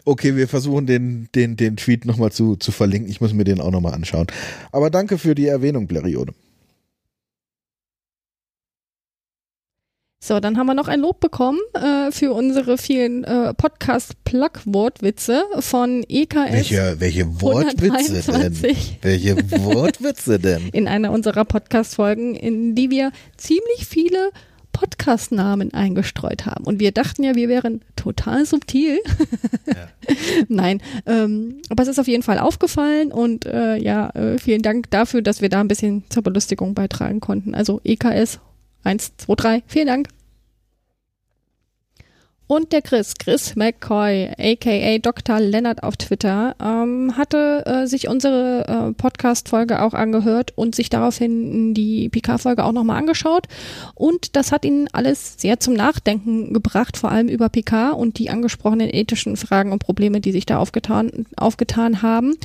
Okay, 0.06 0.34
wir 0.34 0.48
versuchen 0.48 0.86
den, 0.86 1.28
den, 1.34 1.56
den 1.56 1.76
Tweet 1.76 2.06
nochmal 2.06 2.32
zu, 2.32 2.56
zu 2.56 2.72
verlinken. 2.72 3.10
Ich 3.10 3.20
muss 3.20 3.34
mir 3.34 3.44
den 3.44 3.60
auch 3.60 3.70
nochmal 3.70 3.92
anschauen. 3.92 4.26
Aber 4.72 4.88
danke 4.88 5.18
für 5.18 5.34
die 5.34 5.46
Erwähnung, 5.46 5.86
Bleriode. 5.86 6.32
So, 10.20 10.40
dann 10.40 10.58
haben 10.58 10.66
wir 10.66 10.74
noch 10.74 10.88
ein 10.88 10.98
Lob 10.98 11.20
bekommen 11.20 11.60
äh, 11.74 12.10
für 12.10 12.32
unsere 12.32 12.76
vielen 12.76 13.22
äh, 13.22 13.54
Podcast-Plug-Wortwitze 13.54 15.44
von 15.60 16.04
EKS 16.08 16.52
Welche, 16.52 16.96
welche 16.98 17.40
Wortwitze 17.40 18.32
denn? 18.32 18.34
123 18.34 18.98
Welche 19.00 19.36
Wortwitze 19.62 20.40
denn? 20.40 20.68
in 20.72 20.88
einer 20.88 21.12
unserer 21.12 21.44
Podcast-Folgen, 21.44 22.34
in 22.34 22.74
die 22.74 22.90
wir 22.90 23.12
ziemlich 23.36 23.86
viele 23.88 24.30
Podcast-Namen 24.72 25.72
eingestreut 25.72 26.46
haben. 26.46 26.64
Und 26.64 26.80
wir 26.80 26.90
dachten 26.90 27.22
ja, 27.22 27.36
wir 27.36 27.48
wären 27.48 27.82
total 27.94 28.44
subtil. 28.44 28.98
Nein, 30.48 30.82
ähm, 31.06 31.62
aber 31.68 31.84
es 31.84 31.88
ist 31.88 32.00
auf 32.00 32.08
jeden 32.08 32.24
Fall 32.24 32.40
aufgefallen 32.40 33.12
und 33.12 33.46
äh, 33.46 33.76
ja, 33.76 34.10
äh, 34.10 34.36
vielen 34.38 34.62
Dank 34.62 34.90
dafür, 34.90 35.22
dass 35.22 35.40
wir 35.42 35.48
da 35.48 35.60
ein 35.60 35.68
bisschen 35.68 36.02
zur 36.10 36.24
Belustigung 36.24 36.74
beitragen 36.74 37.20
konnten. 37.20 37.54
Also 37.54 37.80
EKS 37.84 38.40
1, 38.88 39.18
2, 39.18 39.34
3, 39.34 39.62
vielen 39.66 39.86
Dank. 39.86 40.08
Und 42.46 42.72
der 42.72 42.80
Chris, 42.80 43.12
Chris 43.18 43.56
McCoy, 43.56 44.30
aka 44.38 44.98
Dr. 45.00 45.38
Leonard 45.38 45.82
auf 45.82 45.98
Twitter, 45.98 46.56
ähm, 46.58 47.14
hatte 47.14 47.66
äh, 47.66 47.86
sich 47.86 48.08
unsere 48.08 48.64
äh, 48.66 48.94
Podcast-Folge 48.94 49.82
auch 49.82 49.92
angehört 49.92 50.54
und 50.56 50.74
sich 50.74 50.88
daraufhin 50.88 51.74
die 51.74 52.08
PK-Folge 52.08 52.64
auch 52.64 52.72
nochmal 52.72 52.96
angeschaut. 52.96 53.48
Und 53.94 54.34
das 54.34 54.50
hat 54.50 54.64
ihn 54.64 54.88
alles 54.92 55.34
sehr 55.36 55.60
zum 55.60 55.74
Nachdenken 55.74 56.54
gebracht, 56.54 56.96
vor 56.96 57.12
allem 57.12 57.28
über 57.28 57.50
PK 57.50 57.90
und 57.90 58.18
die 58.18 58.30
angesprochenen 58.30 58.88
ethischen 58.88 59.36
Fragen 59.36 59.70
und 59.70 59.80
Probleme, 59.80 60.22
die 60.22 60.32
sich 60.32 60.46
da 60.46 60.56
aufgetan, 60.56 61.26
aufgetan 61.36 62.00
haben. 62.00 62.36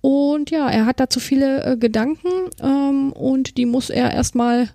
Und 0.00 0.50
ja, 0.50 0.70
er 0.70 0.86
hat 0.86 0.98
dazu 0.98 1.20
viele 1.20 1.62
äh, 1.62 1.76
Gedanken 1.76 2.28
ähm, 2.62 3.12
und 3.12 3.58
die 3.58 3.66
muss 3.66 3.90
er 3.90 4.14
erstmal, 4.14 4.70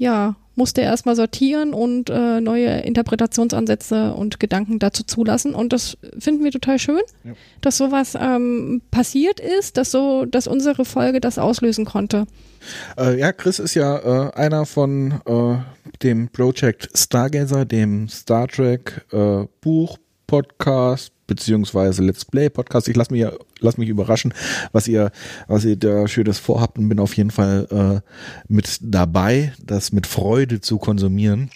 ja, 0.00 0.34
musste 0.56 0.80
er 0.80 0.88
erstmal 0.90 1.14
sortieren 1.14 1.74
und 1.74 2.08
äh, 2.10 2.40
neue 2.40 2.80
Interpretationsansätze 2.80 4.12
und 4.14 4.40
Gedanken 4.40 4.78
dazu 4.78 5.04
zulassen. 5.04 5.54
Und 5.54 5.72
das 5.72 5.96
finden 6.18 6.42
wir 6.42 6.50
total 6.50 6.78
schön, 6.78 7.00
Ja. 7.24 7.32
dass 7.60 7.76
sowas 7.76 8.16
ähm, 8.18 8.80
passiert 8.90 9.40
ist, 9.40 9.76
dass 9.76 9.90
so, 9.90 10.24
dass 10.24 10.46
unsere 10.46 10.84
Folge 10.84 11.20
das 11.20 11.38
auslösen 11.38 11.84
konnte. 11.84 12.26
Äh, 12.98 13.18
ja, 13.18 13.32
Chris 13.32 13.58
ist 13.58 13.74
ja 13.74 13.98
äh, 14.28 14.32
einer 14.34 14.66
von 14.66 15.20
äh, 15.26 15.56
dem 16.02 16.28
Project 16.28 16.90
Stargazer, 16.94 17.64
dem 17.64 18.08
Star 18.08 18.48
Trek 18.48 19.06
äh, 19.12 19.44
Buch, 19.60 19.98
Podcast, 20.26 21.12
beziehungsweise 21.30 22.02
Let's 22.02 22.24
Play 22.24 22.50
Podcast. 22.50 22.88
Ich 22.88 22.96
lasse 22.96 23.12
mich, 23.12 23.24
lass 23.60 23.78
mich 23.78 23.88
überraschen, 23.88 24.34
was 24.72 24.88
ihr, 24.88 25.12
was 25.46 25.64
ihr 25.64 25.76
da 25.76 26.08
Schönes 26.08 26.40
vorhabt 26.40 26.76
und 26.76 26.88
bin 26.88 26.98
auf 26.98 27.16
jeden 27.16 27.30
Fall 27.30 27.68
äh, 27.70 28.00
mit 28.48 28.78
dabei, 28.82 29.52
das 29.64 29.92
mit 29.92 30.08
Freude 30.08 30.60
zu 30.60 30.78
konsumieren. 30.78 31.50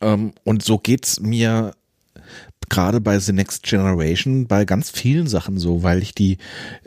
Ähm, 0.00 0.32
und 0.42 0.64
so 0.64 0.76
geht's 0.78 1.20
mir 1.20 1.72
gerade 2.70 3.00
bei 3.00 3.18
The 3.18 3.32
Next 3.32 3.64
Generation 3.64 4.46
bei 4.46 4.64
ganz 4.64 4.90
vielen 4.90 5.26
Sachen 5.26 5.58
so, 5.58 5.82
weil 5.82 6.02
ich 6.02 6.14
die 6.14 6.38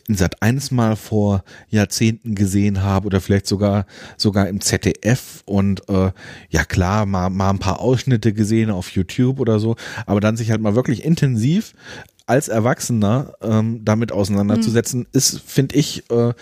in 0.08 0.16
Sat 0.16 0.42
1 0.42 0.72
mal 0.72 0.96
vor 0.96 1.44
Jahrzehnten 1.70 2.34
gesehen 2.34 2.82
habe 2.82 3.06
oder 3.06 3.22
vielleicht 3.22 3.46
sogar 3.46 3.86
sogar 4.18 4.48
im 4.48 4.60
ZDF 4.60 5.44
und 5.46 5.88
äh, 5.90 6.12
ja 6.50 6.64
klar 6.66 7.06
mal 7.06 7.30
mal 7.30 7.52
ein 7.52 7.60
paar 7.60 7.80
Ausschnitte 7.80 8.34
gesehen 8.34 8.72
auf 8.72 8.90
YouTube 8.90 9.40
oder 9.40 9.60
so, 9.60 9.76
aber 10.06 10.20
dann 10.20 10.38
sich 10.38 10.50
halt 10.50 10.62
mal 10.62 10.76
wirklich 10.76 11.04
intensiv 11.06 11.74
als 12.26 12.48
Erwachsener 12.48 13.34
ähm, 13.42 13.82
damit 13.84 14.12
auseinanderzusetzen, 14.12 15.02
mhm. 15.02 15.08
ist, 15.12 15.42
finde 15.42 15.76
ich, 15.76 16.10
äh, 16.10 16.34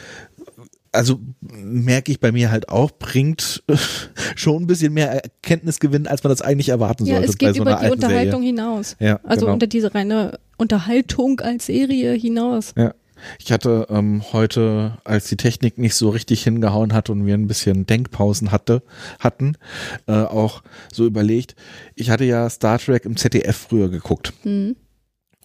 also 0.91 1.19
merke 1.41 2.11
ich 2.11 2.19
bei 2.19 2.31
mir 2.31 2.51
halt 2.51 2.69
auch, 2.69 2.91
bringt 2.91 3.63
schon 4.35 4.63
ein 4.63 4.67
bisschen 4.67 4.93
mehr 4.93 5.11
Erkenntnisgewinn, 5.11 6.07
als 6.07 6.23
man 6.23 6.29
das 6.29 6.41
eigentlich 6.41 6.69
erwarten 6.69 7.05
sollte. 7.05 7.21
Ja, 7.21 7.27
es 7.27 7.37
geht 7.37 7.55
so 7.55 7.61
über 7.61 7.75
die 7.75 7.89
Unterhaltung 7.89 8.41
Serie. 8.41 8.47
hinaus. 8.47 8.95
Ja, 8.99 9.19
also 9.23 9.41
genau. 9.41 9.53
unter 9.53 9.67
diese 9.67 9.93
reine 9.93 10.39
Unterhaltung 10.57 11.39
als 11.39 11.67
Serie 11.67 12.13
hinaus. 12.13 12.73
Ja. 12.77 12.93
Ich 13.39 13.51
hatte 13.51 13.85
ähm, 13.89 14.23
heute, 14.33 14.97
als 15.03 15.27
die 15.27 15.37
Technik 15.37 15.77
nicht 15.77 15.93
so 15.93 16.09
richtig 16.09 16.43
hingehauen 16.43 16.91
hat 16.91 17.09
und 17.11 17.25
wir 17.25 17.35
ein 17.35 17.47
bisschen 17.47 17.85
Denkpausen 17.85 18.51
hatte, 18.51 18.81
hatten, 19.19 19.57
äh, 20.07 20.13
auch 20.13 20.63
so 20.91 21.05
überlegt. 21.05 21.55
Ich 21.95 22.09
hatte 22.09 22.23
ja 22.23 22.49
Star 22.49 22.79
Trek 22.79 23.05
im 23.05 23.17
ZDF 23.17 23.55
früher 23.55 23.89
geguckt. 23.89 24.33
Mhm. 24.43 24.75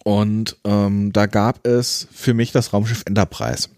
Und 0.03 0.57
ähm, 0.63 1.11
da 1.13 1.25
gab 1.25 1.67
es 1.67 2.07
für 2.11 2.33
mich 2.33 2.51
das 2.51 2.73
Raumschiff 2.73 3.03
Enterprise. 3.05 3.69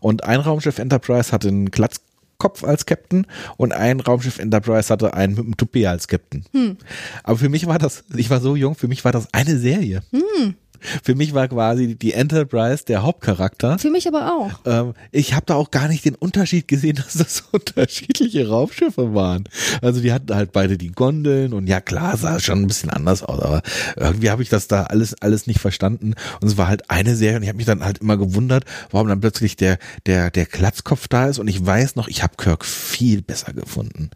Und 0.00 0.24
ein 0.24 0.40
Raumschiff 0.40 0.78
Enterprise 0.78 1.32
hatte 1.32 1.48
einen 1.48 1.70
Glatzkopf 1.70 2.64
als 2.64 2.86
Captain 2.86 3.26
und 3.56 3.72
ein 3.72 4.00
Raumschiff 4.00 4.38
Enterprise 4.38 4.92
hatte 4.92 5.14
einen 5.14 5.34
mit 5.34 5.44
einem 5.44 5.56
Toupet 5.56 5.86
als 5.86 6.08
Captain. 6.08 6.44
Hm. 6.52 6.76
Aber 7.22 7.38
für 7.38 7.48
mich 7.48 7.66
war 7.66 7.78
das, 7.78 8.04
ich 8.14 8.30
war 8.30 8.40
so 8.40 8.56
jung, 8.56 8.74
für 8.74 8.88
mich 8.88 9.04
war 9.04 9.12
das 9.12 9.32
eine 9.32 9.58
Serie. 9.58 10.02
Hm. 10.10 10.54
Für 11.02 11.14
mich 11.14 11.34
war 11.34 11.48
quasi 11.48 11.96
die 11.96 12.12
Enterprise 12.12 12.84
der 12.84 13.02
Hauptcharakter. 13.02 13.78
Für 13.78 13.90
mich 13.90 14.06
aber 14.08 14.32
auch. 14.32 14.60
Ähm, 14.64 14.94
ich 15.12 15.34
habe 15.34 15.46
da 15.46 15.54
auch 15.54 15.70
gar 15.70 15.88
nicht 15.88 16.04
den 16.04 16.14
Unterschied 16.14 16.68
gesehen, 16.68 16.96
dass 17.04 17.14
das 17.14 17.44
unterschiedliche 17.52 18.48
Raumschiffe 18.48 19.14
waren. 19.14 19.44
Also 19.82 20.00
die 20.00 20.12
hatten 20.12 20.34
halt 20.34 20.52
beide 20.52 20.78
die 20.78 20.92
Gondeln 20.92 21.52
und 21.52 21.66
ja 21.66 21.80
klar, 21.80 22.16
sah 22.16 22.40
schon 22.40 22.62
ein 22.62 22.66
bisschen 22.66 22.90
anders 22.90 23.22
aus, 23.22 23.40
aber 23.40 23.62
irgendwie 23.96 24.30
habe 24.30 24.42
ich 24.42 24.48
das 24.48 24.68
da 24.68 24.84
alles 24.84 25.14
alles 25.20 25.46
nicht 25.46 25.60
verstanden 25.60 26.14
und 26.40 26.48
es 26.48 26.56
war 26.56 26.68
halt 26.68 26.90
eine 26.90 27.16
Serie 27.16 27.36
und 27.36 27.42
ich 27.42 27.48
habe 27.48 27.56
mich 27.56 27.66
dann 27.66 27.84
halt 27.84 27.98
immer 27.98 28.16
gewundert, 28.16 28.64
warum 28.90 29.08
dann 29.08 29.20
plötzlich 29.20 29.56
der 29.56 29.78
der 30.06 30.30
der 30.30 30.46
Klatzkopf 30.46 31.08
da 31.08 31.26
ist 31.26 31.38
und 31.38 31.48
ich 31.48 31.64
weiß 31.64 31.96
noch, 31.96 32.08
ich 32.08 32.22
habe 32.22 32.34
Kirk 32.36 32.64
viel 32.64 33.22
besser 33.22 33.52
gefunden. 33.52 34.10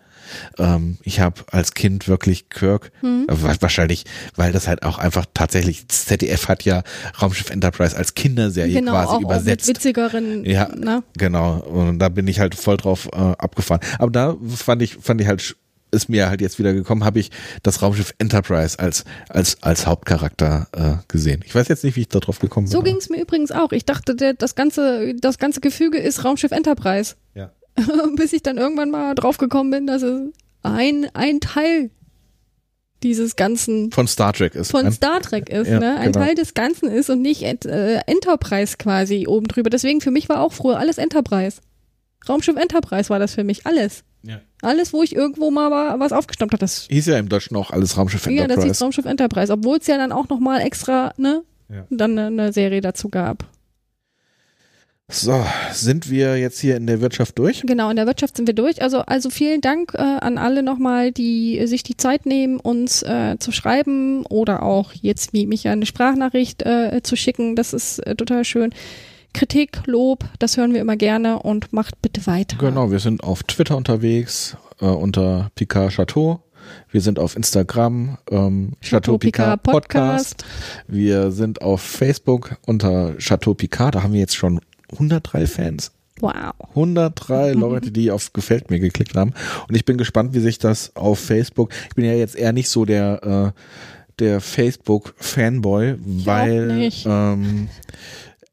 Ähm, 0.58 0.98
ich 1.02 1.20
habe 1.20 1.42
als 1.50 1.74
Kind 1.74 2.08
wirklich 2.08 2.48
Kirk, 2.48 2.92
hm. 3.00 3.26
äh, 3.28 3.60
wahrscheinlich, 3.60 4.04
weil 4.36 4.52
das 4.52 4.68
halt 4.68 4.82
auch 4.82 4.98
einfach 4.98 5.26
tatsächlich, 5.34 5.88
ZDF 5.88 6.48
hat 6.48 6.64
ja 6.64 6.82
Raumschiff 7.20 7.50
Enterprise 7.50 7.96
als 7.96 8.14
Kinderserie 8.14 8.74
genau, 8.74 8.92
quasi 8.92 9.14
auch, 9.14 9.20
übersetzt. 9.20 9.64
Auch 9.64 9.68
mit 9.68 9.76
witzigeren, 9.76 10.44
ja, 10.44 10.68
ne? 10.74 11.02
genau. 11.16 11.58
Und 11.60 11.98
da 11.98 12.08
bin 12.08 12.26
ich 12.28 12.40
halt 12.40 12.54
voll 12.54 12.76
drauf 12.76 13.08
äh, 13.12 13.16
abgefahren. 13.16 13.80
Aber 13.98 14.10
da 14.10 14.36
fand 14.56 14.82
ich, 14.82 14.96
fand 14.96 15.20
ich 15.20 15.26
halt 15.26 15.56
ist 15.92 16.08
mir 16.08 16.28
halt 16.28 16.40
jetzt 16.40 16.58
wieder 16.58 16.72
gekommen, 16.72 17.04
habe 17.04 17.20
ich 17.20 17.30
das 17.62 17.82
Raumschiff 17.82 18.14
Enterprise 18.18 18.78
als 18.78 19.04
als 19.28 19.62
als 19.62 19.86
Hauptcharakter 19.86 20.66
äh, 20.72 20.94
gesehen. 21.06 21.42
Ich 21.44 21.54
weiß 21.54 21.68
jetzt 21.68 21.84
nicht, 21.84 21.96
wie 21.96 22.00
ich 22.00 22.08
da 22.08 22.18
drauf 22.18 22.38
gekommen 22.38 22.66
bin. 22.66 22.72
So 22.72 22.82
ging 22.82 22.96
es 22.96 23.10
mir 23.10 23.20
übrigens 23.20 23.52
auch. 23.52 23.72
Ich 23.72 23.84
dachte, 23.84 24.16
der, 24.16 24.32
das 24.32 24.54
ganze 24.54 25.14
das 25.20 25.38
ganze 25.38 25.60
Gefüge 25.60 25.98
ist 25.98 26.24
Raumschiff 26.24 26.50
Enterprise. 26.50 27.14
Ja. 27.34 27.50
bis 28.16 28.32
ich 28.32 28.42
dann 28.42 28.58
irgendwann 28.58 28.90
mal 28.90 29.14
drauf 29.14 29.38
gekommen 29.38 29.70
bin, 29.70 29.86
dass 29.86 30.02
es 30.02 30.30
ein, 30.62 31.08
ein 31.14 31.40
Teil 31.40 31.90
dieses 33.02 33.36
ganzen 33.36 33.90
von 33.90 34.06
Star 34.06 34.32
Trek 34.32 34.54
ist. 34.54 34.70
Von 34.70 34.90
Star 34.92 35.20
Trek 35.20 35.48
ist, 35.48 35.68
ja, 35.68 35.80
ne? 35.80 35.96
Ein 35.96 36.12
genau. 36.12 36.24
Teil 36.24 36.34
des 36.34 36.54
Ganzen 36.54 36.88
ist 36.88 37.10
und 37.10 37.20
nicht 37.20 37.42
äh, 37.42 38.00
Enterprise 38.06 38.76
quasi 38.78 39.26
oben 39.26 39.48
drüber. 39.48 39.70
Deswegen 39.70 40.00
für 40.00 40.10
mich 40.10 40.28
war 40.28 40.40
auch 40.40 40.52
früher 40.52 40.78
alles 40.78 40.98
Enterprise. 40.98 41.60
Raumschiff 42.28 42.56
Enterprise 42.56 43.10
war 43.10 43.18
das 43.18 43.34
für 43.34 43.44
mich 43.44 43.66
alles. 43.66 44.04
Ja. 44.22 44.40
Alles, 44.62 44.92
wo 44.92 45.02
ich 45.02 45.16
irgendwo 45.16 45.50
mal 45.50 45.72
war, 45.72 45.98
was 45.98 46.12
aufgestammt 46.12 46.52
hat, 46.52 46.62
das 46.62 46.86
hieß 46.88 47.06
ja 47.06 47.18
im 47.18 47.28
Deutschen 47.28 47.56
auch 47.56 47.72
alles 47.72 47.96
Raumschiff 47.96 48.26
Enterprise. 48.26 48.50
Ja, 48.50 48.56
das 48.56 48.64
hieß 48.64 48.82
Raumschiff 48.82 49.04
Enterprise, 49.04 49.52
obwohl 49.52 49.78
es 49.78 49.88
ja 49.88 49.96
dann 49.96 50.12
auch 50.12 50.28
noch 50.28 50.38
mal 50.38 50.60
extra, 50.60 51.12
ne, 51.16 51.42
ja. 51.68 51.84
dann 51.90 52.16
eine, 52.16 52.26
eine 52.26 52.52
Serie 52.52 52.80
dazu 52.80 53.08
gab. 53.08 53.44
So, 55.10 55.44
sind 55.72 56.10
wir 56.10 56.38
jetzt 56.38 56.58
hier 56.60 56.76
in 56.76 56.86
der 56.86 57.02
Wirtschaft 57.02 57.38
durch? 57.38 57.62
Genau, 57.66 57.90
in 57.90 57.96
der 57.96 58.06
Wirtschaft 58.06 58.36
sind 58.36 58.46
wir 58.46 58.54
durch. 58.54 58.80
Also, 58.80 59.00
also 59.00 59.28
vielen 59.28 59.60
Dank 59.60 59.92
äh, 59.94 59.98
an 59.98 60.38
alle 60.38 60.62
nochmal, 60.62 61.12
die 61.12 61.66
sich 61.66 61.82
die 61.82 61.98
Zeit 61.98 62.24
nehmen, 62.24 62.58
uns 62.58 63.02
äh, 63.02 63.36
zu 63.38 63.52
schreiben 63.52 64.24
oder 64.26 64.62
auch 64.62 64.92
jetzt 64.94 65.34
wie 65.34 65.46
mich 65.46 65.68
eine 65.68 65.84
Sprachnachricht 65.84 66.62
äh, 66.62 67.02
zu 67.02 67.16
schicken. 67.16 67.56
Das 67.56 67.74
ist 67.74 67.98
äh, 68.06 68.14
total 68.14 68.44
schön. 68.44 68.72
Kritik, 69.34 69.82
Lob, 69.86 70.24
das 70.38 70.56
hören 70.56 70.72
wir 70.72 70.80
immer 70.80 70.96
gerne 70.96 71.38
und 71.40 71.72
macht 71.72 72.00
bitte 72.00 72.26
weiter. 72.26 72.56
Genau, 72.58 72.90
wir 72.90 72.98
sind 72.98 73.22
auf 73.22 73.42
Twitter 73.42 73.76
unterwegs 73.76 74.56
äh, 74.80 74.86
unter 74.86 75.50
Picard 75.54 75.92
Chateau. 75.92 76.40
Wir 76.90 77.00
sind 77.00 77.18
auf 77.18 77.36
Instagram, 77.36 78.18
ähm, 78.30 78.72
Chateau, 78.80 79.12
Chateau 79.12 79.18
Picard 79.18 79.62
Podcast. 79.62 80.38
Podcast. 80.38 80.44
Wir 80.86 81.32
sind 81.32 81.60
auf 81.60 81.82
Facebook 81.82 82.56
unter 82.66 83.16
Chateau 83.18 83.54
Picard. 83.54 83.94
Da 83.94 84.02
haben 84.02 84.12
wir 84.12 84.20
jetzt 84.20 84.36
schon 84.36 84.60
103 84.92 85.46
Fans. 85.46 85.92
Wow. 86.20 86.52
103 86.70 87.52
Leute, 87.52 87.90
die 87.90 88.10
auf 88.10 88.32
Gefällt 88.32 88.70
mir 88.70 88.78
geklickt 88.78 89.16
haben. 89.16 89.32
Und 89.68 89.74
ich 89.74 89.84
bin 89.84 89.98
gespannt, 89.98 90.34
wie 90.34 90.40
sich 90.40 90.58
das 90.58 90.94
auf 90.94 91.18
Facebook. 91.18 91.72
Ich 91.88 91.94
bin 91.94 92.04
ja 92.04 92.12
jetzt 92.12 92.36
eher 92.36 92.52
nicht 92.52 92.68
so 92.68 92.84
der, 92.84 93.52
äh, 93.54 93.60
der 94.18 94.40
Facebook-Fanboy, 94.40 95.96
weil 95.98 96.90
ähm, 97.04 97.68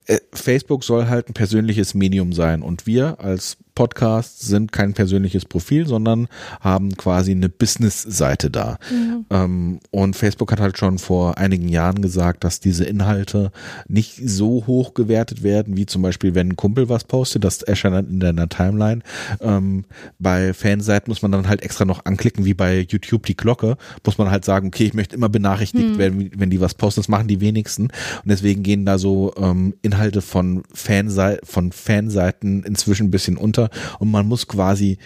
äh, 0.06 0.18
Facebook 0.34 0.84
soll 0.84 1.07
halt 1.07 1.30
ein 1.30 1.34
persönliches 1.34 1.94
Medium 1.94 2.34
sein. 2.34 2.64
Und 2.64 2.88
wir 2.88 3.20
als 3.20 3.57
Podcasts 3.80 4.45
sind 4.45 4.73
kein 4.73 4.93
persönliches 4.93 5.45
Profil, 5.45 5.88
sondern 5.88 6.27
haben 6.60 6.97
quasi 6.97 7.31
eine 7.31 7.47
Business-Seite 7.47 8.51
da. 8.51 8.77
Mhm. 8.91 9.26
Ähm, 9.30 9.80
und 9.89 10.18
Facebook 10.18 10.51
hat 10.51 10.60
halt 10.60 10.77
schon 10.77 10.97
vor 10.97 11.38
einigen 11.38 11.69
Jahren 11.69 12.01
gesagt, 12.01 12.43
dass 12.43 12.60
diese 12.60 12.84
Inhalte 12.84 13.53
nicht 13.88 14.19
so 14.22 14.65
hoch 14.68 14.95
gewertet 14.95 15.43
werden, 15.43 15.77
wie 15.77 15.85
zum 15.85 16.01
Beispiel, 16.01 16.35
wenn 16.35 16.49
ein 16.49 16.56
Kumpel 16.57 16.89
was 16.89 17.06
postet, 17.06 17.45
das 17.45 17.61
erscheint 17.61 17.95
dann 17.95 18.10
in 18.10 18.19
deiner 18.19 18.49
Timeline. 18.49 19.01
Ähm, 19.39 19.85
bei 20.18 20.53
Fanseiten 20.53 21.10
muss 21.10 21.22
man 21.22 21.31
dann 21.31 21.47
halt 21.47 21.64
extra 21.64 21.85
noch 21.85 22.03
anklicken, 22.03 22.43
wie 22.43 22.53
bei 22.53 22.85
YouTube 22.89 23.27
die 23.27 23.38
Glocke, 23.38 23.77
muss 24.06 24.18
man 24.18 24.30
halt 24.30 24.43
sagen, 24.43 24.68
okay, 24.68 24.88
ich 24.88 24.93
möchte 24.93 25.15
immer 25.15 25.30
benachrichtigt 25.30 25.91
mhm. 25.93 25.97
werden, 25.97 26.31
wenn 26.35 26.49
die 26.49 26.60
was 26.60 26.73
posten. 26.73 26.99
Das 26.99 27.07
machen 27.07 27.30
die 27.30 27.39
wenigsten. 27.39 27.84
Und 27.84 28.26
deswegen 28.26 28.61
gehen 28.61 28.85
da 28.85 28.97
so 28.97 29.34
ähm, 29.38 29.73
Inhalte 29.84 30.22
von, 30.22 30.64
Fanseiten, 30.73 31.47
von 31.47 31.72
Fanseiten 31.72 32.64
inzwischen 32.64 33.07
ein 33.07 33.11
bisschen 33.11 33.38
unter 33.38 33.69
und 34.00 34.12
man 34.12 34.28
muss 34.28 34.48
quasi 34.48 34.98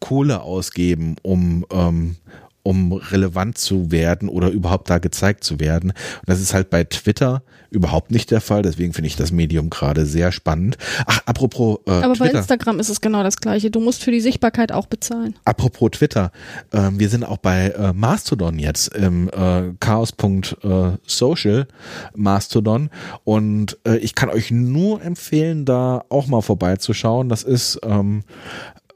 Kohle 0.00 0.42
ausgeben, 0.42 1.16
um, 1.22 1.64
ähm, 1.70 2.16
um 2.62 2.92
relevant 2.92 3.58
zu 3.58 3.90
werden 3.90 4.28
oder 4.28 4.50
überhaupt 4.50 4.88
da 4.90 4.98
gezeigt 4.98 5.44
zu 5.44 5.60
werden. 5.60 5.90
Und 5.90 6.28
das 6.28 6.40
ist 6.40 6.54
halt 6.54 6.70
bei 6.70 6.84
Twitter 6.84 7.42
überhaupt 7.72 8.10
nicht 8.10 8.30
der 8.30 8.40
Fall. 8.40 8.62
Deswegen 8.62 8.92
finde 8.92 9.08
ich 9.08 9.16
das 9.16 9.32
Medium 9.32 9.70
gerade 9.70 10.06
sehr 10.06 10.30
spannend. 10.30 10.76
Ach, 11.06 11.20
apropos 11.26 11.78
äh, 11.86 11.90
Aber 11.90 12.14
Twitter. 12.14 12.32
bei 12.32 12.38
Instagram 12.38 12.78
ist 12.78 12.90
es 12.90 13.00
genau 13.00 13.22
das 13.22 13.38
Gleiche. 13.38 13.70
Du 13.70 13.80
musst 13.80 14.04
für 14.04 14.10
die 14.10 14.20
Sichtbarkeit 14.20 14.72
auch 14.72 14.86
bezahlen. 14.86 15.34
Apropos 15.44 15.90
Twitter. 15.92 16.30
Äh, 16.70 16.90
wir 16.92 17.08
sind 17.08 17.24
auch 17.24 17.38
bei 17.38 17.70
äh, 17.70 17.92
Mastodon 17.92 18.58
jetzt 18.58 18.88
im 18.94 19.28
äh, 19.28 19.72
chaos.social 19.80 21.60
äh, 21.60 21.66
Mastodon. 22.14 22.90
Und 23.24 23.78
äh, 23.86 23.96
ich 23.96 24.14
kann 24.14 24.28
euch 24.28 24.50
nur 24.50 25.02
empfehlen, 25.02 25.64
da 25.64 26.04
auch 26.10 26.26
mal 26.26 26.42
vorbeizuschauen. 26.42 27.28
Das 27.28 27.42
ist 27.42 27.80
ähm, 27.82 28.22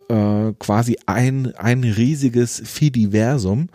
äh, 0.08 0.52
quasi 0.58 0.96
ein, 1.06 1.54
ein 1.56 1.82
riesiges 1.84 2.62
Fidiversum. 2.64 3.68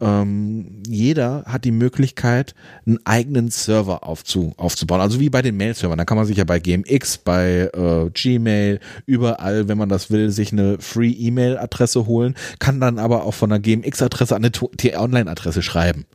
Ähm, 0.00 0.82
jeder 0.88 1.44
hat 1.46 1.64
die 1.64 1.72
Möglichkeit, 1.72 2.54
einen 2.86 2.98
eigenen 3.04 3.50
Server 3.50 4.04
aufzu, 4.04 4.54
aufzubauen. 4.56 5.00
Also 5.00 5.20
wie 5.20 5.30
bei 5.30 5.42
den 5.42 5.56
Mail-Servern. 5.56 5.98
Da 5.98 6.04
kann 6.04 6.16
man 6.16 6.26
sich 6.26 6.36
ja 6.36 6.44
bei 6.44 6.58
GMX, 6.58 7.18
bei 7.18 7.70
äh, 7.74 8.10
Gmail, 8.10 8.80
überall, 9.06 9.68
wenn 9.68 9.78
man 9.78 9.88
das 9.88 10.10
will, 10.10 10.30
sich 10.30 10.52
eine 10.52 10.78
Free-E-Mail-Adresse 10.78 12.06
holen, 12.06 12.34
kann 12.58 12.80
dann 12.80 12.98
aber 12.98 13.24
auch 13.24 13.34
von 13.34 13.52
einer 13.52 13.60
GMX-Adresse 13.60 14.34
an 14.34 14.44
eine 14.44 14.52
T-Online-Adresse 14.52 15.62
schreiben. 15.62 16.06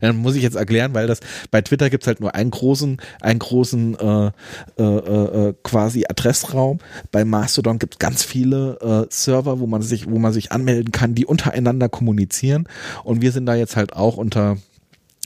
Dann 0.00 0.16
muss 0.16 0.36
ich 0.36 0.42
jetzt 0.42 0.56
erklären, 0.56 0.94
weil 0.94 1.06
das 1.06 1.20
bei 1.50 1.60
Twitter 1.62 1.90
gibt's 1.90 2.06
halt 2.06 2.20
nur 2.20 2.34
einen 2.34 2.50
großen, 2.50 2.98
einen 3.20 3.38
großen 3.38 3.98
äh, 3.98 4.30
äh, 4.78 4.82
äh, 4.82 5.54
quasi 5.62 6.04
Adressraum. 6.08 6.78
Bei 7.10 7.24
Mastodon 7.24 7.78
gibt's 7.78 7.98
ganz 7.98 8.22
viele 8.22 8.78
äh, 8.80 9.06
Server, 9.10 9.60
wo 9.60 9.66
man 9.66 9.82
sich, 9.82 10.10
wo 10.10 10.18
man 10.18 10.32
sich 10.32 10.52
anmelden 10.52 10.92
kann, 10.92 11.14
die 11.14 11.26
untereinander 11.26 11.88
kommunizieren. 11.88 12.68
Und 13.04 13.22
wir 13.22 13.32
sind 13.32 13.46
da 13.46 13.54
jetzt 13.54 13.76
halt 13.76 13.94
auch 13.94 14.16
unter 14.16 14.58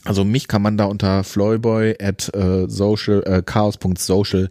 Also 0.08 0.24
mich 0.24 0.48
kann 0.48 0.62
man 0.62 0.78
da 0.78 0.86
unter 0.86 1.22
floyboy 1.22 1.96
at 2.00 2.34
äh, 2.34 2.66
social, 2.66 3.22
äh, 3.26 3.42
chaos.social 3.44 4.48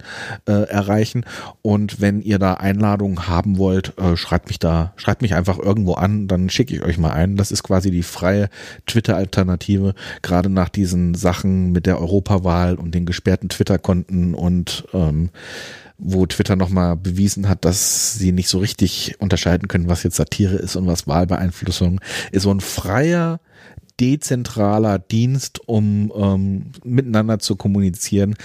äh, 0.48 0.52
erreichen. 0.52 1.26
Und 1.64 2.00
wenn 2.00 2.22
ihr 2.22 2.38
da 2.38 2.54
Einladungen 2.54 3.28
haben 3.28 3.58
wollt, 3.58 3.98
äh, 3.98 4.16
schreibt 4.16 4.50
mich 4.50 4.60
da, 4.60 4.94
schreibt 4.98 5.24
mich 5.24 5.34
einfach 5.34 5.58
irgendwo 5.58 5.96
an, 5.96 6.28
dann 6.28 6.52
schicke 6.52 6.76
ich 6.76 6.84
euch 6.84 7.00
mal 7.00 7.10
ein. 7.10 7.38
Das 7.38 7.52
ist 7.52 7.64
quasi 7.64 7.90
die 7.90 8.04
freie 8.04 8.50
Twitter-Alternative, 8.86 9.96
gerade 10.22 10.50
nach 10.50 10.70
diesen 10.70 11.16
Sachen 11.16 11.72
mit 11.72 11.88
der 11.88 12.00
Europawahl 12.00 12.76
und 12.76 12.94
den 12.94 13.08
gesperrten 13.08 13.50
Twitter-Konten 13.50 14.36
und 14.36 14.86
ähm, 14.94 15.32
wo 15.98 16.28
Twitter 16.28 16.56
nochmal 16.56 16.96
bewiesen 16.96 17.50
hat, 17.50 17.66
dass 17.66 18.14
sie 18.14 18.32
nicht 18.32 18.50
so 18.50 18.60
richtig 18.60 19.16
unterscheiden 19.18 19.68
können, 19.68 19.90
was 19.90 20.04
jetzt 20.04 20.18
Satire 20.18 20.58
ist 20.58 20.76
und 20.76 20.86
was 20.86 21.08
Wahlbeeinflussung 21.08 22.00
ist. 22.32 22.44
So 22.44 22.52
ein 22.52 22.60
freier 22.60 23.40
dezentraler 24.00 25.00
Dienst, 25.00 25.60
um 25.68 26.14
ähm, 26.16 26.72
miteinander 26.84 27.40
zu 27.40 27.56
kommunizieren, 27.56 28.36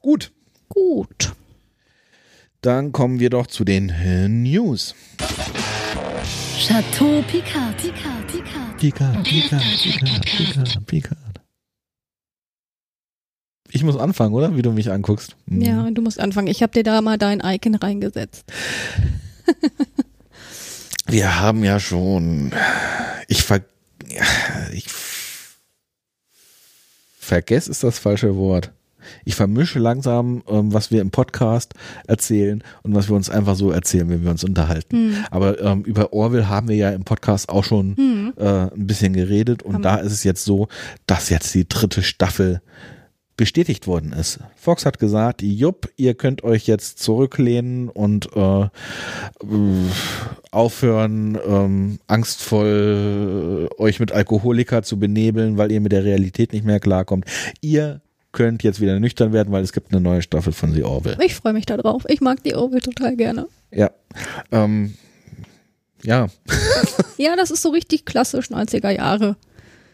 Gut. 0.00 0.32
Gut. 0.68 1.32
Dann 2.62 2.92
kommen 2.92 3.20
wir 3.20 3.30
doch 3.30 3.46
zu 3.46 3.64
den 3.64 3.88
äh, 3.88 4.28
News. 4.28 4.94
Chateau 6.58 7.22
Picard, 7.22 7.76
Picard, 7.78 8.19
Picard, 8.80 9.24
Picard, 9.24 9.62
Picard, 9.82 10.24
Picard, 10.24 10.86
Picard. 10.86 11.40
Ich 13.70 13.84
muss 13.84 13.98
anfangen, 13.98 14.32
oder? 14.32 14.56
Wie 14.56 14.62
du 14.62 14.72
mich 14.72 14.90
anguckst. 14.90 15.36
Mhm. 15.44 15.60
Ja, 15.60 15.90
du 15.90 16.00
musst 16.00 16.18
anfangen. 16.18 16.46
Ich 16.48 16.62
habe 16.62 16.72
dir 16.72 16.82
da 16.82 17.02
mal 17.02 17.18
dein 17.18 17.40
Icon 17.44 17.74
reingesetzt. 17.74 18.50
Wir 21.06 21.40
haben 21.40 21.62
ja 21.62 21.78
schon. 21.78 22.52
Ich 23.28 23.42
ver. 23.42 23.60
Ich 24.72 24.86
vergesse 27.18 27.70
ist 27.70 27.84
das 27.84 27.98
falsche 27.98 28.34
Wort. 28.34 28.72
Ich 29.24 29.34
vermische 29.34 29.78
langsam, 29.78 30.42
ähm, 30.48 30.72
was 30.72 30.90
wir 30.90 31.00
im 31.00 31.10
Podcast 31.10 31.74
erzählen 32.06 32.62
und 32.82 32.94
was 32.94 33.08
wir 33.08 33.16
uns 33.16 33.30
einfach 33.30 33.56
so 33.56 33.70
erzählen, 33.70 34.08
wenn 34.08 34.24
wir 34.24 34.30
uns 34.30 34.44
unterhalten. 34.44 34.96
Hm. 34.96 35.24
Aber 35.30 35.60
ähm, 35.60 35.82
über 35.82 36.12
Orwell 36.12 36.46
haben 36.46 36.68
wir 36.68 36.76
ja 36.76 36.90
im 36.90 37.04
Podcast 37.04 37.48
auch 37.48 37.64
schon 37.64 37.96
Hm. 37.96 38.32
äh, 38.36 38.44
ein 38.44 38.86
bisschen 38.86 39.12
geredet 39.12 39.62
und 39.62 39.74
Haben 39.74 39.82
da 39.82 39.96
ist 39.96 40.12
es 40.12 40.24
jetzt 40.24 40.44
so, 40.44 40.68
dass 41.06 41.28
jetzt 41.30 41.54
die 41.54 41.68
dritte 41.68 42.02
Staffel 42.02 42.60
bestätigt 43.40 43.86
worden 43.86 44.12
ist. 44.12 44.38
Fox 44.54 44.84
hat 44.84 44.98
gesagt, 44.98 45.40
jupp, 45.40 45.88
ihr 45.96 46.12
könnt 46.12 46.44
euch 46.44 46.66
jetzt 46.66 46.98
zurücklehnen 46.98 47.88
und 47.88 48.28
äh, 48.36 48.64
äh, 48.64 48.68
aufhören, 50.50 51.38
ähm, 51.46 52.00
angstvoll 52.06 53.70
äh, 53.78 53.80
euch 53.80 53.98
mit 53.98 54.12
Alkoholiker 54.12 54.82
zu 54.82 54.98
benebeln, 54.98 55.56
weil 55.56 55.72
ihr 55.72 55.80
mit 55.80 55.92
der 55.92 56.04
Realität 56.04 56.52
nicht 56.52 56.66
mehr 56.66 56.80
klarkommt. 56.80 57.24
Ihr 57.62 58.02
könnt 58.32 58.62
jetzt 58.62 58.80
wieder 58.80 58.98
nüchtern 59.00 59.32
werden, 59.32 59.52
weil 59.52 59.62
es 59.62 59.72
gibt 59.72 59.92
eine 59.92 60.00
neue 60.00 60.22
Staffel 60.22 60.52
von 60.52 60.72
The 60.72 60.84
Orville. 60.84 61.18
Ich 61.24 61.34
freue 61.34 61.52
mich 61.52 61.66
da 61.66 61.76
drauf. 61.76 62.04
Ich 62.08 62.20
mag 62.20 62.42
die 62.42 62.54
Orville 62.54 62.80
total 62.80 63.16
gerne. 63.16 63.48
Ja. 63.72 63.90
Ähm, 64.50 64.94
ja. 66.02 66.28
Ja, 67.16 67.36
das 67.36 67.50
ist 67.50 67.60
so 67.60 67.68
richtig 67.68 68.06
klassisch 68.06 68.46
90er 68.46 68.90
Jahre. 68.90 69.36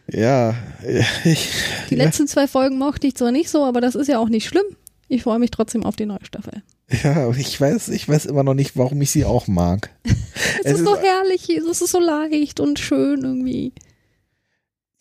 Ja. 0.08 0.54
Ich, 1.24 1.48
Die 1.90 1.96
ja. 1.96 2.04
letzten 2.04 2.28
zwei 2.28 2.46
Folgen 2.46 2.78
mochte 2.78 3.08
ich 3.08 3.16
zwar 3.16 3.32
nicht 3.32 3.50
so, 3.50 3.64
aber 3.64 3.80
das 3.80 3.96
ist 3.96 4.06
ja 4.06 4.18
auch 4.18 4.28
nicht 4.28 4.46
schlimm. 4.46 4.64
Ich 5.08 5.22
freue 5.24 5.38
mich 5.38 5.50
trotzdem 5.50 5.84
auf 5.84 5.96
die 5.96 6.06
neue 6.06 6.24
Staffel. 6.24 6.62
Ja, 7.02 7.30
ich 7.30 7.60
weiß, 7.60 7.88
ich 7.88 8.08
weiß 8.08 8.26
immer 8.26 8.44
noch 8.44 8.54
nicht, 8.54 8.76
warum 8.76 9.00
ich 9.02 9.10
sie 9.10 9.24
auch 9.24 9.48
mag. 9.48 9.90
Es, 10.64 10.72
ist 10.80 10.84
so 10.84 10.96
herrlich, 10.96 11.48
es 11.48 11.80
ist 11.80 11.92
so 11.92 12.00
leicht 12.00 12.60
und 12.60 12.78
schön 12.78 13.22
irgendwie. 13.22 13.72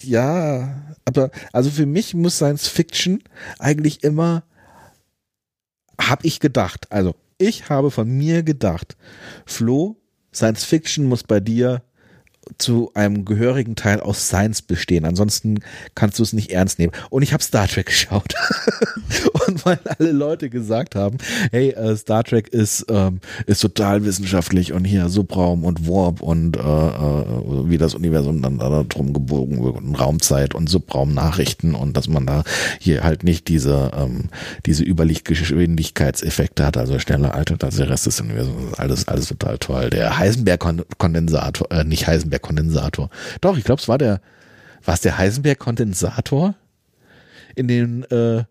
Ja, 0.01 0.95
aber 1.05 1.31
also 1.53 1.69
für 1.69 1.85
mich 1.85 2.13
muss 2.13 2.37
Science 2.37 2.67
Fiction 2.67 3.23
eigentlich 3.59 4.03
immer, 4.03 4.43
habe 5.99 6.27
ich 6.27 6.39
gedacht, 6.39 6.91
also 6.91 7.15
ich 7.37 7.69
habe 7.69 7.91
von 7.91 8.09
mir 8.09 8.43
gedacht, 8.43 8.97
Flo, 9.45 9.97
Science 10.33 10.65
Fiction 10.65 11.05
muss 11.05 11.23
bei 11.23 11.39
dir 11.39 11.81
zu 12.57 12.91
einem 12.93 13.25
gehörigen 13.25 13.75
Teil 13.75 13.99
aus 13.99 14.27
Science 14.27 14.61
bestehen. 14.61 15.05
Ansonsten 15.05 15.59
kannst 15.95 16.19
du 16.19 16.23
es 16.23 16.33
nicht 16.33 16.51
ernst 16.51 16.79
nehmen. 16.79 16.93
Und 17.09 17.21
ich 17.21 17.33
habe 17.33 17.43
Star 17.43 17.67
Trek 17.67 17.85
geschaut. 17.95 18.33
und 19.47 19.65
weil 19.65 19.79
alle 19.97 20.11
Leute 20.11 20.49
gesagt 20.49 20.95
haben, 20.95 21.17
hey, 21.51 21.69
äh, 21.69 21.95
Star 21.95 22.23
Trek 22.23 22.47
ist, 22.49 22.85
ähm, 22.89 23.19
ist 23.45 23.61
total 23.61 24.05
wissenschaftlich 24.05 24.73
und 24.73 24.85
hier 24.85 25.09
Subraum 25.09 25.63
und 25.63 25.87
Warp 25.87 26.21
und 26.21 26.57
äh, 26.57 26.59
äh, 26.59 27.69
wie 27.69 27.77
das 27.77 27.95
Universum 27.95 28.41
dann 28.41 28.57
da 28.57 28.83
drum 28.83 29.13
gebogen 29.13 29.63
wird 29.63 29.77
und 29.77 29.95
Raumzeit 29.95 30.55
und 30.55 30.69
Subraumnachrichten 30.69 31.75
und 31.75 31.97
dass 31.97 32.07
man 32.07 32.25
da 32.25 32.43
hier 32.79 33.03
halt 33.03 33.23
nicht 33.23 33.47
diese, 33.47 33.91
ähm, 33.95 34.29
diese 34.65 34.83
Überlichtgeschwindigkeitseffekte 34.83 36.65
hat, 36.65 36.77
also 36.77 36.99
schneller 36.99 37.35
altert 37.35 37.63
als 37.63 37.77
der 37.77 37.89
Rest 37.89 38.05
des 38.05 38.19
Universums. 38.19 38.73
Alles, 38.77 39.07
alles 39.07 39.27
total 39.27 39.57
toll. 39.57 39.89
Der 39.89 40.17
Heisenberg-Kondensator, 40.17 41.71
äh, 41.71 41.83
nicht 41.83 42.07
Heisenberg-Kondensator. 42.35 43.09
Doch, 43.41 43.57
ich 43.57 43.63
glaube, 43.63 43.81
es 43.81 43.87
war 43.87 43.97
der, 43.97 44.21
war 44.83 44.93
es 44.93 45.01
der 45.01 45.17
Heisenberg-Kondensator 45.17 46.55
in 47.55 47.67
den, 47.67 48.03
äh, 48.11 48.43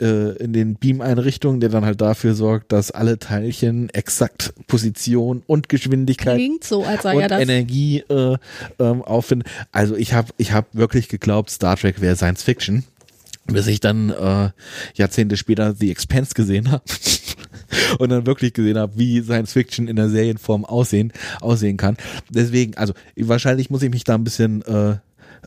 äh, 0.00 0.36
in 0.36 0.52
den 0.52 0.76
Beam-Einrichtungen, 0.76 1.60
der 1.60 1.70
dann 1.70 1.84
halt 1.84 2.00
dafür 2.00 2.34
sorgt, 2.34 2.72
dass 2.72 2.90
alle 2.90 3.18
Teilchen 3.18 3.90
exakt 3.90 4.54
Position 4.66 5.42
und 5.46 5.68
Geschwindigkeit 5.68 6.36
Klingt 6.36 6.64
so, 6.64 6.84
als 6.84 7.02
sei 7.02 7.14
und 7.14 7.20
ja 7.20 7.28
das. 7.28 7.40
Energie 7.40 8.04
äh, 8.08 8.36
ähm, 8.78 9.02
auffinden. 9.02 9.48
Also 9.72 9.96
ich 9.96 10.12
habe 10.12 10.28
ich 10.36 10.52
hab 10.52 10.66
wirklich 10.74 11.08
geglaubt, 11.08 11.50
Star 11.50 11.76
Trek 11.76 12.00
wäre 12.00 12.16
Science 12.16 12.42
Fiction, 12.42 12.84
bis 13.46 13.66
ich 13.66 13.80
dann 13.80 14.10
äh, 14.10 14.50
Jahrzehnte 14.94 15.36
später 15.36 15.74
The 15.74 15.90
Expanse 15.90 16.34
gesehen 16.34 16.70
habe. 16.70 16.84
Und 17.98 18.10
dann 18.10 18.26
wirklich 18.26 18.52
gesehen 18.52 18.78
habe, 18.78 18.92
wie 18.96 19.22
Science 19.22 19.52
Fiction 19.52 19.88
in 19.88 19.96
der 19.96 20.08
Serienform 20.08 20.64
aussehen, 20.64 21.12
aussehen 21.40 21.76
kann. 21.76 21.96
Deswegen, 22.30 22.76
also 22.76 22.94
wahrscheinlich 23.16 23.70
muss 23.70 23.82
ich 23.82 23.90
mich 23.90 24.04
da 24.04 24.14
ein 24.14 24.24
bisschen 24.24 24.62
äh, 24.62 24.96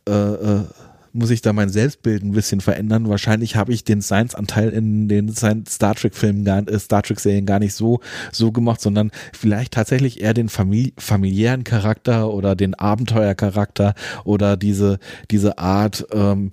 äh, 0.07 0.11
äh, 0.11 0.63
muss 1.11 1.31
ich 1.31 1.41
da 1.41 1.53
mein 1.53 1.69
Selbstbild 1.69 2.23
ein 2.23 2.31
bisschen 2.31 2.61
verändern. 2.61 3.09
Wahrscheinlich 3.09 3.55
habe 3.55 3.73
ich 3.73 3.83
den 3.83 4.01
Science-Anteil 4.01 4.69
in 4.69 5.07
den 5.07 5.33
Star 5.33 5.95
Trek-Filmen, 5.95 6.45
äh, 6.45 6.79
Star 6.79 7.01
Trek-Serien 7.01 7.45
gar 7.45 7.59
nicht 7.59 7.73
so, 7.73 7.99
so 8.31 8.51
gemacht, 8.51 8.81
sondern 8.81 9.11
vielleicht 9.33 9.73
tatsächlich 9.73 10.21
eher 10.21 10.33
den 10.33 10.49
famili 10.49 10.93
familiären 10.97 11.63
Charakter 11.63 12.31
oder 12.31 12.55
den 12.55 12.75
Abenteuercharakter 12.75 13.95
oder 14.23 14.55
diese, 14.57 14.99
diese 15.31 15.57
Art, 15.57 16.05
ähm, 16.13 16.51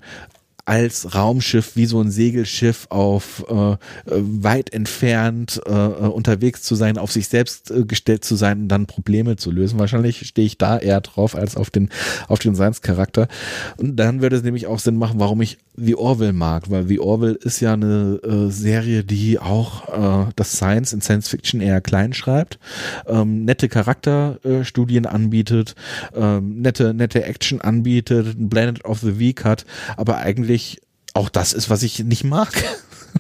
als 0.67 1.15
Raumschiff 1.15 1.77
wie 1.77 1.87
so 1.87 2.01
ein 2.01 2.11
Segelschiff 2.11 2.89
auf 2.91 3.45
äh, 3.49 3.73
äh, 3.73 3.77
weit 4.07 4.73
entfernt 4.73 5.61
äh, 5.65 5.71
äh, 5.71 6.09
unterwegs 6.09 6.63
zu 6.63 6.75
sein, 6.75 6.99
auf 6.99 7.13
sich 7.13 7.29
selbst 7.29 7.71
äh, 7.71 7.85
gestellt 7.85 8.25
zu 8.25 8.35
sein 8.35 8.63
und 8.63 8.69
dann 8.69 8.87
Probleme 8.87 9.37
zu 9.37 9.53
lösen. 9.53 9.79
Wahrscheinlich 9.79 10.27
stehe 10.27 10.45
ich 10.45 10.59
da 10.59 10.77
eher 10.77 11.01
drauf 11.01 11.37
als 11.37 11.57
auf 11.57 11.71
den 11.71 11.89
auf 12.27 12.41
den 12.41 12.57
Science-Charakter. 12.57 13.29
Und 13.77 13.97
dann 13.97 14.21
würde 14.23 14.37
es 14.37 14.43
nämlich 14.43 14.67
auch 14.67 14.81
Sinn 14.81 14.97
machen, 14.97 15.21
warum 15.21 15.41
ich 15.41 15.59
The 15.77 15.95
Orville 15.95 16.33
mag, 16.33 16.71
weil 16.71 16.87
The 16.87 17.01
Orville 17.01 17.35
ist 17.35 17.61
ja 17.61 17.75
eine 17.75 18.19
äh, 18.25 18.51
Serie, 18.51 19.05
die 19.05 19.39
auch 19.39 20.27
äh, 20.27 20.31
das 20.35 20.53
Science 20.53 20.93
in 20.93 21.01
Science 21.01 21.29
Fiction 21.29 21.61
eher 21.61 21.81
klein 21.81 22.13
schreibt, 22.13 22.59
ähm, 23.07 23.45
nette 23.45 23.69
Charakterstudien 23.69 25.05
äh, 25.05 25.09
anbietet, 25.09 25.75
ähm, 26.15 26.63
nette 26.63 26.93
nette 26.93 27.23
Action 27.25 27.61
anbietet, 27.61 28.39
ein 28.39 28.49
Planet 28.49 28.85
of 28.85 29.01
the 29.01 29.19
Week 29.19 29.45
hat, 29.45 29.65
aber 29.97 30.17
eigentlich 30.17 30.56
auch 31.15 31.29
das 31.29 31.53
ist, 31.53 31.71
was 31.71 31.83
ich 31.83 32.05
nicht 32.05 32.25
mag. 32.25 32.53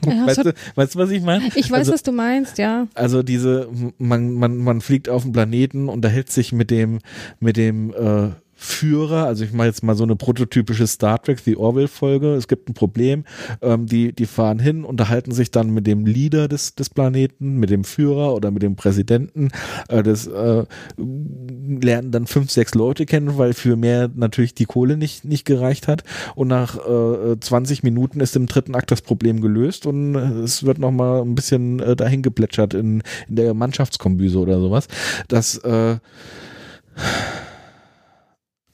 Ja, 0.04 0.26
weißt, 0.26 0.44
du, 0.44 0.54
weißt 0.74 0.94
du, 0.94 0.98
was 0.98 1.10
ich 1.10 1.22
meine? 1.22 1.48
Ich 1.54 1.70
weiß, 1.70 1.80
also, 1.80 1.92
was 1.92 2.02
du 2.02 2.12
meinst, 2.12 2.58
ja. 2.58 2.86
also 2.94 3.22
diese, 3.22 3.68
man, 3.98 4.34
man, 4.34 4.58
man 4.58 4.80
fliegt 4.80 5.08
auf 5.08 5.22
den 5.22 5.32
Planeten, 5.32 5.88
unterhält 5.88 6.30
sich 6.30 6.52
mit 6.52 6.70
dem, 6.70 6.98
mit 7.40 7.56
dem 7.56 7.90
äh, 7.90 8.30
Führer, 8.58 9.26
also 9.26 9.44
ich 9.44 9.52
mache 9.52 9.66
jetzt 9.66 9.82
mal 9.82 9.94
so 9.94 10.02
eine 10.02 10.16
prototypische 10.16 10.86
Star 10.86 11.20
Trek 11.22 11.40
The 11.40 11.56
Orville 11.56 11.88
Folge. 11.88 12.34
Es 12.34 12.48
gibt 12.48 12.70
ein 12.70 12.74
Problem, 12.74 13.24
ähm, 13.60 13.86
die 13.86 14.14
die 14.14 14.24
fahren 14.24 14.58
hin, 14.58 14.84
unterhalten 14.84 15.32
sich 15.32 15.50
dann 15.50 15.70
mit 15.70 15.86
dem 15.86 16.06
Leader 16.06 16.48
des 16.48 16.74
des 16.74 16.88
Planeten, 16.88 17.56
mit 17.56 17.68
dem 17.68 17.84
Führer 17.84 18.34
oder 18.34 18.50
mit 18.50 18.62
dem 18.62 18.74
Präsidenten. 18.74 19.50
Äh, 19.88 20.02
das 20.02 20.26
äh, 20.26 20.64
lernen 20.96 22.10
dann 22.10 22.26
fünf 22.26 22.50
sechs 22.50 22.74
Leute 22.74 23.04
kennen, 23.04 23.36
weil 23.36 23.52
für 23.52 23.76
mehr 23.76 24.10
natürlich 24.14 24.54
die 24.54 24.64
Kohle 24.64 24.96
nicht 24.96 25.26
nicht 25.26 25.44
gereicht 25.44 25.86
hat. 25.86 26.02
Und 26.34 26.48
nach 26.48 26.76
äh, 26.78 27.38
20 27.38 27.82
Minuten 27.82 28.20
ist 28.20 28.36
im 28.36 28.46
dritten 28.46 28.74
Akt 28.74 28.90
das 28.90 29.02
Problem 29.02 29.42
gelöst 29.42 29.84
und 29.84 30.14
äh, 30.14 30.18
es 30.40 30.64
wird 30.64 30.78
noch 30.78 30.92
mal 30.92 31.20
ein 31.20 31.34
bisschen 31.34 31.80
äh, 31.80 31.94
dahin 31.94 32.22
geplätschert 32.22 32.72
in 32.72 33.02
in 33.28 33.36
der 33.36 33.52
Mannschaftskombüse 33.52 34.38
oder 34.38 34.60
sowas. 34.60 34.88
Das 35.28 35.58
äh, 35.58 35.96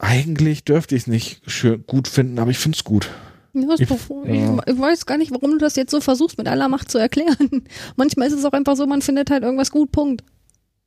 eigentlich 0.02 0.64
dürfte 0.64 0.94
ich 0.94 1.02
es 1.02 1.06
nicht 1.06 1.40
schön, 1.50 1.84
gut 1.86 2.08
finden, 2.08 2.38
aber 2.38 2.50
ich 2.50 2.58
finde 2.58 2.76
es 2.76 2.84
gut. 2.84 3.08
Ja, 3.54 3.68
Ich- 3.78 3.88
ja. 3.88 4.58
ich 4.66 4.78
weiß 4.78 5.06
gar 5.06 5.16
nicht, 5.18 5.30
warum 5.30 5.52
du 5.52 5.58
das 5.58 5.76
jetzt 5.76 5.90
so 5.90 6.00
versuchst, 6.00 6.36
mit 6.38 6.48
aller 6.48 6.68
Macht 6.68 6.90
zu 6.90 6.98
erklären. 6.98 7.62
Manchmal 7.96 8.26
ist 8.28 8.34
es 8.34 8.44
auch 8.44 8.52
einfach 8.52 8.76
so, 8.76 8.86
man 8.86 9.02
findet 9.02 9.30
halt 9.30 9.42
irgendwas 9.42 9.70
gut, 9.70 9.92
Punkt. 9.92 10.24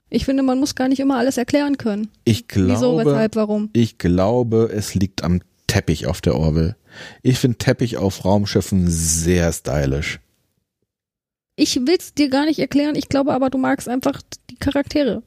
Ich 0.09 0.25
finde, 0.25 0.43
man 0.43 0.59
muss 0.59 0.75
gar 0.75 0.87
nicht 0.87 0.99
immer 0.99 1.17
alles 1.17 1.37
erklären 1.37 1.77
können. 1.77 2.09
Ich 2.25 2.47
glaube, 2.47 2.71
Wieso, 2.73 2.97
weshalb, 2.97 3.35
warum? 3.35 3.69
ich 3.73 3.97
glaube, 3.97 4.69
es 4.73 4.93
liegt 4.95 5.23
am 5.23 5.41
Teppich 5.67 6.05
auf 6.07 6.21
der 6.21 6.35
Orville. 6.35 6.75
Ich 7.23 7.39
finde 7.39 7.57
Teppich 7.57 7.97
auf 7.97 8.23
Raumschiffen 8.25 8.85
sehr 8.89 9.51
stylisch. 9.51 10.19
Ich 11.55 11.75
will's 11.87 12.13
dir 12.13 12.29
gar 12.29 12.45
nicht 12.45 12.59
erklären, 12.59 12.95
ich 12.95 13.09
glaube 13.09 13.33
aber, 13.33 13.49
du 13.49 13.57
magst 13.57 13.87
einfach 13.89 14.21
die 14.49 14.55
Charaktere. 14.55 15.23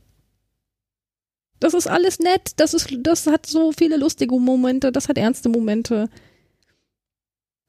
Das 1.60 1.74
ist 1.74 1.86
alles 1.88 2.18
nett, 2.20 2.52
das 2.56 2.72
ist, 2.74 2.88
das 3.00 3.26
hat 3.26 3.46
so 3.46 3.72
viele 3.72 3.96
lustige 3.96 4.34
Momente, 4.38 4.92
das 4.92 5.08
hat 5.08 5.18
ernste 5.18 5.48
Momente. 5.48 6.08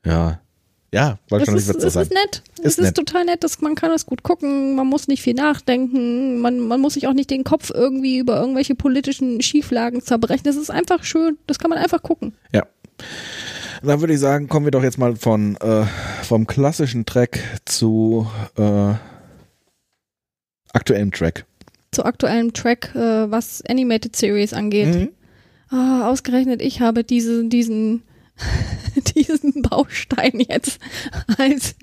Ja. 0.06 0.41
Ja, 0.91 1.20
Das 1.30 1.40
wahrscheinlich 1.40 1.64
ist, 1.64 1.68
wird 1.68 1.78
es 1.78 1.84
es 1.84 1.94
so 1.94 1.99
ist 2.02 2.10
sein. 2.10 2.18
nett. 2.24 2.44
Ist 2.60 2.66
es 2.66 2.78
ist 2.80 2.84
nett. 2.86 2.95
total 2.95 3.26
nett, 3.26 3.44
das, 3.44 3.61
man 3.61 3.76
kann 3.76 3.91
das 3.91 4.07
gut 4.07 4.24
gucken, 4.24 4.74
man 4.76 4.88
muss 4.88 5.07
nicht 5.07 5.22
viel 5.22 5.36
nachdenken, 5.36 6.40
man, 6.41 6.60
man 6.60 6.82
muss 6.82 6.95
sich 6.95 7.06
auch 7.07 7.14
nicht 7.14 7.30
den 7.30 7.44
Kopf 7.44 7.70
irgendwie 7.72 8.18
über 8.18 8.40
irgendwelche 8.40 8.74
politischen 8.74 9.40
Schieflagen 9.41 10.02
zerbrechen. 10.02 10.45
Das 10.45 10.56
ist 10.56 10.72
einfach 10.72 11.03
schön, 11.03 11.38
das 11.45 11.60
kann 11.60 11.70
man 11.70 11.78
einfach 11.78 12.02
gucken. 12.02 12.34
Ja. 12.52 12.66
Dann 13.84 13.99
würde 14.02 14.14
ich 14.14 14.20
sagen, 14.20 14.48
kommen 14.49 14.66
wir 14.66 14.72
doch 14.72 14.82
jetzt 14.84 14.98
mal 14.98 15.16
von 15.16 15.56
äh, 15.57 15.86
vom 16.24 16.48
klassischen 16.48 17.06
Track 17.06 17.40
zu 17.66 18.28
äh, 18.57 18.94
aktuellem 20.74 21.11
Track. 21.11 21.45
Zu 21.91 22.06
aktuellem 22.06 22.53
Track, 22.53 22.94
äh, 22.95 23.32
was 23.32 23.64
Animated 23.68 24.16
Series 24.16 24.53
angeht. 24.53 24.95
Mhm. 24.95 25.10
Ah, 25.70 26.10
ausgerechnet, 26.10 26.61
ich 26.61 26.82
habe 26.82 27.03
diese, 27.03 27.45
diesen, 27.45 28.03
diesen 29.16 29.61
Baustein 29.61 30.40
jetzt 30.40 30.80
als, 31.38 31.76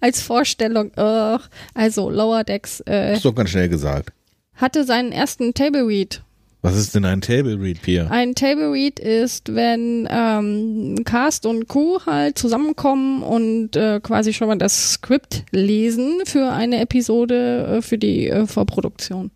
als 0.00 0.20
Vorstellung. 0.22 0.90
Ugh. 0.96 1.40
Also 1.74 2.10
Lower 2.10 2.44
Decks 2.44 2.80
äh, 2.80 3.18
doch 3.20 3.34
ganz 3.34 3.50
schnell 3.50 3.68
gesagt. 3.68 4.12
hatte 4.54 4.84
seinen 4.84 5.12
ersten 5.12 5.54
Table 5.54 5.86
Read. 5.86 6.22
Was 6.62 6.76
ist 6.76 6.94
denn 6.94 7.06
ein 7.06 7.22
Table 7.22 7.58
Read, 7.58 7.80
Pia? 7.80 8.08
Ein 8.08 8.34
Table 8.34 8.70
Read 8.72 9.00
ist, 9.00 9.54
wenn 9.54 10.06
ähm, 10.10 11.02
Cast 11.04 11.46
und 11.46 11.68
Crew 11.68 12.00
halt 12.04 12.36
zusammenkommen 12.36 13.22
und 13.22 13.76
äh, 13.76 14.00
quasi 14.00 14.34
schon 14.34 14.48
mal 14.48 14.58
das 14.58 14.92
Skript 14.92 15.44
lesen 15.52 16.20
für 16.26 16.52
eine 16.52 16.80
Episode 16.80 17.78
äh, 17.78 17.82
für 17.82 17.96
die 17.96 18.28
äh, 18.28 18.46
Vorproduktion. 18.46 19.30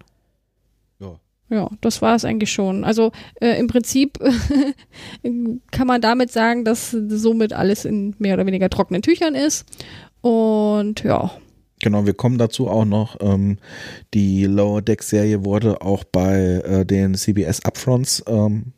Ja. 1.01 1.19
Ja, 1.49 1.71
das 1.81 2.03
war 2.03 2.15
es 2.15 2.27
eigentlich 2.27 2.53
schon. 2.53 2.85
Also 2.85 3.13
äh, 3.41 3.59
im 3.59 3.69
Prinzip 3.69 4.19
kann 5.71 5.87
man 5.87 6.03
damit 6.03 6.31
sagen, 6.31 6.67
dass 6.67 6.91
somit 6.91 7.55
alles 7.55 7.87
in 7.87 8.15
mehr 8.19 8.35
oder 8.35 8.45
weniger 8.45 8.69
trockenen 8.69 9.01
Tüchern 9.01 9.35
ist. 9.35 9.65
Und 10.21 11.05
ja, 11.05 11.31
Genau, 11.85 12.07
wir 12.07 12.15
kommen 12.15 12.39
dazu 12.39 12.67
auch 12.69 12.87
noch. 12.87 13.19
Ähm, 13.21 13.59
die 14.15 14.47
Lower 14.47 14.81
Deck 14.81 15.03
Serie 15.03 15.45
wurde 15.45 15.83
auch 15.83 16.03
bei 16.03 16.63
äh, 16.65 16.87
den 16.87 17.15
CBS 17.15 17.63
Upfronts 17.63 18.25
ähm, 18.27 18.73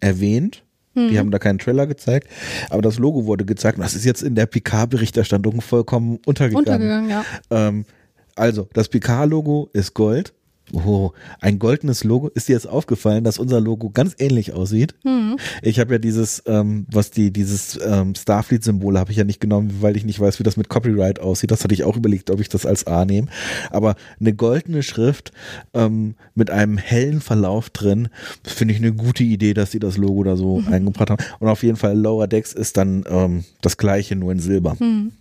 erwähnt. 0.00 0.64
hm. 0.92 1.08
Die 1.08 1.18
haben 1.18 1.30
da 1.30 1.38
keinen 1.38 1.58
Trailer 1.58 1.86
gezeigt, 1.86 2.28
aber 2.68 2.82
das 2.82 2.98
Logo 2.98 3.24
wurde 3.24 3.46
gezeigt 3.46 3.78
das 3.78 3.94
ist 3.94 4.04
jetzt 4.04 4.22
in 4.22 4.34
der 4.34 4.44
Picard-Berichterstattung 4.44 5.62
vollkommen 5.62 6.18
untergegangen. 6.26 6.66
untergegangen, 6.66 7.08
ja. 7.08 7.24
Ähm, 7.48 7.86
also, 8.34 8.68
das 8.74 8.90
Picard-Logo 8.90 9.70
ist 9.72 9.94
Gold. 9.94 10.34
Oh, 10.72 11.12
ein 11.40 11.60
goldenes 11.60 12.02
Logo. 12.02 12.28
Ist 12.28 12.48
dir 12.48 12.54
jetzt 12.54 12.68
aufgefallen, 12.68 13.22
dass 13.22 13.38
unser 13.38 13.60
Logo 13.60 13.90
ganz 13.90 14.16
ähnlich 14.18 14.52
aussieht? 14.52 14.94
Hm. 15.04 15.36
Ich 15.62 15.78
habe 15.78 15.94
ja 15.94 15.98
dieses, 15.98 16.42
ähm, 16.46 16.86
was 16.90 17.12
die, 17.12 17.30
dieses 17.30 17.78
ähm, 17.84 18.14
Starfleet-Symbol 18.16 18.98
habe 18.98 19.12
ich 19.12 19.16
ja 19.16 19.24
nicht 19.24 19.40
genommen, 19.40 19.76
weil 19.80 19.96
ich 19.96 20.04
nicht 20.04 20.18
weiß, 20.18 20.40
wie 20.40 20.42
das 20.42 20.56
mit 20.56 20.68
Copyright 20.68 21.20
aussieht. 21.20 21.52
Das 21.52 21.62
hatte 21.62 21.74
ich 21.74 21.84
auch 21.84 21.96
überlegt, 21.96 22.30
ob 22.30 22.40
ich 22.40 22.48
das 22.48 22.66
als 22.66 22.86
A 22.86 23.04
nehme. 23.04 23.28
Aber 23.70 23.94
eine 24.18 24.34
goldene 24.34 24.82
Schrift 24.82 25.30
ähm, 25.72 26.16
mit 26.34 26.50
einem 26.50 26.78
hellen 26.78 27.20
Verlauf 27.20 27.70
drin, 27.70 28.08
finde 28.42 28.74
ich 28.74 28.80
eine 28.80 28.92
gute 28.92 29.22
Idee, 29.22 29.54
dass 29.54 29.70
sie 29.70 29.78
das 29.78 29.96
Logo 29.96 30.24
da 30.24 30.36
so 30.36 30.64
eingebracht 30.68 31.10
haben. 31.10 31.24
Und 31.38 31.48
auf 31.48 31.62
jeden 31.62 31.76
Fall 31.76 31.96
Lower 31.96 32.26
Decks 32.26 32.52
ist 32.52 32.76
dann 32.76 33.04
ähm, 33.08 33.44
das 33.60 33.76
gleiche, 33.76 34.16
nur 34.16 34.32
in 34.32 34.40
Silber. 34.40 34.76
Hm. 34.78 35.12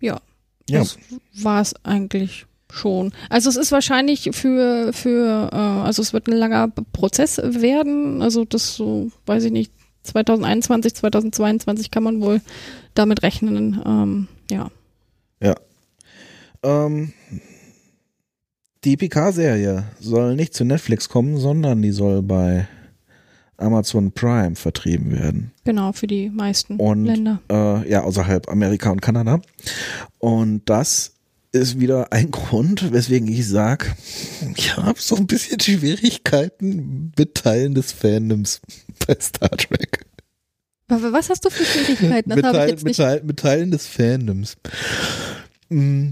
Ja, 0.00 0.20
Ja, 0.68 0.80
das 0.80 0.98
war 1.40 1.60
es 1.60 1.74
eigentlich 1.84 2.46
schon. 2.74 3.12
Also 3.30 3.48
es 3.48 3.56
ist 3.56 3.72
wahrscheinlich 3.72 4.30
für, 4.32 4.92
für 4.92 5.50
äh, 5.52 5.56
also 5.56 6.02
es 6.02 6.12
wird 6.12 6.26
ein 6.26 6.36
langer 6.36 6.68
Prozess 6.92 7.38
werden. 7.38 8.22
Also 8.22 8.44
das 8.44 8.74
so, 8.74 9.10
weiß 9.26 9.44
ich 9.44 9.52
nicht, 9.52 9.72
2021, 10.02 10.94
2022 10.94 11.90
kann 11.90 12.02
man 12.02 12.20
wohl 12.20 12.40
damit 12.94 13.22
rechnen. 13.22 13.80
Ähm, 13.86 14.28
ja. 14.50 14.70
ja. 15.40 15.54
Ähm, 16.62 17.12
die 18.84 18.96
Picard-Serie 18.96 19.84
soll 19.98 20.36
nicht 20.36 20.54
zu 20.54 20.64
Netflix 20.64 21.08
kommen, 21.08 21.38
sondern 21.38 21.80
die 21.80 21.92
soll 21.92 22.22
bei 22.22 22.68
Amazon 23.56 24.12
Prime 24.12 24.56
vertrieben 24.56 25.12
werden. 25.12 25.52
Genau, 25.64 25.92
für 25.92 26.06
die 26.06 26.28
meisten 26.28 26.76
Und 26.76 27.06
Länder. 27.06 27.40
äh, 27.50 27.88
ja, 27.88 28.02
außerhalb 28.02 28.48
Amerika 28.48 28.90
und 28.90 29.00
Kanada. 29.00 29.40
Und 30.18 30.68
das 30.68 31.13
ist 31.54 31.78
wieder 31.80 32.12
ein 32.12 32.30
Grund, 32.30 32.92
weswegen 32.92 33.28
ich 33.28 33.46
sag, 33.48 33.94
ich 34.56 34.76
habe 34.76 35.00
so 35.00 35.16
ein 35.16 35.26
bisschen 35.26 35.60
Schwierigkeiten 35.60 37.12
mit 37.16 37.34
Teilen 37.36 37.74
des 37.74 37.92
Fandoms 37.92 38.60
bei 39.06 39.16
Star 39.20 39.50
Trek. 39.50 40.04
Aber 40.88 41.12
was 41.12 41.30
hast 41.30 41.44
du 41.44 41.50
für 41.50 41.64
Schwierigkeiten? 41.64 42.28
Das 42.30 42.36
mit, 42.36 42.44
ich 42.46 42.52
Teil, 42.52 42.68
jetzt 42.68 42.84
mit. 42.84 42.96
Teil, 42.96 43.22
mit 43.24 43.38
Teilen 43.38 43.70
des 43.70 43.86
Fandoms. 43.86 44.56
Mm, 45.70 46.10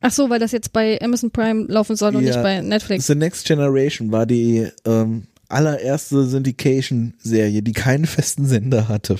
Ach 0.00 0.12
so, 0.12 0.30
weil 0.30 0.38
das 0.38 0.52
jetzt 0.52 0.72
bei 0.72 1.00
Amazon 1.02 1.30
Prime 1.32 1.64
laufen 1.66 1.96
soll 1.96 2.14
und 2.14 2.22
Ja. 2.24 2.30
nicht 2.30 2.42
bei 2.42 2.60
Netflix. 2.60 3.06
The 3.08 3.14
Next 3.16 3.46
Generation 3.46 4.12
war 4.12 4.26
die 4.26 4.68
ähm, 4.84 5.26
allererste 5.48 6.24
Syndication-Serie, 6.26 7.62
die 7.62 7.72
keinen 7.72 8.06
festen 8.06 8.46
Sender 8.46 8.88
hatte. 8.88 9.16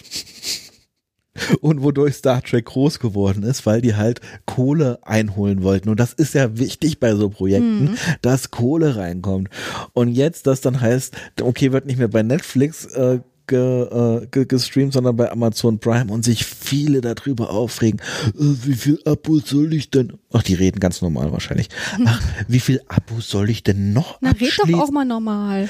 Und 1.60 1.82
wodurch 1.82 2.15
Star 2.15 2.43
Trek 2.43 2.66
groß 2.66 2.98
geworden 2.98 3.43
ist, 3.43 3.66
weil 3.66 3.81
die 3.81 3.94
halt 3.94 4.20
Kohle 4.47 4.98
einholen 5.02 5.62
wollten. 5.62 5.89
Und 5.89 6.01
das 6.01 6.12
ist 6.12 6.35
ja 6.35 6.59
wichtig 6.59 7.01
bei 7.01 7.15
so 7.15 7.28
Projekten, 7.28 7.97
dass 8.23 8.51
Kohle 8.51 8.97
reinkommt. 8.97 9.48
Und 9.93 10.09
jetzt, 10.09 10.47
das 10.47 10.60
dann 10.60 10.81
heißt, 10.81 11.16
okay, 11.40 11.73
wird 11.73 11.86
nicht 11.86 11.98
mehr 11.98 12.09
bei 12.09 12.23
Netflix 12.23 12.86
äh, 12.86 13.20
ge, 13.48 13.82
äh, 13.82 14.27
ge, 14.31 14.44
gestreamt, 14.44 14.93
sondern 14.93 15.16
bei 15.16 15.32
Amazon 15.32 15.81
Prime 15.81 16.12
und 16.12 16.24
sich 16.24 16.44
viele 16.44 17.01
darüber 17.01 17.51
aufregen, 17.51 18.01
äh, 18.27 18.32
wie 18.39 18.74
viel 18.74 19.01
Abos 19.05 19.47
soll 19.47 19.73
ich 19.74 19.90
denn? 19.90 20.12
Ach, 20.32 20.43
die 20.43 20.55
reden 20.55 20.78
ganz 20.78 21.02
normal 21.02 21.32
wahrscheinlich. 21.32 21.69
Ach, 22.05 22.23
wie 22.47 22.60
viel 22.60 22.81
Abos 22.86 23.28
soll 23.28 23.51
ich 23.51 23.65
denn 23.65 23.93
noch 23.93 24.19
Na, 24.20 24.31
red 24.31 24.52
doch 24.59 24.81
auch 24.81 24.90
mal 24.90 25.05
normal. 25.05 25.69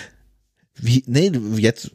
Wie, 0.80 1.02
nee, 1.06 1.32
jetzt, 1.56 1.90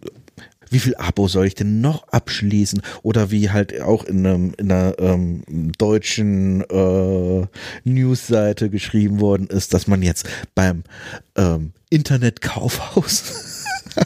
wie 0.69 0.79
viel 0.79 0.95
Abo 0.95 1.27
soll 1.27 1.47
ich 1.47 1.55
denn 1.55 1.81
noch 1.81 2.07
abschließen? 2.09 2.81
Oder 3.01 3.31
wie 3.31 3.49
halt 3.49 3.79
auch 3.81 4.03
in, 4.03 4.25
einem, 4.25 4.53
in 4.57 4.71
einer 4.71 4.95
ähm, 4.99 5.43
deutschen 5.77 6.61
äh, 6.61 7.47
Newsseite 7.83 8.69
geschrieben 8.69 9.19
worden 9.19 9.47
ist, 9.47 9.73
dass 9.73 9.87
man 9.87 10.01
jetzt 10.01 10.27
beim 10.55 10.83
ähm, 11.35 11.73
Internetkaufhaus 11.89 13.52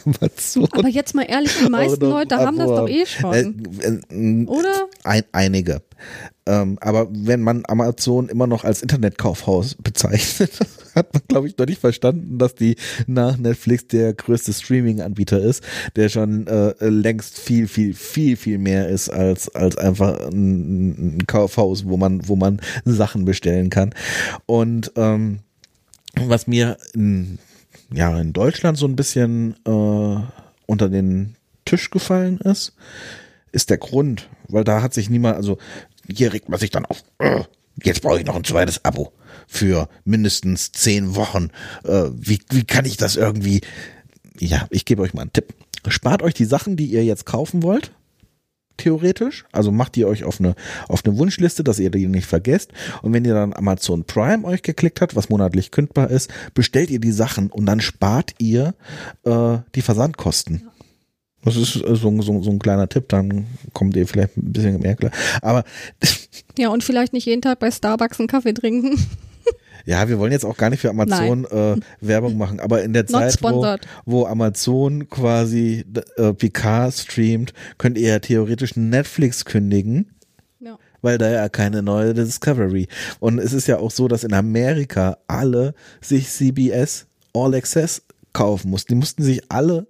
Amazon 0.05 0.67
Aber 0.71 0.87
jetzt 0.87 1.15
mal 1.15 1.23
ehrlich, 1.23 1.57
die 1.63 1.69
meisten 1.69 2.05
Leute 2.05 2.37
haben 2.37 2.57
das 2.57 2.67
doch 2.67 2.87
eh 2.87 3.05
schon. 3.05 3.33
Äh, 3.33 4.13
äh, 4.13 4.45
Oder? 4.45 4.87
Ein, 5.03 5.23
einige. 5.31 5.81
Ähm, 6.45 6.77
aber 6.79 7.07
wenn 7.11 7.41
man 7.41 7.63
Amazon 7.67 8.29
immer 8.29 8.47
noch 8.47 8.63
als 8.63 8.81
Internetkaufhaus 8.81 9.75
bezeichnet, 9.75 10.51
hat 10.95 11.13
man, 11.13 11.23
glaube 11.27 11.47
ich, 11.47 11.57
noch 11.57 11.65
nicht 11.65 11.81
verstanden, 11.81 12.37
dass 12.37 12.55
die 12.55 12.75
nach 13.05 13.37
Netflix 13.37 13.87
der 13.87 14.13
größte 14.13 14.53
Streaming-Anbieter 14.53 15.39
ist, 15.39 15.63
der 15.95 16.09
schon 16.09 16.47
äh, 16.47 16.73
längst 16.87 17.37
viel, 17.39 17.67
viel, 17.67 17.93
viel, 17.93 18.37
viel 18.37 18.57
mehr 18.57 18.87
ist 18.87 19.09
als, 19.09 19.49
als 19.49 19.77
einfach 19.77 20.19
ein, 20.29 21.17
ein 21.17 21.27
Kaufhaus, 21.27 21.85
wo 21.85 21.97
man, 21.97 22.27
wo 22.27 22.35
man 22.35 22.61
Sachen 22.85 23.25
bestellen 23.25 23.69
kann. 23.69 23.93
Und 24.45 24.91
ähm, 24.95 25.39
was 26.15 26.47
mir 26.47 26.77
in 26.93 27.39
ja 27.91 28.19
in 28.19 28.33
Deutschland 28.33 28.77
so 28.77 28.87
ein 28.87 28.95
bisschen 28.95 29.55
äh, 29.65 30.19
unter 30.65 30.89
den 30.89 31.35
Tisch 31.65 31.89
gefallen 31.89 32.39
ist, 32.39 32.73
ist 33.51 33.69
der 33.69 33.77
Grund, 33.77 34.29
weil 34.47 34.63
da 34.63 34.81
hat 34.81 34.93
sich 34.93 35.09
niemand, 35.09 35.37
also 35.37 35.57
hier 36.09 36.33
regt 36.33 36.49
man 36.49 36.59
sich 36.59 36.69
dann 36.69 36.85
auf, 36.85 37.03
äh, 37.19 37.43
jetzt 37.83 38.01
brauche 38.01 38.19
ich 38.19 38.25
noch 38.25 38.35
ein 38.35 38.43
zweites 38.43 38.83
Abo 38.85 39.11
für 39.47 39.89
mindestens 40.05 40.71
zehn 40.71 41.15
Wochen. 41.15 41.49
Äh, 41.83 42.09
wie, 42.13 42.39
wie 42.49 42.63
kann 42.63 42.85
ich 42.85 42.97
das 42.97 43.15
irgendwie? 43.15 43.61
Ja, 44.39 44.67
ich 44.69 44.85
gebe 44.85 45.01
euch 45.01 45.13
mal 45.13 45.21
einen 45.21 45.33
Tipp. 45.33 45.53
Spart 45.87 46.21
euch 46.21 46.33
die 46.33 46.45
Sachen, 46.45 46.75
die 46.75 46.87
ihr 46.87 47.03
jetzt 47.03 47.25
kaufen 47.25 47.63
wollt. 47.63 47.91
Theoretisch. 48.77 49.45
Also 49.51 49.71
macht 49.71 49.97
ihr 49.97 50.07
euch 50.07 50.23
auf 50.23 50.39
eine, 50.39 50.55
auf 50.87 51.03
eine 51.05 51.17
Wunschliste, 51.17 51.63
dass 51.63 51.79
ihr 51.79 51.89
die 51.89 52.07
nicht 52.07 52.27
vergesst. 52.27 52.71
Und 53.01 53.13
wenn 53.13 53.25
ihr 53.25 53.33
dann 53.33 53.53
Amazon 53.53 54.05
Prime 54.05 54.45
euch 54.45 54.61
geklickt 54.61 55.01
habt, 55.01 55.15
was 55.15 55.29
monatlich 55.29 55.71
kündbar 55.71 56.09
ist, 56.09 56.31
bestellt 56.53 56.89
ihr 56.89 56.99
die 56.99 57.11
Sachen 57.11 57.49
und 57.49 57.65
dann 57.65 57.79
spart 57.79 58.35
ihr 58.39 58.75
äh, 59.23 59.57
die 59.75 59.81
Versandkosten. 59.81 60.69
Das 61.43 61.55
ist 61.55 61.73
so, 61.73 62.21
so, 62.21 62.43
so 62.43 62.49
ein 62.49 62.59
kleiner 62.59 62.89
Tipp, 62.89 63.09
dann 63.09 63.45
kommt 63.73 63.95
ihr 63.95 64.07
vielleicht 64.07 64.35
ein 64.37 64.51
bisschen 64.51 64.81
mehr 64.81 64.95
klar. 64.95 65.11
Aber 65.41 65.63
Ja, 66.57 66.69
und 66.69 66.83
vielleicht 66.83 67.13
nicht 67.13 67.25
jeden 67.25 67.41
Tag 67.41 67.59
bei 67.59 67.71
Starbucks 67.71 68.19
einen 68.19 68.27
Kaffee 68.27 68.53
trinken. 68.53 68.97
Ja, 69.87 70.09
wir 70.09 70.19
wollen 70.19 70.33
jetzt 70.33 70.43
auch 70.43 70.57
gar 70.57 70.69
nicht 70.69 70.81
für 70.81 70.89
Amazon 70.89 71.45
äh, 71.45 71.77
Werbung 72.01 72.37
machen, 72.37 72.59
aber 72.59 72.83
in 72.83 72.91
der 72.91 73.03
Not 73.03 73.09
Zeit, 73.31 73.41
wo, 73.41 73.75
wo 74.05 74.25
Amazon 74.25 75.07
quasi 75.07 75.85
äh, 76.17 76.33
Picard 76.33 76.93
streamt, 76.93 77.53
könnt 77.77 77.97
ihr 77.97 78.09
ja 78.09 78.19
theoretisch 78.19 78.75
Netflix 78.75 79.45
kündigen, 79.45 80.11
Ja. 80.59 80.77
weil 81.01 81.17
da 81.17 81.29
ja 81.29 81.47
keine 81.47 81.81
neue 81.83 82.13
Discovery. 82.13 82.89
Und 83.21 83.39
es 83.39 83.53
ist 83.53 83.67
ja 83.67 83.77
auch 83.79 83.91
so, 83.91 84.09
dass 84.09 84.25
in 84.25 84.33
Amerika 84.33 85.19
alle 85.27 85.73
sich 86.01 86.27
CBS 86.27 87.07
All 87.33 87.55
Access 87.55 88.01
kaufen 88.33 88.69
mussten. 88.71 88.89
Die 88.93 88.99
mussten 88.99 89.23
sich 89.23 89.41
alle 89.49 89.87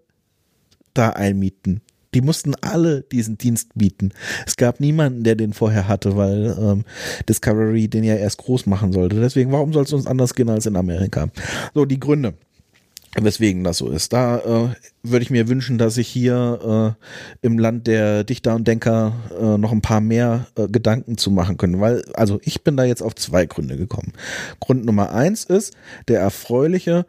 da 0.93 1.09
einmieten. 1.09 1.81
Die 2.17 2.21
mussten 2.21 2.55
alle 2.61 3.03
diesen 3.03 3.37
Dienst 3.37 3.69
bieten. 3.75 4.09
Es 4.47 4.55
gab 4.55 4.79
niemanden, 4.79 5.23
der 5.23 5.35
den 5.35 5.53
vorher 5.53 5.87
hatte, 5.87 6.17
weil 6.17 6.57
ähm, 6.59 6.83
Discovery 7.29 7.87
den 7.89 8.03
ja 8.03 8.15
erst 8.15 8.39
groß 8.39 8.65
machen 8.65 8.91
sollte. 8.91 9.21
Deswegen, 9.21 9.51
warum 9.51 9.71
soll 9.71 9.83
es 9.83 9.93
uns 9.93 10.07
anders 10.07 10.33
gehen 10.33 10.49
als 10.49 10.65
in 10.65 10.77
Amerika? 10.77 11.27
So, 11.75 11.85
die 11.85 11.99
Gründe, 11.99 12.33
weswegen 13.13 13.63
das 13.63 13.77
so 13.77 13.91
ist. 13.91 14.13
Da 14.13 14.39
äh, 14.39 14.69
würde 15.03 15.21
ich 15.21 15.29
mir 15.29 15.47
wünschen, 15.47 15.77
dass 15.77 15.93
sich 15.93 16.07
hier 16.07 16.95
äh, 16.97 17.45
im 17.45 17.59
Land 17.59 17.85
der 17.85 18.23
Dichter 18.23 18.55
und 18.55 18.67
Denker 18.67 19.13
äh, 19.39 19.59
noch 19.59 19.71
ein 19.71 19.81
paar 19.81 20.01
mehr 20.01 20.47
äh, 20.55 20.67
Gedanken 20.67 21.19
zu 21.19 21.29
machen 21.29 21.57
können. 21.57 21.79
Weil, 21.79 22.03
also 22.15 22.39
ich 22.41 22.63
bin 22.63 22.77
da 22.77 22.83
jetzt 22.83 23.03
auf 23.03 23.13
zwei 23.13 23.45
Gründe 23.45 23.77
gekommen. 23.77 24.13
Grund 24.59 24.85
Nummer 24.85 25.11
eins 25.11 25.43
ist 25.43 25.75
der 26.07 26.19
erfreuliche 26.19 27.05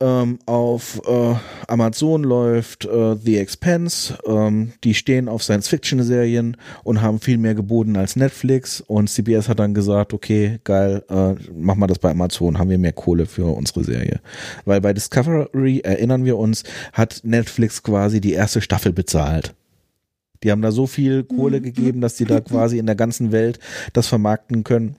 ähm, 0.00 0.38
auf 0.46 1.00
äh, 1.06 1.34
Amazon 1.66 2.22
läuft 2.22 2.84
äh, 2.84 3.16
The 3.16 3.38
Expanse. 3.38 4.16
Ähm, 4.24 4.72
die 4.84 4.94
stehen 4.94 5.28
auf 5.28 5.42
Science-Fiction-Serien 5.42 6.56
und 6.84 7.02
haben 7.02 7.18
viel 7.18 7.38
mehr 7.38 7.54
geboten 7.54 7.96
als 7.96 8.14
Netflix. 8.14 8.80
Und 8.80 9.10
CBS 9.10 9.48
hat 9.48 9.58
dann 9.58 9.74
gesagt, 9.74 10.12
okay, 10.12 10.60
geil, 10.64 11.04
äh, 11.08 11.34
machen 11.52 11.80
wir 11.80 11.86
das 11.88 11.98
bei 11.98 12.10
Amazon, 12.10 12.58
haben 12.58 12.70
wir 12.70 12.78
mehr 12.78 12.92
Kohle 12.92 13.26
für 13.26 13.46
unsere 13.46 13.82
Serie. 13.82 14.20
Weil 14.64 14.80
bei 14.80 14.92
Discovery, 14.92 15.80
erinnern 15.80 16.24
wir 16.24 16.38
uns, 16.38 16.62
hat 16.92 17.20
Netflix 17.24 17.82
quasi 17.82 18.20
die 18.20 18.32
erste 18.32 18.60
Staffel 18.60 18.92
bezahlt. 18.92 19.54
Die 20.44 20.52
haben 20.52 20.62
da 20.62 20.70
so 20.70 20.86
viel 20.86 21.24
Kohle 21.24 21.60
gegeben, 21.60 22.00
dass 22.00 22.14
die 22.14 22.24
da 22.24 22.40
quasi 22.40 22.78
in 22.78 22.86
der 22.86 22.94
ganzen 22.94 23.32
Welt 23.32 23.58
das 23.92 24.06
vermarkten 24.06 24.62
können 24.62 24.96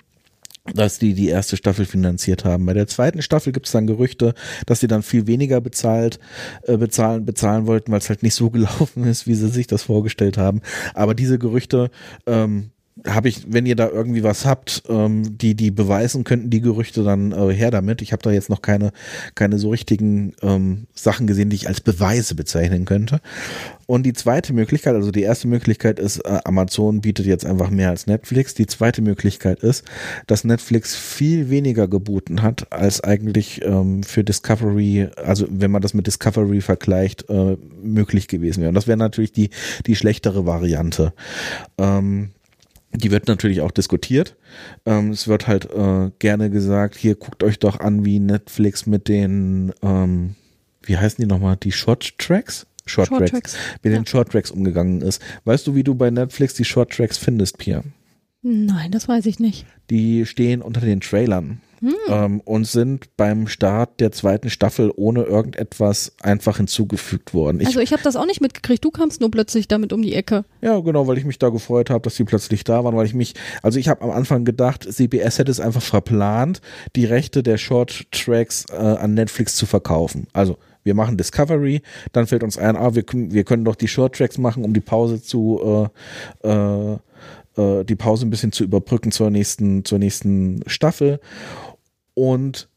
dass 0.73 0.99
die 0.99 1.13
die 1.13 1.29
erste 1.29 1.57
Staffel 1.57 1.85
finanziert 1.85 2.45
haben. 2.45 2.65
Bei 2.65 2.73
der 2.73 2.87
zweiten 2.87 3.21
Staffel 3.21 3.53
gibt 3.53 3.65
es 3.65 3.71
dann 3.71 3.87
Gerüchte, 3.87 4.33
dass 4.65 4.79
sie 4.79 4.87
dann 4.87 5.03
viel 5.03 5.27
weniger 5.27 5.61
bezahlt 5.61 6.19
äh, 6.63 6.77
bezahlen 6.77 7.25
bezahlen 7.25 7.67
wollten, 7.67 7.91
weil 7.91 7.99
es 7.99 8.09
halt 8.09 8.23
nicht 8.23 8.35
so 8.35 8.49
gelaufen 8.51 9.03
ist, 9.05 9.27
wie 9.27 9.35
sie 9.35 9.49
sich 9.49 9.67
das 9.67 9.83
vorgestellt 9.83 10.37
haben. 10.37 10.61
Aber 10.93 11.15
diese 11.15 11.39
Gerüchte 11.39 11.89
ähm, 12.25 12.71
habe 13.07 13.29
ich, 13.29 13.51
wenn 13.51 13.65
ihr 13.65 13.75
da 13.75 13.89
irgendwie 13.89 14.23
was 14.23 14.45
habt, 14.45 14.83
ähm, 14.89 15.37
die 15.37 15.55
die 15.55 15.71
beweisen 15.71 16.23
könnten, 16.23 16.49
die 16.49 16.61
Gerüchte 16.61 17.03
dann 17.03 17.31
äh, 17.31 17.53
her 17.53 17.71
damit. 17.71 18.01
Ich 18.01 18.11
habe 18.11 18.21
da 18.21 18.31
jetzt 18.31 18.49
noch 18.49 18.61
keine 18.61 18.91
keine 19.35 19.59
so 19.59 19.69
richtigen 19.69 20.33
ähm, 20.41 20.87
Sachen 20.93 21.27
gesehen, 21.27 21.49
die 21.49 21.55
ich 21.55 21.67
als 21.67 21.81
Beweise 21.81 22.35
bezeichnen 22.35 22.85
könnte. 22.85 23.21
Und 23.85 24.03
die 24.03 24.13
zweite 24.13 24.53
Möglichkeit, 24.53 24.93
also 24.93 25.09
die 25.09 25.23
erste 25.23 25.47
Möglichkeit 25.47 25.97
ist, 25.97 26.19
äh, 26.19 26.39
Amazon 26.45 27.01
bietet 27.01 27.25
jetzt 27.25 27.45
einfach 27.45 27.71
mehr 27.71 27.89
als 27.89 28.05
Netflix. 28.05 28.53
Die 28.53 28.67
zweite 28.67 29.01
Möglichkeit 29.01 29.61
ist, 29.61 29.83
dass 30.27 30.43
Netflix 30.43 30.95
viel 30.95 31.49
weniger 31.49 31.87
geboten 31.87 32.43
hat, 32.43 32.71
als 32.71 33.03
eigentlich 33.03 33.63
ähm, 33.63 34.03
für 34.03 34.23
Discovery, 34.23 35.07
also 35.15 35.47
wenn 35.49 35.71
man 35.71 35.81
das 35.81 35.95
mit 35.95 36.05
Discovery 36.05 36.61
vergleicht, 36.61 37.29
äh, 37.29 37.57
möglich 37.81 38.27
gewesen 38.27 38.61
wäre. 38.61 38.69
Und 38.69 38.75
das 38.75 38.87
wäre 38.87 38.97
natürlich 38.97 39.31
die, 39.31 39.49
die 39.87 39.95
schlechtere 39.95 40.45
Variante. 40.45 41.13
Ähm, 41.79 42.29
die 42.93 43.11
wird 43.11 43.27
natürlich 43.27 43.61
auch 43.61 43.71
diskutiert. 43.71 44.35
Ähm, 44.85 45.11
es 45.11 45.27
wird 45.27 45.47
halt 45.47 45.65
äh, 45.71 46.11
gerne 46.19 46.49
gesagt, 46.49 46.95
hier 46.95 47.15
guckt 47.15 47.43
euch 47.43 47.59
doch 47.59 47.79
an, 47.79 48.05
wie 48.05 48.19
Netflix 48.19 48.85
mit 48.85 49.07
den, 49.07 49.73
ähm, 49.81 50.35
wie 50.83 50.97
heißen 50.97 51.21
die 51.21 51.27
nochmal, 51.27 51.57
die 51.57 51.71
Short 51.71 52.17
Tracks? 52.17 52.65
Short, 52.85 53.09
Short 53.09 53.19
Tracks. 53.19 53.53
Tracks. 53.53 53.57
Mit 53.83 53.93
den 53.93 54.05
Short 54.05 54.31
Tracks 54.31 54.49
umgegangen 54.49 55.01
ist. 55.01 55.21
Weißt 55.45 55.67
du, 55.67 55.75
wie 55.75 55.83
du 55.83 55.93
bei 55.93 56.09
Netflix 56.09 56.55
die 56.55 56.65
Short 56.65 56.91
Tracks 56.91 57.17
findest, 57.17 57.59
Pia? 57.59 57.83
Nein, 58.41 58.91
das 58.91 59.07
weiß 59.07 59.25
ich 59.25 59.39
nicht. 59.39 59.65
Die 59.89 60.25
stehen 60.25 60.61
unter 60.61 60.81
den 60.81 61.01
Trailern. 61.01 61.61
Ähm, 62.09 62.41
und 62.41 62.65
sind 62.67 63.15
beim 63.17 63.47
Start 63.47 63.99
der 63.99 64.11
zweiten 64.11 64.49
Staffel 64.49 64.91
ohne 64.95 65.23
irgendetwas 65.23 66.13
einfach 66.21 66.57
hinzugefügt 66.57 67.33
worden. 67.33 67.59
Ich 67.61 67.67
also 67.67 67.79
ich 67.79 67.91
habe 67.93 68.03
das 68.03 68.15
auch 68.15 68.25
nicht 68.25 68.41
mitgekriegt. 68.41 68.83
Du 68.83 68.91
kamst 68.91 69.21
nur 69.21 69.31
plötzlich 69.31 69.67
damit 69.67 69.93
um 69.93 70.01
die 70.01 70.13
Ecke. 70.13 70.43
Ja, 70.61 70.79
genau, 70.79 71.07
weil 71.07 71.17
ich 71.17 71.25
mich 71.25 71.39
da 71.39 71.49
gefreut 71.49 71.89
habe, 71.89 72.01
dass 72.01 72.15
die 72.15 72.23
plötzlich 72.25 72.63
da 72.63 72.83
waren, 72.83 72.95
weil 72.95 73.05
ich 73.05 73.13
mich, 73.13 73.33
also 73.63 73.79
ich 73.79 73.87
habe 73.87 74.01
am 74.01 74.11
Anfang 74.11 74.45
gedacht, 74.45 74.91
CBS 74.91 75.39
hätte 75.39 75.51
es 75.51 75.59
einfach 75.59 75.81
verplant, 75.81 76.61
die 76.95 77.05
Rechte 77.05 77.43
der 77.43 77.57
Short 77.57 78.05
Tracks 78.11 78.65
äh, 78.71 78.75
an 78.75 79.13
Netflix 79.13 79.55
zu 79.55 79.65
verkaufen. 79.65 80.27
Also 80.33 80.57
wir 80.83 80.93
machen 80.95 81.17
Discovery, 81.17 81.81
dann 82.13 82.25
fällt 82.27 82.43
uns 82.43 82.57
ein, 82.57 82.75
ah, 82.75 82.95
wir, 82.95 83.03
können- 83.03 83.31
wir 83.31 83.43
können 83.43 83.65
doch 83.65 83.75
die 83.75 83.87
Short 83.87 84.15
Tracks 84.15 84.37
machen, 84.37 84.63
um 84.65 84.73
die 84.73 84.79
Pause 84.79 85.21
zu 85.21 85.89
äh, 86.43 86.47
äh, 86.47 86.93
äh, 87.57 87.83
die 87.83 87.95
Pause 87.95 88.25
ein 88.25 88.29
bisschen 88.29 88.51
zu 88.51 88.63
überbrücken 88.63 89.11
zur 89.11 89.29
nächsten 89.29 89.83
zur 89.85 89.99
nächsten 89.99 90.61
Staffel 90.67 91.19
und 92.19 92.67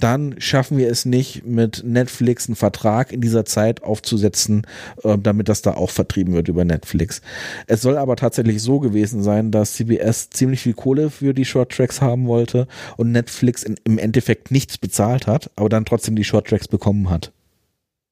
dann 0.00 0.36
schaffen 0.38 0.78
wir 0.78 0.88
es 0.90 1.04
nicht, 1.06 1.44
mit 1.44 1.82
Netflix 1.84 2.46
einen 2.46 2.54
Vertrag 2.54 3.10
in 3.12 3.20
dieser 3.20 3.44
Zeit 3.44 3.82
aufzusetzen, 3.82 4.64
äh, 5.02 5.18
damit 5.20 5.48
das 5.48 5.60
da 5.60 5.74
auch 5.74 5.90
vertrieben 5.90 6.34
wird 6.34 6.46
über 6.46 6.64
Netflix. 6.64 7.20
Es 7.66 7.82
soll 7.82 7.96
aber 7.96 8.14
tatsächlich 8.14 8.62
so 8.62 8.78
gewesen 8.78 9.24
sein, 9.24 9.50
dass 9.50 9.72
CBS 9.72 10.30
ziemlich 10.30 10.60
viel 10.60 10.74
Kohle 10.74 11.10
für 11.10 11.34
die 11.34 11.44
Short 11.44 11.72
Tracks 11.72 12.00
haben 12.00 12.28
wollte 12.28 12.68
und 12.96 13.10
Netflix 13.10 13.64
in, 13.64 13.74
im 13.82 13.98
Endeffekt 13.98 14.52
nichts 14.52 14.78
bezahlt 14.78 15.26
hat, 15.26 15.50
aber 15.56 15.68
dann 15.68 15.84
trotzdem 15.84 16.14
die 16.14 16.22
Short 16.22 16.46
Tracks 16.46 16.68
bekommen 16.68 17.10
hat. 17.10 17.32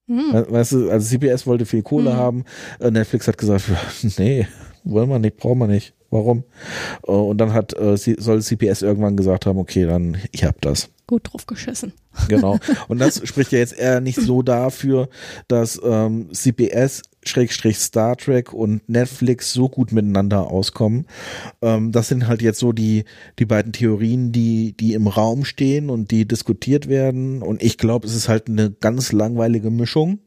Hm. 0.09 0.33
We- 0.33 0.47
Weißt 0.51 0.73
du, 0.73 0.91
also 0.91 1.07
CBS 1.07 1.47
wollte 1.47 1.67
viel 1.67 1.83
Kohle 1.83 2.11
Mhm. 2.11 2.17
haben, 2.17 2.45
äh, 2.81 2.91
Netflix 2.91 3.29
hat 3.29 3.39
gesagt, 3.39 3.65
nee, 4.19 4.49
wollen 4.83 5.09
wir 5.09 5.21
nicht, 5.21 5.37
brauchen 5.37 5.59
wir 5.61 5.69
nicht. 5.69 5.95
Warum? 6.11 6.45
Äh, 7.07 7.11
Und 7.13 7.39
dann 7.39 7.53
hat 7.53 7.77
äh, 7.79 7.97
sie- 7.97 8.17
soll 8.19 8.43
CBS 8.43 8.83
irgendwann 8.83 9.17
gesagt 9.17 9.47
haben, 9.47 9.59
okay, 9.59 9.85
dann 9.87 10.17
ich 10.33 10.45
hab 10.45 10.61
das. 10.61 10.89
Gut 11.07 11.33
drauf 11.33 11.47
geschissen. 11.47 11.93
Genau. 12.29 12.59
Und 12.89 12.99
das 12.99 13.21
spricht 13.29 13.53
ja 13.53 13.59
jetzt 13.59 13.79
eher 13.79 14.01
nicht 14.01 14.19
so 14.19 14.41
dafür, 14.41 15.11
dass 15.49 15.79
ähm, 15.85 16.31
CBS 16.33 17.03
Schrägstrich 17.23 17.77
Star 17.79 18.17
Trek 18.17 18.55
und 18.55 18.89
Netflix 18.89 19.53
so 19.53 19.69
gut 19.69 19.93
miteinander 19.93 20.51
auskommen. 20.51 21.07
Ähm, 21.61 21.93
das 21.93 22.09
sind 22.09 22.27
halt 22.27 22.41
jetzt 22.41 22.59
so 22.59 22.73
die, 22.73 23.05
die 23.39 23.45
beiden 23.45 23.73
Theorien, 23.73 24.33
die, 24.33 24.75
die 24.75 24.95
im 24.95 25.09
Raum 25.09 25.45
stehen 25.45 25.91
und 25.91 26.11
die 26.11 26.27
diskutiert 26.27 26.89
werden. 26.89 27.43
Und 27.43 27.63
ich 27.63 27.77
glaube, 27.77 28.07
es 28.07 28.15
ist 28.15 28.31
halt 28.31 28.49
eine 28.49 28.71
ganz 28.71 29.13
langweilige 29.13 29.71
Mischung. 29.71 30.21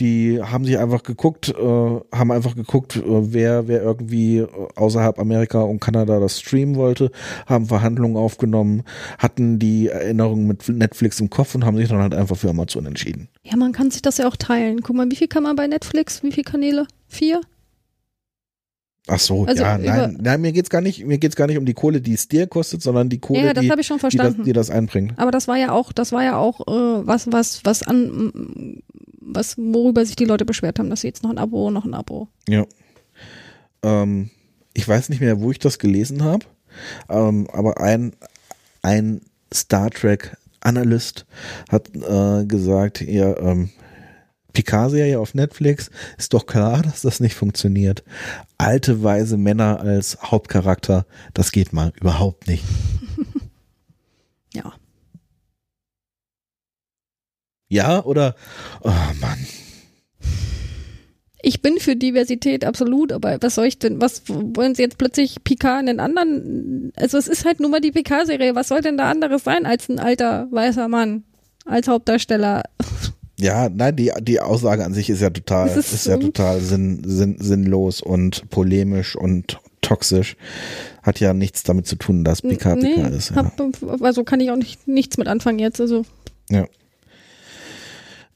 Die 0.00 0.42
haben 0.42 0.64
sich 0.64 0.78
einfach 0.78 1.02
geguckt, 1.02 1.50
äh, 1.50 1.54
haben 1.54 2.32
einfach 2.32 2.54
geguckt, 2.54 2.96
äh, 2.96 3.02
wer, 3.04 3.68
wer 3.68 3.82
irgendwie 3.82 4.38
äh, 4.38 4.48
außerhalb 4.74 5.18
Amerika 5.18 5.60
und 5.60 5.80
Kanada 5.80 6.18
das 6.18 6.40
streamen 6.40 6.76
wollte, 6.76 7.10
haben 7.46 7.66
Verhandlungen 7.66 8.16
aufgenommen, 8.16 8.82
hatten 9.18 9.58
die 9.58 9.88
Erinnerungen 9.88 10.46
mit 10.46 10.68
Netflix 10.68 11.20
im 11.20 11.30
Kopf 11.30 11.54
und 11.54 11.64
haben 11.64 11.76
sich 11.76 11.88
dann 11.88 11.98
halt 11.98 12.14
einfach 12.14 12.36
für 12.36 12.50
Amazon 12.50 12.86
entschieden. 12.86 13.28
Ja, 13.44 13.56
man 13.56 13.72
kann 13.72 13.90
sich 13.90 14.02
das 14.02 14.18
ja 14.18 14.26
auch 14.26 14.36
teilen. 14.36 14.80
Guck 14.82 14.96
mal, 14.96 15.10
wie 15.10 15.16
viel 15.16 15.28
kann 15.28 15.42
man 15.42 15.54
bei 15.54 15.66
Netflix? 15.66 16.22
Wie 16.22 16.32
viele 16.32 16.44
Kanäle? 16.44 16.86
Vier? 17.06 17.40
Ach 19.12 19.18
so, 19.18 19.44
Also 19.44 19.64
ja, 19.64 19.76
nein, 19.76 20.18
nein, 20.22 20.40
mir 20.40 20.52
geht's 20.52 20.70
gar 20.70 20.80
nicht, 20.80 21.04
mir 21.04 21.18
geht's 21.18 21.34
gar 21.34 21.48
nicht 21.48 21.58
um 21.58 21.66
die 21.66 21.74
Kohle, 21.74 22.00
die 22.00 22.14
es 22.14 22.28
dir 22.28 22.46
kostet, 22.46 22.80
sondern 22.80 23.08
die 23.08 23.18
Kohle, 23.18 23.46
ja, 23.46 23.52
das 23.52 23.64
die, 23.64 23.70
habe 23.72 23.80
ich 23.80 23.86
schon 23.88 23.98
die, 23.98 24.02
das, 24.02 24.14
verstanden. 24.14 24.44
die 24.44 24.52
das 24.52 24.70
einbringt. 24.70 25.18
Aber 25.18 25.32
das 25.32 25.48
war 25.48 25.56
ja 25.56 25.72
auch, 25.72 25.92
das 25.92 26.12
war 26.12 26.22
ja 26.22 26.36
auch 26.36 26.60
äh, 26.60 27.06
was, 27.06 27.30
was, 27.32 27.64
was 27.64 27.82
an, 27.82 28.80
was, 29.20 29.58
worüber 29.58 30.06
sich 30.06 30.14
die 30.14 30.26
Leute 30.26 30.44
beschwert 30.44 30.78
haben, 30.78 30.90
dass 30.90 31.00
sie 31.00 31.08
jetzt 31.08 31.24
noch 31.24 31.30
ein 31.30 31.38
Abo, 31.38 31.72
noch 31.72 31.84
ein 31.84 31.94
Abo. 31.94 32.28
Ja. 32.48 32.66
Ähm, 33.82 34.30
ich 34.74 34.86
weiß 34.86 35.08
nicht 35.08 35.20
mehr, 35.20 35.40
wo 35.40 35.50
ich 35.50 35.58
das 35.58 35.80
gelesen 35.80 36.22
habe, 36.22 36.46
ähm, 37.08 37.48
aber 37.52 37.80
ein, 37.80 38.12
ein 38.82 39.22
Star 39.52 39.90
Trek 39.90 40.36
Analyst 40.60 41.26
hat 41.68 41.90
äh, 41.96 42.44
gesagt, 42.44 43.00
ihr 43.00 43.36
ähm, 43.40 43.70
Picard-Serie 44.52 45.18
auf 45.18 45.34
Netflix, 45.34 45.90
ist 46.18 46.34
doch 46.34 46.46
klar, 46.46 46.82
dass 46.82 47.02
das 47.02 47.20
nicht 47.20 47.34
funktioniert. 47.34 48.04
Alte, 48.58 49.02
weise 49.02 49.36
Männer 49.36 49.80
als 49.80 50.18
Hauptcharakter, 50.22 51.06
das 51.34 51.52
geht 51.52 51.72
mal 51.72 51.92
überhaupt 52.00 52.46
nicht. 52.48 52.64
Ja. 54.52 54.72
Ja, 57.68 58.04
oder? 58.04 58.34
Oh 58.82 58.90
Mann. 59.20 59.46
Ich 61.42 61.62
bin 61.62 61.78
für 61.78 61.96
Diversität 61.96 62.64
absolut, 62.64 63.12
aber 63.12 63.38
was 63.40 63.54
soll 63.54 63.66
ich 63.66 63.78
denn, 63.78 64.00
was 64.00 64.22
wollen 64.28 64.74
sie 64.74 64.82
jetzt 64.82 64.98
plötzlich 64.98 65.42
Picard 65.42 65.80
in 65.80 65.86
den 65.86 66.00
anderen, 66.00 66.92
also 66.96 67.16
es 67.16 67.28
ist 67.28 67.44
halt 67.44 67.60
nur 67.60 67.70
mal 67.70 67.80
die 67.80 67.92
Picard-Serie, 67.92 68.54
was 68.54 68.68
soll 68.68 68.82
denn 68.82 68.98
da 68.98 69.08
anderes 69.08 69.44
sein 69.44 69.64
als 69.64 69.88
ein 69.88 69.98
alter 69.98 70.48
weißer 70.50 70.88
Mann 70.88 71.24
als 71.64 71.88
Hauptdarsteller? 71.88 72.64
Ja, 73.40 73.68
nein, 73.68 73.96
die, 73.96 74.12
die 74.20 74.40
Aussage 74.40 74.84
an 74.84 74.94
sich 74.94 75.08
ist 75.10 75.20
ja 75.20 75.30
total, 75.30 75.68
ist, 75.68 75.92
ist 75.92 76.06
ja 76.06 76.16
total 76.18 76.60
sinn, 76.60 77.02
sinn, 77.04 77.36
sinnlos 77.38 78.02
und 78.02 78.48
polemisch 78.50 79.16
und 79.16 79.58
toxisch. 79.80 80.36
Hat 81.02 81.20
ja 81.20 81.32
nichts 81.32 81.62
damit 81.62 81.86
zu 81.86 81.96
tun, 81.96 82.24
dass 82.24 82.42
Picard 82.42 82.82
nee, 82.82 82.94
Picard 82.94 83.14
ist. 83.14 83.30
Ja. 83.30 83.36
hab, 83.36 84.02
also 84.02 84.24
kann 84.24 84.40
ich 84.40 84.50
auch 84.50 84.56
nicht, 84.56 84.86
nichts 84.86 85.16
mit 85.16 85.28
anfangen 85.28 85.58
jetzt, 85.58 85.80
also 85.80 86.04
ja. 86.50 86.66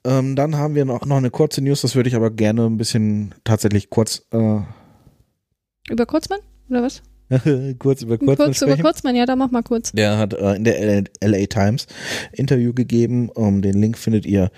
Ähm, 0.07 0.37
dann 0.37 0.57
haben 0.57 0.75
wir 0.75 0.85
noch, 0.85 1.05
noch 1.07 1.17
eine 1.17 1.31
kurze 1.31 1.63
News, 1.63 1.83
das 1.83 1.95
würde 1.95 2.09
ich 2.09 2.15
aber 2.15 2.31
gerne 2.31 2.67
ein 2.67 2.77
bisschen 2.77 3.35
tatsächlich 3.45 3.91
kurz, 3.91 4.23
äh, 4.33 4.61
über 5.91 6.07
Kurzmann 6.07 6.41
oder 6.71 6.83
was? 6.83 7.03
kurz 7.79 8.03
über 8.03 8.19
kurz 8.19 8.37
kurz, 8.37 8.63
über. 8.63 8.77
Kurzmann, 8.77 9.17
ja, 9.17 9.27
dann 9.27 9.39
mach 9.39 9.51
mal 9.51 9.63
kurz. 9.63 9.93
Der 9.93 10.19
hat 10.19 10.35
äh, 10.35 10.55
in 10.55 10.65
der 10.65 11.05
LA 11.23 11.47
Times 11.47 11.87
Interview 12.33 12.73
gegeben. 12.73 13.31
Ähm, 13.37 13.63
den 13.63 13.81
Link 13.81 13.99
findet 13.99 14.27
ihr 14.27 14.51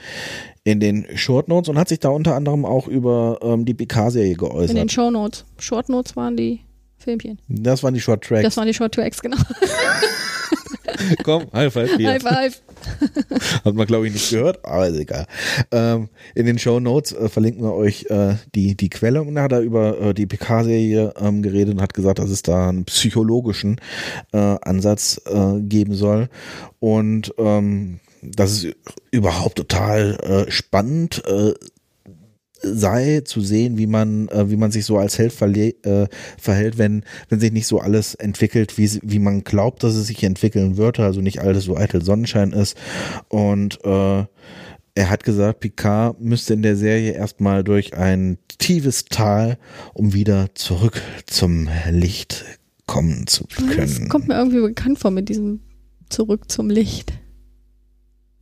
in 0.64 0.80
den 0.80 1.06
Short 1.16 1.48
Notes 1.48 1.68
und 1.68 1.78
hat 1.78 1.88
sich 1.88 2.00
da 2.00 2.08
unter 2.08 2.34
anderem 2.34 2.64
auch 2.64 2.88
über 2.88 3.38
ähm, 3.42 3.64
die 3.64 3.74
Picard-Serie 3.74 4.32
In 4.32 4.38
den 4.38 4.48
geäußert. 4.48 4.92
Show 4.92 5.10
Notes. 5.10 5.44
Short 5.58 5.88
Notes 5.88 6.16
waren 6.16 6.36
die 6.36 6.60
Filmchen. 6.98 7.38
Das 7.48 7.82
waren 7.82 7.94
die 7.94 8.00
Short 8.00 8.24
Tracks. 8.24 8.42
Das 8.42 8.56
waren 8.56 8.66
die 8.66 8.74
Short 8.74 8.92
Tracks, 8.92 9.20
genau. 9.22 9.36
Komm, 11.22 11.44
High 11.52 11.72
Five 11.72 11.96
hier. 11.96 12.10
High 12.10 12.22
five. 12.22 12.62
Hat 13.64 13.74
man, 13.74 13.86
glaube 13.86 14.06
ich, 14.06 14.12
nicht 14.12 14.30
gehört, 14.30 14.64
aber 14.64 14.88
ist 14.88 14.98
egal. 14.98 15.26
Ähm, 15.70 16.08
in 16.34 16.46
den 16.46 16.58
Show 16.58 16.80
Notes 16.80 17.12
äh, 17.12 17.28
verlinken 17.28 17.62
wir 17.62 17.74
euch 17.74 18.06
äh, 18.10 18.34
die, 18.54 18.76
die 18.76 18.90
Quelle. 18.90 19.22
Und 19.22 19.34
da 19.34 19.42
hat 19.42 19.52
er 19.52 19.60
über 19.60 20.00
äh, 20.00 20.14
die 20.14 20.26
PK-Serie 20.26 21.14
ähm, 21.18 21.42
geredet 21.42 21.74
und 21.74 21.80
hat 21.80 21.94
gesagt, 21.94 22.18
dass 22.18 22.30
es 22.30 22.42
da 22.42 22.68
einen 22.68 22.84
psychologischen 22.84 23.80
äh, 24.32 24.56
Ansatz 24.62 25.20
äh, 25.26 25.60
geben 25.60 25.94
soll. 25.94 26.28
Und 26.80 27.34
ähm, 27.38 28.00
dass 28.22 28.50
es 28.50 28.74
überhaupt 29.10 29.56
total 29.56 30.46
äh, 30.46 30.50
spannend 30.50 31.22
sei 32.62 33.20
zu 33.24 33.40
sehen, 33.40 33.78
wie 33.78 33.86
man 33.86 34.28
äh, 34.28 34.50
wie 34.50 34.56
man 34.56 34.70
sich 34.70 34.84
so 34.84 34.98
als 34.98 35.18
Held 35.18 35.34
äh, 35.40 36.06
verhält, 36.38 36.78
wenn 36.78 37.04
wenn 37.28 37.40
sich 37.40 37.52
nicht 37.52 37.66
so 37.66 37.80
alles 37.80 38.14
entwickelt, 38.14 38.78
wie 38.78 38.98
wie 39.02 39.18
man 39.18 39.44
glaubt, 39.44 39.82
dass 39.82 39.94
es 39.94 40.06
sich 40.06 40.22
entwickeln 40.22 40.76
würde, 40.76 41.04
also 41.04 41.20
nicht 41.20 41.40
alles 41.40 41.64
so 41.64 41.76
eitel 41.76 42.02
Sonnenschein 42.02 42.52
ist 42.52 42.76
und 43.28 43.84
äh, 43.84 44.24
er 44.96 45.10
hat 45.10 45.24
gesagt, 45.24 45.60
Picard 45.60 46.20
müsste 46.22 46.54
in 46.54 46.62
der 46.62 46.74
Serie 46.74 47.12
erstmal 47.12 47.62
durch 47.62 47.94
ein 47.94 48.38
tiefes 48.58 49.04
Tal, 49.04 49.58
um 49.92 50.14
wieder 50.14 50.48
zurück 50.54 51.02
zum 51.26 51.68
Licht 51.90 52.46
kommen 52.86 53.26
zu 53.26 53.44
Das 53.76 53.96
können. 53.96 54.08
kommt 54.08 54.28
mir 54.28 54.34
irgendwie 54.38 54.60
bekannt 54.60 54.98
vor 54.98 55.10
mit 55.10 55.28
diesem 55.28 55.60
Zurück 56.08 56.50
zum 56.50 56.70
Licht. 56.70 57.12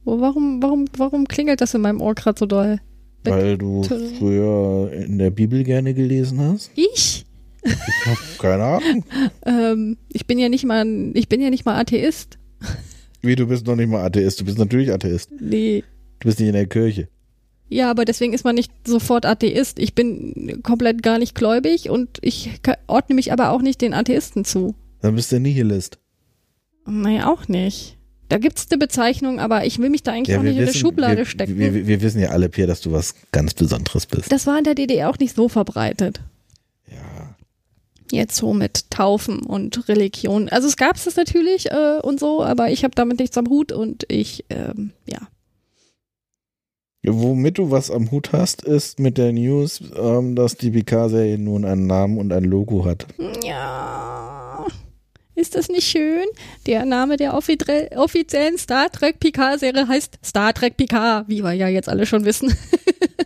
Warum, 0.05 0.63
warum, 0.63 0.85
warum 0.97 1.27
klingelt 1.27 1.61
das 1.61 1.75
in 1.75 1.81
meinem 1.81 2.01
Ohr 2.01 2.15
gerade 2.15 2.39
so 2.39 2.47
doll? 2.47 2.79
Weil 3.25 3.59
du 3.59 3.83
früher 4.19 4.93
in 4.93 5.19
der 5.19 5.31
Bibel 5.31 5.65
gerne 5.65 5.95
gelesen 5.95 6.41
hast? 6.41 6.71
Ich? 6.75 7.25
Ich 7.63 8.07
hab 8.07 8.39
keine 8.39 8.65
Ahnung. 8.65 9.05
Ähm, 9.47 9.97
ich 10.13 10.27
bin 10.27 10.39
ja 10.39 10.49
nicht 10.49 10.65
mal, 10.65 10.87
ich 11.15 11.29
bin 11.29 11.41
ja 11.41 11.51
nicht 11.51 11.65
mal 11.67 11.79
Atheist. 11.79 12.39
Wie, 13.21 13.37
du 13.37 13.47
bist 13.47 13.67
noch 13.67 13.77
nicht 13.77 13.89
mal 13.89 14.05
Atheist. 14.05 14.41
Du 14.41 14.45
bist 14.45 14.59
natürlich 14.59 14.91
Atheist. 14.93 15.31
Nee. 15.39 15.85
Du 16.21 16.29
bist 16.29 16.39
nicht 16.39 16.49
in 16.49 16.55
der 16.55 16.67
Kirche. 16.67 17.09
Ja, 17.69 17.91
aber 17.91 18.05
deswegen 18.05 18.33
ist 18.33 18.45
man 18.45 18.55
nicht 18.55 18.73
sofort 18.87 19.27
Atheist. 19.27 19.79
Ich 19.79 19.95
bin 19.95 20.61
komplett 20.63 21.03
gar 21.03 21.19
nicht 21.19 21.35
gläubig 21.35 21.91
und 21.91 22.19
ich 22.23 22.51
ordne 22.87 23.15
mich 23.15 23.33
aber 23.33 23.51
auch 23.51 23.63
nicht 23.63 23.81
den 23.81 23.95
Atheisten 23.95 24.45
zu. 24.45 24.75
Dann 25.01 25.15
bist 25.15 25.33
du 25.33 25.41
Nihilist. 25.41 25.99
Naja, 26.87 27.31
auch 27.31 27.49
nicht. 27.49 27.99
Da 28.29 28.39
gibt's 28.39 28.67
eine 28.71 28.79
Bezeichnung, 28.79 29.39
aber 29.39 29.67
ich 29.67 29.79
will 29.79 29.91
mich 29.91 30.03
da 30.03 30.13
eigentlich 30.13 30.37
auch 30.37 30.43
nicht 30.43 30.57
in 30.57 30.63
eine 30.63 30.73
Schublade 30.73 31.19
wir, 31.19 31.25
stecken. 31.27 31.59
Wir, 31.59 31.75
wir, 31.75 31.87
wir 31.87 32.03
wissen 32.03 32.21
ja 32.21 32.31
alle, 32.31 32.49
Pierre, 32.49 32.69
dass 32.69 32.81
du 32.81 32.93
was 32.93 33.15
ganz 33.33 33.55
Besonderes 33.55 34.07
bist. 34.07 34.33
das 34.33 34.47
war 34.47 34.57
in 34.59 34.65
der 34.65 34.75
DDR 34.75 35.11
auch 35.11 35.19
nicht 35.19 35.37
so 35.37 35.49
verbreitet. 35.49 36.21
Ja. 36.91 37.37
Jetzt 38.11 38.37
so 38.37 38.55
mit 38.55 38.91
Taufen 38.91 39.41
und 39.41 39.89
Religion. 39.89 40.49
Also 40.49 40.69
es 40.69 40.77
gab's 40.77 41.05
das 41.05 41.17
natürlich 41.17 41.71
äh, 41.71 42.01
und 42.03 42.19
so, 42.19 42.43
aber 42.43 42.71
ich 42.71 42.85
habe 42.85 42.95
damit 42.95 43.19
nichts 43.19 43.37
am 43.37 43.49
Hut 43.49 43.73
und 43.73 44.05
ich, 44.09 44.45
ähm, 44.49 44.93
ja. 45.07 45.19
Womit 47.07 47.59
du 47.59 47.71
was 47.71 47.91
am 47.91 48.11
Hut 48.11 48.33
hast, 48.33 48.63
ist 48.63 48.99
mit 48.99 49.19
der 49.19 49.33
News, 49.33 49.83
ähm, 49.97 50.35
dass 50.35 50.57
die 50.57 50.71
PK-Serie 50.71 51.39
nun 51.39 51.67
einen 51.67 51.87
Namen 51.87 52.17
und 52.17 52.33
ein 52.33 52.45
Logo 52.45 52.87
hat. 52.87 53.07
Ja. 53.45 54.34
Ist 55.37 55.55
das 55.57 55.69
nicht 55.69 55.87
schön? 55.89 56.25
Der 56.67 56.85
Name 56.85 57.17
der 57.17 57.35
offiziell- 57.35 57.91
offiziellen 57.97 58.57
Star 58.59 58.91
Trek 58.91 59.19
Picard-Serie 59.21 59.89
heißt 59.89 60.19
Star 60.25 60.53
Trek 60.55 60.77
Picard, 60.77 61.29
wie 61.29 61.43
wir 61.43 61.53
ja 61.53 61.69
jetzt 61.69 61.89
alle 61.89 62.07
schon 62.07 62.25
wissen. 62.25 62.55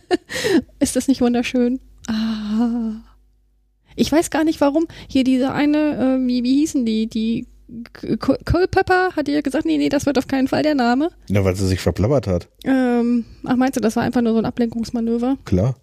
Ist 0.79 0.95
das 0.95 1.07
nicht 1.07 1.21
wunderschön? 1.21 1.79
Ah. 2.07 2.93
Ich 3.95 4.11
weiß 4.11 4.29
gar 4.29 4.43
nicht, 4.43 4.61
warum 4.61 4.87
hier 5.07 5.23
diese 5.23 5.51
eine, 5.51 6.17
äh, 6.21 6.27
wie, 6.27 6.43
wie 6.43 6.55
hießen 6.59 6.85
die, 6.85 7.07
die 7.07 7.47
Culpepper 8.45 9.11
hat 9.15 9.27
ja 9.27 9.41
gesagt, 9.41 9.65
nee, 9.65 9.77
nee, 9.77 9.89
das 9.89 10.05
wird 10.05 10.17
auf 10.17 10.27
keinen 10.27 10.47
Fall 10.47 10.63
der 10.63 10.73
Name. 10.75 11.09
Ja, 11.29 11.43
weil 11.43 11.55
sie 11.55 11.67
sich 11.67 11.79
verplappert 11.79 12.25
hat. 12.27 12.47
Ähm, 12.63 13.25
ach, 13.45 13.55
meinst 13.55 13.77
du, 13.77 13.81
das 13.81 13.95
war 13.95 14.03
einfach 14.03 14.21
nur 14.21 14.33
so 14.33 14.39
ein 14.39 14.45
Ablenkungsmanöver? 14.45 15.37
Klar. 15.45 15.75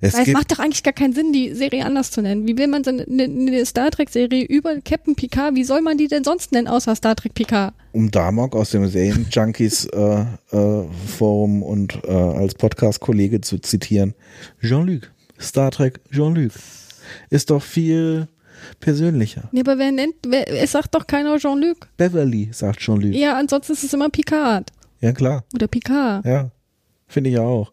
Es 0.00 0.14
Weil 0.14 0.22
es 0.22 0.32
macht 0.32 0.50
doch 0.50 0.58
eigentlich 0.58 0.82
gar 0.82 0.92
keinen 0.92 1.12
Sinn, 1.12 1.32
die 1.32 1.54
Serie 1.54 1.84
anders 1.84 2.10
zu 2.10 2.20
nennen. 2.20 2.46
Wie 2.46 2.58
will 2.58 2.66
man 2.66 2.82
so 2.82 2.90
eine, 2.90 3.04
eine 3.04 3.64
Star 3.64 3.90
Trek-Serie 3.90 4.44
über 4.44 4.80
Captain 4.80 5.14
Picard, 5.14 5.54
wie 5.54 5.64
soll 5.64 5.82
man 5.82 5.96
die 5.98 6.08
denn 6.08 6.24
sonst 6.24 6.52
nennen, 6.52 6.66
außer 6.66 6.96
Star 6.96 7.14
Trek 7.14 7.34
Picard? 7.34 7.74
um 7.92 8.10
Damok 8.10 8.54
aus 8.54 8.70
dem 8.70 8.86
Serien-Junkies 8.86 9.86
äh, 9.86 10.24
äh, 10.52 10.84
Forum 11.06 11.62
und 11.62 11.98
äh, 12.04 12.12
als 12.12 12.54
Podcast-Kollege 12.54 13.40
zu 13.40 13.58
zitieren, 13.58 14.14
Jean-Luc, 14.60 15.10
Star 15.40 15.70
Trek 15.70 16.00
Jean-Luc, 16.10 16.52
ist 17.30 17.50
doch 17.50 17.62
viel 17.62 18.28
persönlicher. 18.80 19.48
Nee, 19.52 19.60
aber 19.60 19.78
wer 19.78 19.92
nennt, 19.92 20.14
wer, 20.26 20.48
es 20.62 20.72
sagt 20.72 20.94
doch 20.94 21.06
keiner 21.06 21.38
Jean-Luc. 21.38 21.88
Beverly, 21.96 22.50
sagt 22.52 22.80
Jean-Luc. 22.80 23.14
Ja. 23.14 23.28
Ja, 23.30 23.38
ansonsten 23.38 23.72
ist 23.72 23.84
es 23.84 23.92
immer 23.92 24.10
Picard. 24.10 24.70
klar. 25.14 25.44
Oder 25.54 25.66
Picard. 25.66 26.24
Ja, 26.24 26.50
finde 27.06 27.30
ich 27.30 27.36
ja 27.36 27.42
auch. 27.42 27.72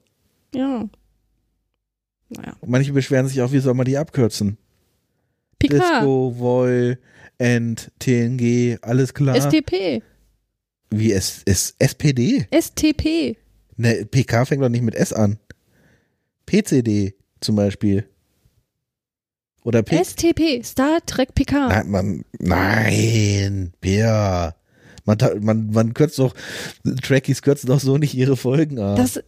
Ja. 0.54 0.86
Naja. 2.38 2.56
Manche 2.66 2.94
beschweren 2.94 3.28
sich 3.28 3.42
auch, 3.42 3.52
wie 3.52 3.60
soll 3.60 3.74
man 3.74 3.86
die 3.86 3.98
abkürzen? 3.98 4.58
Picard. 5.60 6.02
Disco, 6.02 6.34
Voy, 6.38 6.98
End, 7.38 7.92
TNG, 8.00 8.78
alles 8.82 9.14
klar. 9.14 9.36
STP. 9.36 10.02
wie 10.90 11.12
S, 11.12 11.42
S, 11.46 11.76
SPD? 11.80 12.48
STP. 12.52 13.38
Ne, 13.78 14.06
PK 14.06 14.46
fängt 14.46 14.64
doch 14.64 14.70
nicht 14.70 14.84
mit 14.84 14.96
S 14.96 15.12
an. 15.14 15.38
PCD 16.46 17.16
zum 17.42 17.56
Beispiel. 17.56 18.08
Oder 19.64 19.82
P. 19.82 20.02
STP. 20.04 20.64
Star 20.64 21.00
Trek 21.06 21.34
Picard. 21.34 21.70
Nein, 21.70 21.90
man, 21.90 22.26
nein, 22.40 23.74
Bär. 23.82 24.56
Man, 25.06 25.18
man, 25.42 25.70
man 25.72 25.94
kürzt 25.94 26.18
doch, 26.18 26.34
Trekkies 27.04 27.42
kürzen 27.44 27.68
doch 27.68 27.80
so 27.80 27.98
nicht 27.98 28.16
ihre 28.16 28.36
Folgen 28.36 28.80
ab. 28.80 28.98
Das, 28.98 29.22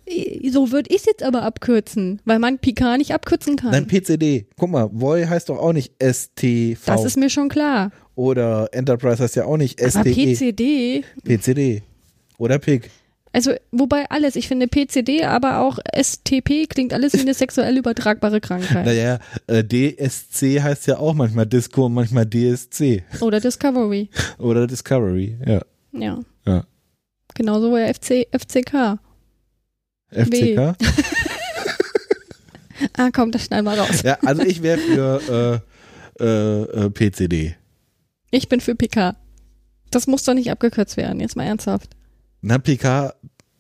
so 0.52 0.72
würde 0.72 0.90
ich 0.90 1.02
es 1.02 1.06
jetzt 1.06 1.22
aber 1.24 1.44
abkürzen, 1.44 2.20
weil 2.26 2.40
man 2.40 2.58
Picard 2.58 2.98
nicht 2.98 3.14
abkürzen 3.14 3.56
kann. 3.58 3.72
Nein, 3.72 3.88
PCD. 3.88 4.48
Guck 4.58 4.72
mal, 4.72 4.90
Voy 4.92 5.26
heißt 5.26 5.50
doch 5.50 5.60
auch 5.60 5.74
nicht 5.74 5.94
STV. 6.02 6.80
das 6.86 7.06
ist 7.06 7.18
mir 7.18 7.30
schon 7.30 7.48
klar. 7.50 7.92
Oder 8.16 8.70
Enterprise 8.72 9.22
heißt 9.22 9.36
ja 9.36 9.46
auch 9.46 9.58
nicht 9.58 9.80
Aber 9.80 9.92
STE. 9.92 10.14
PCD, 10.14 11.04
PCD. 11.24 11.84
Oder 12.40 12.58
PIC. 12.58 12.90
Also 13.34 13.54
wobei 13.72 14.10
alles, 14.10 14.36
ich 14.36 14.48
finde 14.48 14.68
PCD, 14.68 15.24
aber 15.24 15.60
auch 15.60 15.80
STP 15.96 16.68
klingt 16.68 16.94
alles 16.94 17.14
wie 17.14 17.22
eine 17.22 17.34
sexuell 17.34 17.78
übertragbare 17.78 18.42
Krankheit. 18.42 18.86
Naja, 18.86 19.20
äh, 19.48 19.64
DSC 19.64 20.62
heißt 20.62 20.88
ja 20.88 20.98
auch 20.98 21.14
manchmal 21.14 21.46
Disco 21.46 21.86
und 21.86 21.94
manchmal 21.94 22.26
DSC. 22.26 23.04
Oder 23.22 23.40
Discovery. 23.40 24.10
Oder 24.38 24.68
Discovery, 24.68 25.38
ja. 25.46 25.62
Ja. 25.92 26.20
Ja. 26.46 26.64
Genauso 27.34 27.72
wie 27.74 27.94
FC, 27.94 28.28
FCK. 28.32 29.00
FCK. 30.12 30.76
Ah, 32.96 33.10
komm, 33.12 33.32
das 33.32 33.46
schneiden 33.46 33.66
wir 33.66 33.78
raus. 33.78 34.04
Ja, 34.04 34.18
also 34.24 34.44
ich 34.44 34.62
wäre 34.62 34.78
für 34.78 35.64
äh, 36.20 36.24
äh, 36.24 36.86
äh, 36.86 36.90
PCD. 36.90 37.56
Ich 38.32 38.50
bin 38.50 38.60
für 38.60 38.76
PK. 38.76 39.16
Das 39.90 40.08
muss 40.08 40.24
doch 40.24 40.34
nicht 40.34 40.52
abgekürzt 40.52 40.98
werden, 40.98 41.20
jetzt 41.20 41.36
mal 41.36 41.46
ernsthaft. 41.46 41.97
Na, 42.48 42.60
Picard, 42.60 43.14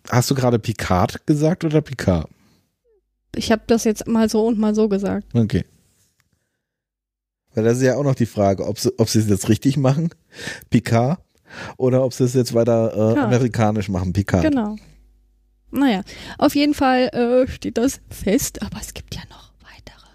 hast 0.09 0.31
du 0.31 0.35
gerade 0.35 0.59
Picard 0.59 1.27
gesagt 1.27 1.65
oder 1.65 1.81
Picard? 1.81 2.30
Ich 3.35 3.51
habe 3.51 3.64
das 3.68 3.84
jetzt 3.84 4.07
mal 4.07 4.30
so 4.30 4.47
und 4.47 4.57
mal 4.57 4.73
so 4.73 4.88
gesagt. 4.88 5.27
Okay. 5.34 5.65
Weil 7.53 7.65
das 7.65 7.80
ist 7.80 7.84
ja 7.84 7.97
auch 7.97 8.03
noch 8.05 8.15
die 8.15 8.26
Frage, 8.26 8.65
ob 8.65 8.80
sie, 8.80 8.97
ob 8.97 9.09
sie 9.09 9.19
es 9.19 9.27
jetzt 9.27 9.49
richtig 9.49 9.76
machen, 9.76 10.11
Picard, 10.69 11.19
oder 11.76 12.01
ob 12.05 12.14
sie 12.14 12.23
es 12.23 12.34
jetzt 12.34 12.53
weiter 12.53 12.93
äh, 12.93 13.14
Picard. 13.14 13.26
amerikanisch 13.26 13.89
machen, 13.89 14.14
Picard. 14.14 14.43
Genau. 14.43 14.77
Naja, 15.69 16.03
auf 16.38 16.55
jeden 16.55 16.73
Fall 16.73 17.09
äh, 17.09 17.45
steht 17.51 17.77
das 17.77 17.99
fest, 18.09 18.61
aber 18.61 18.80
es 18.80 18.93
gibt 18.93 19.15
ja 19.15 19.22
noch 19.30 19.51
weitere. 19.64 20.07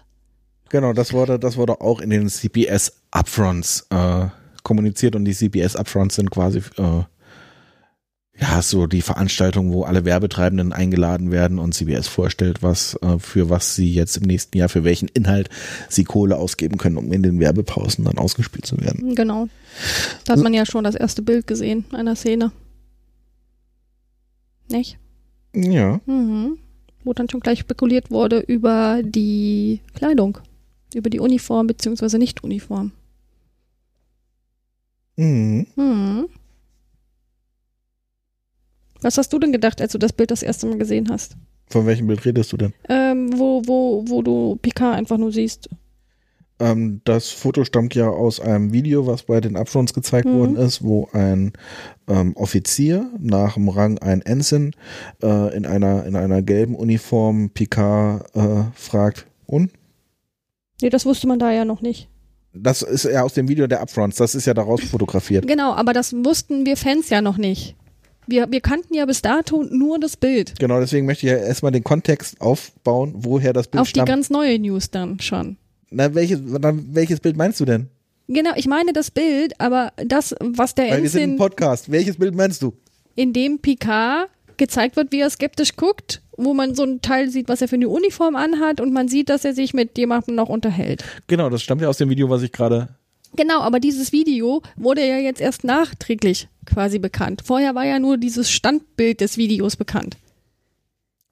Genau, 0.69 0.93
das 0.93 1.13
wurde, 1.13 1.37
das 1.37 1.57
wurde 1.57 1.79
auch 1.79 2.01
in 2.01 2.09
den 2.09 2.27
CBS 2.27 3.03
Upfronts 3.11 3.85
äh, 3.91 4.29
kommuniziert 4.63 5.15
und 5.15 5.25
die 5.25 5.35
CBS 5.35 5.75
Upfronts 5.75 6.15
sind 6.15 6.31
quasi 6.31 6.57
äh, 6.77 7.03
ja 8.39 8.61
so 8.61 8.87
die 8.87 9.01
Veranstaltung, 9.01 9.71
wo 9.71 9.83
alle 9.83 10.05
Werbetreibenden 10.05 10.73
eingeladen 10.73 11.31
werden 11.31 11.59
und 11.59 11.73
CBS 11.73 12.07
vorstellt, 12.07 12.63
was 12.63 12.95
äh, 13.01 13.19
für 13.19 13.49
was 13.49 13.75
sie 13.75 13.93
jetzt 13.93 14.17
im 14.17 14.23
nächsten 14.23 14.57
Jahr 14.57 14.69
für 14.69 14.83
welchen 14.83 15.07
Inhalt 15.09 15.49
sie 15.89 16.03
Kohle 16.03 16.37
ausgeben 16.37 16.77
können, 16.77 16.97
um 16.97 17.11
in 17.13 17.23
den 17.23 17.39
Werbepausen 17.39 18.05
dann 18.05 18.17
ausgespielt 18.17 18.65
zu 18.65 18.79
werden. 18.79 19.15
Genau. 19.15 19.47
Da 20.25 20.33
hat 20.33 20.41
man 20.43 20.53
ja 20.53 20.65
schon 20.65 20.83
das 20.83 20.95
erste 20.95 21.21
Bild 21.21 21.47
gesehen 21.47 21.85
einer 21.93 22.15
Szene. 22.15 22.51
Nicht? 24.69 24.97
Ja, 25.55 25.99
Mhm. 26.05 26.57
Wo 27.05 27.11
dann 27.13 27.29
schon 27.29 27.41
gleich 27.41 27.59
spekuliert 27.59 28.11
wurde 28.11 28.39
über 28.39 29.01
die 29.03 29.81
Kleidung, 29.93 30.37
über 30.95 31.09
die 31.09 31.19
Uniform 31.19 31.67
beziehungsweise 31.67 32.17
Nicht-Uniform. 32.17 32.91
mhm. 35.17 35.67
Mhm. 35.75 36.27
Was 39.03 39.17
hast 39.17 39.31
du 39.31 39.39
denn 39.39 39.51
gedacht, 39.51 39.81
als 39.81 39.91
du 39.91 39.97
das 39.99 40.13
Bild 40.13 40.31
das 40.31 40.41
erste 40.43 40.65
Mal 40.65 40.77
gesehen 40.77 41.09
hast? 41.09 41.35
Von 41.67 41.85
welchem 41.85 42.07
Bild 42.07 42.25
redest 42.25 42.51
du 42.53 42.57
denn? 42.57 42.73
Ähm, 42.89 43.31
wo, 43.37 43.61
wo, 43.65 44.03
wo 44.07 44.21
du 44.21 44.57
Picard 44.61 44.95
einfach 44.95 45.17
nur 45.17 45.31
siehst. 45.31 45.69
Ähm, 46.59 47.01
das 47.03 47.29
Foto 47.29 47.65
stammt 47.65 47.95
ja 47.95 48.07
aus 48.07 48.39
einem 48.39 48.71
Video, 48.73 49.07
was 49.07 49.23
bei 49.23 49.41
den 49.41 49.55
Upfronts 49.57 49.93
gezeigt 49.93 50.27
Mhm. 50.27 50.33
worden 50.37 50.55
ist, 50.55 50.83
wo 50.83 51.09
ein 51.13 51.51
ähm, 52.07 52.35
Offizier 52.35 53.09
nach 53.19 53.55
dem 53.55 53.69
Rang 53.69 53.97
ein 53.99 54.21
Ensign 54.21 54.71
äh, 55.21 55.55
in 55.55 55.65
einer 55.65 56.05
in 56.05 56.15
einer 56.15 56.41
gelben 56.41 56.75
Uniform 56.75 57.49
Picard 57.49 58.35
äh, 58.35 58.63
fragt. 58.75 59.25
Und? 59.45 59.71
Nee, 60.81 60.89
das 60.89 61.05
wusste 61.05 61.27
man 61.27 61.39
da 61.39 61.51
ja 61.51 61.65
noch 61.65 61.81
nicht. 61.81 62.09
Das 62.53 62.83
ist 62.83 63.05
ja 63.05 63.23
aus 63.23 63.33
dem 63.33 63.47
Video 63.47 63.65
der 63.65 63.81
Upfronts. 63.81 64.17
Das 64.17 64.35
ist 64.35 64.45
ja 64.45 64.53
daraus 64.53 64.81
fotografiert. 64.83 65.47
Genau, 65.47 65.73
aber 65.73 65.91
das 65.91 66.13
wussten 66.13 66.65
wir 66.67 66.77
Fans 66.77 67.09
ja 67.09 67.21
noch 67.21 67.37
nicht. 67.37 67.75
Wir, 68.27 68.51
wir 68.51 68.61
kannten 68.61 68.93
ja 68.93 69.05
bis 69.05 69.21
dato 69.21 69.63
nur 69.63 69.99
das 69.99 70.17
Bild. 70.17 70.53
Genau, 70.59 70.79
deswegen 70.79 71.05
möchte 71.05 71.25
ich 71.25 71.31
ja 71.31 71.37
erstmal 71.37 71.71
den 71.71 71.83
Kontext 71.83 72.39
aufbauen, 72.41 73.13
woher 73.17 73.53
das 73.53 73.67
Bild 73.67 73.81
Auf 73.81 73.87
die 73.87 73.91
stammt. 73.99 74.09
ganz 74.09 74.29
neue 74.29 74.57
News 74.59 74.91
dann 74.91 75.19
schon. 75.19 75.57
Na, 75.89 76.13
welches, 76.15 76.39
na, 76.43 76.73
welches 76.73 77.19
Bild 77.19 77.37
meinst 77.37 77.59
du 77.59 77.65
denn? 77.65 77.87
Genau, 78.27 78.51
ich 78.55 78.67
meine 78.67 78.93
das 78.93 79.11
Bild, 79.11 79.53
aber 79.59 79.91
das, 79.97 80.33
was 80.39 80.75
der 80.75 80.91
Weil 80.91 81.03
wir 81.03 81.09
sind 81.09 81.21
im 81.21 81.29
Ensign, 81.31 81.37
Podcast. 81.37 81.91
Welches 81.91 82.17
Bild 82.17 82.35
meinst 82.35 82.61
du? 82.61 82.73
in 83.15 83.31
dem 83.33 83.59
Picard 83.59 84.27
gezeigt 84.57 84.95
wird, 84.95 85.11
wie 85.11 85.19
er 85.19 85.29
skeptisch 85.29 85.75
guckt, 85.75 86.21
wo 86.37 86.53
man 86.53 86.73
so 86.73 86.83
ein 86.83 87.01
Teil 87.01 87.29
sieht, 87.29 87.47
was 87.47 87.61
er 87.61 87.67
für 87.67 87.75
eine 87.75 87.89
Uniform 87.89 88.35
anhat 88.35 88.81
und 88.81 88.91
man 88.91 89.07
sieht, 89.07 89.29
dass 89.29 89.45
er 89.45 89.53
sich 89.53 89.73
mit 89.73 89.97
jemandem 89.97 90.35
noch 90.35 90.49
unterhält. 90.49 91.03
Genau, 91.27 91.49
das 91.49 91.61
stammt 91.61 91.81
ja 91.81 91.89
aus 91.89 91.97
dem 91.97 92.09
Video, 92.09 92.29
was 92.29 92.41
ich 92.41 92.51
gerade 92.51 92.89
Genau, 93.35 93.61
aber 93.61 93.79
dieses 93.79 94.11
Video 94.11 94.61
wurde 94.75 95.07
ja 95.07 95.17
jetzt 95.17 95.41
erst 95.41 95.63
nachträglich 95.63 96.47
quasi 96.65 96.99
bekannt. 96.99 97.41
Vorher 97.45 97.75
war 97.75 97.85
ja 97.85 97.99
nur 97.99 98.17
dieses 98.17 98.51
Standbild 98.51 99.21
des 99.21 99.37
Videos 99.37 99.75
bekannt. 99.75 100.17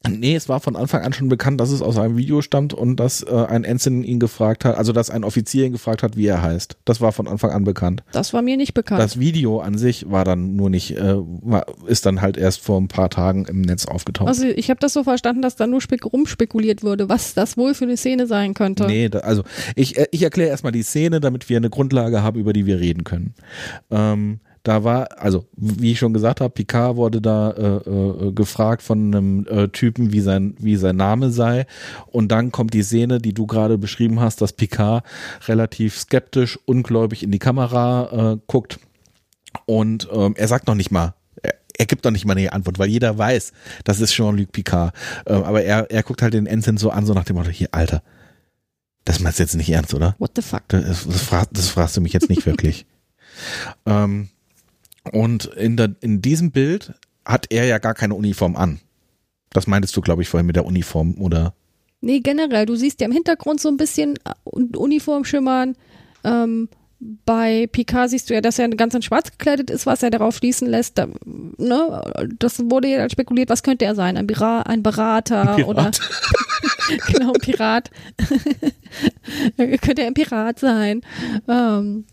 Nee, 0.10 0.36
es 0.36 0.50
war 0.50 0.60
von 0.60 0.76
Anfang 0.76 1.04
an 1.04 1.14
schon 1.14 1.30
bekannt, 1.30 1.62
dass 1.62 1.70
es 1.70 1.82
aus 1.82 1.98
einem 1.98 2.18
Video 2.18 2.42
stammt 2.42 2.74
und 2.74 2.96
dass 2.96 3.22
äh, 3.22 3.30
ein 3.30 3.64
Ensign 3.64 4.04
ihn 4.04 4.20
gefragt 4.20 4.66
hat, 4.66 4.76
also 4.76 4.94
dass 4.94 5.12
ein 5.12 5.24
Offizier 5.24 5.66
ihn 5.66 5.72
gefragt 5.72 6.02
hat, 6.02 6.18
wie 6.18 6.26
er 6.26 6.42
heißt. 6.42 6.78
Das 6.86 7.02
war 7.02 7.12
von 7.12 7.28
Anfang 7.28 7.52
an 7.52 7.64
bekannt. 7.64 8.04
Das 8.12 8.34
war 8.34 8.42
mir 8.42 8.58
nicht 8.58 8.74
bekannt. 8.74 9.00
Das 9.00 9.20
Video 9.20 9.60
an 9.60 9.78
sich 9.78 10.10
war 10.10 10.26
dann 10.26 10.56
nur 10.56 10.72
nicht, 10.72 10.98
äh, 10.98 11.16
war, 11.16 11.68
ist 11.86 12.08
dann 12.08 12.22
halt 12.22 12.38
erst 12.38 12.62
vor 12.62 12.82
ein 12.82 12.88
paar 12.88 13.10
Tagen 13.10 13.46
im 13.46 13.62
Netz 13.62 13.86
aufgetaucht. 13.86 14.28
also 14.28 14.46
ich 14.46 14.70
habe 14.72 14.80
das 14.80 14.94
so 14.94 15.04
verstanden, 15.04 15.44
dass 15.44 15.56
da 15.56 15.68
nur 15.68 15.82
spek 15.82 16.04
rumspekuliert 16.06 16.82
wurde, 16.82 17.08
was 17.08 17.36
das 17.36 17.56
wohl 17.56 17.76
für 17.76 17.86
eine 17.86 17.98
Szene 17.98 18.26
sein 18.26 18.56
könnte. 18.56 18.88
Nee, 18.88 19.10
da, 19.10 19.20
also 19.20 19.44
ich, 19.76 19.98
äh, 19.98 20.08
ich 20.12 20.24
erkläre 20.24 20.50
erstmal 20.50 20.72
die 20.72 20.84
Szene, 20.84 21.20
damit 21.20 21.48
wir 21.48 21.58
eine 21.58 21.70
Grundlage 21.70 22.24
haben, 22.24 22.40
über 22.40 22.54
die 22.54 22.66
wir 22.66 22.80
reden 22.80 23.04
können. 23.04 23.36
Ähm, 23.92 24.40
da 24.64 24.84
war, 24.84 25.20
also 25.20 25.46
wie 25.58 25.92
ich 25.92 26.00
schon 26.00 26.14
gesagt 26.14 26.40
habe, 26.42 26.52
Picard 26.52 26.96
wurde 26.96 27.22
da 27.22 27.52
äh, 27.52 27.90
äh, 27.90 28.32
gefragt 28.32 28.84
von 28.84 29.14
einem 29.14 29.48
äh, 29.48 29.68
Typen, 29.70 30.14
wie 30.14 30.22
sein, 30.22 30.56
wie 30.60 30.76
sein 30.76 30.98
Name 30.98 31.32
sei. 31.32 31.66
Und 32.08 32.32
dann 32.32 32.52
kommt 32.52 32.74
die 32.74 32.84
Szene, 32.84 33.20
die 33.20 33.34
du 33.34 33.48
gerade 33.48 33.78
beschrieben 33.78 34.20
hast, 34.20 34.42
dass 34.42 34.54
Picard 34.54 35.04
relativ 35.48 35.98
skeptisch, 35.98 36.60
ungläubig 36.66 37.24
in 37.24 37.32
die 37.32 37.40
Kamera 37.40 38.34
äh, 38.34 38.38
guckt. 38.48 38.80
Und 39.66 40.08
ähm, 40.14 40.36
er 40.38 40.48
sagt 40.48 40.68
noch 40.68 40.76
nicht 40.76 40.92
mal, 40.92 41.16
er, 41.42 41.56
er 41.78 41.86
gibt 41.88 42.06
doch 42.06 42.12
nicht 42.12 42.26
mal 42.26 42.38
eine 42.38 42.54
Antwort, 42.54 42.78
weil 42.78 42.90
jeder 42.90 43.18
weiß, 43.18 43.54
das 43.84 44.00
ist 44.00 44.14
Jean-Luc 44.14 44.52
Picard. 44.52 44.94
Ähm, 45.26 45.44
aber 45.44 45.64
er, 45.64 45.90
er 45.90 46.04
guckt 46.04 46.22
halt 46.22 46.36
den 46.36 46.46
Ensign 46.46 46.78
so 46.78 46.92
an, 46.92 47.06
so 47.06 47.14
nach 47.14 47.26
dem 47.26 47.36
Motto, 47.36 47.50
hier, 47.50 47.70
Alter, 47.72 48.04
das 49.06 49.20
meinst 49.20 49.40
du 49.40 49.44
jetzt 49.44 49.56
nicht 49.56 49.70
ernst, 49.70 49.96
oder? 49.96 50.16
What 50.20 50.32
the 50.36 50.44
fuck? 50.44 50.68
Das, 50.68 51.08
das, 51.08 51.22
frag, 51.22 51.48
das 51.52 51.70
fragst 51.70 51.98
du 51.98 52.02
mich 52.02 52.14
jetzt 52.14 52.30
nicht 52.30 52.46
wirklich. 52.46 52.86
ähm, 53.88 54.30
und 55.12 55.46
in, 55.46 55.78
der, 55.78 55.96
in 56.02 56.22
diesem 56.22 56.52
Bild 56.52 56.94
hat 57.26 57.48
er 57.50 57.66
ja 57.66 57.78
gar 57.80 57.94
keine 57.94 58.16
Uniform 58.16 58.56
an. 58.56 58.80
Das 59.52 59.68
meintest 59.68 59.96
du, 59.96 60.02
glaube 60.02 60.22
ich, 60.22 60.30
vorhin 60.30 60.48
mit 60.48 60.56
der 60.56 60.66
Uniform, 60.66 61.16
oder? 61.20 61.54
Nee, 62.02 62.20
generell, 62.20 62.66
du 62.66 62.76
siehst 62.76 63.00
ja 63.02 63.06
im 63.06 63.12
Hintergrund 63.12 63.60
so 63.60 63.70
ein 63.70 63.78
bisschen 63.78 64.16
äh, 64.26 64.32
Uniform 64.78 65.24
schimmern. 65.24 65.76
Ähm, 66.24 66.70
bei 67.26 67.68
Picard 67.72 68.12
siehst 68.12 68.30
du 68.30 68.36
ja, 68.36 68.42
dass 68.42 68.60
er 68.60 68.70
ganz 68.70 68.94
in 68.94 69.02
schwarz 69.02 69.32
gekleidet 69.32 69.72
ist, 69.72 69.86
was 69.88 70.04
er 70.04 70.12
darauf 70.12 70.36
schließen 70.36 70.68
lässt. 70.68 70.98
Da, 71.00 71.08
ne, 71.26 72.02
das 72.38 72.60
wurde 72.70 72.90
ja 72.90 73.00
dann 73.00 73.10
spekuliert, 73.10 73.50
was 73.50 73.64
könnte 73.64 73.86
er 73.86 73.96
sein? 73.96 74.18
Ein, 74.18 74.28
Bera 74.28 74.62
ein 74.62 74.84
Berater 74.84 75.56
Ein 75.56 75.64
oder 75.64 75.84
Pirat. 75.92 76.00
genau, 77.08 77.32
Pirat. 77.42 77.90
könnte 79.58 80.02
er 80.02 80.08
ein 80.08 80.14
Pirat 80.14 80.60
sein? 80.60 81.02
Ähm, 81.48 82.06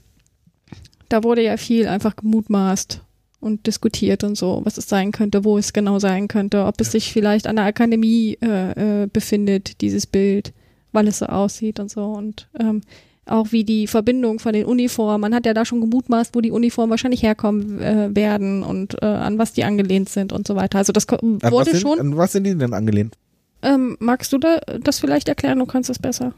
da 1.09 1.25
wurde 1.25 1.43
ja 1.43 1.57
viel 1.57 1.87
einfach 1.87 2.17
gemutmaßt 2.17 3.03
und 3.41 3.67
diskutiert 3.67 4.25
und 4.25 4.37
so, 4.37 4.61
was 4.65 4.79
es 4.79 4.89
sein 4.89 5.13
könnte, 5.13 5.45
wo 5.45 5.59
es 5.59 5.73
genau 5.73 5.99
sein 5.99 6.29
könnte, 6.29 6.65
ob 6.65 6.81
es 6.81 6.93
sich 6.93 7.13
vielleicht 7.13 7.47
an 7.47 7.57
der 7.57 7.67
Akademie 7.67 8.37
äh, 8.43 9.05
äh, 9.05 9.07
befindet, 9.07 9.81
dieses 9.81 10.07
Bild, 10.07 10.53
weil 10.93 11.07
es 11.07 11.19
so 11.19 11.27
aussieht 11.27 11.79
und 11.79 11.91
so 11.91 12.05
und 12.05 12.49
ähm, 12.59 12.83
auch 13.29 13.53
wie 13.53 13.65
die 13.65 13.87
Verbindung 13.87 14.39
von 14.39 14.53
den 14.53 14.65
Uniformen, 14.65 15.21
man 15.21 15.35
hat 15.35 15.47
ja 15.47 15.55
da 15.55 15.65
schon 15.65 15.81
gemutmaßt, 15.81 16.35
wo 16.35 16.41
die 16.41 16.51
Uniformen 16.51 16.91
wahrscheinlich 16.91 17.23
herkommen 17.23 17.81
äh, 17.81 18.15
werden 18.15 18.63
und 18.63 19.01
äh, 19.03 19.07
an 19.07 19.39
was 19.39 19.53
die 19.53 19.65
angelehnt 19.65 20.09
sind 20.09 20.33
und 20.33 20.47
so 20.47 20.57
weiter. 20.57 20.79
Also 20.79 20.93
das 20.93 21.07
An 21.09 21.41
wurde 21.43 21.73
sind, 21.73 21.81
schon. 21.81 22.01
an 22.01 22.17
was 22.17 22.33
sind 22.33 22.45
die 22.45 22.57
denn 22.57 22.73
angelehnt? 22.73 23.17
Ähm, 23.63 23.97
magst 24.01 24.33
du 24.33 24.39
da, 24.39 24.61
das 24.83 24.99
vielleicht 24.99 25.29
erklären? 25.29 25.59
Du 25.59 25.67
kannst 25.67 25.91
es 25.91 25.99
besser. 25.99 26.33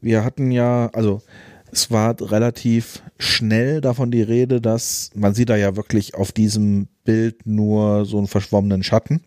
Wir 0.00 0.24
hatten 0.24 0.50
ja, 0.52 0.90
also 0.92 1.22
es 1.72 1.90
war 1.90 2.16
relativ 2.20 3.02
schnell 3.18 3.80
davon 3.80 4.10
die 4.10 4.22
Rede, 4.22 4.60
dass 4.60 5.10
man 5.14 5.34
sieht 5.34 5.48
da 5.48 5.56
ja 5.56 5.76
wirklich 5.76 6.14
auf 6.14 6.32
diesem 6.32 6.88
Bild 7.04 7.46
nur 7.46 8.04
so 8.04 8.18
einen 8.18 8.26
verschwommenen 8.26 8.82
Schatten. 8.82 9.22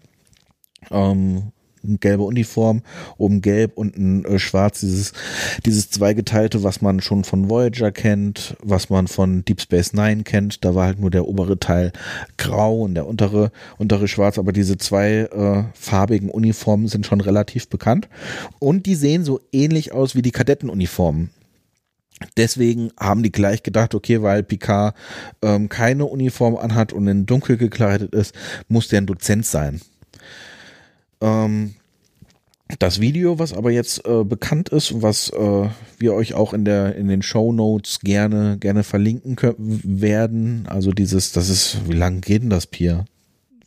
Ähm, 0.90 1.52
eine 1.84 1.98
gelbe 1.98 2.24
Uniform, 2.24 2.84
oben 3.18 3.42
gelb, 3.42 3.74
unten 3.76 4.24
äh, 4.26 4.40
schwarz, 4.40 4.82
dieses, 4.82 5.14
dieses 5.66 5.90
zweigeteilte, 5.90 6.64
was 6.64 6.82
man 6.82 7.02
schon 7.02 7.24
von 7.24 7.50
Voyager 7.50 7.92
kennt, 7.92 8.56
was 8.62 8.90
man 8.90 9.08
von 9.08 9.44
Deep 9.46 9.62
Space 9.62 9.94
Nine 9.94 10.24
kennt. 10.24 10.64
Da 10.64 10.76
war 10.76 10.86
halt 10.86 11.00
nur 11.00 11.10
der 11.10 11.28
obere 11.28 11.60
Teil 11.60 11.92
grau 12.38 12.82
und 12.82 12.96
der 12.96 13.08
untere, 13.08 13.52
untere 13.78 14.08
schwarz, 14.08 14.38
aber 14.38 14.52
diese 14.52 14.78
zwei 14.78 15.22
äh, 15.22 15.64
farbigen 15.74 16.30
Uniformen 16.30 16.88
sind 16.88 17.06
schon 17.06 17.22
relativ 17.22 17.68
bekannt. 17.68 18.08
Und 18.60 18.86
die 18.86 18.96
sehen 18.96 19.24
so 19.24 19.42
ähnlich 19.52 19.92
aus 19.92 20.16
wie 20.16 20.22
die 20.22 20.32
Kadettenuniformen. 20.32 21.32
Deswegen 22.38 22.92
haben 23.00 23.24
die 23.24 23.32
gleich 23.32 23.64
gedacht, 23.64 23.96
okay, 23.96 24.22
weil 24.22 24.44
Picard 24.44 24.96
ähm, 25.42 25.70
keine 25.70 26.06
Uniform 26.06 26.56
anhat 26.56 26.94
und 26.94 27.08
in 27.08 27.26
dunkel 27.26 27.58
gekleidet 27.58 28.14
ist, 28.14 28.36
muss 28.68 28.88
der 28.88 29.02
ein 29.02 29.08
Dozent 29.08 29.46
sein. 29.46 29.82
Ähm, 31.20 31.76
das 32.80 33.02
Video, 33.02 33.38
was 33.38 33.54
aber 33.54 33.72
jetzt 33.72 34.06
äh, 34.06 34.24
bekannt 34.24 34.70
ist, 34.70 35.02
was 35.02 35.30
äh, 35.30 35.70
wir 35.98 36.14
euch 36.14 36.34
auch 36.36 36.54
in 36.54 36.64
der 36.64 36.96
in 36.96 37.10
den 37.10 37.22
Show 37.22 37.52
Notes 37.52 38.00
gerne 38.00 38.58
gerne 38.60 38.84
verlinken 38.84 39.36
können, 39.36 39.82
werden, 39.84 40.68
also 40.68 40.92
dieses, 40.92 41.34
das 41.34 41.50
ist, 41.50 41.80
wie 41.90 41.96
lang 41.96 42.22
geht 42.22 42.44
denn 42.44 42.50
das 42.50 42.68
Pier? 42.68 43.06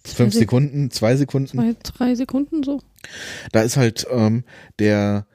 Fünf 0.04 0.32
Sek- 0.32 0.40
Sekunden, 0.40 0.90
zwei 0.90 1.16
Sekunden? 1.16 1.48
Zwei, 1.58 1.74
drei 1.82 2.14
Sekunden 2.14 2.62
so. 2.62 2.80
Da 3.52 3.62
ist 3.62 3.76
halt 3.76 4.06
ähm, 4.10 4.44
der 4.78 5.26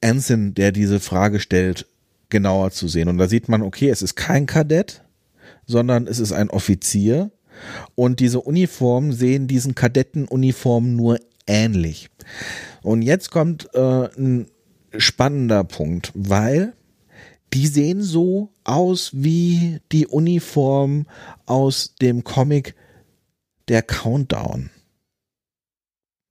Ensign, 0.00 0.54
der 0.54 0.70
diese 0.72 1.00
Frage 1.00 1.40
stellt, 1.40 1.86
genauer 2.28 2.70
zu 2.70 2.88
sehen. 2.88 3.08
Und 3.08 3.18
da 3.18 3.28
sieht 3.28 3.48
man, 3.48 3.62
okay, 3.62 3.88
es 3.88 4.02
ist 4.02 4.16
kein 4.16 4.46
Kadett, 4.46 5.02
sondern 5.66 6.06
es 6.06 6.18
ist 6.18 6.32
ein 6.32 6.50
Offizier 6.50 7.30
und 7.94 8.20
diese 8.20 8.40
Uniformen 8.40 9.12
sehen 9.12 9.48
diesen 9.48 9.74
Kadettenuniformen 9.74 10.94
nur 10.94 11.18
ähnlich. 11.46 12.10
Und 12.82 13.02
jetzt 13.02 13.30
kommt 13.30 13.68
äh, 13.74 14.08
ein 14.16 14.46
spannender 14.96 15.64
Punkt, 15.64 16.12
weil 16.14 16.74
die 17.52 17.66
sehen 17.66 18.02
so 18.02 18.50
aus 18.64 19.10
wie 19.14 19.80
die 19.92 20.06
Uniform 20.06 21.06
aus 21.46 21.94
dem 22.00 22.24
Comic 22.24 22.74
Der 23.68 23.82
Countdown. 23.82 24.70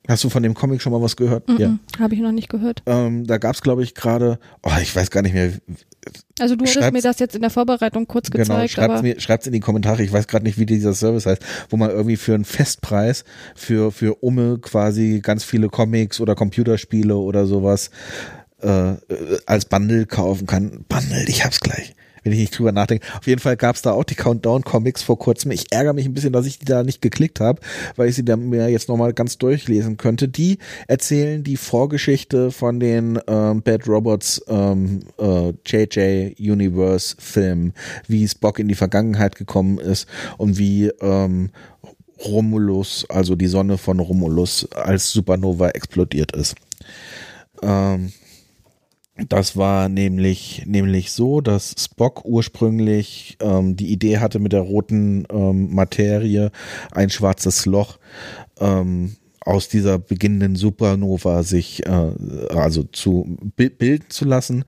Hast 0.07 0.23
du 0.23 0.30
von 0.30 0.44
dem 0.44 0.53
Comic 0.53 0.82
schon 0.82 0.91
mal 0.91 1.02
was 1.02 1.15
gehört? 1.15 1.48
Mm 1.48 1.53
-mm, 1.53 1.80
Habe 1.99 2.15
ich 2.15 2.22
noch 2.22 2.32
nicht 2.32 2.49
gehört. 2.49 2.84
Ähm, 2.86 3.26
da 3.26 3.38
gab 3.38 3.56
es, 3.56 3.61
glaube 3.61 3.84
ich, 3.84 3.95
gerade, 3.95 4.40
oh, 4.64 4.72
ich 4.82 4.95
weiß 4.95 5.10
gar 5.10 5.22
nicht 5.22 5.34
mehr. 5.34 5.52
Also 6.40 6.56
du 6.56 6.65
hattest 6.65 6.94
mir 6.94 7.02
das 7.02 7.19
jetzt 7.19 7.36
in 7.36 7.41
der 7.41 7.49
Vorbereitung 7.49 8.07
kurz 8.07 8.30
Genau, 8.30 8.44
gezeigt, 8.44 8.72
schreibt's, 8.73 9.02
mir, 9.02 9.19
schreibt's 9.19 9.48
in 9.48 9.53
die 9.53 9.60
Kommentare. 9.60 10.03
Ich 10.03 10.11
weiß 10.11 10.27
gerade 10.27 10.45
nicht, 10.45 10.60
wie 10.60 10.65
dieser 10.65 10.94
Service 10.94 11.26
heißt, 11.26 11.41
wo 11.69 11.77
man 11.77 11.90
irgendwie 11.90 12.18
für 12.18 12.36
einen 12.36 12.45
Festpreis 12.45 13.23
für, 13.56 13.91
für 13.91 14.15
Umme 14.22 14.60
quasi 14.60 15.22
ganz 15.23 15.44
viele 15.44 15.69
Comics 15.69 16.19
oder 16.19 16.36
Computerspiele 16.36 17.15
oder 17.15 17.45
sowas 17.45 17.90
äh, 18.61 18.91
äh, 18.91 18.98
als 19.45 19.65
Bundle 19.65 20.06
kaufen 20.06 20.45
kann. 20.45 20.86
Bundle, 20.88 21.26
ich 21.27 21.44
hab's 21.44 21.60
gleich. 21.60 21.95
Wenn 22.26 22.34
ich 22.34 22.39
nicht 22.39 22.57
drüber 22.57 22.72
nachdenke. 22.72 23.06
Auf 23.15 23.27
jeden 23.27 23.39
Fall 23.39 23.56
gab's 23.56 23.84
da 23.84 23.91
auch 23.91 24.03
die 24.03 24.15
Countdown-Comics 24.15 25.03
vor 25.03 25.19
kurzem. 25.19 25.52
Ich 25.52 25.72
ärgere 25.72 25.93
mich 25.93 26.07
ein 26.07 26.14
bisschen, 26.15 26.34
dass 26.34 26.47
ich 26.47 26.57
die 26.57 26.65
da 26.65 26.81
nicht 26.81 26.99
geklickt 26.99 27.39
habe, 27.39 27.61
weil 27.97 28.10
ich 28.10 28.15
sie 28.15 28.26
dann 28.26 28.49
mir 28.49 28.68
jetzt 28.68 28.89
nochmal 28.89 29.14
ganz 29.14 29.38
durchlesen 29.38 29.97
könnte. 29.97 30.27
Die 30.27 30.57
erzählen 30.88 31.43
die 31.43 31.56
Vorgeschichte 31.56 32.49
von 32.49 32.80
den 32.80 33.19
ähm, 33.27 33.61
Bad 33.61 33.88
Robots 33.88 34.43
ähm, 34.47 35.02
äh, 35.19 35.53
JJ 35.68 36.34
Universe 36.39 37.15
Film, 37.19 37.73
wie 38.07 38.27
Spock 38.27 38.57
in 38.57 38.69
die 38.69 38.76
Vergangenheit 38.76 39.35
gekommen 39.35 39.77
ist 39.77 40.07
und 40.39 40.57
wie 40.57 40.88
ähm, 41.02 41.52
Romulus, 42.23 43.06
also 43.07 43.35
die 43.35 43.45
Sonne 43.45 43.77
von 43.77 43.99
Romulus, 43.99 44.68
als 44.72 45.11
Supernova 45.11 45.69
explodiert 45.69 46.31
ist. 46.31 46.56
Ähm, 47.61 48.11
das 49.30 49.56
war 49.56 49.88
nämlich, 49.88 50.64
nämlich 50.66 51.12
so, 51.12 51.40
dass 51.40 51.74
Spock 51.80 52.26
ursprünglich 52.26 53.38
ähm, 53.40 53.76
die 53.78 53.92
Idee 53.92 54.18
hatte 54.20 54.40
mit 54.40 54.52
der 54.52 54.62
roten 54.62 55.26
ähm, 55.32 55.74
Materie 55.74 56.52
ein 56.92 57.10
schwarzes 57.10 57.66
Loch 57.66 57.98
ähm, 58.60 59.16
aus 59.40 59.70
dieser 59.70 60.00
beginnenden 60.00 60.56
Supernova 60.56 61.44
sich 61.44 61.86
äh, 61.86 62.12
also 62.50 62.84
zu 62.84 63.38
bi- 63.56 63.70
bilden 63.70 64.10
zu 64.10 64.26
lassen. 64.26 64.66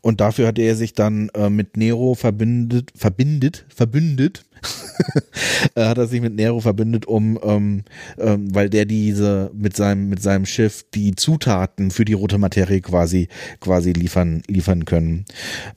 Und 0.00 0.20
dafür 0.20 0.46
hat 0.46 0.58
er 0.58 0.76
sich 0.76 0.94
dann 0.94 1.28
äh, 1.34 1.50
mit 1.50 1.76
Nero 1.76 2.14
verbindet, 2.14 2.90
verbindet, 2.94 3.66
verbündet. 3.68 4.44
äh, 5.74 5.84
hat 5.84 5.98
er 5.98 6.06
sich 6.06 6.20
mit 6.20 6.34
Nero 6.34 6.60
verbündet, 6.60 7.06
um, 7.06 7.38
ähm, 7.42 7.84
ähm, 8.18 8.54
weil 8.54 8.68
der 8.68 8.84
diese 8.84 9.50
mit 9.54 9.76
seinem 9.76 10.08
mit 10.08 10.22
seinem 10.22 10.46
Schiff 10.46 10.84
die 10.94 11.14
Zutaten 11.14 11.90
für 11.90 12.04
die 12.04 12.12
rote 12.12 12.38
Materie 12.38 12.80
quasi 12.80 13.28
quasi 13.60 13.92
liefern 13.92 14.42
liefern 14.48 14.84
können. 14.84 15.24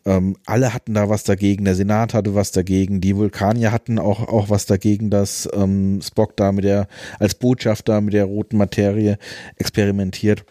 Ähm, 0.05 0.35
alle 0.45 0.73
hatten 0.73 0.93
da 0.93 1.09
was 1.09 1.23
dagegen. 1.23 1.65
Der 1.65 1.75
Senat 1.75 2.13
hatte 2.13 2.35
was 2.35 2.51
dagegen. 2.51 3.01
Die 3.01 3.15
Vulkanier 3.15 3.71
hatten 3.71 3.99
auch 3.99 4.27
auch 4.27 4.49
was 4.49 4.65
dagegen, 4.65 5.09
dass 5.09 5.49
ähm, 5.53 6.01
Spock 6.01 6.35
da 6.35 6.51
mit 6.51 6.65
der 6.65 6.87
als 7.19 7.35
Botschafter 7.35 8.01
mit 8.01 8.13
der 8.13 8.25
roten 8.25 8.57
Materie 8.57 9.17
experimentiert. 9.57 10.45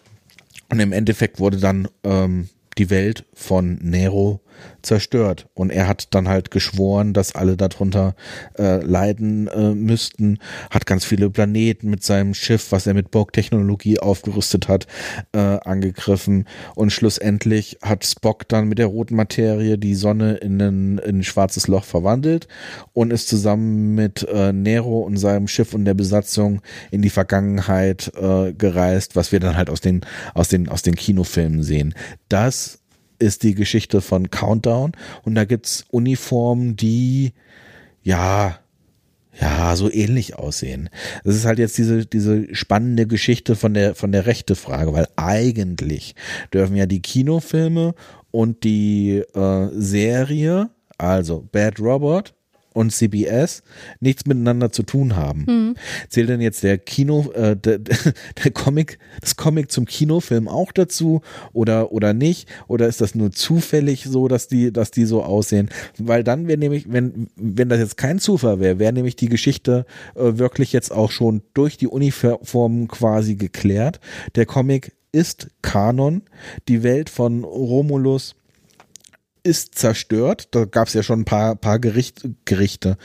Und 0.71 0.81
im 0.81 0.93
Endeffekt 0.93 1.39
wurde 1.39 1.59
dann 1.59 1.87
ähm, 2.03 2.49
die 2.79 2.91
Welt 2.91 3.25
von 3.35 3.79
Nero 3.83 4.42
zerstört. 4.83 5.47
Und 5.55 5.71
er 5.71 5.89
hat 5.89 6.15
dann 6.15 6.29
halt 6.29 6.51
geschworen, 6.51 7.13
dass 7.13 7.35
alle 7.35 7.57
darunter 7.57 8.15
äh, 8.59 8.83
leiden 8.85 9.49
äh, 9.49 9.75
müssten, 9.75 10.39
hat 10.71 10.87
ganz 10.87 11.05
viele 11.05 11.31
Planeten 11.31 11.91
mit 11.91 12.03
seinem 12.03 12.35
Schiff, 12.35 12.73
was 12.73 12.87
er 12.87 12.95
mit 12.95 13.11
Borg-Technologie 13.11 13.99
aufgerüstet 13.99 14.69
hat, 14.69 14.87
äh, 15.33 15.39
angegriffen. 15.39 16.47
Und 16.75 16.93
schlussendlich 16.93 17.79
hat 17.83 18.05
Spock 18.05 18.49
dann 18.49 18.69
mit 18.69 18.79
der 18.79 18.87
roten 18.87 19.17
Materie 19.17 19.79
die 19.79 19.95
Sonne 19.95 20.35
in 20.35 20.61
ein, 20.61 20.99
in 20.99 21.19
ein 21.19 21.25
schwarzes 21.25 21.69
Loch 21.69 21.85
verwandelt 21.85 22.49
und 22.93 23.13
ist 23.13 23.29
zusammen 23.29 23.95
mit 23.95 24.27
äh, 24.29 24.53
Nero 24.53 25.01
und 25.01 25.17
seinem 25.17 25.49
Schiff 25.49 25.75
und 25.75 25.85
der 25.85 25.95
Besatzung 25.95 26.61
in 26.91 27.03
die 27.03 27.11
Vergangenheit 27.11 28.13
äh, 28.17 28.53
gereist, 28.53 29.17
was 29.17 29.33
wir 29.33 29.41
dann 29.41 29.57
halt 29.57 29.71
aus 29.71 29.81
den, 29.81 30.03
aus 30.35 30.49
den, 30.49 30.69
aus 30.69 30.83
den 30.83 30.95
Kinofilmen 30.95 31.63
sehen. 31.63 31.95
Das 32.29 32.82
ist 33.23 33.43
die 33.43 33.55
Geschichte 33.55 34.01
von 34.01 34.31
Countdown 34.31 34.93
und 35.23 35.35
da 35.35 35.45
gibt's 35.45 35.85
Uniformen, 35.91 36.77
die 36.77 37.33
ja 38.03 38.59
ja, 39.41 39.75
so 39.77 39.91
ähnlich 39.91 40.37
aussehen. 40.37 40.91
Das 41.25 41.35
ist 41.35 41.47
halt 41.47 41.59
jetzt 41.59 41.79
diese, 41.79 42.05
diese 42.05 42.55
spannende 42.55 43.07
Geschichte 43.07 43.57
von 43.57 43.73
der, 43.73 43.95
von 43.95 44.13
der 44.13 44.27
rechte 44.27 44.55
Frage, 44.55 44.93
weil 44.93 45.09
eigentlich 45.17 46.15
dürfen 46.53 46.77
ja 46.77 46.85
die 46.85 47.01
Kinofilme 47.01 47.95
und 48.31 48.63
die 48.63 49.23
äh, 49.35 49.69
Serie, 49.73 50.69
also 50.99 51.49
Bad 51.51 51.81
Robot 51.81 52.35
und 52.73 52.93
CBS, 52.93 53.63
nichts 54.01 54.27
miteinander 54.27 54.73
zu 54.73 54.83
tun 54.83 55.17
haben. 55.17 55.75
Zählt 56.09 56.29
denn 56.29 56.41
jetzt 56.41 56.63
der 56.63 56.79
Kino, 56.79 57.31
äh, 57.33 57.57
der, 57.57 57.79
der 58.45 58.51
Comic, 58.53 58.99
das 59.21 59.37
Comic 59.37 59.71
zum 59.71 59.85
Kinofilm 59.85 60.49
auch 60.49 60.73
dazu 60.73 61.21
oder, 61.53 61.93
oder 61.93 62.15
nicht? 62.15 62.49
Oder 62.69 62.89
ist 62.89 63.01
das 63.01 63.15
nur 63.15 63.33
zufällig 63.33 64.05
so, 64.05 64.29
dass 64.29 64.49
die, 64.49 64.73
dass 64.73 64.91
die 64.91 65.05
so 65.05 65.23
aussehen? 65.23 65.71
Weil 65.99 66.25
dann 66.25 66.49
wäre 66.49 66.59
nämlich, 66.59 66.93
wenn, 66.93 67.29
wenn 67.37 67.69
das 67.69 67.79
jetzt 67.79 67.97
kein 67.97 68.19
Zufall 68.19 68.61
wäre, 68.61 68.79
wäre 68.79 68.93
nämlich 68.93 69.17
die 69.17 69.29
Geschichte 69.29 69.87
äh, 70.15 70.39
wirklich 70.39 70.73
jetzt 70.73 70.93
auch 70.93 71.11
schon 71.11 71.43
durch 71.55 71.77
die 71.77 71.89
Uniformen 71.89 72.89
quasi 72.89 73.37
geklärt. 73.37 74.01
Der 74.35 74.47
Comic 74.47 74.93
ist 75.13 75.49
Kanon. 75.61 76.23
Die 76.69 76.83
Welt 76.83 77.11
von 77.11 77.45
Romulus 77.45 78.35
ist 79.43 79.75
zerstört. 79.75 80.49
Da 80.53 80.65
gab 80.65 80.89
es 80.89 80.95
ja 80.95 81.03
schon 81.03 81.21
ein 81.21 81.25
paar, 81.25 81.57
paar 81.57 81.79
Gericht, 81.79 82.29
Gerichte. 82.45 82.97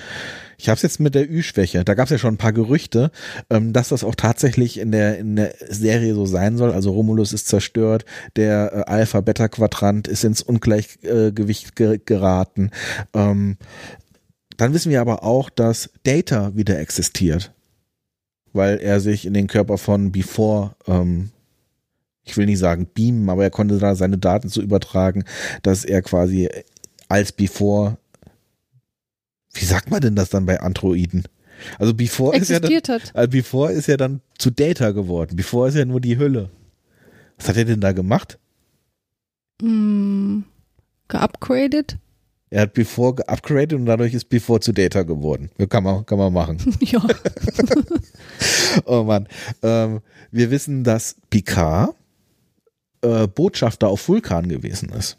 Ich 0.58 0.70
habe 0.70 0.76
es 0.76 0.82
jetzt 0.82 1.00
mit 1.00 1.16
der 1.16 1.30
Ü-Schwäche. 1.30 1.84
Da 1.84 1.94
gab 1.94 2.06
es 2.06 2.12
ja 2.12 2.18
schon 2.18 2.36
ein 2.36 2.40
paar 2.40 2.54
Gerüchte, 2.54 3.12
ähm, 3.50 3.74
dass 3.74 3.90
das 3.90 4.04
auch 4.04 4.16
tatsächlich 4.16 4.80
in 4.80 4.92
der, 4.92 5.18
in 5.20 5.36
der 5.36 5.54
Serie 5.70 6.14
so 6.16 6.26
sein 6.26 6.58
soll. 6.58 6.72
Also 6.72 6.92
Romulus 6.92 7.34
ist 7.34 7.48
zerstört, 7.48 8.06
der 8.36 8.74
äh, 8.74 8.92
Alpha-Beta-Quadrant 8.92 10.08
ist 10.08 10.24
ins 10.24 10.42
Ungleichgewicht 10.42 11.76
ge 11.76 12.00
geraten. 12.04 12.72
Ähm, 13.14 13.58
dann 14.58 14.74
wissen 14.74 14.92
wir 14.92 15.02
aber 15.02 15.24
auch, 15.24 15.50
dass 15.50 15.92
Data 16.04 16.56
wieder 16.56 16.80
existiert, 16.80 17.54
weil 18.54 18.78
er 18.78 19.00
sich 19.00 19.26
in 19.26 19.34
den 19.34 19.48
Körper 19.48 19.78
von 19.78 20.12
Before 20.12 20.76
ähm, 20.88 21.30
ich 22.28 22.38
will 22.38 22.46
nicht 22.46 22.60
sagen 22.60 22.88
beamen, 22.94 23.30
aber 23.30 23.44
er 23.44 23.50
konnte 23.50 23.78
da 23.78 23.96
seine 23.96 24.18
Daten 24.18 24.50
so 24.50 24.62
übertragen, 24.62 25.24
dass 25.64 25.86
er 25.86 26.02
quasi 26.02 26.50
als 27.10 27.32
Before, 27.32 27.98
wie 29.54 29.66
sagt 29.66 29.90
man 29.90 30.02
denn 30.02 30.16
das 30.16 30.30
dann 30.30 30.46
bei 30.46 30.60
Androiden? 30.60 31.24
Also 31.80 31.94
Before 31.94 32.36
ist 32.38 32.50
ja 32.50 32.60
dann, 32.60 32.72
existiert 32.72 32.90
hat. 32.90 33.16
also 33.16 33.30
Before 33.30 33.72
ist 33.72 33.88
ja 33.88 33.98
dann 33.98 34.22
zu 34.38 34.52
Data 34.52 34.92
geworden. 34.92 35.36
Before 35.36 35.70
ist 35.70 35.76
ja 35.76 35.86
nur 35.86 36.02
die 36.02 36.18
Hülle. 36.18 36.50
Was 37.38 37.50
hat 37.50 37.58
er 37.58 37.66
denn 37.66 37.82
da 37.82 37.92
gemacht? 37.92 38.38
Hm, 39.62 40.44
geupgradet? 41.08 41.98
Er 42.50 42.62
hat 42.62 42.74
Before 42.74 43.14
geupgradet 43.14 43.74
und 43.74 43.86
dadurch 43.88 44.14
ist 44.14 44.30
Before 44.30 44.62
zu 44.62 44.72
Data 44.72 45.04
geworden. 45.04 45.50
Kann 45.68 45.84
man, 45.84 46.06
kann 46.06 46.18
man 46.18 46.32
machen. 46.32 46.58
ja. 46.80 47.06
Oh 48.86 49.04
Mann. 49.04 49.28
Ähm, 49.64 50.00
wir 50.32 50.52
wissen, 50.52 50.84
dass 50.86 51.16
Picard 51.30 51.96
äh, 53.02 53.28
Botschafter 53.28 53.88
auf 53.88 54.08
Vulkan 54.08 54.50
gewesen 54.50 54.90
ist. 54.90 55.18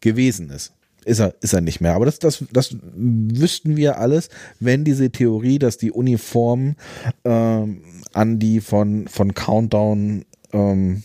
Gewesen 0.00 0.50
ist. 0.50 0.72
Ist 1.04 1.18
er, 1.18 1.34
ist 1.42 1.52
er 1.52 1.60
nicht 1.60 1.80
mehr. 1.80 1.94
Aber 1.94 2.06
das, 2.06 2.18
das, 2.18 2.44
das 2.50 2.76
wüssten 2.94 3.76
wir 3.76 3.98
alles, 3.98 4.30
wenn 4.58 4.84
diese 4.84 5.10
Theorie, 5.10 5.58
dass 5.58 5.76
die 5.76 5.92
Uniformen 5.92 6.76
ähm, 7.24 7.82
an 8.12 8.38
die 8.38 8.60
von, 8.60 9.06
von 9.08 9.34
Countdown 9.34 10.24
ähm, 10.52 11.02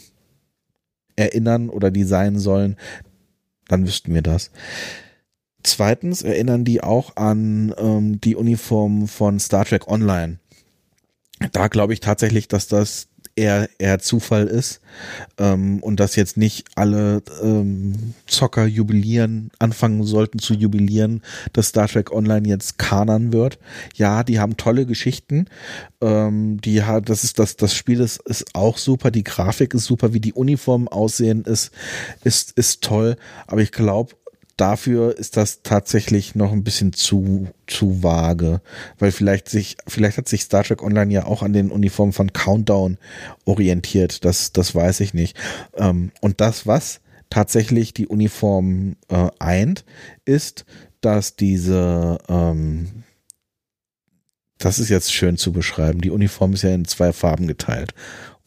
erinnern 1.17 1.69
oder 1.69 1.91
die 1.91 2.05
sein 2.05 2.39
sollen, 2.39 2.77
dann 3.67 3.85
wüssten 3.85 4.13
wir 4.13 4.21
das. 4.21 4.51
Zweitens 5.63 6.21
erinnern 6.21 6.63
die 6.63 6.81
auch 6.81 7.17
an 7.17 7.75
ähm, 7.77 8.21
die 8.21 8.35
Uniformen 8.35 9.07
von 9.07 9.39
Star 9.39 9.65
Trek 9.65 9.87
Online. 9.87 10.39
Da 11.51 11.67
glaube 11.67 11.93
ich 11.93 11.99
tatsächlich, 11.99 12.47
dass 12.47 12.67
das 12.67 13.08
eher, 13.39 13.69
eher 13.79 13.99
Zufall 13.99 14.47
ist 14.47 14.81
ähm, 15.37 15.79
und 15.81 15.99
dass 15.99 16.15
jetzt 16.15 16.37
nicht 16.37 16.65
alle 16.75 17.23
ähm, 17.41 18.13
Zocker 18.27 18.65
jubilieren, 18.65 19.49
anfangen 19.59 20.03
sollten 20.03 20.39
zu 20.39 20.53
jubilieren, 20.53 21.23
dass 21.53 21.69
Star 21.69 21.87
Trek 21.87 22.11
Online 22.11 22.47
jetzt 22.47 22.77
Kanon 22.77 23.31
wird. 23.31 23.57
Ja, 23.95 24.23
die 24.23 24.39
haben 24.39 24.57
tolle 24.57 24.85
Geschichten. 24.85 25.45
Ähm, 26.01 26.59
die 26.61 26.83
hat, 26.83 27.09
das 27.09 27.23
ist 27.23 27.39
das, 27.39 27.55
das 27.55 27.73
Spiel 27.73 28.01
ist, 28.01 28.21
ist 28.23 28.53
auch 28.53 28.77
super, 28.77 29.09
die 29.09 29.23
Grafik 29.23 29.73
ist 29.73 29.85
super, 29.85 30.13
wie 30.13 30.19
die 30.19 30.33
Uniformen 30.33 30.87
aussehen, 30.87 31.43
ist, 31.45 31.71
ist, 32.23 32.51
ist 32.57 32.83
toll. 32.83 33.15
Aber 33.47 33.61
ich 33.61 33.71
glaube, 33.71 34.15
dafür 34.59 35.17
ist 35.17 35.37
das 35.37 35.61
tatsächlich 35.63 36.35
noch 36.35 36.51
ein 36.51 36.63
bisschen 36.63 36.93
zu, 36.93 37.47
zu 37.67 38.03
vage, 38.03 38.61
weil 38.97 39.11
vielleicht 39.11 39.49
sich, 39.49 39.77
vielleicht 39.87 40.17
hat 40.17 40.27
sich 40.27 40.43
Star 40.43 40.63
Trek 40.63 40.83
Online 40.83 41.13
ja 41.13 41.25
auch 41.25 41.43
an 41.43 41.53
den 41.53 41.71
Uniformen 41.71 42.13
von 42.13 42.33
Countdown 42.33 42.97
orientiert. 43.45 44.25
Das, 44.25 44.51
das 44.51 44.75
weiß 44.75 44.99
ich 44.99 45.13
nicht. 45.13 45.37
Ähm, 45.75 46.11
und 46.21 46.41
das, 46.41 46.67
was 46.67 47.01
tatsächlich 47.29 47.93
die 47.93 48.07
Uniform 48.07 48.95
äh, 49.07 49.29
eint, 49.39 49.85
ist, 50.25 50.65
dass 51.01 51.35
diese, 51.35 52.17
ähm, 52.27 53.03
das 54.57 54.79
ist 54.79 54.89
jetzt 54.89 55.13
schön 55.13 55.37
zu 55.37 55.53
beschreiben. 55.53 56.01
Die 56.01 56.11
Uniform 56.11 56.53
ist 56.53 56.63
ja 56.63 56.73
in 56.73 56.85
zwei 56.85 57.13
Farben 57.13 57.47
geteilt. 57.47 57.93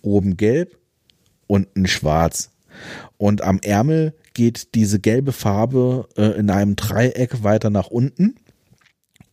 Oben 0.03 0.37
gelb, 0.37 0.79
unten 1.47 1.87
schwarz. 1.87 2.52
Und 3.17 3.43
am 3.43 3.59
Ärmel 3.63 4.15
geht 4.35 4.75
diese 4.75 4.99
gelbe 4.99 5.33
Farbe 5.33 6.09
äh, 6.17 6.39
in 6.39 6.51
einem 6.51 6.77
Dreieck 6.77 7.43
weiter 7.43 7.71
nach 7.71 7.89
unten. 7.89 8.37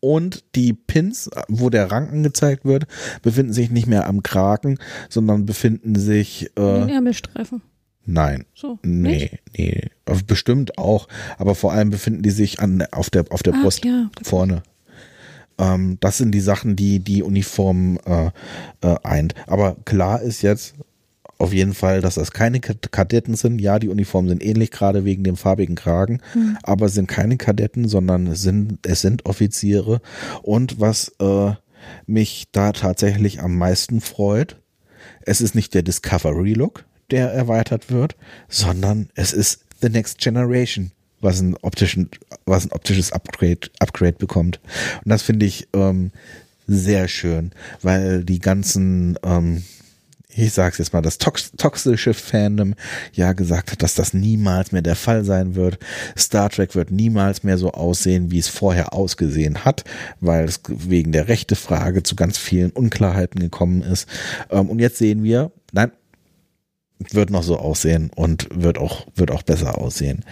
Und 0.02 0.44
die 0.56 0.74
Pins, 0.74 1.30
wo 1.50 1.70
der 1.70 1.92
Rang 1.92 2.10
angezeigt 2.10 2.64
wird, 2.64 2.88
befinden 3.22 3.52
sich 3.52 3.70
nicht 3.70 3.88
mehr 3.88 4.08
am 4.08 4.24
Kragen, 4.24 4.78
sondern 5.10 5.46
befinden 5.46 5.96
sich. 5.96 6.52
Äh, 6.56 6.80
Den 6.80 6.90
Ärmelstreifen. 6.90 7.62
Nein. 8.06 8.46
So. 8.56 8.80
Nee, 8.82 9.10
nicht? 9.12 9.40
nee. 9.58 9.90
Bestimmt 10.26 10.78
auch. 10.78 11.08
Aber 11.38 11.54
vor 11.54 11.74
allem 11.74 11.90
befinden 11.90 12.24
die 12.24 12.32
sich 12.32 12.60
an, 12.60 12.84
auf 12.92 13.10
der, 13.10 13.26
auf 13.30 13.44
der 13.44 13.54
Ach, 13.56 13.62
Brust 13.62 13.86
ja. 13.86 14.10
vorne. 14.24 14.64
Ähm, 15.60 15.98
das 16.00 16.18
sind 16.18 16.32
die 16.32 16.40
Sachen, 16.40 16.76
die 16.76 17.00
die 17.00 17.22
Uniform 17.22 18.00
äh, 18.06 18.32
äh, 18.82 18.96
eint. 19.04 19.36
Aber 19.46 19.76
klar 19.86 20.22
ist 20.22 20.42
jetzt 20.42 20.76
auf 21.40 21.53
jeden 21.53 21.74
Fall, 21.74 22.02
dass 22.02 22.16
das 22.16 22.32
keine 22.32 22.60
Kad- 22.60 22.91
Kadetten 22.91 23.36
sind. 23.36 23.60
Ja, 23.60 23.80
die 23.80 23.88
Uniformen 23.90 24.30
sind 24.30 24.44
ähnlich, 24.44 24.72
gerade 24.72 25.06
wegen 25.06 25.24
dem 25.24 25.38
farbigen 25.38 25.76
Kragen. 25.76 26.22
Aber 26.64 26.86
es 26.86 26.94
sind 26.94 27.07
keine 27.07 27.38
Kadetten, 27.38 27.88
sondern 27.88 28.28
es 28.28 28.41
sind, 28.41 28.86
es 28.86 29.02
sind 29.02 29.26
Offiziere. 29.26 30.02
Und 30.44 30.80
was 30.80 31.14
äh, 31.20 31.53
mich 32.06 32.48
da 32.52 32.74
tatsächlich 32.74 33.41
am 33.41 33.57
meisten 33.57 34.02
freut, 34.02 34.57
es 35.22 35.40
ist 35.41 35.56
nicht 35.56 35.74
der 35.74 35.82
Discovery 35.82 36.53
Look, 36.53 36.86
der 37.10 37.32
erweitert 37.32 37.90
wird, 37.90 38.16
sondern 38.49 39.10
es 39.16 39.34
ist 39.34 39.61
The 39.82 39.90
Next 39.90 40.18
Generation, 40.20 40.91
was 41.22 41.40
ein 41.40 41.56
optischen, 41.61 42.10
was 42.45 42.66
ein 42.66 42.72
optisches 42.74 43.14
Upgrade, 43.14 43.70
Upgrade 43.80 44.18
bekommt. 44.18 44.60
Und 45.06 45.10
das 45.10 45.22
finde 45.22 45.45
ich 45.45 45.70
ähm, 45.74 46.11
sehr 46.68 47.07
schön, 47.07 47.52
weil 47.82 48.26
die 48.26 48.40
ganzen, 48.40 49.18
ähm, 49.24 49.64
ich 50.41 50.53
sag's 50.53 50.78
jetzt 50.78 50.94
mal, 50.94 51.02
das 51.02 51.18
tox 51.18 51.52
toxische 51.57 52.14
Fandom 52.14 52.76
ja 53.14 53.34
gesagt 53.34 53.72
hat, 53.72 53.84
dass 53.84 53.95
das 53.95 54.14
niemals 54.14 54.72
mehr 54.72 54.82
der 54.82 54.95
Fall 54.95 55.24
sein 55.24 55.56
wird. 55.56 55.80
Star 56.18 56.49
Trek 56.49 56.76
wird 56.76 56.91
niemals 56.91 57.44
mehr 57.44 57.57
so 57.57 57.72
aussehen, 57.72 58.32
wie 58.32 58.40
es 58.40 58.48
vorher 58.48 58.94
ausgesehen 58.94 59.66
hat, 59.66 59.84
weil 60.20 60.45
es 60.45 60.61
wegen 60.68 61.11
der 61.11 61.28
rechte 61.28 61.56
Frage 61.56 62.03
zu 62.03 62.16
ganz 62.16 62.38
vielen 62.38 62.72
Unklarheiten 62.72 63.40
gekommen 63.40 63.82
ist. 63.82 64.07
Ähm, 64.49 64.70
und 64.70 64.80
jetzt 64.80 64.98
sehen 64.98 65.24
wir, 65.24 65.52
nein, 65.72 65.91
wird 67.11 67.30
noch 67.30 67.44
so 67.44 67.57
aussehen 67.57 68.11
und 68.16 68.48
wird 68.52 68.78
auch, 68.78 69.07
wird 69.16 69.32
auch 69.32 69.44
besser 69.44 69.78
aussehen. 69.78 70.26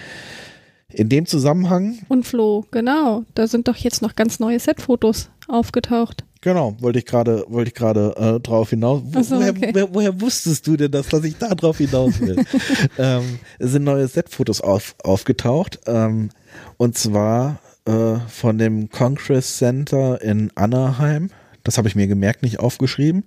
In 0.89 1.09
dem 1.09 1.25
Zusammenhang, 1.25 1.99
Und 2.07 2.25
Flo, 2.25 2.65
genau. 2.71 3.23
Da 3.35 3.47
sind 3.47 3.67
doch 3.67 3.75
jetzt 3.75 4.01
noch 4.01 4.15
ganz 4.15 4.39
neue 4.39 4.59
Setfotos 4.59 5.29
aufgetaucht. 5.47 6.25
genau, 6.41 6.75
wollte 6.79 6.99
ich 6.99 7.05
gerade, 7.05 7.45
wollte 7.47 7.69
ich 7.69 7.75
gerade 7.75 8.15
äh, 8.17 8.39
drauf 8.39 8.69
hinaus. 8.69 9.01
Wo, 9.05 9.21
so, 9.21 9.37
woher, 9.37 9.51
okay. 9.51 9.71
woher, 9.73 9.93
woher 9.93 10.21
wusstest 10.21 10.67
du 10.67 10.77
denn 10.77 10.91
das, 10.91 11.07
dass 11.07 11.23
ich 11.23 11.37
da 11.37 11.55
drauf 11.55 11.77
hinaus 11.77 12.19
will? 12.19 12.37
ähm, 12.97 13.39
es 13.59 13.71
sind 13.71 13.83
neue 13.83 14.07
Setfotos 14.07 14.61
auf, 14.61 14.95
aufgetaucht. 15.03 15.79
Ähm, 15.87 16.29
und 16.77 16.97
zwar 16.97 17.59
äh, 17.85 18.19
von 18.27 18.57
dem 18.57 18.89
Congress 18.89 19.57
Center 19.57 20.21
in 20.21 20.51
Anaheim. 20.55 21.29
Das 21.63 21.77
habe 21.77 21.87
ich 21.87 21.95
mir 21.95 22.07
gemerkt, 22.07 22.43
nicht 22.43 22.59
aufgeschrieben. 22.59 23.25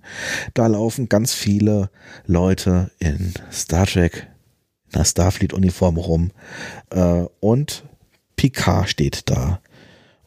Da 0.53 0.67
laufen 0.67 1.09
ganz 1.09 1.33
viele 1.33 1.89
Leute 2.25 2.89
in 2.99 3.33
Star 3.51 3.85
Trek, 3.85 4.27
in 4.91 4.99
der 4.99 5.05
Starfleet-Uniform 5.05 5.97
rum. 5.97 6.31
Äh, 6.89 7.25
und 7.39 7.83
Picard 8.35 8.89
steht 8.89 9.29
da. 9.29 9.61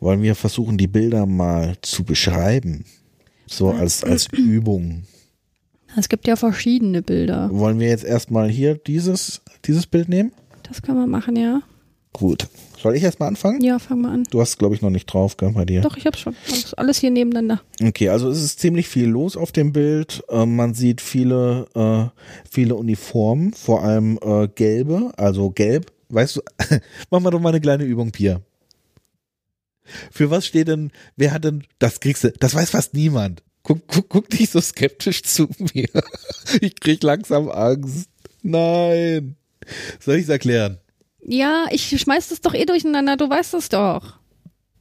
Wollen 0.05 0.21
wir 0.21 0.35
versuchen, 0.35 0.77
die 0.77 0.87
Bilder 0.87 1.25
mal 1.25 1.77
zu 1.81 2.05
beschreiben? 2.05 2.85
So 3.47 3.71
als, 3.71 4.05
als 4.05 4.27
Übung. 4.37 5.05
Es 5.97 6.11
gibt 6.11 6.27
ja 6.27 6.37
verschiedene 6.37 7.01
Bilder. 7.01 7.49
Wollen 7.51 7.81
wir 7.81 7.89
jetzt 7.89 8.05
erstmal 8.05 8.51
hier 8.51 8.75
dieses, 8.75 9.41
dieses 9.65 9.87
Bild 9.87 10.11
nehmen? 10.11 10.33
Das 10.65 10.83
kann 10.83 10.97
man 10.97 11.09
machen, 11.09 11.37
ja. 11.37 11.63
Gut. 12.13 12.49
Soll 12.79 12.97
ich 12.97 13.03
erstmal 13.03 13.29
anfangen? 13.29 13.63
Ja, 13.63 13.79
fang 13.79 14.03
mal 14.03 14.13
an. 14.13 14.25
Du 14.31 14.43
hast, 14.43 14.59
glaube 14.59 14.75
ich, 14.75 14.83
noch 14.83 14.91
nicht 14.91 15.07
drauf, 15.07 15.39
gell, 15.39 15.53
bei 15.53 15.65
dir. 15.65 15.81
Doch, 15.81 15.97
ich 15.97 16.05
hab's 16.05 16.21
schon. 16.21 16.37
Alles 16.77 16.99
hier 16.99 17.11
nebeneinander. 17.11 17.63
Okay, 17.83 18.11
also 18.11 18.29
es 18.29 18.45
ist 18.45 18.61
ziemlich 18.61 18.89
viel 18.89 19.07
los 19.07 19.39
auf 19.39 19.53
dem 19.53 19.73
Bild. 19.73 20.23
Äh, 20.29 20.45
man 20.45 20.75
sieht 20.75 21.01
viele, 21.01 21.67
äh, 21.75 22.21
viele 22.51 22.75
Uniformen, 22.75 23.55
vor 23.55 23.83
allem 23.83 24.19
äh, 24.23 24.49
gelbe, 24.49 25.13
also 25.17 25.49
gelb. 25.49 25.91
Weißt 26.11 26.37
du, 26.37 26.43
machen 27.11 27.25
wir 27.25 27.31
doch 27.31 27.41
mal 27.41 27.49
eine 27.49 27.63
kleine 27.63 27.85
Übung, 27.85 28.11
Pia. 28.11 28.43
Für 30.11 30.31
was 30.31 30.47
steht 30.47 30.69
denn, 30.69 30.91
wer 31.17 31.33
hat 31.33 31.45
denn, 31.45 31.65
das 31.79 32.01
kriegst 32.01 32.25
du, 32.25 32.33
das 32.33 32.55
weiß 32.55 32.71
fast 32.71 32.95
niemand. 32.95 33.43
Guck, 33.63 33.87
guck, 33.87 34.09
guck 34.09 34.33
nicht 34.33 34.53
so 34.53 34.61
skeptisch 34.61 35.23
zu 35.23 35.49
mir. 35.73 35.89
Ich 36.61 36.79
krieg 36.79 37.03
langsam 37.03 37.49
Angst. 37.49 38.09
Nein. 38.43 39.37
Soll 39.99 40.17
ich 40.17 40.25
es 40.25 40.29
erklären? 40.29 40.79
Ja, 41.23 41.67
ich 41.71 41.89
schmeiß 41.99 42.29
das 42.29 42.43
doch 42.43 42.53
eh 42.53 42.67
durcheinander, 42.67 43.17
du 43.17 43.29
weißt 43.29 43.55
es 43.55 43.71
doch. 43.71 44.19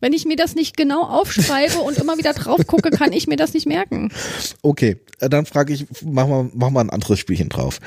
Wenn 0.01 0.11
ich 0.11 0.25
mir 0.25 0.35
das 0.35 0.55
nicht 0.55 0.75
genau 0.75 1.03
aufschreibe 1.03 1.79
und 1.79 1.97
immer 1.97 2.17
wieder 2.17 2.33
drauf 2.33 2.67
gucke, 2.67 2.91
kann 2.91 3.13
ich 3.13 3.27
mir 3.27 3.37
das 3.37 3.53
nicht 3.53 3.65
merken. 3.65 4.11
Okay, 4.61 4.97
dann 5.19 5.45
frage 5.45 5.73
ich, 5.73 5.85
mach 6.03 6.27
mal, 6.27 6.51
mach 6.53 6.69
mal 6.69 6.81
ein 6.81 6.89
anderes 6.89 7.19
Spielchen 7.19 7.47
drauf. 7.47 7.79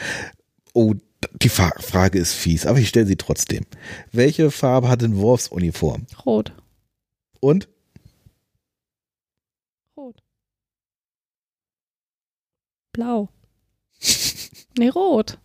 Oh, 0.73 0.95
die 1.43 1.51
Frage 1.51 2.19
ist 2.19 2.33
fies, 2.33 2.65
aber 2.65 2.79
ich 2.79 2.89
stelle 2.89 3.05
sie 3.05 3.17
trotzdem. 3.17 3.67
Welche 4.13 4.51
Farbe 4.51 4.89
hat 4.89 5.03
denn 5.03 5.19
Worfs 5.19 5.49
Uniform? 5.49 6.07
Rot. 6.25 6.53
Und? 7.47 7.69
Rot. 9.97 10.21
Blau. 12.93 13.29
Nee, 14.79 14.89
rot. 14.89 15.39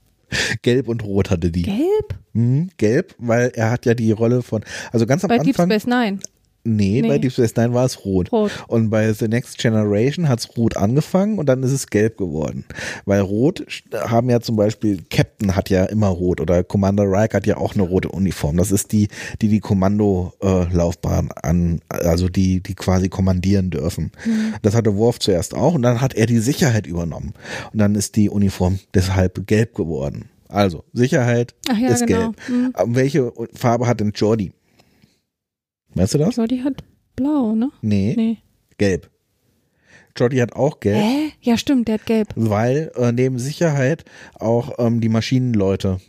Gelb 0.61 0.89
und 0.89 1.05
Rot 1.05 1.29
hatte 1.29 1.51
die. 1.51 1.61
Gelb? 1.61 2.19
Mhm, 2.33 2.69
gelb, 2.75 3.15
weil 3.17 3.51
er 3.55 3.71
hat 3.71 3.85
ja 3.85 3.93
die 3.93 4.11
Rolle 4.11 4.41
von, 4.41 4.61
also 4.91 5.05
ganz 5.05 5.23
am 5.23 5.29
Bei 5.29 5.37
Deep 5.37 5.57
Anfang, 5.57 5.69
Space 5.69 5.87
Nine. 5.87 6.19
Nee, 6.63 7.01
Nee. 7.01 7.07
bei 7.07 7.17
Deep 7.17 7.31
Space 7.31 7.55
Nine 7.55 7.73
war 7.73 7.85
es 7.85 8.05
Rot. 8.05 8.31
Rot. 8.31 8.51
Und 8.67 8.89
bei 8.89 9.11
The 9.13 9.27
Next 9.27 9.57
Generation 9.57 10.29
hat 10.29 10.39
es 10.39 10.57
Rot 10.57 10.77
angefangen 10.77 11.39
und 11.39 11.47
dann 11.47 11.63
ist 11.63 11.71
es 11.71 11.87
Gelb 11.87 12.17
geworden. 12.17 12.65
Weil 13.05 13.21
Rot 13.21 13.65
haben 13.93 14.29
ja 14.29 14.39
zum 14.39 14.55
Beispiel, 14.55 14.99
Captain 15.09 15.55
hat 15.55 15.69
ja 15.69 15.85
immer 15.85 16.07
Rot 16.07 16.41
oder 16.41 16.63
Commander 16.63 17.05
Reich 17.05 17.31
hat 17.33 17.45
ja 17.47 17.57
auch 17.57 17.73
eine 17.73 17.83
rote 17.83 18.09
Uniform. 18.09 18.57
Das 18.57 18.71
ist 18.71 18.91
die, 18.91 19.07
die 19.41 19.47
die 19.47 19.59
Kommandolaufbahn 19.59 21.31
an, 21.31 21.81
also 21.89 22.29
die, 22.29 22.61
die 22.61 22.75
quasi 22.75 23.09
kommandieren 23.09 23.69
dürfen. 23.69 24.11
Das 24.61 24.75
hatte 24.75 24.95
Worf 24.95 25.19
zuerst 25.19 25.53
auch 25.55 25.73
und 25.73 25.81
dann 25.81 26.01
hat 26.01 26.13
er 26.13 26.25
die 26.25 26.39
Sicherheit 26.39 26.87
übernommen. 26.87 27.33
Und 27.71 27.79
dann 27.79 27.95
ist 27.95 28.15
die 28.15 28.29
Uniform 28.29 28.79
deshalb 28.93 29.47
gelb 29.47 29.75
geworden. 29.75 30.29
Also, 30.47 30.83
Sicherheit 30.93 31.55
ja, 31.67 31.89
ist 31.89 32.05
genau. 32.05 32.31
gelb. 32.31 32.47
Hm. 32.47 32.69
Aber 32.73 32.95
welche 32.95 33.31
Farbe 33.53 33.87
hat 33.87 34.01
denn 34.01 34.11
Jordi? 34.13 34.51
Weißt 35.95 36.13
du 36.13 36.17
das? 36.19 36.35
Die 36.49 36.63
hat 36.63 36.83
blau, 37.15 37.55
ne? 37.55 37.69
Nee, 37.81 38.13
Nee. 38.17 38.37
gelb. 38.77 39.09
Jordi 40.17 40.37
hat 40.37 40.53
auch 40.53 40.79
gelb. 40.81 40.97
Hä? 40.97 41.31
Ja, 41.41 41.57
stimmt, 41.57 41.87
der 41.87 41.95
hat 41.95 42.05
gelb. 42.05 42.27
weil 42.35 42.91
äh, 42.95 43.11
neben 43.13 43.39
Sicherheit 43.39 44.03
auch 44.39 44.73
ähm, 44.77 44.99
die 44.99 45.07
Maschinenleute, 45.09 45.99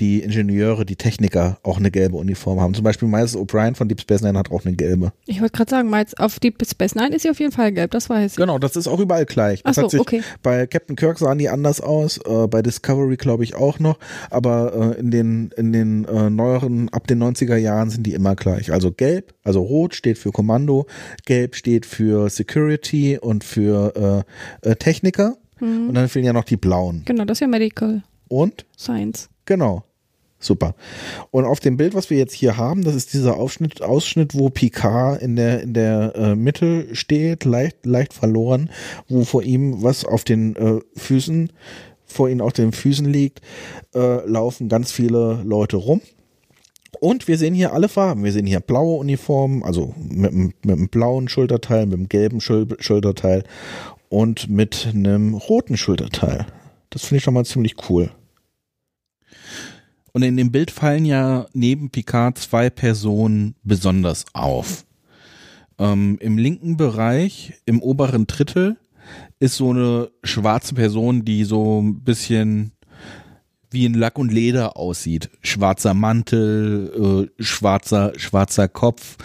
die 0.00 0.20
Ingenieure, 0.22 0.84
die 0.84 0.96
Techniker 0.96 1.58
auch 1.62 1.78
eine 1.78 1.90
gelbe 1.90 2.16
Uniform 2.16 2.60
haben. 2.60 2.74
Zum 2.74 2.84
Beispiel 2.84 3.08
Miles 3.08 3.36
O'Brien 3.36 3.74
von 3.74 3.88
Deep 3.88 4.00
Space 4.00 4.22
Nine 4.22 4.38
hat 4.38 4.50
auch 4.50 4.64
eine 4.64 4.74
gelbe. 4.74 5.12
Ich 5.26 5.40
wollte 5.40 5.56
gerade 5.56 5.70
sagen, 5.70 5.92
jetzt 5.94 6.18
auf 6.18 6.38
Deep 6.40 6.56
Space 6.66 6.94
Nine 6.94 7.14
ist 7.14 7.22
sie 7.22 7.30
auf 7.30 7.38
jeden 7.38 7.52
Fall 7.52 7.72
gelb, 7.72 7.90
das 7.92 8.10
weiß 8.10 8.32
ich. 8.32 8.36
Genau, 8.36 8.58
das 8.58 8.76
ist 8.76 8.86
auch 8.88 8.98
überall 9.00 9.24
gleich. 9.26 9.60
Ach 9.64 9.70
Das 9.70 9.76
so, 9.76 9.82
hat 9.82 9.90
sich, 9.90 10.00
okay. 10.00 10.22
Bei 10.42 10.66
Captain 10.66 10.96
Kirk 10.96 11.18
sahen 11.18 11.38
die 11.38 11.48
anders 11.48 11.80
aus, 11.80 12.18
äh, 12.18 12.46
bei 12.48 12.62
Discovery 12.62 13.16
glaube 13.16 13.44
ich 13.44 13.54
auch 13.54 13.78
noch, 13.78 13.98
aber 14.30 14.94
äh, 14.96 15.00
in 15.00 15.10
den, 15.10 15.50
in 15.56 15.72
den 15.72 16.04
äh, 16.06 16.30
neueren, 16.30 16.88
ab 16.90 17.06
den 17.06 17.22
90er 17.22 17.56
Jahren 17.56 17.90
sind 17.90 18.04
die 18.06 18.14
immer 18.14 18.34
gleich. 18.36 18.72
Also 18.72 18.90
gelb, 18.92 19.34
also 19.42 19.62
rot 19.62 19.94
steht 19.94 20.18
für 20.18 20.30
Kommando, 20.32 20.86
gelb 21.26 21.54
steht 21.54 21.86
für 21.86 22.28
Security 22.30 23.18
und 23.18 23.44
für 23.44 24.24
äh, 24.64 24.70
äh, 24.70 24.76
Techniker 24.76 25.36
Mhm. 25.60 25.88
und 25.88 25.94
dann 25.94 26.08
fehlen 26.08 26.24
ja 26.24 26.32
noch 26.32 26.44
die 26.44 26.56
blauen. 26.56 27.02
Genau, 27.04 27.24
das 27.24 27.36
ist 27.36 27.40
ja 27.40 27.46
Medical 27.46 28.02
Und 28.28 28.66
Science. 28.76 29.28
Genau. 29.44 29.84
Super. 30.40 30.74
Und 31.30 31.46
auf 31.46 31.58
dem 31.60 31.78
Bild, 31.78 31.94
was 31.94 32.10
wir 32.10 32.18
jetzt 32.18 32.34
hier 32.34 32.58
haben, 32.58 32.84
das 32.84 32.94
ist 32.94 33.14
dieser 33.14 33.36
Ausschnitt, 33.36 33.80
Ausschnitt, 33.80 34.34
wo 34.34 34.50
Picard 34.50 35.22
in 35.22 35.36
der, 35.36 35.62
in 35.62 35.72
der 35.72 36.12
äh, 36.16 36.34
Mitte 36.34 36.94
steht, 36.94 37.46
leicht, 37.46 37.86
leicht 37.86 38.12
verloren, 38.12 38.68
wo 39.08 39.24
vor 39.24 39.42
ihm 39.42 39.82
was 39.82 40.04
auf 40.04 40.22
den 40.24 40.54
äh, 40.56 40.80
Füßen, 40.96 41.50
vor 42.04 42.28
ihm 42.28 42.42
auf 42.42 42.52
den 42.52 42.72
Füßen 42.72 43.06
liegt, 43.06 43.40
äh, 43.94 44.26
laufen 44.28 44.68
ganz 44.68 44.92
viele 44.92 45.40
Leute 45.44 45.78
rum. 45.78 46.02
Und 47.00 47.26
wir 47.26 47.38
sehen 47.38 47.54
hier 47.54 47.72
alle 47.72 47.88
Farben. 47.88 48.22
Wir 48.22 48.32
sehen 48.32 48.46
hier 48.46 48.60
blaue 48.60 48.98
Uniformen, 48.98 49.62
also 49.62 49.94
mit, 49.96 50.30
einem- 50.30 50.52
mit 50.62 50.76
einem 50.76 50.88
blauen 50.88 51.28
Schulterteil, 51.28 51.86
mit 51.86 51.94
einem 51.94 52.08
gelben 52.10 52.40
Schul 52.42 52.68
Schulterteil 52.80 53.44
und 54.10 54.50
mit 54.50 54.88
einem 54.92 55.32
roten 55.34 55.78
Schulterteil. 55.78 56.46
Das 56.90 57.02
finde 57.02 57.16
ich 57.18 57.24
schon 57.24 57.34
mal 57.34 57.46
ziemlich 57.46 57.76
cool. 57.88 58.10
Und 60.14 60.22
in 60.22 60.36
dem 60.36 60.52
Bild 60.52 60.70
fallen 60.70 61.04
ja 61.04 61.46
neben 61.54 61.90
Picard 61.90 62.38
zwei 62.38 62.70
Personen 62.70 63.56
besonders 63.64 64.24
auf. 64.32 64.86
Ähm, 65.76 66.18
Im 66.20 66.38
linken 66.38 66.76
Bereich, 66.76 67.54
im 67.66 67.82
oberen 67.82 68.28
Drittel, 68.28 68.76
ist 69.40 69.56
so 69.56 69.70
eine 69.70 70.10
schwarze 70.22 70.74
Person, 70.74 71.24
die 71.24 71.42
so 71.42 71.82
ein 71.82 72.04
bisschen 72.04 72.70
wie 73.74 73.84
in 73.84 73.94
Lack 73.94 74.18
und 74.18 74.32
Leder 74.32 74.76
aussieht. 74.76 75.30
Schwarzer 75.42 75.94
Mantel, 75.94 77.28
äh, 77.38 77.42
schwarzer, 77.42 78.12
schwarzer 78.16 78.68
Kopf. 78.68 79.16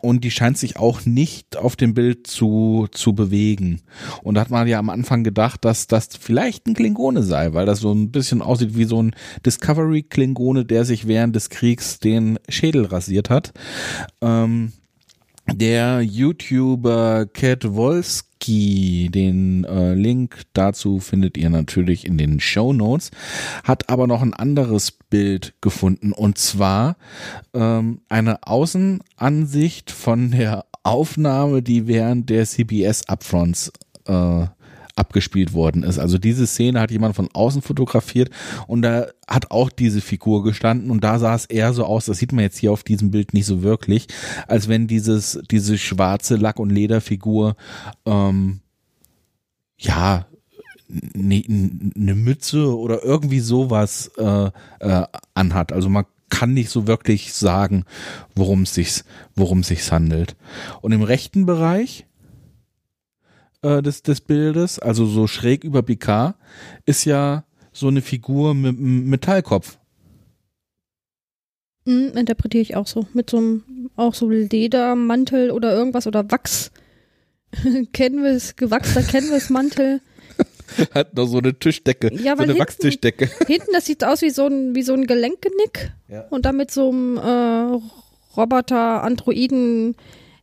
Und 0.00 0.22
die 0.22 0.30
scheint 0.30 0.56
sich 0.56 0.76
auch 0.76 1.06
nicht 1.06 1.56
auf 1.56 1.74
dem 1.74 1.92
Bild 1.92 2.28
zu, 2.28 2.86
zu 2.92 3.14
bewegen. 3.14 3.80
Und 4.22 4.36
da 4.36 4.42
hat 4.42 4.50
man 4.50 4.68
ja 4.68 4.78
am 4.78 4.90
Anfang 4.90 5.24
gedacht, 5.24 5.64
dass 5.64 5.88
das 5.88 6.10
vielleicht 6.20 6.66
ein 6.66 6.74
Klingone 6.74 7.24
sei, 7.24 7.52
weil 7.52 7.66
das 7.66 7.80
so 7.80 7.92
ein 7.92 8.12
bisschen 8.12 8.40
aussieht 8.40 8.76
wie 8.76 8.84
so 8.84 9.02
ein 9.02 9.14
Discovery-Klingone, 9.44 10.64
der 10.64 10.84
sich 10.84 11.08
während 11.08 11.34
des 11.34 11.50
Kriegs 11.50 11.98
den 11.98 12.38
Schädel 12.48 12.84
rasiert 12.84 13.28
hat. 13.28 13.52
Ähm, 14.20 14.72
der 15.54 16.02
YouTuber 16.02 17.26
Cat 17.26 17.74
Wolski, 17.74 19.08
den 19.10 19.64
äh, 19.64 19.94
Link 19.94 20.42
dazu 20.52 21.00
findet 21.00 21.36
ihr 21.36 21.50
natürlich 21.50 22.06
in 22.06 22.18
den 22.18 22.40
Show 22.40 22.72
Notes, 22.72 23.10
hat 23.64 23.88
aber 23.88 24.06
noch 24.06 24.22
ein 24.22 24.34
anderes 24.34 24.92
Bild 24.92 25.54
gefunden 25.60 26.12
und 26.12 26.38
zwar 26.38 26.96
ähm, 27.54 28.00
eine 28.08 28.42
Außenansicht 28.42 29.90
von 29.90 30.30
der 30.30 30.66
Aufnahme, 30.82 31.62
die 31.62 31.86
während 31.86 32.30
der 32.30 32.46
CBS 32.46 33.08
Upfronts 33.08 33.72
äh, 34.06 34.46
abgespielt 34.98 35.52
worden 35.52 35.82
ist. 35.82 35.98
Also 35.98 36.18
diese 36.18 36.46
Szene 36.46 36.80
hat 36.80 36.90
jemand 36.90 37.16
von 37.16 37.28
außen 37.32 37.62
fotografiert 37.62 38.30
und 38.66 38.82
da 38.82 39.06
hat 39.26 39.50
auch 39.50 39.70
diese 39.70 40.00
Figur 40.00 40.42
gestanden 40.42 40.90
und 40.90 41.04
da 41.04 41.18
sah 41.18 41.34
es 41.34 41.46
eher 41.46 41.72
so 41.72 41.84
aus, 41.84 42.06
das 42.06 42.18
sieht 42.18 42.32
man 42.32 42.42
jetzt 42.42 42.58
hier 42.58 42.72
auf 42.72 42.82
diesem 42.82 43.10
Bild 43.10 43.34
nicht 43.34 43.46
so 43.46 43.62
wirklich, 43.62 44.08
als 44.46 44.68
wenn 44.68 44.86
dieses, 44.86 45.40
diese 45.50 45.78
schwarze 45.78 46.36
Lack- 46.36 46.58
und 46.58 46.70
Lederfigur 46.70 47.56
ähm, 48.06 48.60
ja 49.78 50.26
ne, 50.88 51.44
eine 51.96 52.14
Mütze 52.14 52.76
oder 52.76 53.02
irgendwie 53.04 53.40
sowas 53.40 54.10
äh, 54.18 54.50
äh, 54.80 55.06
anhat. 55.34 55.72
Also 55.72 55.88
man 55.88 56.04
kann 56.30 56.52
nicht 56.52 56.70
so 56.70 56.86
wirklich 56.86 57.32
sagen, 57.32 57.84
worum 58.34 58.62
es 58.62 58.74
sich, 58.74 59.02
worum 59.34 59.60
es 59.60 59.68
sich 59.68 59.90
handelt. 59.90 60.36
Und 60.82 60.92
im 60.92 61.02
rechten 61.02 61.46
Bereich 61.46 62.06
äh, 63.62 63.82
des, 63.82 64.02
des 64.02 64.20
Bildes, 64.20 64.78
also 64.78 65.06
so 65.06 65.26
schräg 65.26 65.64
über 65.64 65.82
Picard, 65.82 66.36
ist 66.86 67.04
ja 67.04 67.44
so 67.72 67.88
eine 67.88 68.02
Figur 68.02 68.54
mit 68.54 68.76
einem 68.78 69.08
Metallkopf. 69.08 69.78
Hm, 71.86 72.12
interpretiere 72.16 72.62
ich 72.62 72.76
auch 72.76 72.86
so. 72.86 73.06
Mit 73.14 73.30
so 73.30 73.38
einem, 73.38 73.90
auch 73.96 74.14
so 74.14 74.28
Ledermantel 74.28 75.50
oder 75.50 75.74
irgendwas 75.74 76.06
oder 76.06 76.30
Wachs. 76.30 76.70
Canvas, 77.92 78.56
gewachster 78.56 79.02
Canvasmantel. 79.02 80.00
Hat 80.94 81.14
noch 81.16 81.26
so 81.26 81.38
eine 81.38 81.58
Tischdecke, 81.58 82.12
Ja, 82.14 82.36
so 82.36 82.42
eine 82.42 82.52
hinten- 82.52 82.58
Wachstischdecke. 82.60 83.30
Hinten, 83.46 83.72
das 83.72 83.86
sieht 83.86 84.04
aus 84.04 84.20
wie 84.22 84.30
so 84.30 84.46
ein, 84.46 84.74
wie 84.74 84.82
so 84.82 84.92
ein 84.92 85.06
Gelenkgenick. 85.06 85.92
Ja. 86.08 86.26
Und 86.28 86.44
dann 86.44 86.56
mit 86.58 86.70
so 86.70 86.90
einem 86.90 87.16
äh, 87.16 87.80
Roboter-Androiden 88.36 89.96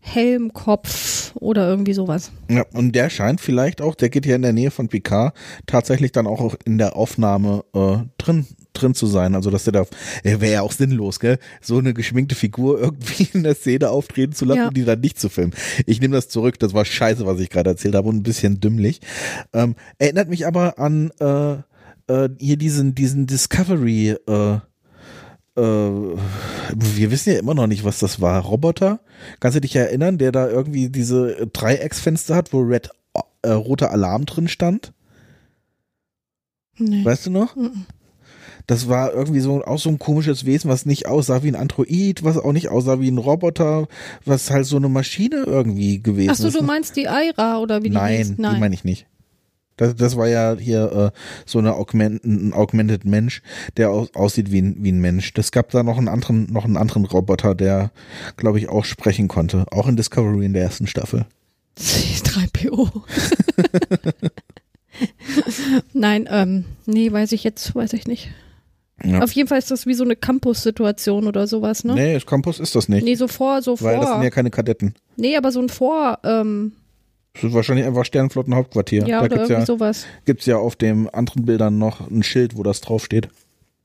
Helmkopf 0.06 1.34
oder 1.36 1.68
irgendwie 1.68 1.94
sowas. 1.94 2.32
Ja, 2.50 2.64
und 2.74 2.94
der 2.96 3.10
scheint 3.10 3.42
vielleicht 3.42 3.82
auch, 3.82 3.96
der 3.96 4.10
geht 4.10 4.26
ja 4.26 4.36
in 4.36 4.42
der 4.44 4.54
Nähe 4.54 4.72
von 4.72 4.88
Picard, 4.88 5.36
tatsächlich 5.66 6.12
dann 6.12 6.28
auch 6.28 6.56
in 6.66 6.78
der 6.78 6.96
Aufnahme 6.96 7.64
äh, 7.74 7.98
drin 8.18 8.46
drin 8.74 8.94
zu 8.94 9.08
sein. 9.08 9.36
Also 9.36 9.50
dass 9.52 9.64
der 9.64 9.74
da, 9.74 9.86
wäre 10.24 10.52
ja 10.52 10.62
auch 10.62 10.74
sinnlos, 10.74 11.20
gell? 11.20 11.40
So 11.62 11.78
eine 11.78 11.94
geschminkte 11.94 12.36
Figur 12.36 12.80
irgendwie 12.82 13.28
in 13.34 13.44
der 13.44 13.56
Szene 13.56 13.90
auftreten 13.90 14.34
zu 14.34 14.46
lassen 14.46 14.60
Ja. 14.60 14.68
und 14.68 14.78
die 14.78 14.84
dann 14.86 15.00
nicht 15.00 15.20
zu 15.20 15.30
filmen. 15.30 15.54
Ich 15.86 16.02
nehme 16.02 16.16
das 16.16 16.28
zurück, 16.30 16.60
das 16.60 16.74
war 16.74 16.86
scheiße, 16.86 17.26
was 17.26 17.40
ich 17.40 17.50
gerade 17.50 17.70
erzählt 17.72 17.96
habe 17.96 18.10
und 18.10 18.18
ein 18.18 18.24
bisschen 18.24 18.60
dümmlich. 18.60 19.00
Ähm, 19.54 19.76
erinnert 19.98 20.30
mich 20.30 20.46
aber 20.46 20.78
an 20.78 21.12
äh, 21.20 21.54
äh, 22.12 22.30
hier 22.38 22.58
diesen, 22.58 22.96
diesen 22.96 23.28
Discovery, 23.28 24.16
äh, 24.28 24.58
äh, 25.56 25.62
wir 25.62 27.12
wissen 27.12 27.34
ja 27.34 27.40
immer 27.40 27.54
noch 27.54 27.68
nicht, 27.68 27.84
was 27.84 28.00
das 28.00 28.22
war. 28.22 28.42
Roboter? 28.44 29.00
Kannst 29.40 29.56
du 29.56 29.62
dich 29.62 29.76
erinnern, 29.76 30.18
der 30.18 30.32
da 30.32 30.48
irgendwie 30.50 30.90
diese 30.90 31.48
Dreiecksfenster 31.54 32.36
hat, 32.36 32.54
wo 32.54 32.60
Red 32.62 32.90
äh, 33.42 33.52
roter 33.52 33.92
Alarm 33.92 34.26
drin 34.26 34.48
stand? 34.48 34.94
Nee. 36.78 37.06
Weißt 37.06 37.26
du 37.26 37.32
noch? 37.32 37.56
Mhm. 37.56 37.86
Das 38.68 38.90
war 38.90 39.14
irgendwie 39.14 39.42
so 39.42 39.64
auch 39.64 39.78
so 39.78 39.90
ein 39.90 40.00
komisches 40.00 40.46
Wesen, 40.46 40.72
was 40.72 40.88
nicht 40.88 41.06
aussah 41.06 41.44
wie 41.44 41.50
ein 41.50 41.56
Android, 41.56 42.24
was 42.24 42.38
auch 42.38 42.52
nicht 42.52 42.70
aussah 42.70 43.00
wie 43.00 43.12
ein 43.12 43.20
Roboter, 43.20 43.88
was 44.26 44.50
halt 44.50 44.66
so 44.66 44.78
eine 44.78 44.90
Maschine 44.90 45.44
irgendwie 45.46 46.02
gewesen 46.02 46.32
Achso, 46.32 46.48
ist. 46.48 46.58
du 46.58 46.64
meinst 46.64 46.96
die 46.96 47.08
Aira 47.08 47.60
oder 47.60 47.84
wie 47.84 47.90
die 47.90 47.96
Nein, 47.96 48.18
hieß? 48.18 48.36
die 48.38 48.42
meine 48.42 48.74
ich 48.74 48.84
nicht. 48.84 49.06
Das, 49.78 49.96
das 49.96 50.16
war 50.16 50.28
ja 50.28 50.56
hier 50.58 51.12
äh, 51.14 51.20
so 51.46 51.60
eine 51.60 51.76
Augment, 51.76 52.24
ein 52.24 52.54
Augmented 52.54 53.06
Mensch, 53.06 53.42
der 53.78 53.92
aus, 53.92 54.14
aussieht 54.16 54.52
wie 54.52 54.62
ein, 54.62 54.78
wie 54.80 54.92
ein 54.92 55.02
Mensch. 55.02 55.34
Das 55.34 55.52
gab 55.52 55.70
da 55.72 55.84
noch 55.84 55.98
einen 55.98 56.08
anderen, 56.08 56.52
noch 56.52 56.66
einen 56.66 56.78
anderen 56.78 57.06
Roboter, 57.06 57.56
der, 57.56 57.92
glaube 58.38 58.60
ich, 58.60 58.70
auch 58.70 58.86
sprechen 58.86 59.28
konnte. 59.28 59.66
Auch 59.72 59.88
in 59.88 59.98
Discovery 59.98 60.46
in 60.46 60.54
der 60.54 60.64
ersten 60.64 60.88
Staffel. 60.88 61.26
C3PO. 61.78 63.04
Nein, 65.94 66.28
ähm, 66.32 66.64
nee, 66.86 67.12
weiß 67.12 67.34
ich 67.34 67.44
jetzt, 67.44 67.76
weiß 67.76 67.92
ich 67.94 68.08
nicht. 68.08 68.30
Ja. 69.04 69.22
Auf 69.22 69.34
jeden 69.34 69.50
Fall 69.50 69.60
ist 69.60 69.72
das 69.72 69.86
wie 69.86 69.94
so 69.94 70.06
eine 70.06 70.16
Campus-Situation 70.16 71.28
oder 71.28 71.48
sowas, 71.48 71.84
ne? 71.84 71.96
Nee, 71.96 72.20
Campus 72.22 72.62
ist 72.62 72.76
das 72.76 72.88
nicht. 72.88 73.04
Nee, 73.04 73.16
so 73.16 73.28
vor, 73.28 73.62
so 73.62 73.80
weil 73.82 73.98
das 73.98 74.06
vor. 74.06 74.14
sind 74.16 74.24
ja 74.24 74.30
keine 74.30 74.52
Kadetten. 74.52 74.96
nee, 75.18 75.36
aber 75.36 75.52
so 75.52 75.60
ein 75.60 75.68
Vor, 75.68 76.20
ähm, 76.24 76.72
Das 77.36 77.44
ist 77.44 77.54
wahrscheinlich 77.54 77.86
einfach 77.86 78.06
Sternenflottenhauptquartier. 78.06 79.06
ja, 79.08 79.20
da 79.20 79.26
oder 79.26 79.28
gibt's 79.30 79.50
irgendwie 79.50 79.62
ja, 79.62 79.66
sowas. 79.66 80.06
gibt's 80.26 80.46
ja 80.46 80.58
auf 80.58 80.76
den 80.76 81.10
anderen 81.10 81.46
Bildern 81.46 81.78
noch 81.78 82.10
ein 82.10 82.24
Schild, 82.24 82.58
wo 82.58 82.64
das 82.64 82.82
draufsteht. 82.82 83.30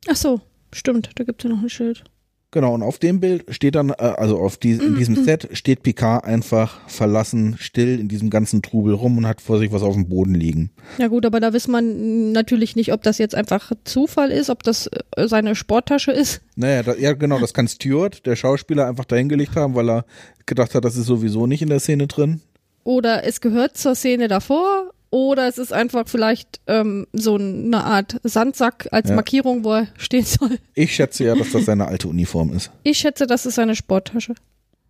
Ach 0.09 0.17
so, 0.17 0.41
stimmt, 0.73 1.11
da 1.17 1.25
gibt's 1.25 1.45
ja 1.45 1.51
noch 1.51 1.63
ein 1.63 1.69
Schild. 1.69 2.05
Genau, 2.53 2.75
und 2.75 2.83
auf 2.83 2.99
dem 2.99 3.21
Bild 3.21 3.45
steht 3.55 3.77
dann, 3.77 3.91
äh, 3.91 3.95
also 3.95 4.39
auf 4.39 4.57
die, 4.57 4.73
in 4.73 4.97
diesem 4.97 5.25
Set 5.25 5.49
steht 5.53 5.85
Picard 5.85 6.25
einfach 6.25 6.81
verlassen, 6.89 7.55
still 7.61 8.01
in 8.01 8.09
diesem 8.09 8.29
ganzen 8.29 8.61
Trubel 8.61 8.95
rum 8.95 9.19
und 9.19 9.27
hat 9.27 9.41
vor 9.41 9.59
sich 9.59 9.71
was 9.71 9.83
auf 9.83 9.95
dem 9.95 10.09
Boden 10.09 10.35
liegen. 10.35 10.71
Ja 10.99 11.07
gut, 11.07 11.25
aber 11.25 11.39
da 11.39 11.55
weiß 11.55 11.69
man 11.69 12.33
natürlich 12.33 12.75
nicht, 12.75 12.93
ob 12.93 13.05
das 13.05 13.19
jetzt 13.19 13.37
einfach 13.37 13.71
Zufall 13.85 14.33
ist, 14.33 14.51
ob 14.51 14.65
das 14.65 14.89
äh, 14.89 15.29
seine 15.29 15.55
Sporttasche 15.55 16.11
ist. 16.11 16.41
Naja, 16.57 16.83
da, 16.83 16.95
ja 16.97 17.13
genau, 17.13 17.39
das 17.39 17.55
kann 17.55 17.69
Stewart, 17.69 18.27
der 18.27 18.35
Schauspieler, 18.35 18.89
einfach 18.89 19.05
dahingelegt 19.05 19.55
haben, 19.55 19.77
weil 19.77 19.89
er 19.89 20.05
gedacht 20.47 20.75
hat, 20.75 20.85
das 20.85 20.97
ist 20.97 21.07
sowieso 21.07 21.47
nicht 21.47 21.63
in 21.63 21.69
der 21.69 21.79
Szene 21.79 22.09
drin. 22.09 22.41
Oder 22.85 23.25
es 23.25 23.41
gehört 23.41 23.77
zur 23.77 23.95
Szene 23.95 24.29
davor. 24.29 24.91
Oder 25.13 25.49
es 25.49 25.59
ist 25.59 25.73
einfach 25.73 26.07
vielleicht 26.07 26.61
ähm, 26.69 27.07
so 27.13 27.35
eine 27.35 27.83
Art 27.83 28.21
Sandsack 28.23 28.87
als 28.93 29.09
Ja. 29.09 29.17
Markierung, 29.17 29.65
wo 29.65 29.73
er 29.75 29.89
stehen 29.97 30.25
soll. 30.25 30.59
Ich 30.75 30.95
schätze 30.95 31.25
ja, 31.25 31.35
dass 31.35 31.51
das 31.51 31.65
seine 31.65 31.89
alte 31.89 32.07
Uniform 32.07 32.53
ist. 32.55 32.71
Ich 32.85 32.99
schätze, 32.99 33.27
das 33.27 33.45
ist 33.45 33.57
seine 33.57 33.75
Sporttasche. 33.75 34.35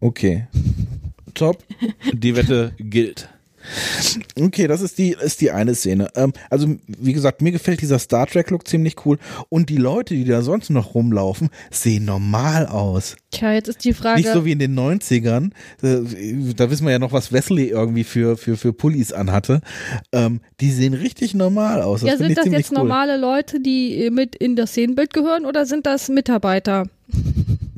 Okay. 0.01 0.47
Top. 1.35 1.65
Die 2.13 2.37
Wette 2.37 2.73
gilt. 2.79 3.29
Okay, 4.39 4.67
das 4.67 4.81
ist 4.81 4.99
die, 4.99 5.17
ist 5.21 5.41
die 5.41 5.51
eine 5.51 5.75
Szene. 5.75 6.09
Ähm, 6.15 6.33
also, 6.49 6.77
wie 6.87 7.13
gesagt, 7.13 7.43
mir 7.43 7.53
gefällt 7.53 7.81
dieser 7.81 7.99
Star 7.99 8.27
Trek-Look 8.27 8.67
ziemlich 8.67 9.05
cool. 9.05 9.19
Und 9.49 9.69
die 9.69 9.77
Leute, 9.77 10.15
die 10.15 10.25
da 10.25 10.43
sonst 10.43 10.71
noch 10.71 10.95
rumlaufen, 10.95 11.51
sehen 11.71 12.05
normal 12.05 12.67
aus. 12.67 13.17
Tja, 13.31 13.53
jetzt 13.53 13.69
ist 13.69 13.85
die 13.85 13.93
Frage. 13.93 14.21
Nicht 14.21 14.33
so 14.33 14.45
wie 14.45 14.53
in 14.53 14.59
den 14.59 14.79
90ern. 14.79 15.51
Äh, 15.83 16.55
Da 16.55 16.71
wissen 16.71 16.85
wir 16.85 16.93
ja 16.93 16.99
noch, 16.99 17.13
was 17.13 17.33
Wesley 17.33 17.69
irgendwie 17.69 18.05
für, 18.05 18.37
für, 18.37 18.57
für 18.57 18.73
Pullis 18.73 19.13
anhatte. 19.13 19.61
Ähm, 20.13 20.41
die 20.61 20.71
sehen 20.71 20.95
richtig 20.95 21.35
normal 21.35 21.83
aus. 21.83 22.01
Das 22.01 22.11
ja, 22.11 22.17
sind 22.17 22.37
das 22.37 22.47
jetzt 22.47 22.73
cool. 22.73 22.79
normale 22.79 23.17
Leute, 23.17 23.61
die 23.61 24.05
äh, 24.05 24.11
mit 24.11 24.35
in 24.37 24.57
das 24.57 24.71
Szenenbild 24.71 25.13
gehören 25.13 25.47
oder 25.47 25.67
sind 25.67 25.87
das 25.87 26.09
Mitarbeiter? 26.09 26.87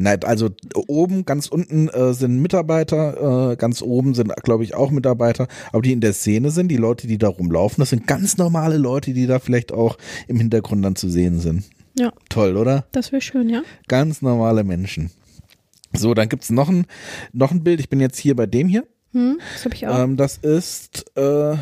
Nein, 0.03 0.25
also 0.25 0.51
oben, 0.89 1.25
ganz 1.25 1.47
unten 1.47 1.89
äh, 1.89 2.13
sind 2.13 2.41
Mitarbeiter, 2.41 3.53
äh, 3.53 3.57
ganz 3.57 3.83
oben 3.83 4.15
sind, 4.15 4.35
glaube 4.43 4.65
ich, 4.65 4.75
auch 4.75 4.91
Mitarbeiter, 4.91 5.47
aber 5.71 5.83
die 5.83 5.93
in 5.93 6.01
der 6.01 6.13
Szene 6.13 6.51
sind, 6.51 6.69
die 6.69 6.77
Leute, 6.77 7.07
die 7.07 7.19
da 7.19 7.29
rumlaufen, 7.29 7.81
das 7.81 7.91
sind 7.91 8.09
ganz 8.09 8.37
normale 8.37 8.79
Leute, 8.79 9.13
die 9.13 9.29
da 9.29 9.39
vielleicht 9.39 9.71
auch 9.71 9.97
im 10.27 10.39
Hintergrund 10.39 10.85
dann 10.85 10.97
zu 10.97 11.09
sehen 11.09 11.39
sind. 11.39 11.63
Ja, 11.97 12.13
Toll, 12.29 12.57
oder? 12.57 12.87
das 12.91 13.13
wäre 13.13 13.23
schön, 13.23 13.49
ja. 13.49 13.63
Ganz 13.87 14.23
normale 14.23 14.65
Menschen. 14.65 15.13
So, 15.95 16.15
dann 16.15 16.29
gibt's 16.29 16.51
noch 16.51 16.69
ein, 16.69 16.87
noch 17.33 17.53
ein 17.53 17.63
Bild. 17.63 17.79
Ich 17.79 17.89
bin 17.89 18.01
jetzt 18.01 18.19
hier 18.19 18.35
bei 18.35 18.47
dem 18.47 18.67
hier. 18.67 18.85
Hm, 19.13 19.39
das 19.53 19.65
habe 19.67 19.75
ich 19.75 19.87
auch. 19.87 19.99
Ähm, 19.99 20.17
das 20.17 20.39
ist, 20.39 21.05
äh, 21.19 21.57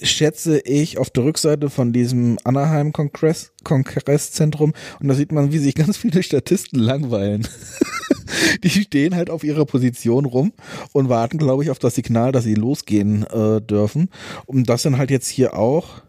schätze 0.00 0.60
ich, 0.60 0.98
auf 0.98 1.10
der 1.10 1.24
Rückseite 1.24 1.68
von 1.68 1.92
diesem 1.92 2.38
Anaheim 2.44 2.92
Kongress 2.92 3.52
Kongresszentrum 3.64 4.72
und 5.00 5.08
da 5.08 5.14
sieht 5.14 5.32
man, 5.32 5.52
wie 5.52 5.58
sich 5.58 5.74
ganz 5.74 5.96
viele 5.96 6.22
Statisten 6.22 6.78
langweilen. 6.78 7.46
Die 8.62 8.70
stehen 8.70 9.16
halt 9.16 9.30
auf 9.30 9.42
ihrer 9.42 9.66
Position 9.66 10.24
rum 10.24 10.52
und 10.92 11.08
warten, 11.08 11.38
glaube 11.38 11.64
ich, 11.64 11.70
auf 11.70 11.78
das 11.78 11.96
Signal, 11.96 12.32
dass 12.32 12.44
sie 12.44 12.54
losgehen 12.54 13.24
äh, 13.24 13.60
dürfen. 13.60 14.08
Und 14.46 14.68
das 14.68 14.82
sind 14.82 14.96
halt 14.96 15.10
jetzt 15.10 15.28
hier 15.28 15.54
auch 15.54 16.02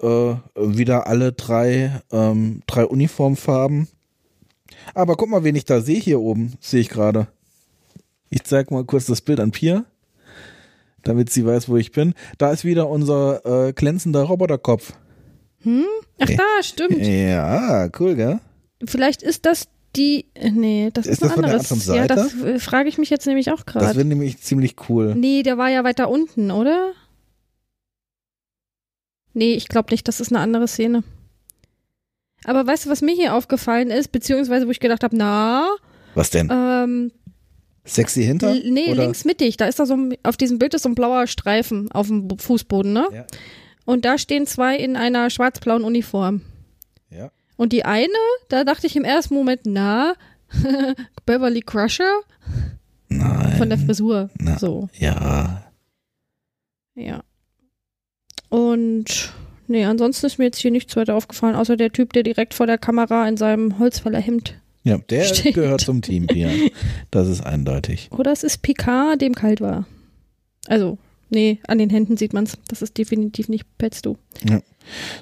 äh, 0.00 0.34
wieder 0.56 1.06
alle 1.06 1.32
drei, 1.32 2.00
ähm, 2.10 2.62
drei 2.66 2.86
Uniformfarben. 2.86 3.88
Aber 4.94 5.16
guck 5.16 5.28
mal, 5.28 5.44
wen 5.44 5.56
ich 5.56 5.64
da 5.64 5.80
sehe 5.80 6.00
hier 6.00 6.20
oben, 6.20 6.54
sehe 6.60 6.80
ich 6.80 6.88
gerade. 6.88 7.28
Ich 8.30 8.44
zeig 8.44 8.70
mal 8.70 8.84
kurz 8.84 9.06
das 9.06 9.20
Bild 9.20 9.40
an 9.40 9.50
Pia 9.50 9.84
damit 11.04 11.30
sie 11.30 11.44
weiß, 11.46 11.68
wo 11.68 11.76
ich 11.76 11.92
bin. 11.92 12.14
Da 12.38 12.50
ist 12.52 12.64
wieder 12.64 12.88
unser 12.88 13.68
äh, 13.68 13.72
glänzender 13.72 14.22
Roboterkopf. 14.22 14.92
Hm? 15.62 15.84
Ach 16.20 16.28
Ja. 16.28 16.36
da, 16.36 16.62
stimmt. 16.62 16.98
Ja, 17.06 17.88
cool, 18.00 18.14
gell? 18.16 18.40
Vielleicht 18.84 19.22
ist 19.22 19.46
das 19.46 19.68
die. 19.96 20.26
äh, 20.34 20.50
Nee, 20.50 20.90
das 20.92 21.06
ist, 21.06 21.12
Ist 21.14 21.22
das 21.22 21.30
ein 21.30 21.34
von 21.34 21.42
der 21.44 21.52
anderes. 21.52 21.72
anderen 21.72 21.96
Ja, 21.96 22.02
Seite? 22.08 22.14
das 22.14 22.34
äh, 22.54 22.58
frage 22.58 22.88
ich 22.88 22.98
mich 22.98 23.10
jetzt 23.10 23.26
nämlich 23.26 23.50
auch 23.52 23.62
Das 23.62 23.66
gerade. 23.74 23.96
wäre 23.96 24.04
nämlich 24.06 24.38
ziemlich 24.40 24.76
cool. 24.88 25.14
Nee, 25.14 25.42
der 25.42 25.58
war 25.58 25.68
ja 25.70 25.84
weiter 25.84 26.08
unten, 26.10 26.50
oder? 26.50 26.92
Nee, 29.34 29.54
ich 29.54 29.68
glaube 29.68 29.90
nicht, 29.92 30.06
das 30.08 30.20
ist 30.20 30.30
eine 30.32 30.40
andere 30.40 30.68
Szene. 30.68 31.02
Aber 32.44 32.66
weißt 32.66 32.86
du, 32.86 32.90
was 32.90 33.02
mir 33.02 33.14
hier 33.14 33.34
aufgefallen 33.34 33.90
ist, 33.90 34.10
beziehungsweise 34.12 34.66
wo 34.66 34.70
ich 34.70 34.80
gedacht 34.80 35.04
habe, 35.04 35.16
na, 35.16 35.68
Was 36.14 36.30
denn? 36.30 36.48
ähm, 36.52 37.12
Sexy 37.84 38.22
hinter? 38.24 38.50
l- 38.52 38.70
nee, 38.70 38.90
Oder? 38.92 39.02
links 39.02 39.24
mittig, 39.24 39.56
da 39.56 39.66
ist 39.66 39.78
da 39.78 39.86
so 39.86 39.94
ein, 39.94 40.14
auf 40.22 40.36
diesem 40.36 40.58
Bild 40.58 40.74
ist 40.74 40.82
so 40.82 40.88
ein 40.88 40.94
blauer 40.94 41.26
Streifen 41.26 41.90
auf 41.92 42.06
dem 42.08 42.28
Fußboden, 42.38 42.92
ne? 42.92 43.06
Ja. 43.12 43.26
Und 43.84 44.04
da 44.04 44.18
stehen 44.18 44.46
zwei 44.46 44.76
in 44.76 44.96
einer 44.96 45.28
schwarz-blauen 45.30 45.82
Uniform. 45.82 46.42
Ja. 47.10 47.30
Und 47.56 47.72
die 47.72 47.84
eine, 47.84 48.08
da 48.48 48.62
dachte 48.64 48.86
ich 48.86 48.94
im 48.96 49.04
ersten 49.04 49.34
Moment, 49.34 49.62
na, 49.64 50.14
Beverly 51.26 51.60
Crusher 51.62 52.20
Nein. 53.08 53.56
von 53.58 53.68
der 53.68 53.78
Frisur. 53.78 54.30
Na. 54.38 54.58
So, 54.58 54.88
ja. 54.94 55.64
ja. 56.94 57.22
Und 58.48 59.32
nee, 59.66 59.84
ansonsten 59.84 60.26
ist 60.26 60.38
mir 60.38 60.44
jetzt 60.44 60.58
hier 60.58 60.70
nichts 60.70 60.94
weiter 60.96 61.14
aufgefallen, 61.14 61.56
außer 61.56 61.76
der 61.76 61.90
Typ, 61.92 62.12
der 62.12 62.22
direkt 62.22 62.54
vor 62.54 62.66
der 62.66 62.78
Kamera 62.78 63.26
in 63.28 63.36
seinem 63.36 63.78
Holzfällerhemd. 63.78 64.58
Ja, 64.84 64.98
der 64.98 65.24
Steht. 65.24 65.54
gehört 65.54 65.82
zum 65.82 66.02
Team 66.02 66.26
hier. 66.30 66.50
Das 67.10 67.28
ist 67.28 67.40
eindeutig. 67.40 68.08
Oder 68.10 68.32
es 68.32 68.42
ist 68.42 68.62
Picard, 68.62 69.20
dem 69.20 69.34
kalt 69.34 69.60
war. 69.60 69.86
Also, 70.66 70.98
nee, 71.30 71.60
an 71.68 71.78
den 71.78 71.90
Händen 71.90 72.16
sieht 72.16 72.32
man's. 72.32 72.56
Das 72.68 72.82
ist 72.82 72.98
definitiv 72.98 73.48
nicht 73.48 73.64
Petsto. 73.78 74.16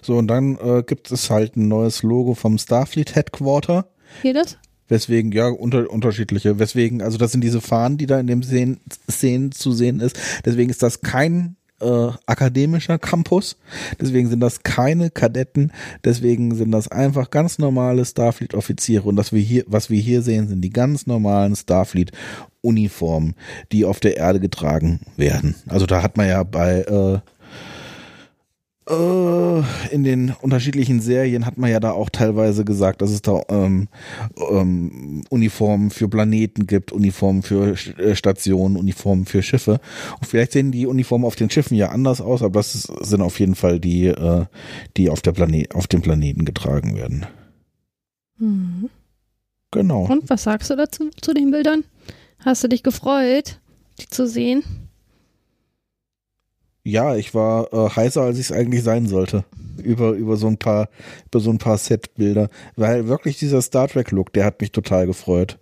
So, 0.03 0.17
und 0.17 0.29
dann 0.29 0.57
äh, 0.57 0.83
gibt 0.87 1.11
es 1.11 1.29
halt 1.31 1.57
ein 1.57 1.69
neues 1.69 2.03
Logo 2.03 2.35
vom 2.35 2.59
Starfleet 2.59 3.15
Headquarter. 3.15 3.91
Hier 4.23 4.35
das? 4.35 4.59
Weswegen, 4.89 5.31
ja, 5.33 5.49
unter, 5.49 5.89
unterschiedliche. 5.91 6.59
Weswegen, 6.59 7.01
also 7.01 7.17
das 7.17 7.31
sind 7.33 7.43
diese 7.43 7.61
Fahnen, 7.61 7.97
die 7.97 8.07
da 8.07 8.19
in 8.19 8.27
dem 8.27 8.43
Szenen, 8.43 8.81
Szenen 9.09 9.53
zu 9.53 9.73
sehen 9.73 10.01
ist. 10.01 10.19
Deswegen 10.45 10.71
ist 10.71 10.83
das 10.83 11.01
kein 11.01 11.57
äh, 11.81 12.13
akademischer 12.27 12.99
Campus. 12.99 13.57
Deswegen 14.01 14.29
sind 14.29 14.41
das 14.41 14.63
keine 14.63 15.11
Kadetten. 15.11 15.73
Deswegen 16.05 16.55
sind 16.55 16.73
das 16.73 16.89
einfach 16.89 17.31
ganz 17.31 17.59
normale 17.59 18.05
Starfleet-Offiziere. 18.05 19.09
Und 19.09 19.17
das 19.17 19.33
wir 19.33 19.41
hier, 19.41 19.65
was 19.67 19.91
wir 19.91 20.01
hier 20.01 20.23
sehen, 20.23 20.49
sind 20.49 20.61
die 20.63 20.71
ganz 20.71 21.07
normalen 21.07 21.57
Starfleet-Uniformen, 21.57 23.35
die 23.73 23.85
auf 23.85 24.01
der 24.01 24.17
Erde 24.17 24.41
getragen 24.41 25.01
werden. 25.17 25.55
Also 25.69 25.87
da 25.87 26.03
hat 26.03 26.17
man 26.17 26.29
ja 26.29 26.43
bei 26.43 26.83
äh, 26.83 27.19
in 28.89 30.05
den 30.05 30.35
unterschiedlichen 30.41 31.01
Serien 31.01 31.47
hat 31.47 31.59
man 31.59 31.71
ja 31.71 31.79
da 31.81 31.93
auch 31.93 32.11
teilweise 32.11 32.65
gesagt, 32.65 33.03
dass 33.03 33.11
es 33.11 33.23
da 33.23 33.43
ähm, 33.49 33.89
ähm, 34.51 35.23
Uniformen 35.29 35.91
für 35.91 36.09
Planeten 36.09 36.67
gibt, 36.67 36.91
Uniformen 36.91 37.43
für 37.43 37.77
äh, 37.99 38.17
Stationen, 38.17 38.77
Uniformen 38.77 39.27
für 39.27 39.43
Schiffe. 39.43 39.81
Und 40.19 40.27
vielleicht 40.27 40.53
sehen 40.53 40.73
die 40.73 40.87
Uniformen 40.87 41.25
auf 41.25 41.37
den 41.37 41.51
Schiffen 41.51 41.77
ja 41.77 41.91
anders 41.91 42.21
aus, 42.21 42.43
aber 42.43 42.61
das 42.61 42.73
sind 43.01 43.21
auf 43.21 43.39
jeden 43.39 43.55
Fall 43.55 43.79
die, 43.79 44.07
äh, 44.07 44.47
die 44.97 45.11
auf 45.11 45.21
der 45.21 45.33
Planet, 45.33 45.75
auf 45.75 45.87
dem 45.87 46.03
Planeten 46.03 46.45
getragen 46.45 46.97
werden. 46.97 47.27
Mhm. 48.39 48.89
Genau. 49.71 50.07
Und 50.07 50.29
was 50.29 50.43
sagst 50.43 50.71
du 50.71 50.77
dazu, 50.77 51.11
zu 51.21 51.33
den 51.33 51.51
Bildern? 51.53 51.85
Hast 52.41 52.65
du 52.65 52.69
dich 52.69 52.83
gefreut, 52.83 53.61
die 54.01 54.09
zu 54.09 54.27
sehen? 54.27 54.65
Ja, 56.83 57.15
ich 57.15 57.35
war 57.35 57.73
äh, 57.73 57.91
heißer, 57.91 58.23
als 58.23 58.39
ich 58.39 58.47
es 58.47 58.53
eigentlich 58.53 58.83
sein 58.83 59.07
sollte. 59.07 59.45
Über, 59.83 60.13
über 60.13 60.37
so 60.37 60.47
ein 60.47 60.57
paar, 60.57 60.89
über 61.27 61.41
so 61.41 61.51
ein 61.51 61.59
paar 61.59 61.79
Setbilder. 61.79 62.49
Weil 62.77 63.09
wirklich 63.09 63.39
dieser 63.39 63.63
Star 63.63 63.89
Trek-Look, 63.89 64.33
der 64.33 64.45
hat 64.45 64.61
mich 64.61 64.73
total 64.73 65.07
gefreut. 65.07 65.59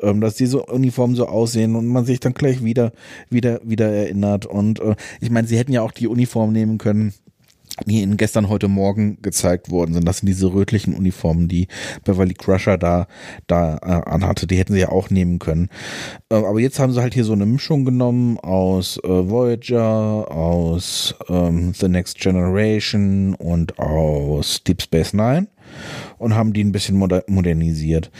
Ähm, 0.00 0.20
dass 0.20 0.34
diese 0.34 0.62
Uniformen 0.62 1.14
so 1.14 1.26
aussehen 1.26 1.76
und 1.76 1.86
man 1.86 2.04
sich 2.04 2.20
dann 2.20 2.34
gleich 2.34 2.64
wieder, 2.64 2.92
wieder, 3.28 3.60
wieder 3.64 3.90
erinnert. 3.90 4.46
Und 4.46 4.80
äh, 4.80 4.94
ich 5.20 5.30
meine, 5.30 5.46
sie 5.46 5.58
hätten 5.58 5.72
ja 5.72 5.82
auch 5.82 5.92
die 5.92 6.08
Uniform 6.08 6.52
nehmen 6.52 6.78
können, 6.78 7.12
die 7.86 8.02
ihnen 8.02 8.16
gestern, 8.16 8.48
heute 8.48 8.68
Morgen 8.68 9.20
gezeigt 9.22 9.70
worden 9.70 9.94
sind. 9.94 10.06
Das 10.06 10.18
sind 10.18 10.26
diese 10.26 10.52
rötlichen 10.52 10.94
Uniformen, 10.94 11.48
die 11.48 11.68
Beverly 12.04 12.34
Crusher 12.34 12.78
da, 12.78 13.06
da 13.46 13.76
äh, 13.76 14.10
anhatte. 14.10 14.46
Die 14.46 14.56
hätten 14.56 14.74
sie 14.74 14.80
ja 14.80 14.90
auch 14.90 15.10
nehmen 15.10 15.38
können. 15.38 15.68
Äh, 16.30 16.36
aber 16.36 16.60
jetzt 16.60 16.78
haben 16.78 16.92
sie 16.92 17.00
halt 17.00 17.14
hier 17.14 17.24
so 17.24 17.32
eine 17.32 17.46
Mischung 17.46 17.84
genommen 17.84 18.38
aus 18.38 18.98
äh, 18.98 19.08
Voyager, 19.08 20.30
aus 20.30 21.14
ähm, 21.28 21.72
The 21.74 21.88
Next 21.88 22.18
Generation 22.18 23.34
und 23.34 23.78
aus 23.78 24.62
Deep 24.64 24.82
Space 24.82 25.12
Nine 25.12 25.48
und 26.18 26.34
haben 26.34 26.52
die 26.52 26.64
ein 26.64 26.72
bisschen 26.72 26.96
moder 26.96 27.24
modernisiert. 27.26 28.10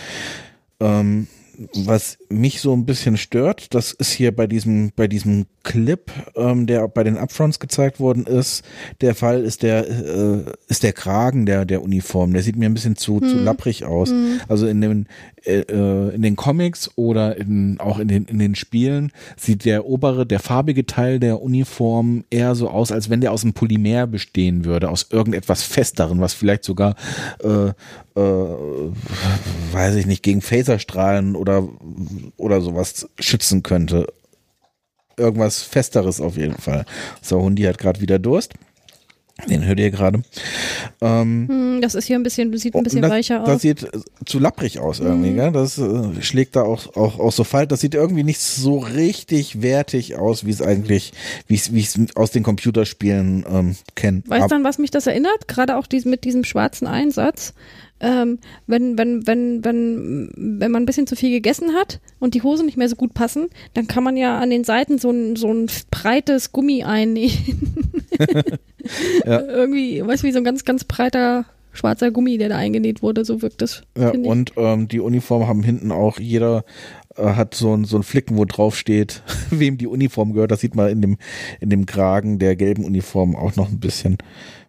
Ähm, 0.80 1.26
was 1.74 2.18
mich 2.28 2.60
so 2.60 2.72
ein 2.74 2.86
bisschen 2.86 3.16
stört, 3.16 3.74
das 3.74 3.92
ist 3.92 4.12
hier 4.12 4.34
bei 4.34 4.46
diesem, 4.46 4.92
bei 4.94 5.08
diesem 5.08 5.46
Clip, 5.62 6.10
ähm, 6.34 6.66
der 6.66 6.88
bei 6.88 7.04
den 7.04 7.16
Upfronts 7.16 7.60
gezeigt 7.60 8.00
worden 8.00 8.26
ist, 8.26 8.64
der 9.00 9.14
Fall 9.14 9.42
ist 9.42 9.62
der, 9.62 9.88
äh, 9.88 10.44
ist 10.68 10.82
der 10.82 10.92
Kragen 10.92 11.46
der, 11.46 11.64
der 11.64 11.82
Uniform. 11.82 12.32
Der 12.32 12.42
sieht 12.42 12.56
mir 12.56 12.66
ein 12.66 12.74
bisschen 12.74 12.96
zu, 12.96 13.20
zu 13.20 13.38
lapprig 13.38 13.84
aus. 13.84 14.12
Also 14.48 14.66
in 14.66 14.82
äh, 14.82 15.06
in 15.44 16.22
den 16.22 16.36
Comics 16.36 16.90
oder 16.96 17.36
in, 17.36 17.80
auch 17.80 17.98
in 17.98 18.08
den, 18.08 18.24
in 18.26 18.38
den 18.38 18.54
Spielen 18.54 19.12
sieht 19.36 19.64
der 19.64 19.86
obere, 19.86 20.24
der 20.26 20.38
farbige 20.38 20.86
Teil 20.86 21.18
der 21.18 21.42
Uniform 21.42 22.24
eher 22.30 22.54
so 22.54 22.68
aus, 22.68 22.92
als 22.92 23.10
wenn 23.10 23.20
der 23.20 23.32
aus 23.32 23.42
einem 23.42 23.52
Polymer 23.52 24.06
bestehen 24.06 24.64
würde, 24.64 24.88
aus 24.88 25.06
irgendetwas 25.10 25.62
Festeren, 25.62 26.20
was 26.20 26.34
vielleicht 26.34 26.64
sogar, 26.64 26.94
äh, 27.42 27.68
äh, 27.68 28.92
weiß 29.72 29.96
ich 29.96 30.06
nicht, 30.06 30.22
gegen 30.22 30.42
Phaserstrahlen 30.42 31.34
oder, 31.34 31.68
oder 32.36 32.60
sowas 32.60 33.08
schützen 33.18 33.62
könnte. 33.62 34.06
Irgendwas 35.16 35.62
Festeres 35.62 36.20
auf 36.20 36.36
jeden 36.36 36.56
Fall. 36.56 36.86
So, 37.20 37.42
Hundi 37.42 37.62
hat 37.62 37.78
gerade 37.78 38.00
wieder 38.00 38.18
Durst. 38.18 38.54
Den 39.48 39.64
hört 39.64 39.80
ihr 39.80 39.90
gerade. 39.90 40.22
Ähm, 41.00 41.48
Hm, 41.48 41.80
das 41.80 41.94
ist 41.94 42.06
hier 42.06 42.16
ein 42.16 42.22
bisschen, 42.22 42.56
sieht 42.56 42.74
ein 42.74 42.82
bisschen 42.82 43.02
das, 43.02 43.10
weicher 43.10 43.40
Das 43.40 43.48
aus. 43.48 43.54
Mhm. 43.56 43.60
sieht 43.60 43.82
äh, 43.84 43.88
zu 44.24 44.38
lapprig 44.38 44.78
aus 44.78 45.00
irgendwie, 45.00 45.32
gell? 45.32 45.50
Das 45.52 45.78
äh, 45.78 46.22
schlägt 46.22 46.54
da 46.54 46.62
auch, 46.62 46.94
auch, 46.96 47.18
auch 47.18 47.32
so 47.32 47.42
falsch. 47.44 47.68
Das 47.68 47.80
sieht 47.80 47.94
irgendwie 47.94 48.22
nicht 48.24 48.40
so 48.40 48.78
richtig 48.78 49.62
wertig 49.62 50.16
aus, 50.16 50.44
wie 50.46 50.50
es 50.50 50.62
eigentlich, 50.62 51.12
wie 51.48 51.54
ich 51.54 51.68
es 51.68 51.98
aus 52.14 52.30
den 52.30 52.42
Computerspielen 52.42 53.44
ähm, 53.48 53.76
kenne. 53.94 54.22
Weißt 54.26 54.50
du, 54.50 54.54
an 54.56 54.64
was 54.64 54.78
mich 54.78 54.90
das 54.90 55.06
erinnert? 55.06 55.48
Gerade 55.48 55.76
auch 55.76 55.86
dies, 55.86 56.04
mit 56.04 56.24
diesem 56.24 56.44
schwarzen 56.44 56.86
Einsatz. 56.86 57.54
Ähm, 58.02 58.38
wenn, 58.66 58.98
wenn, 58.98 59.26
wenn, 59.26 59.64
wenn, 59.64 60.30
wenn 60.36 60.70
man 60.70 60.82
ein 60.82 60.86
bisschen 60.86 61.06
zu 61.06 61.16
viel 61.16 61.30
gegessen 61.30 61.74
hat 61.74 62.00
und 62.18 62.34
die 62.34 62.42
Hosen 62.42 62.66
nicht 62.66 62.76
mehr 62.76 62.88
so 62.88 62.96
gut 62.96 63.14
passen, 63.14 63.48
dann 63.74 63.86
kann 63.86 64.04
man 64.04 64.16
ja 64.16 64.38
an 64.38 64.50
den 64.50 64.64
Seiten 64.64 64.98
so 64.98 65.10
ein, 65.10 65.36
so 65.36 65.52
ein 65.52 65.70
breites 65.90 66.52
Gummi 66.52 66.82
einnähen. 66.82 67.62
Ja. 69.24 69.40
Irgendwie, 69.46 70.04
weißt 70.04 70.22
du, 70.22 70.26
wie 70.26 70.32
so 70.32 70.38
ein 70.38 70.44
ganz, 70.44 70.64
ganz 70.64 70.84
breiter 70.84 71.44
schwarzer 71.72 72.10
Gummi, 72.10 72.36
der 72.36 72.50
da 72.50 72.56
eingenäht 72.56 73.02
wurde, 73.02 73.24
so 73.24 73.40
wirkt 73.40 73.62
das. 73.62 73.82
Ja, 73.96 74.10
und 74.10 74.52
ähm, 74.56 74.88
die 74.88 75.00
Uniform 75.00 75.46
haben 75.46 75.62
hinten 75.62 75.90
auch, 75.90 76.18
jeder 76.18 76.64
hat 77.16 77.54
so 77.54 77.74
ein, 77.74 77.84
so 77.84 77.96
ein 77.96 78.02
Flicken, 78.02 78.36
wo 78.36 78.44
drauf 78.44 78.76
steht, 78.76 79.22
wem 79.50 79.78
die 79.78 79.86
Uniform 79.86 80.32
gehört. 80.32 80.50
Das 80.50 80.60
sieht 80.60 80.74
man 80.74 80.90
in 80.90 81.00
dem, 81.00 81.16
in 81.60 81.70
dem 81.70 81.86
Kragen 81.86 82.38
der 82.38 82.56
gelben 82.56 82.84
Uniform 82.84 83.36
auch 83.36 83.56
noch 83.56 83.68
ein 83.68 83.80
bisschen. 83.80 84.18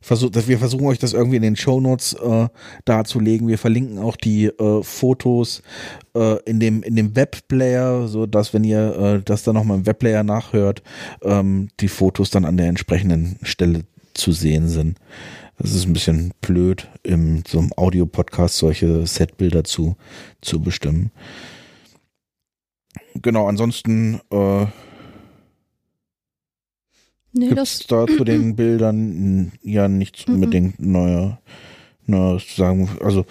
Versuch, 0.01 0.29
dass 0.31 0.47
wir 0.47 0.59
versuchen 0.59 0.85
euch 0.85 0.99
das 0.99 1.13
irgendwie 1.13 1.37
in 1.37 1.43
den 1.43 1.55
Shownotes 1.55 2.13
äh, 2.13 2.47
darzulegen. 2.83 3.47
Wir 3.47 3.57
verlinken 3.57 3.99
auch 3.99 4.17
die 4.17 4.47
äh, 4.47 4.83
Fotos 4.83 5.61
äh, 6.13 6.41
in 6.43 6.59
dem 6.59 6.83
in 6.83 6.95
dem 6.95 7.15
Webplayer, 7.15 8.07
so 8.07 8.25
dass 8.25 8.53
wenn 8.53 8.65
ihr 8.65 8.95
äh, 8.97 9.21
das 9.23 9.43
dann 9.43 9.55
nochmal 9.55 9.77
im 9.77 9.85
Webplayer 9.85 10.23
nachhört, 10.23 10.83
ähm, 11.23 11.69
die 11.79 11.87
Fotos 11.87 12.29
dann 12.31 12.43
an 12.43 12.57
der 12.57 12.67
entsprechenden 12.67 13.37
Stelle 13.43 13.85
zu 14.13 14.33
sehen 14.33 14.67
sind. 14.67 14.97
Das 15.57 15.73
ist 15.73 15.85
ein 15.85 15.93
bisschen 15.93 16.33
blöd, 16.41 16.89
im 17.03 17.43
so 17.47 17.59
einem 17.59 17.71
Audio-Podcast 17.75 18.57
solche 18.57 19.05
Setbilder 19.05 19.63
zu, 19.63 19.95
zu 20.41 20.59
bestimmen. 20.59 21.11
Genau, 23.21 23.47
ansonsten, 23.47 24.19
äh, 24.31 24.65
Nee, 27.35 27.47
Gibt 27.47 27.61
es 27.61 27.87
da 27.87 28.05
zu 28.05 28.23
den 28.23 28.55
Bildern 28.55 29.51
ja 29.63 29.87
nichts 29.87 30.25
unbedingt 30.25 30.79
neuer, 30.79 31.39
neues 32.05 32.47
zu 32.47 32.55
sagen. 32.61 32.87
Also 33.01 33.25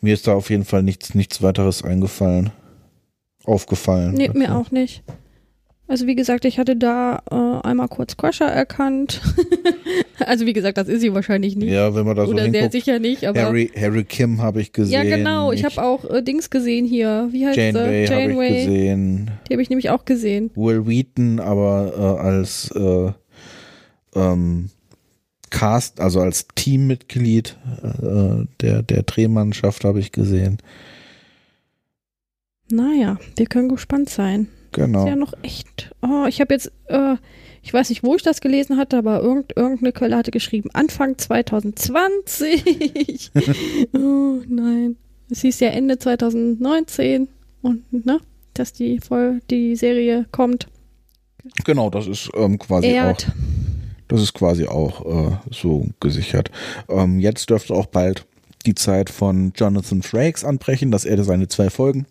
mir 0.00 0.14
ist 0.14 0.28
da 0.28 0.34
auf 0.34 0.48
jeden 0.50 0.64
Fall 0.64 0.84
nichts, 0.84 1.14
nichts 1.14 1.42
weiteres 1.42 1.82
eingefallen. 1.82 2.50
Aufgefallen. 3.44 4.14
nee, 4.14 4.30
mir 4.32 4.54
auch 4.56 4.70
nicht. 4.70 5.02
Also 5.88 6.06
wie 6.06 6.14
gesagt, 6.14 6.44
ich 6.44 6.58
hatte 6.58 6.76
da 6.76 7.22
äh, 7.30 7.66
einmal 7.66 7.88
kurz 7.88 8.18
Crusher 8.18 8.44
erkannt. 8.44 9.22
also 10.18 10.44
wie 10.44 10.52
gesagt, 10.52 10.76
das 10.76 10.86
ist 10.86 11.00
sie 11.00 11.14
wahrscheinlich 11.14 11.56
nicht. 11.56 11.72
Ja, 11.72 11.94
wenn 11.94 12.04
man 12.04 12.14
da 12.14 12.26
so 12.26 12.32
Oder 12.32 12.42
sehr 12.42 12.52
hinguckt. 12.52 12.72
sicher 12.72 12.98
nicht, 12.98 13.24
aber. 13.26 13.40
Harry, 13.40 13.70
Harry 13.74 14.04
Kim 14.04 14.42
habe 14.42 14.60
ich 14.60 14.74
gesehen. 14.74 15.08
ja, 15.08 15.16
genau. 15.16 15.50
Ich 15.50 15.64
habe 15.64 15.82
auch 15.82 16.04
äh, 16.04 16.22
Dings 16.22 16.50
gesehen 16.50 16.84
hier. 16.84 17.28
Wie 17.32 17.46
heißt 17.46 17.56
Janeway 17.56 18.06
sie? 18.06 18.12
habe 18.12 18.22
ich 18.22 18.28
Janeway. 18.28 18.64
gesehen. 18.66 19.30
Die 19.48 19.54
habe 19.54 19.62
ich 19.62 19.70
nämlich 19.70 19.88
auch 19.88 20.04
gesehen. 20.04 20.50
Will 20.54 20.86
Wheaton, 20.86 21.40
aber 21.40 21.94
äh, 21.96 22.22
als 22.22 22.70
äh, 22.72 23.12
ähm, 24.14 24.68
Cast, 25.48 26.00
also 26.00 26.20
als 26.20 26.48
Teammitglied 26.54 27.56
äh, 27.82 28.44
der, 28.60 28.82
der 28.82 29.02
Drehmannschaft 29.04 29.84
habe 29.84 30.00
ich 30.00 30.12
gesehen. 30.12 30.58
Naja, 32.70 33.16
wir 33.36 33.46
können 33.46 33.70
gespannt 33.70 34.10
sein. 34.10 34.48
Genau. 34.72 35.04
Ist 35.04 35.08
ja 35.08 35.16
noch 35.16 35.32
echt. 35.42 35.90
Oh, 36.02 36.26
ich 36.28 36.40
habe 36.40 36.54
jetzt, 36.54 36.72
äh, 36.86 37.16
ich 37.62 37.72
weiß 37.72 37.90
nicht, 37.90 38.02
wo 38.02 38.14
ich 38.14 38.22
das 38.22 38.40
gelesen 38.40 38.76
hatte, 38.76 38.98
aber 38.98 39.20
irgend, 39.20 39.56
irgendeine 39.56 39.92
Quelle 39.92 40.16
hatte 40.16 40.30
geschrieben, 40.30 40.70
Anfang 40.72 41.18
2020. 41.18 43.30
oh 43.94 44.40
nein. 44.48 44.96
Es 45.30 45.42
hieß 45.42 45.60
ja 45.60 45.68
Ende 45.68 45.98
2019 45.98 47.28
und 47.62 48.06
ne, 48.06 48.18
dass 48.54 48.72
die 48.72 49.00
voll 49.00 49.40
die 49.50 49.76
Serie 49.76 50.26
kommt. 50.32 50.68
Genau, 51.64 51.90
das 51.90 52.06
ist 52.06 52.30
ähm, 52.34 52.58
quasi 52.58 52.88
auch, 52.88 52.92
Erd. 52.92 53.32
das 54.08 54.22
ist 54.22 54.34
quasi 54.34 54.66
auch 54.66 55.04
äh, 55.06 55.36
so 55.50 55.86
gesichert. 56.00 56.50
Ähm, 56.88 57.20
jetzt 57.20 57.50
dürfte 57.50 57.74
auch 57.74 57.86
bald 57.86 58.26
die 58.66 58.74
Zeit 58.74 59.10
von 59.10 59.52
Jonathan 59.54 60.02
Frakes 60.02 60.44
anbrechen, 60.44 60.90
dass 60.90 61.04
er 61.04 61.22
seine 61.24 61.48
zwei 61.48 61.70
Folgen 61.70 62.06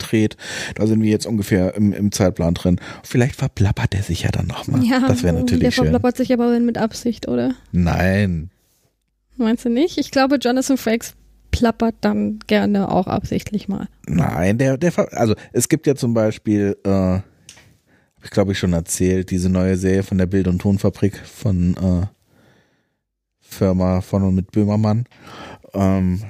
dreht. 0.00 0.36
Da 0.74 0.86
sind 0.86 1.02
wir 1.02 1.10
jetzt 1.10 1.26
ungefähr 1.26 1.74
im, 1.74 1.92
im 1.92 2.12
Zeitplan 2.12 2.54
drin. 2.54 2.80
Vielleicht 3.02 3.36
verplappert 3.36 3.94
er 3.94 4.02
sich 4.02 4.22
ja 4.22 4.30
dann 4.30 4.46
nochmal. 4.46 4.82
Ja, 4.84 5.00
das 5.00 5.22
wäre 5.22 5.34
der 5.34 5.42
natürlich 5.42 5.74
schön. 5.74 5.84
verplappert 5.84 6.16
sich 6.16 6.32
aber 6.32 6.58
mit 6.60 6.78
Absicht, 6.78 7.28
oder? 7.28 7.54
Nein. 7.72 8.50
Meinst 9.36 9.64
du 9.64 9.70
nicht? 9.70 9.98
Ich 9.98 10.10
glaube, 10.10 10.36
Jonathan 10.36 10.76
Frakes 10.76 11.14
plappert 11.50 11.96
dann 12.00 12.38
gerne 12.46 12.90
auch 12.90 13.06
absichtlich 13.06 13.68
mal. 13.68 13.88
Nein, 14.06 14.58
der, 14.58 14.76
der, 14.76 14.92
also 15.12 15.34
es 15.52 15.68
gibt 15.68 15.86
ja 15.86 15.94
zum 15.94 16.14
Beispiel, 16.14 16.76
äh, 16.84 16.90
hab 16.90 17.24
ich 18.22 18.30
glaube 18.30 18.52
ich 18.52 18.58
schon 18.58 18.72
erzählt, 18.72 19.30
diese 19.30 19.48
neue 19.48 19.76
Serie 19.76 20.02
von 20.02 20.18
der 20.18 20.26
Bild- 20.26 20.48
und 20.48 20.60
Tonfabrik 20.60 21.16
von 21.16 21.74
äh, 21.76 22.06
Firma 23.40 24.00
von 24.00 24.22
und 24.22 24.34
mit 24.34 24.52
Böhmermann. 24.52 25.06
Ähm, 25.74 26.22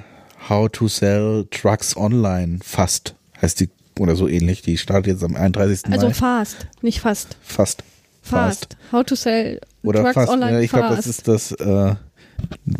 How 0.49 0.69
to 0.69 0.87
Sell 0.87 1.45
Trucks 1.51 1.95
Online, 1.95 2.59
fast 2.63 3.15
heißt 3.41 3.59
die, 3.59 3.69
oder 3.99 4.15
so 4.15 4.27
ähnlich. 4.27 4.61
Die 4.61 4.77
startet 4.77 5.13
jetzt 5.13 5.23
am 5.23 5.35
31. 5.35 5.91
Also 5.91 6.07
Mai. 6.07 6.13
fast, 6.13 6.67
nicht 6.81 7.01
fast. 7.01 7.37
Fast. 7.41 7.83
Fast. 8.21 8.77
How 8.91 9.03
to 9.03 9.15
sell 9.15 9.59
Oder 9.83 10.01
Trucks 10.01 10.13
fast. 10.13 10.29
online 10.29 10.51
Ja, 10.53 10.59
ich 10.59 10.71
glaube, 10.71 10.95
das 10.95 11.07
ist 11.07 11.27
das 11.27 11.51
äh, 11.53 11.95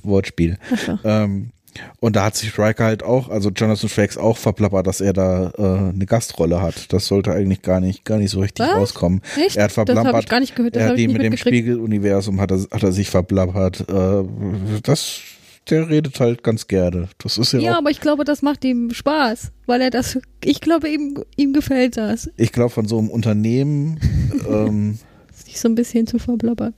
Wortspiel. 0.03 0.57
So. 0.85 0.99
Ähm, 1.03 1.51
und 1.99 2.15
da 2.15 2.25
hat 2.25 2.35
sich 2.35 2.49
Striker 2.49 2.83
halt 2.83 3.03
auch, 3.03 3.29
also 3.29 3.49
Jonathan 3.49 3.89
Frakes 3.89 4.17
auch 4.17 4.37
verplappert, 4.37 4.87
dass 4.87 5.01
er 5.01 5.13
da 5.13 5.51
äh, 5.57 5.89
eine 5.93 6.05
Gastrolle 6.05 6.61
hat. 6.61 6.91
Das 6.91 7.07
sollte 7.07 7.31
eigentlich 7.31 7.61
gar 7.61 7.79
nicht, 7.79 8.03
gar 8.03 8.17
nicht 8.17 8.31
so 8.31 8.41
richtig 8.41 8.65
Was? 8.65 8.75
rauskommen. 8.75 9.21
Echt? 9.37 9.55
Er 9.55 9.65
hat 9.65 9.71
verplappert. 9.71 10.23
ich 10.23 10.29
gar 10.29 10.39
nicht 10.39 10.55
gehört. 10.55 10.75
Er 10.75 10.89
hat 10.89 10.97
die 10.97 11.07
mit 11.07 11.21
dem. 11.21 11.37
Spiegeluniversum 11.37 12.41
hat 12.41 12.51
er, 12.51 12.59
hat 12.71 12.83
er 12.83 12.91
sich 12.91 13.09
verplappert. 13.09 13.89
Äh, 13.89 14.23
das, 14.83 15.21
der 15.69 15.89
redet 15.89 16.19
halt 16.19 16.43
ganz 16.43 16.67
gerne. 16.67 17.07
Das 17.19 17.37
ist 17.37 17.53
ja, 17.53 17.59
Ja, 17.59 17.73
auch, 17.73 17.77
aber 17.77 17.91
ich 17.91 18.01
glaube, 18.01 18.23
das 18.23 18.41
macht 18.41 18.63
ihm 18.65 18.91
Spaß, 18.91 19.51
weil 19.67 19.81
er 19.81 19.89
das, 19.89 20.17
ich 20.43 20.59
glaube, 20.61 20.89
ihm, 20.89 21.23
ihm 21.37 21.53
gefällt 21.53 21.97
das, 21.97 22.29
ich 22.37 22.51
glaube, 22.51 22.71
von 22.71 22.87
so 22.87 22.97
einem 22.97 23.09
Unternehmen 23.09 23.99
ähm, 24.49 24.97
sich 25.33 25.59
so 25.59 25.69
ein 25.69 25.75
bisschen 25.75 26.07
zu 26.07 26.17
verblabbern. 26.19 26.73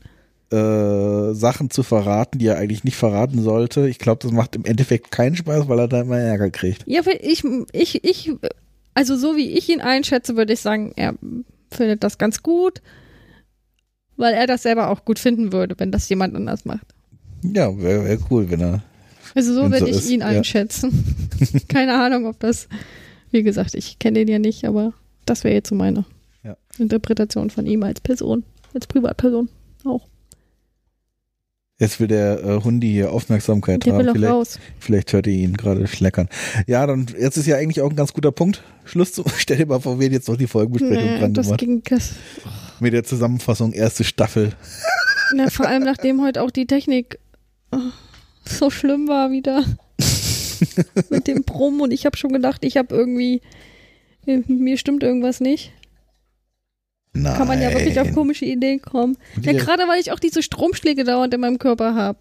äh, 0.51 1.33
Sachen 1.33 1.69
zu 1.69 1.81
verraten, 1.83 2.39
die 2.39 2.47
er 2.47 2.57
eigentlich 2.57 2.83
nicht 2.83 2.97
verraten 2.97 3.41
sollte. 3.41 3.87
Ich 3.87 3.97
glaube, 3.99 4.19
das 4.21 4.31
macht 4.31 4.55
im 4.55 4.65
Endeffekt 4.65 5.11
keinen 5.11 5.35
Spaß, 5.35 5.67
weil 5.67 5.79
er 5.79 5.87
da 5.87 6.01
immer 6.01 6.19
Ärger 6.19 6.51
kriegt. 6.51 6.83
Ja, 6.85 7.01
ich, 7.21 7.43
ich, 7.71 8.03
ich, 8.03 8.31
also 8.93 9.15
so 9.15 9.35
wie 9.35 9.51
ich 9.57 9.69
ihn 9.69 9.81
einschätze, 9.81 10.35
würde 10.35 10.53
ich 10.53 10.59
sagen, 10.59 10.93
er 10.95 11.15
findet 11.71 12.03
das 12.03 12.17
ganz 12.19 12.43
gut, 12.43 12.81
weil 14.17 14.33
er 14.33 14.45
das 14.45 14.61
selber 14.63 14.89
auch 14.89 15.05
gut 15.05 15.17
finden 15.17 15.51
würde, 15.51 15.75
wenn 15.79 15.91
das 15.91 16.07
jemand 16.09 16.35
anders 16.35 16.65
macht. 16.65 16.85
Ja, 17.43 17.77
wäre 17.77 18.05
wär 18.05 18.17
cool, 18.31 18.49
wenn 18.49 18.61
er. 18.61 18.83
Also 19.35 19.53
so 19.53 19.63
würde 19.63 19.79
so 19.79 19.85
ich 19.87 19.95
ist, 19.97 20.09
ihn 20.09 20.19
ja. 20.21 20.27
einschätzen. 20.27 21.03
Keine 21.67 21.99
Ahnung, 22.01 22.25
ob 22.27 22.39
das, 22.39 22.67
wie 23.31 23.43
gesagt, 23.43 23.73
ich 23.73 23.99
kenne 23.99 24.19
den 24.19 24.27
ja 24.27 24.39
nicht, 24.39 24.65
aber 24.65 24.93
das 25.25 25.43
wäre 25.43 25.55
jetzt 25.55 25.69
so 25.69 25.75
meine 25.75 26.05
Ja. 26.43 26.55
Interpretation 26.77 27.49
von 27.49 27.65
ihm 27.65 27.83
als 27.83 27.99
Person, 28.01 28.43
als 28.73 28.87
Privatperson 28.87 29.49
auch. 29.85 30.07
Jetzt 31.79 31.99
will 31.99 32.07
der 32.07 32.43
äh, 32.43 32.63
Hundi 32.63 32.91
hier 32.91 33.11
Aufmerksamkeit 33.11 33.85
Der 33.85 33.97
will 33.97 34.01
haben. 34.07 34.09
auch 34.09 34.13
Vielleicht, 34.13 34.33
raus. 34.33 34.59
vielleicht 34.79 35.11
hört 35.13 35.25
ihr 35.27 35.33
ihn 35.33 35.57
gerade 35.57 35.87
schleckern. 35.87 36.29
Ja, 36.67 36.85
dann 36.85 37.07
jetzt 37.19 37.35
ist 37.35 37.47
ja 37.47 37.57
eigentlich 37.57 37.81
auch 37.81 37.89
ein 37.89 37.95
ganz 37.95 38.13
guter 38.13 38.31
Punkt. 38.31 38.61
Schluss 38.85 39.11
zu. 39.13 39.23
Stell 39.37 39.57
dir 39.57 39.65
mal 39.65 39.79
vor, 39.81 39.99
wir 39.99 40.09
jetzt 40.09 40.27
noch 40.29 40.37
die 40.37 40.47
Folgenbesprechung 40.47 41.03
Nee, 41.03 41.19
dran 41.19 41.33
das 41.33 41.47
gemacht. 41.47 41.59
ging, 41.59 41.81
das, 41.89 42.11
Mit 42.79 42.93
der 42.93 43.03
Zusammenfassung 43.03 43.73
erste 43.73 44.03
Staffel. 44.03 44.53
na, 45.35 45.49
vor 45.49 45.67
allem 45.67 45.83
nachdem 45.83 46.21
heute 46.23 46.43
auch 46.43 46.51
die 46.51 46.67
Technik 46.67 47.17
so 48.45 48.69
schlimm 48.69 49.07
war 49.07 49.31
wieder 49.31 49.63
mit 51.09 51.27
dem 51.27 51.43
Brumm 51.43 51.81
und 51.81 51.91
ich 51.91 52.05
habe 52.05 52.17
schon 52.17 52.31
gedacht, 52.31 52.63
ich 52.63 52.77
habe 52.77 52.93
irgendwie, 52.95 53.41
mir 54.25 54.77
stimmt 54.77 55.03
irgendwas 55.03 55.39
nicht. 55.39 55.71
Nein. 57.15 57.37
Kann 57.37 57.47
man 57.47 57.61
ja 57.61 57.71
wirklich 57.71 57.99
auf 57.99 58.11
komische 58.13 58.45
Ideen 58.45 58.81
kommen. 58.81 59.17
Ja, 59.41 59.53
gerade 59.53 59.83
weil 59.87 60.01
ich 60.01 60.11
auch 60.11 60.19
diese 60.19 60.41
Stromschläge 60.41 61.03
dauernd 61.03 61.31
in 61.33 61.41
meinem 61.41 61.59
Körper 61.59 61.93
habe. 61.93 62.17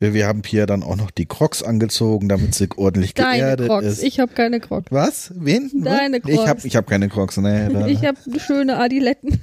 wir, 0.00 0.12
wir 0.12 0.26
haben 0.26 0.42
Pia 0.42 0.66
dann 0.66 0.82
auch 0.82 0.96
noch 0.96 1.12
die 1.12 1.26
Crocs 1.26 1.62
angezogen, 1.62 2.28
damit 2.28 2.52
sie 2.54 2.68
ordentlich 2.76 3.14
Deine 3.14 3.38
geerdet 3.38 3.68
Crocs. 3.68 3.86
ist. 3.86 4.02
Ich 4.02 4.18
habe 4.18 4.32
keine 4.34 4.58
Crocs. 4.58 4.90
Was? 4.90 5.32
Wen? 5.36 5.70
Deine 5.84 6.18
Was? 6.20 6.28
Ich 6.30 6.38
habe 6.38 6.46
Crocs. 6.46 6.64
ich 6.64 6.74
hab 6.76 6.86
keine 6.88 7.08
Crocs. 7.08 7.36
Nee. 7.36 7.68
Ich 7.86 8.04
habe 8.04 8.18
schöne 8.40 8.76
Adiletten. 8.78 9.38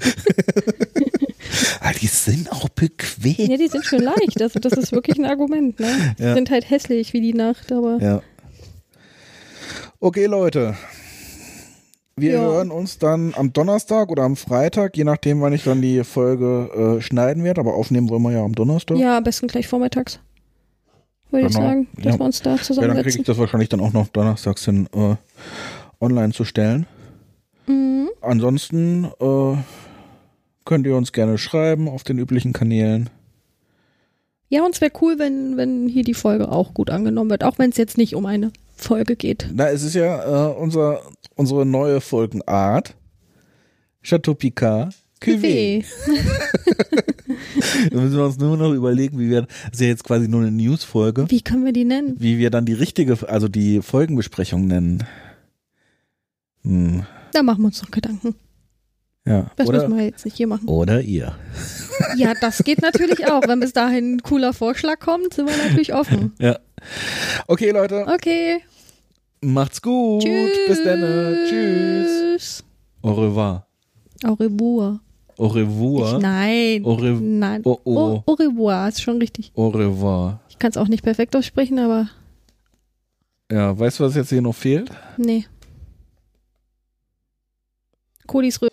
Ah, 1.81 1.91
die 1.99 2.07
sind 2.07 2.52
auch 2.52 2.69
bequem. 2.69 3.49
Ja, 3.52 3.57
die 3.57 3.68
sind 3.68 3.86
schön 3.86 4.02
leicht. 4.03 4.41
Also 4.41 4.60
das 4.60 4.73
ist 4.73 4.91
wirklich 4.91 5.18
ein 5.18 5.26
Argument. 5.26 5.80
Ne? 5.80 6.15
Die 6.18 6.23
Ja. 6.23 6.34
sind 6.36 6.49
halt 6.49 6.69
hässlich 6.69 7.14
wie 7.14 7.22
die 7.22 7.34
Nacht, 7.34 7.72
aber 7.72 7.98
Ja. 8.02 8.22
Okay, 9.99 10.26
Leute. 10.26 10.76
Wir 12.15 12.34
Ja. 12.34 12.40
hören 12.41 12.72
uns 12.72 12.98
dann 12.98 13.34
am 13.36 13.53
Donnerstag 13.53 14.10
oder 14.11 14.23
am 14.23 14.36
Freitag, 14.36 14.98
je 14.98 15.03
nachdem, 15.06 15.41
wann 15.41 15.53
ich 15.53 15.64
dann 15.64 15.81
die 15.81 16.03
Folge 16.03 16.98
äh, 16.99 17.02
schneiden 17.02 17.44
werde. 17.44 17.61
Aber 17.61 17.76
aufnehmen 17.76 18.10
wollen 18.10 18.22
wir 18.23 18.31
ja 18.31 18.44
am 18.44 18.53
Donnerstag. 18.56 18.98
ja, 18.98 19.18
am 19.18 19.23
besten 19.23 19.48
gleich 19.48 19.68
vormittags. 19.68 20.19
Würde 21.31 21.48
ich 21.48 21.53
Genau. 21.53 21.68
sagen, 21.68 21.88
dass 21.95 22.06
Ja. 22.14 22.19
wir 22.19 22.26
uns 22.26 22.41
da 22.41 22.49
Ja, 22.52 22.56
dann 22.56 22.57
kriege 22.57 22.65
zusammensetzen. 22.76 23.19
ich 23.22 23.26
das 23.27 23.38
wahrscheinlich 23.38 23.69
dann 23.69 23.80
auch 23.81 23.94
noch 23.94 24.07
donnerstags 24.07 24.65
hin, 24.65 24.90
äh, 24.94 25.15
online 26.03 26.34
zu 26.34 26.44
stellen. 26.44 26.88
Mhm. 27.68 28.10
Ansonsten 28.22 29.06
äh, 29.19 29.56
könnt 30.65 30.86
ihr 30.86 30.95
uns 30.95 31.11
gerne 31.11 31.38
schreiben 31.38 31.88
auf 31.88 32.03
den 32.03 32.18
üblichen 32.19 32.53
Kanälen. 32.53 33.10
Ja, 34.49 34.65
und 34.65 34.73
es 34.76 34.81
wäre 34.81 34.91
cool, 35.02 35.19
wenn, 35.19 35.57
wenn 35.57 35.88
hier 35.88 36.03
die 36.03 36.14
Folge 36.15 36.52
auch 36.52 36.73
gut 36.73 36.90
angenommen 36.90 37.30
wird, 37.30 37.44
auch 37.44 37.60
wenn 37.60 37.69
es 37.69 37.77
jetzt 37.77 37.98
nicht 37.98 38.15
um 38.15 38.26
eine 38.26 38.52
Folge 38.76 39.15
geht. 39.15 39.48
Na, 39.53 39.69
es 39.69 39.84
ist 39.84 39.94
ja 39.94 40.49
äh, 40.52 40.56
unser, 40.56 41.02
unsere 41.36 41.65
neue 41.65 42.02
Folgenart. 42.02 42.95
Chateau 44.02 44.34
Picard. 44.34 44.95
Cuvée. 45.22 45.84
Da 47.91 47.98
müssen 47.99 48.18
wir 48.18 48.26
uns 48.26 48.38
nur 48.38 48.57
noch 48.57 48.73
überlegen, 48.73 49.19
wie 49.19 49.30
wir, 49.30 49.41
das 49.44 49.73
ist 49.73 49.81
ja 49.81 49.88
jetzt 49.88 50.03
quasi 50.03 50.27
nur 50.27 50.41
eine 50.41 50.52
News-Folge, 50.52 51.30
Wie 51.30 51.41
können 51.41 51.64
wir 51.65 51.72
die 51.73 51.86
nennen? 51.86 52.15
wie 52.18 52.38
wir 52.38 52.49
dann 52.49 52.65
die 52.65 52.73
richtige, 52.73 53.18
also 53.30 53.48
die 53.48 53.81
Folgenbesprechung 53.81 54.65
nennen. 54.68 55.03
Hm, 56.64 57.03
Da 57.31 57.44
machen 57.44 57.61
wir 57.61 57.68
uns 57.68 57.81
noch 57.81 57.91
Gedanken. 57.91 58.36
Ja. 59.30 59.45
Das 59.56 59.68
Oder, 59.68 59.84
müssen 59.88 59.97
wir 59.97 60.06
jetzt 60.06 60.26
nicht 60.26 60.35
hier 60.35 60.47
machen. 60.47 60.68
oder 60.68 60.99
ihr. 61.01 61.35
Ja, 62.18 62.34
das 62.41 62.57
geht 62.64 62.81
natürlich 62.81 63.27
auch. 63.31 63.47
Wenn 63.47 63.60
bis 63.61 63.72
dahin 63.73 64.15
ein 64.15 64.23
cooler 64.23 64.51
Vorschlag 64.53 64.99
kommt, 64.99 65.34
sind 65.34 65.47
wir 65.47 65.56
natürlich 65.57 65.93
offen. 65.93 66.34
Ja. 66.39 66.57
Okay, 67.47 67.72
Leute, 67.72 68.06
Okay. 68.07 68.61
macht's 69.41 69.81
gut. 69.81 70.23
Tschüss. 70.23 70.57
Bis 70.68 70.84
dann. 70.84 71.38
Tschüss. 71.49 72.64
Au 73.01 73.14
revoir. 73.14 73.65
Au 74.26 74.34
revoir. 74.34 74.99
Au 75.38 75.47
revoir. 75.47 76.15
Ich, 76.18 76.22
nein. 76.22 76.85
Au, 76.85 76.93
rev 76.95 77.19
Nein. 77.22 77.61
Oh, 77.64 77.80
oh. 77.85 78.23
Au, 78.26 78.34
revoir, 78.34 78.89
ist 78.89 79.01
schon 79.01 79.18
richtig. 79.19 79.51
Au 79.56 79.69
revoir. 79.69 80.39
Ich 80.49 80.57
kann 80.60 80.72
es 80.72 80.77
auch 80.77 80.88
nicht 80.89 81.03
perfekt 81.03 81.35
aussprechen, 81.35 81.80
aber 81.80 82.10
Ja, 83.51 83.77
weißt 83.77 83.99
du, 83.99 84.03
was 84.03 84.15
jetzt 84.15 84.30
hier 84.30 84.41
noch 84.41 84.56
fehlt? 84.56 84.89
nee. 85.18 85.45
Kodis 88.27 88.61
Rö 88.61 88.68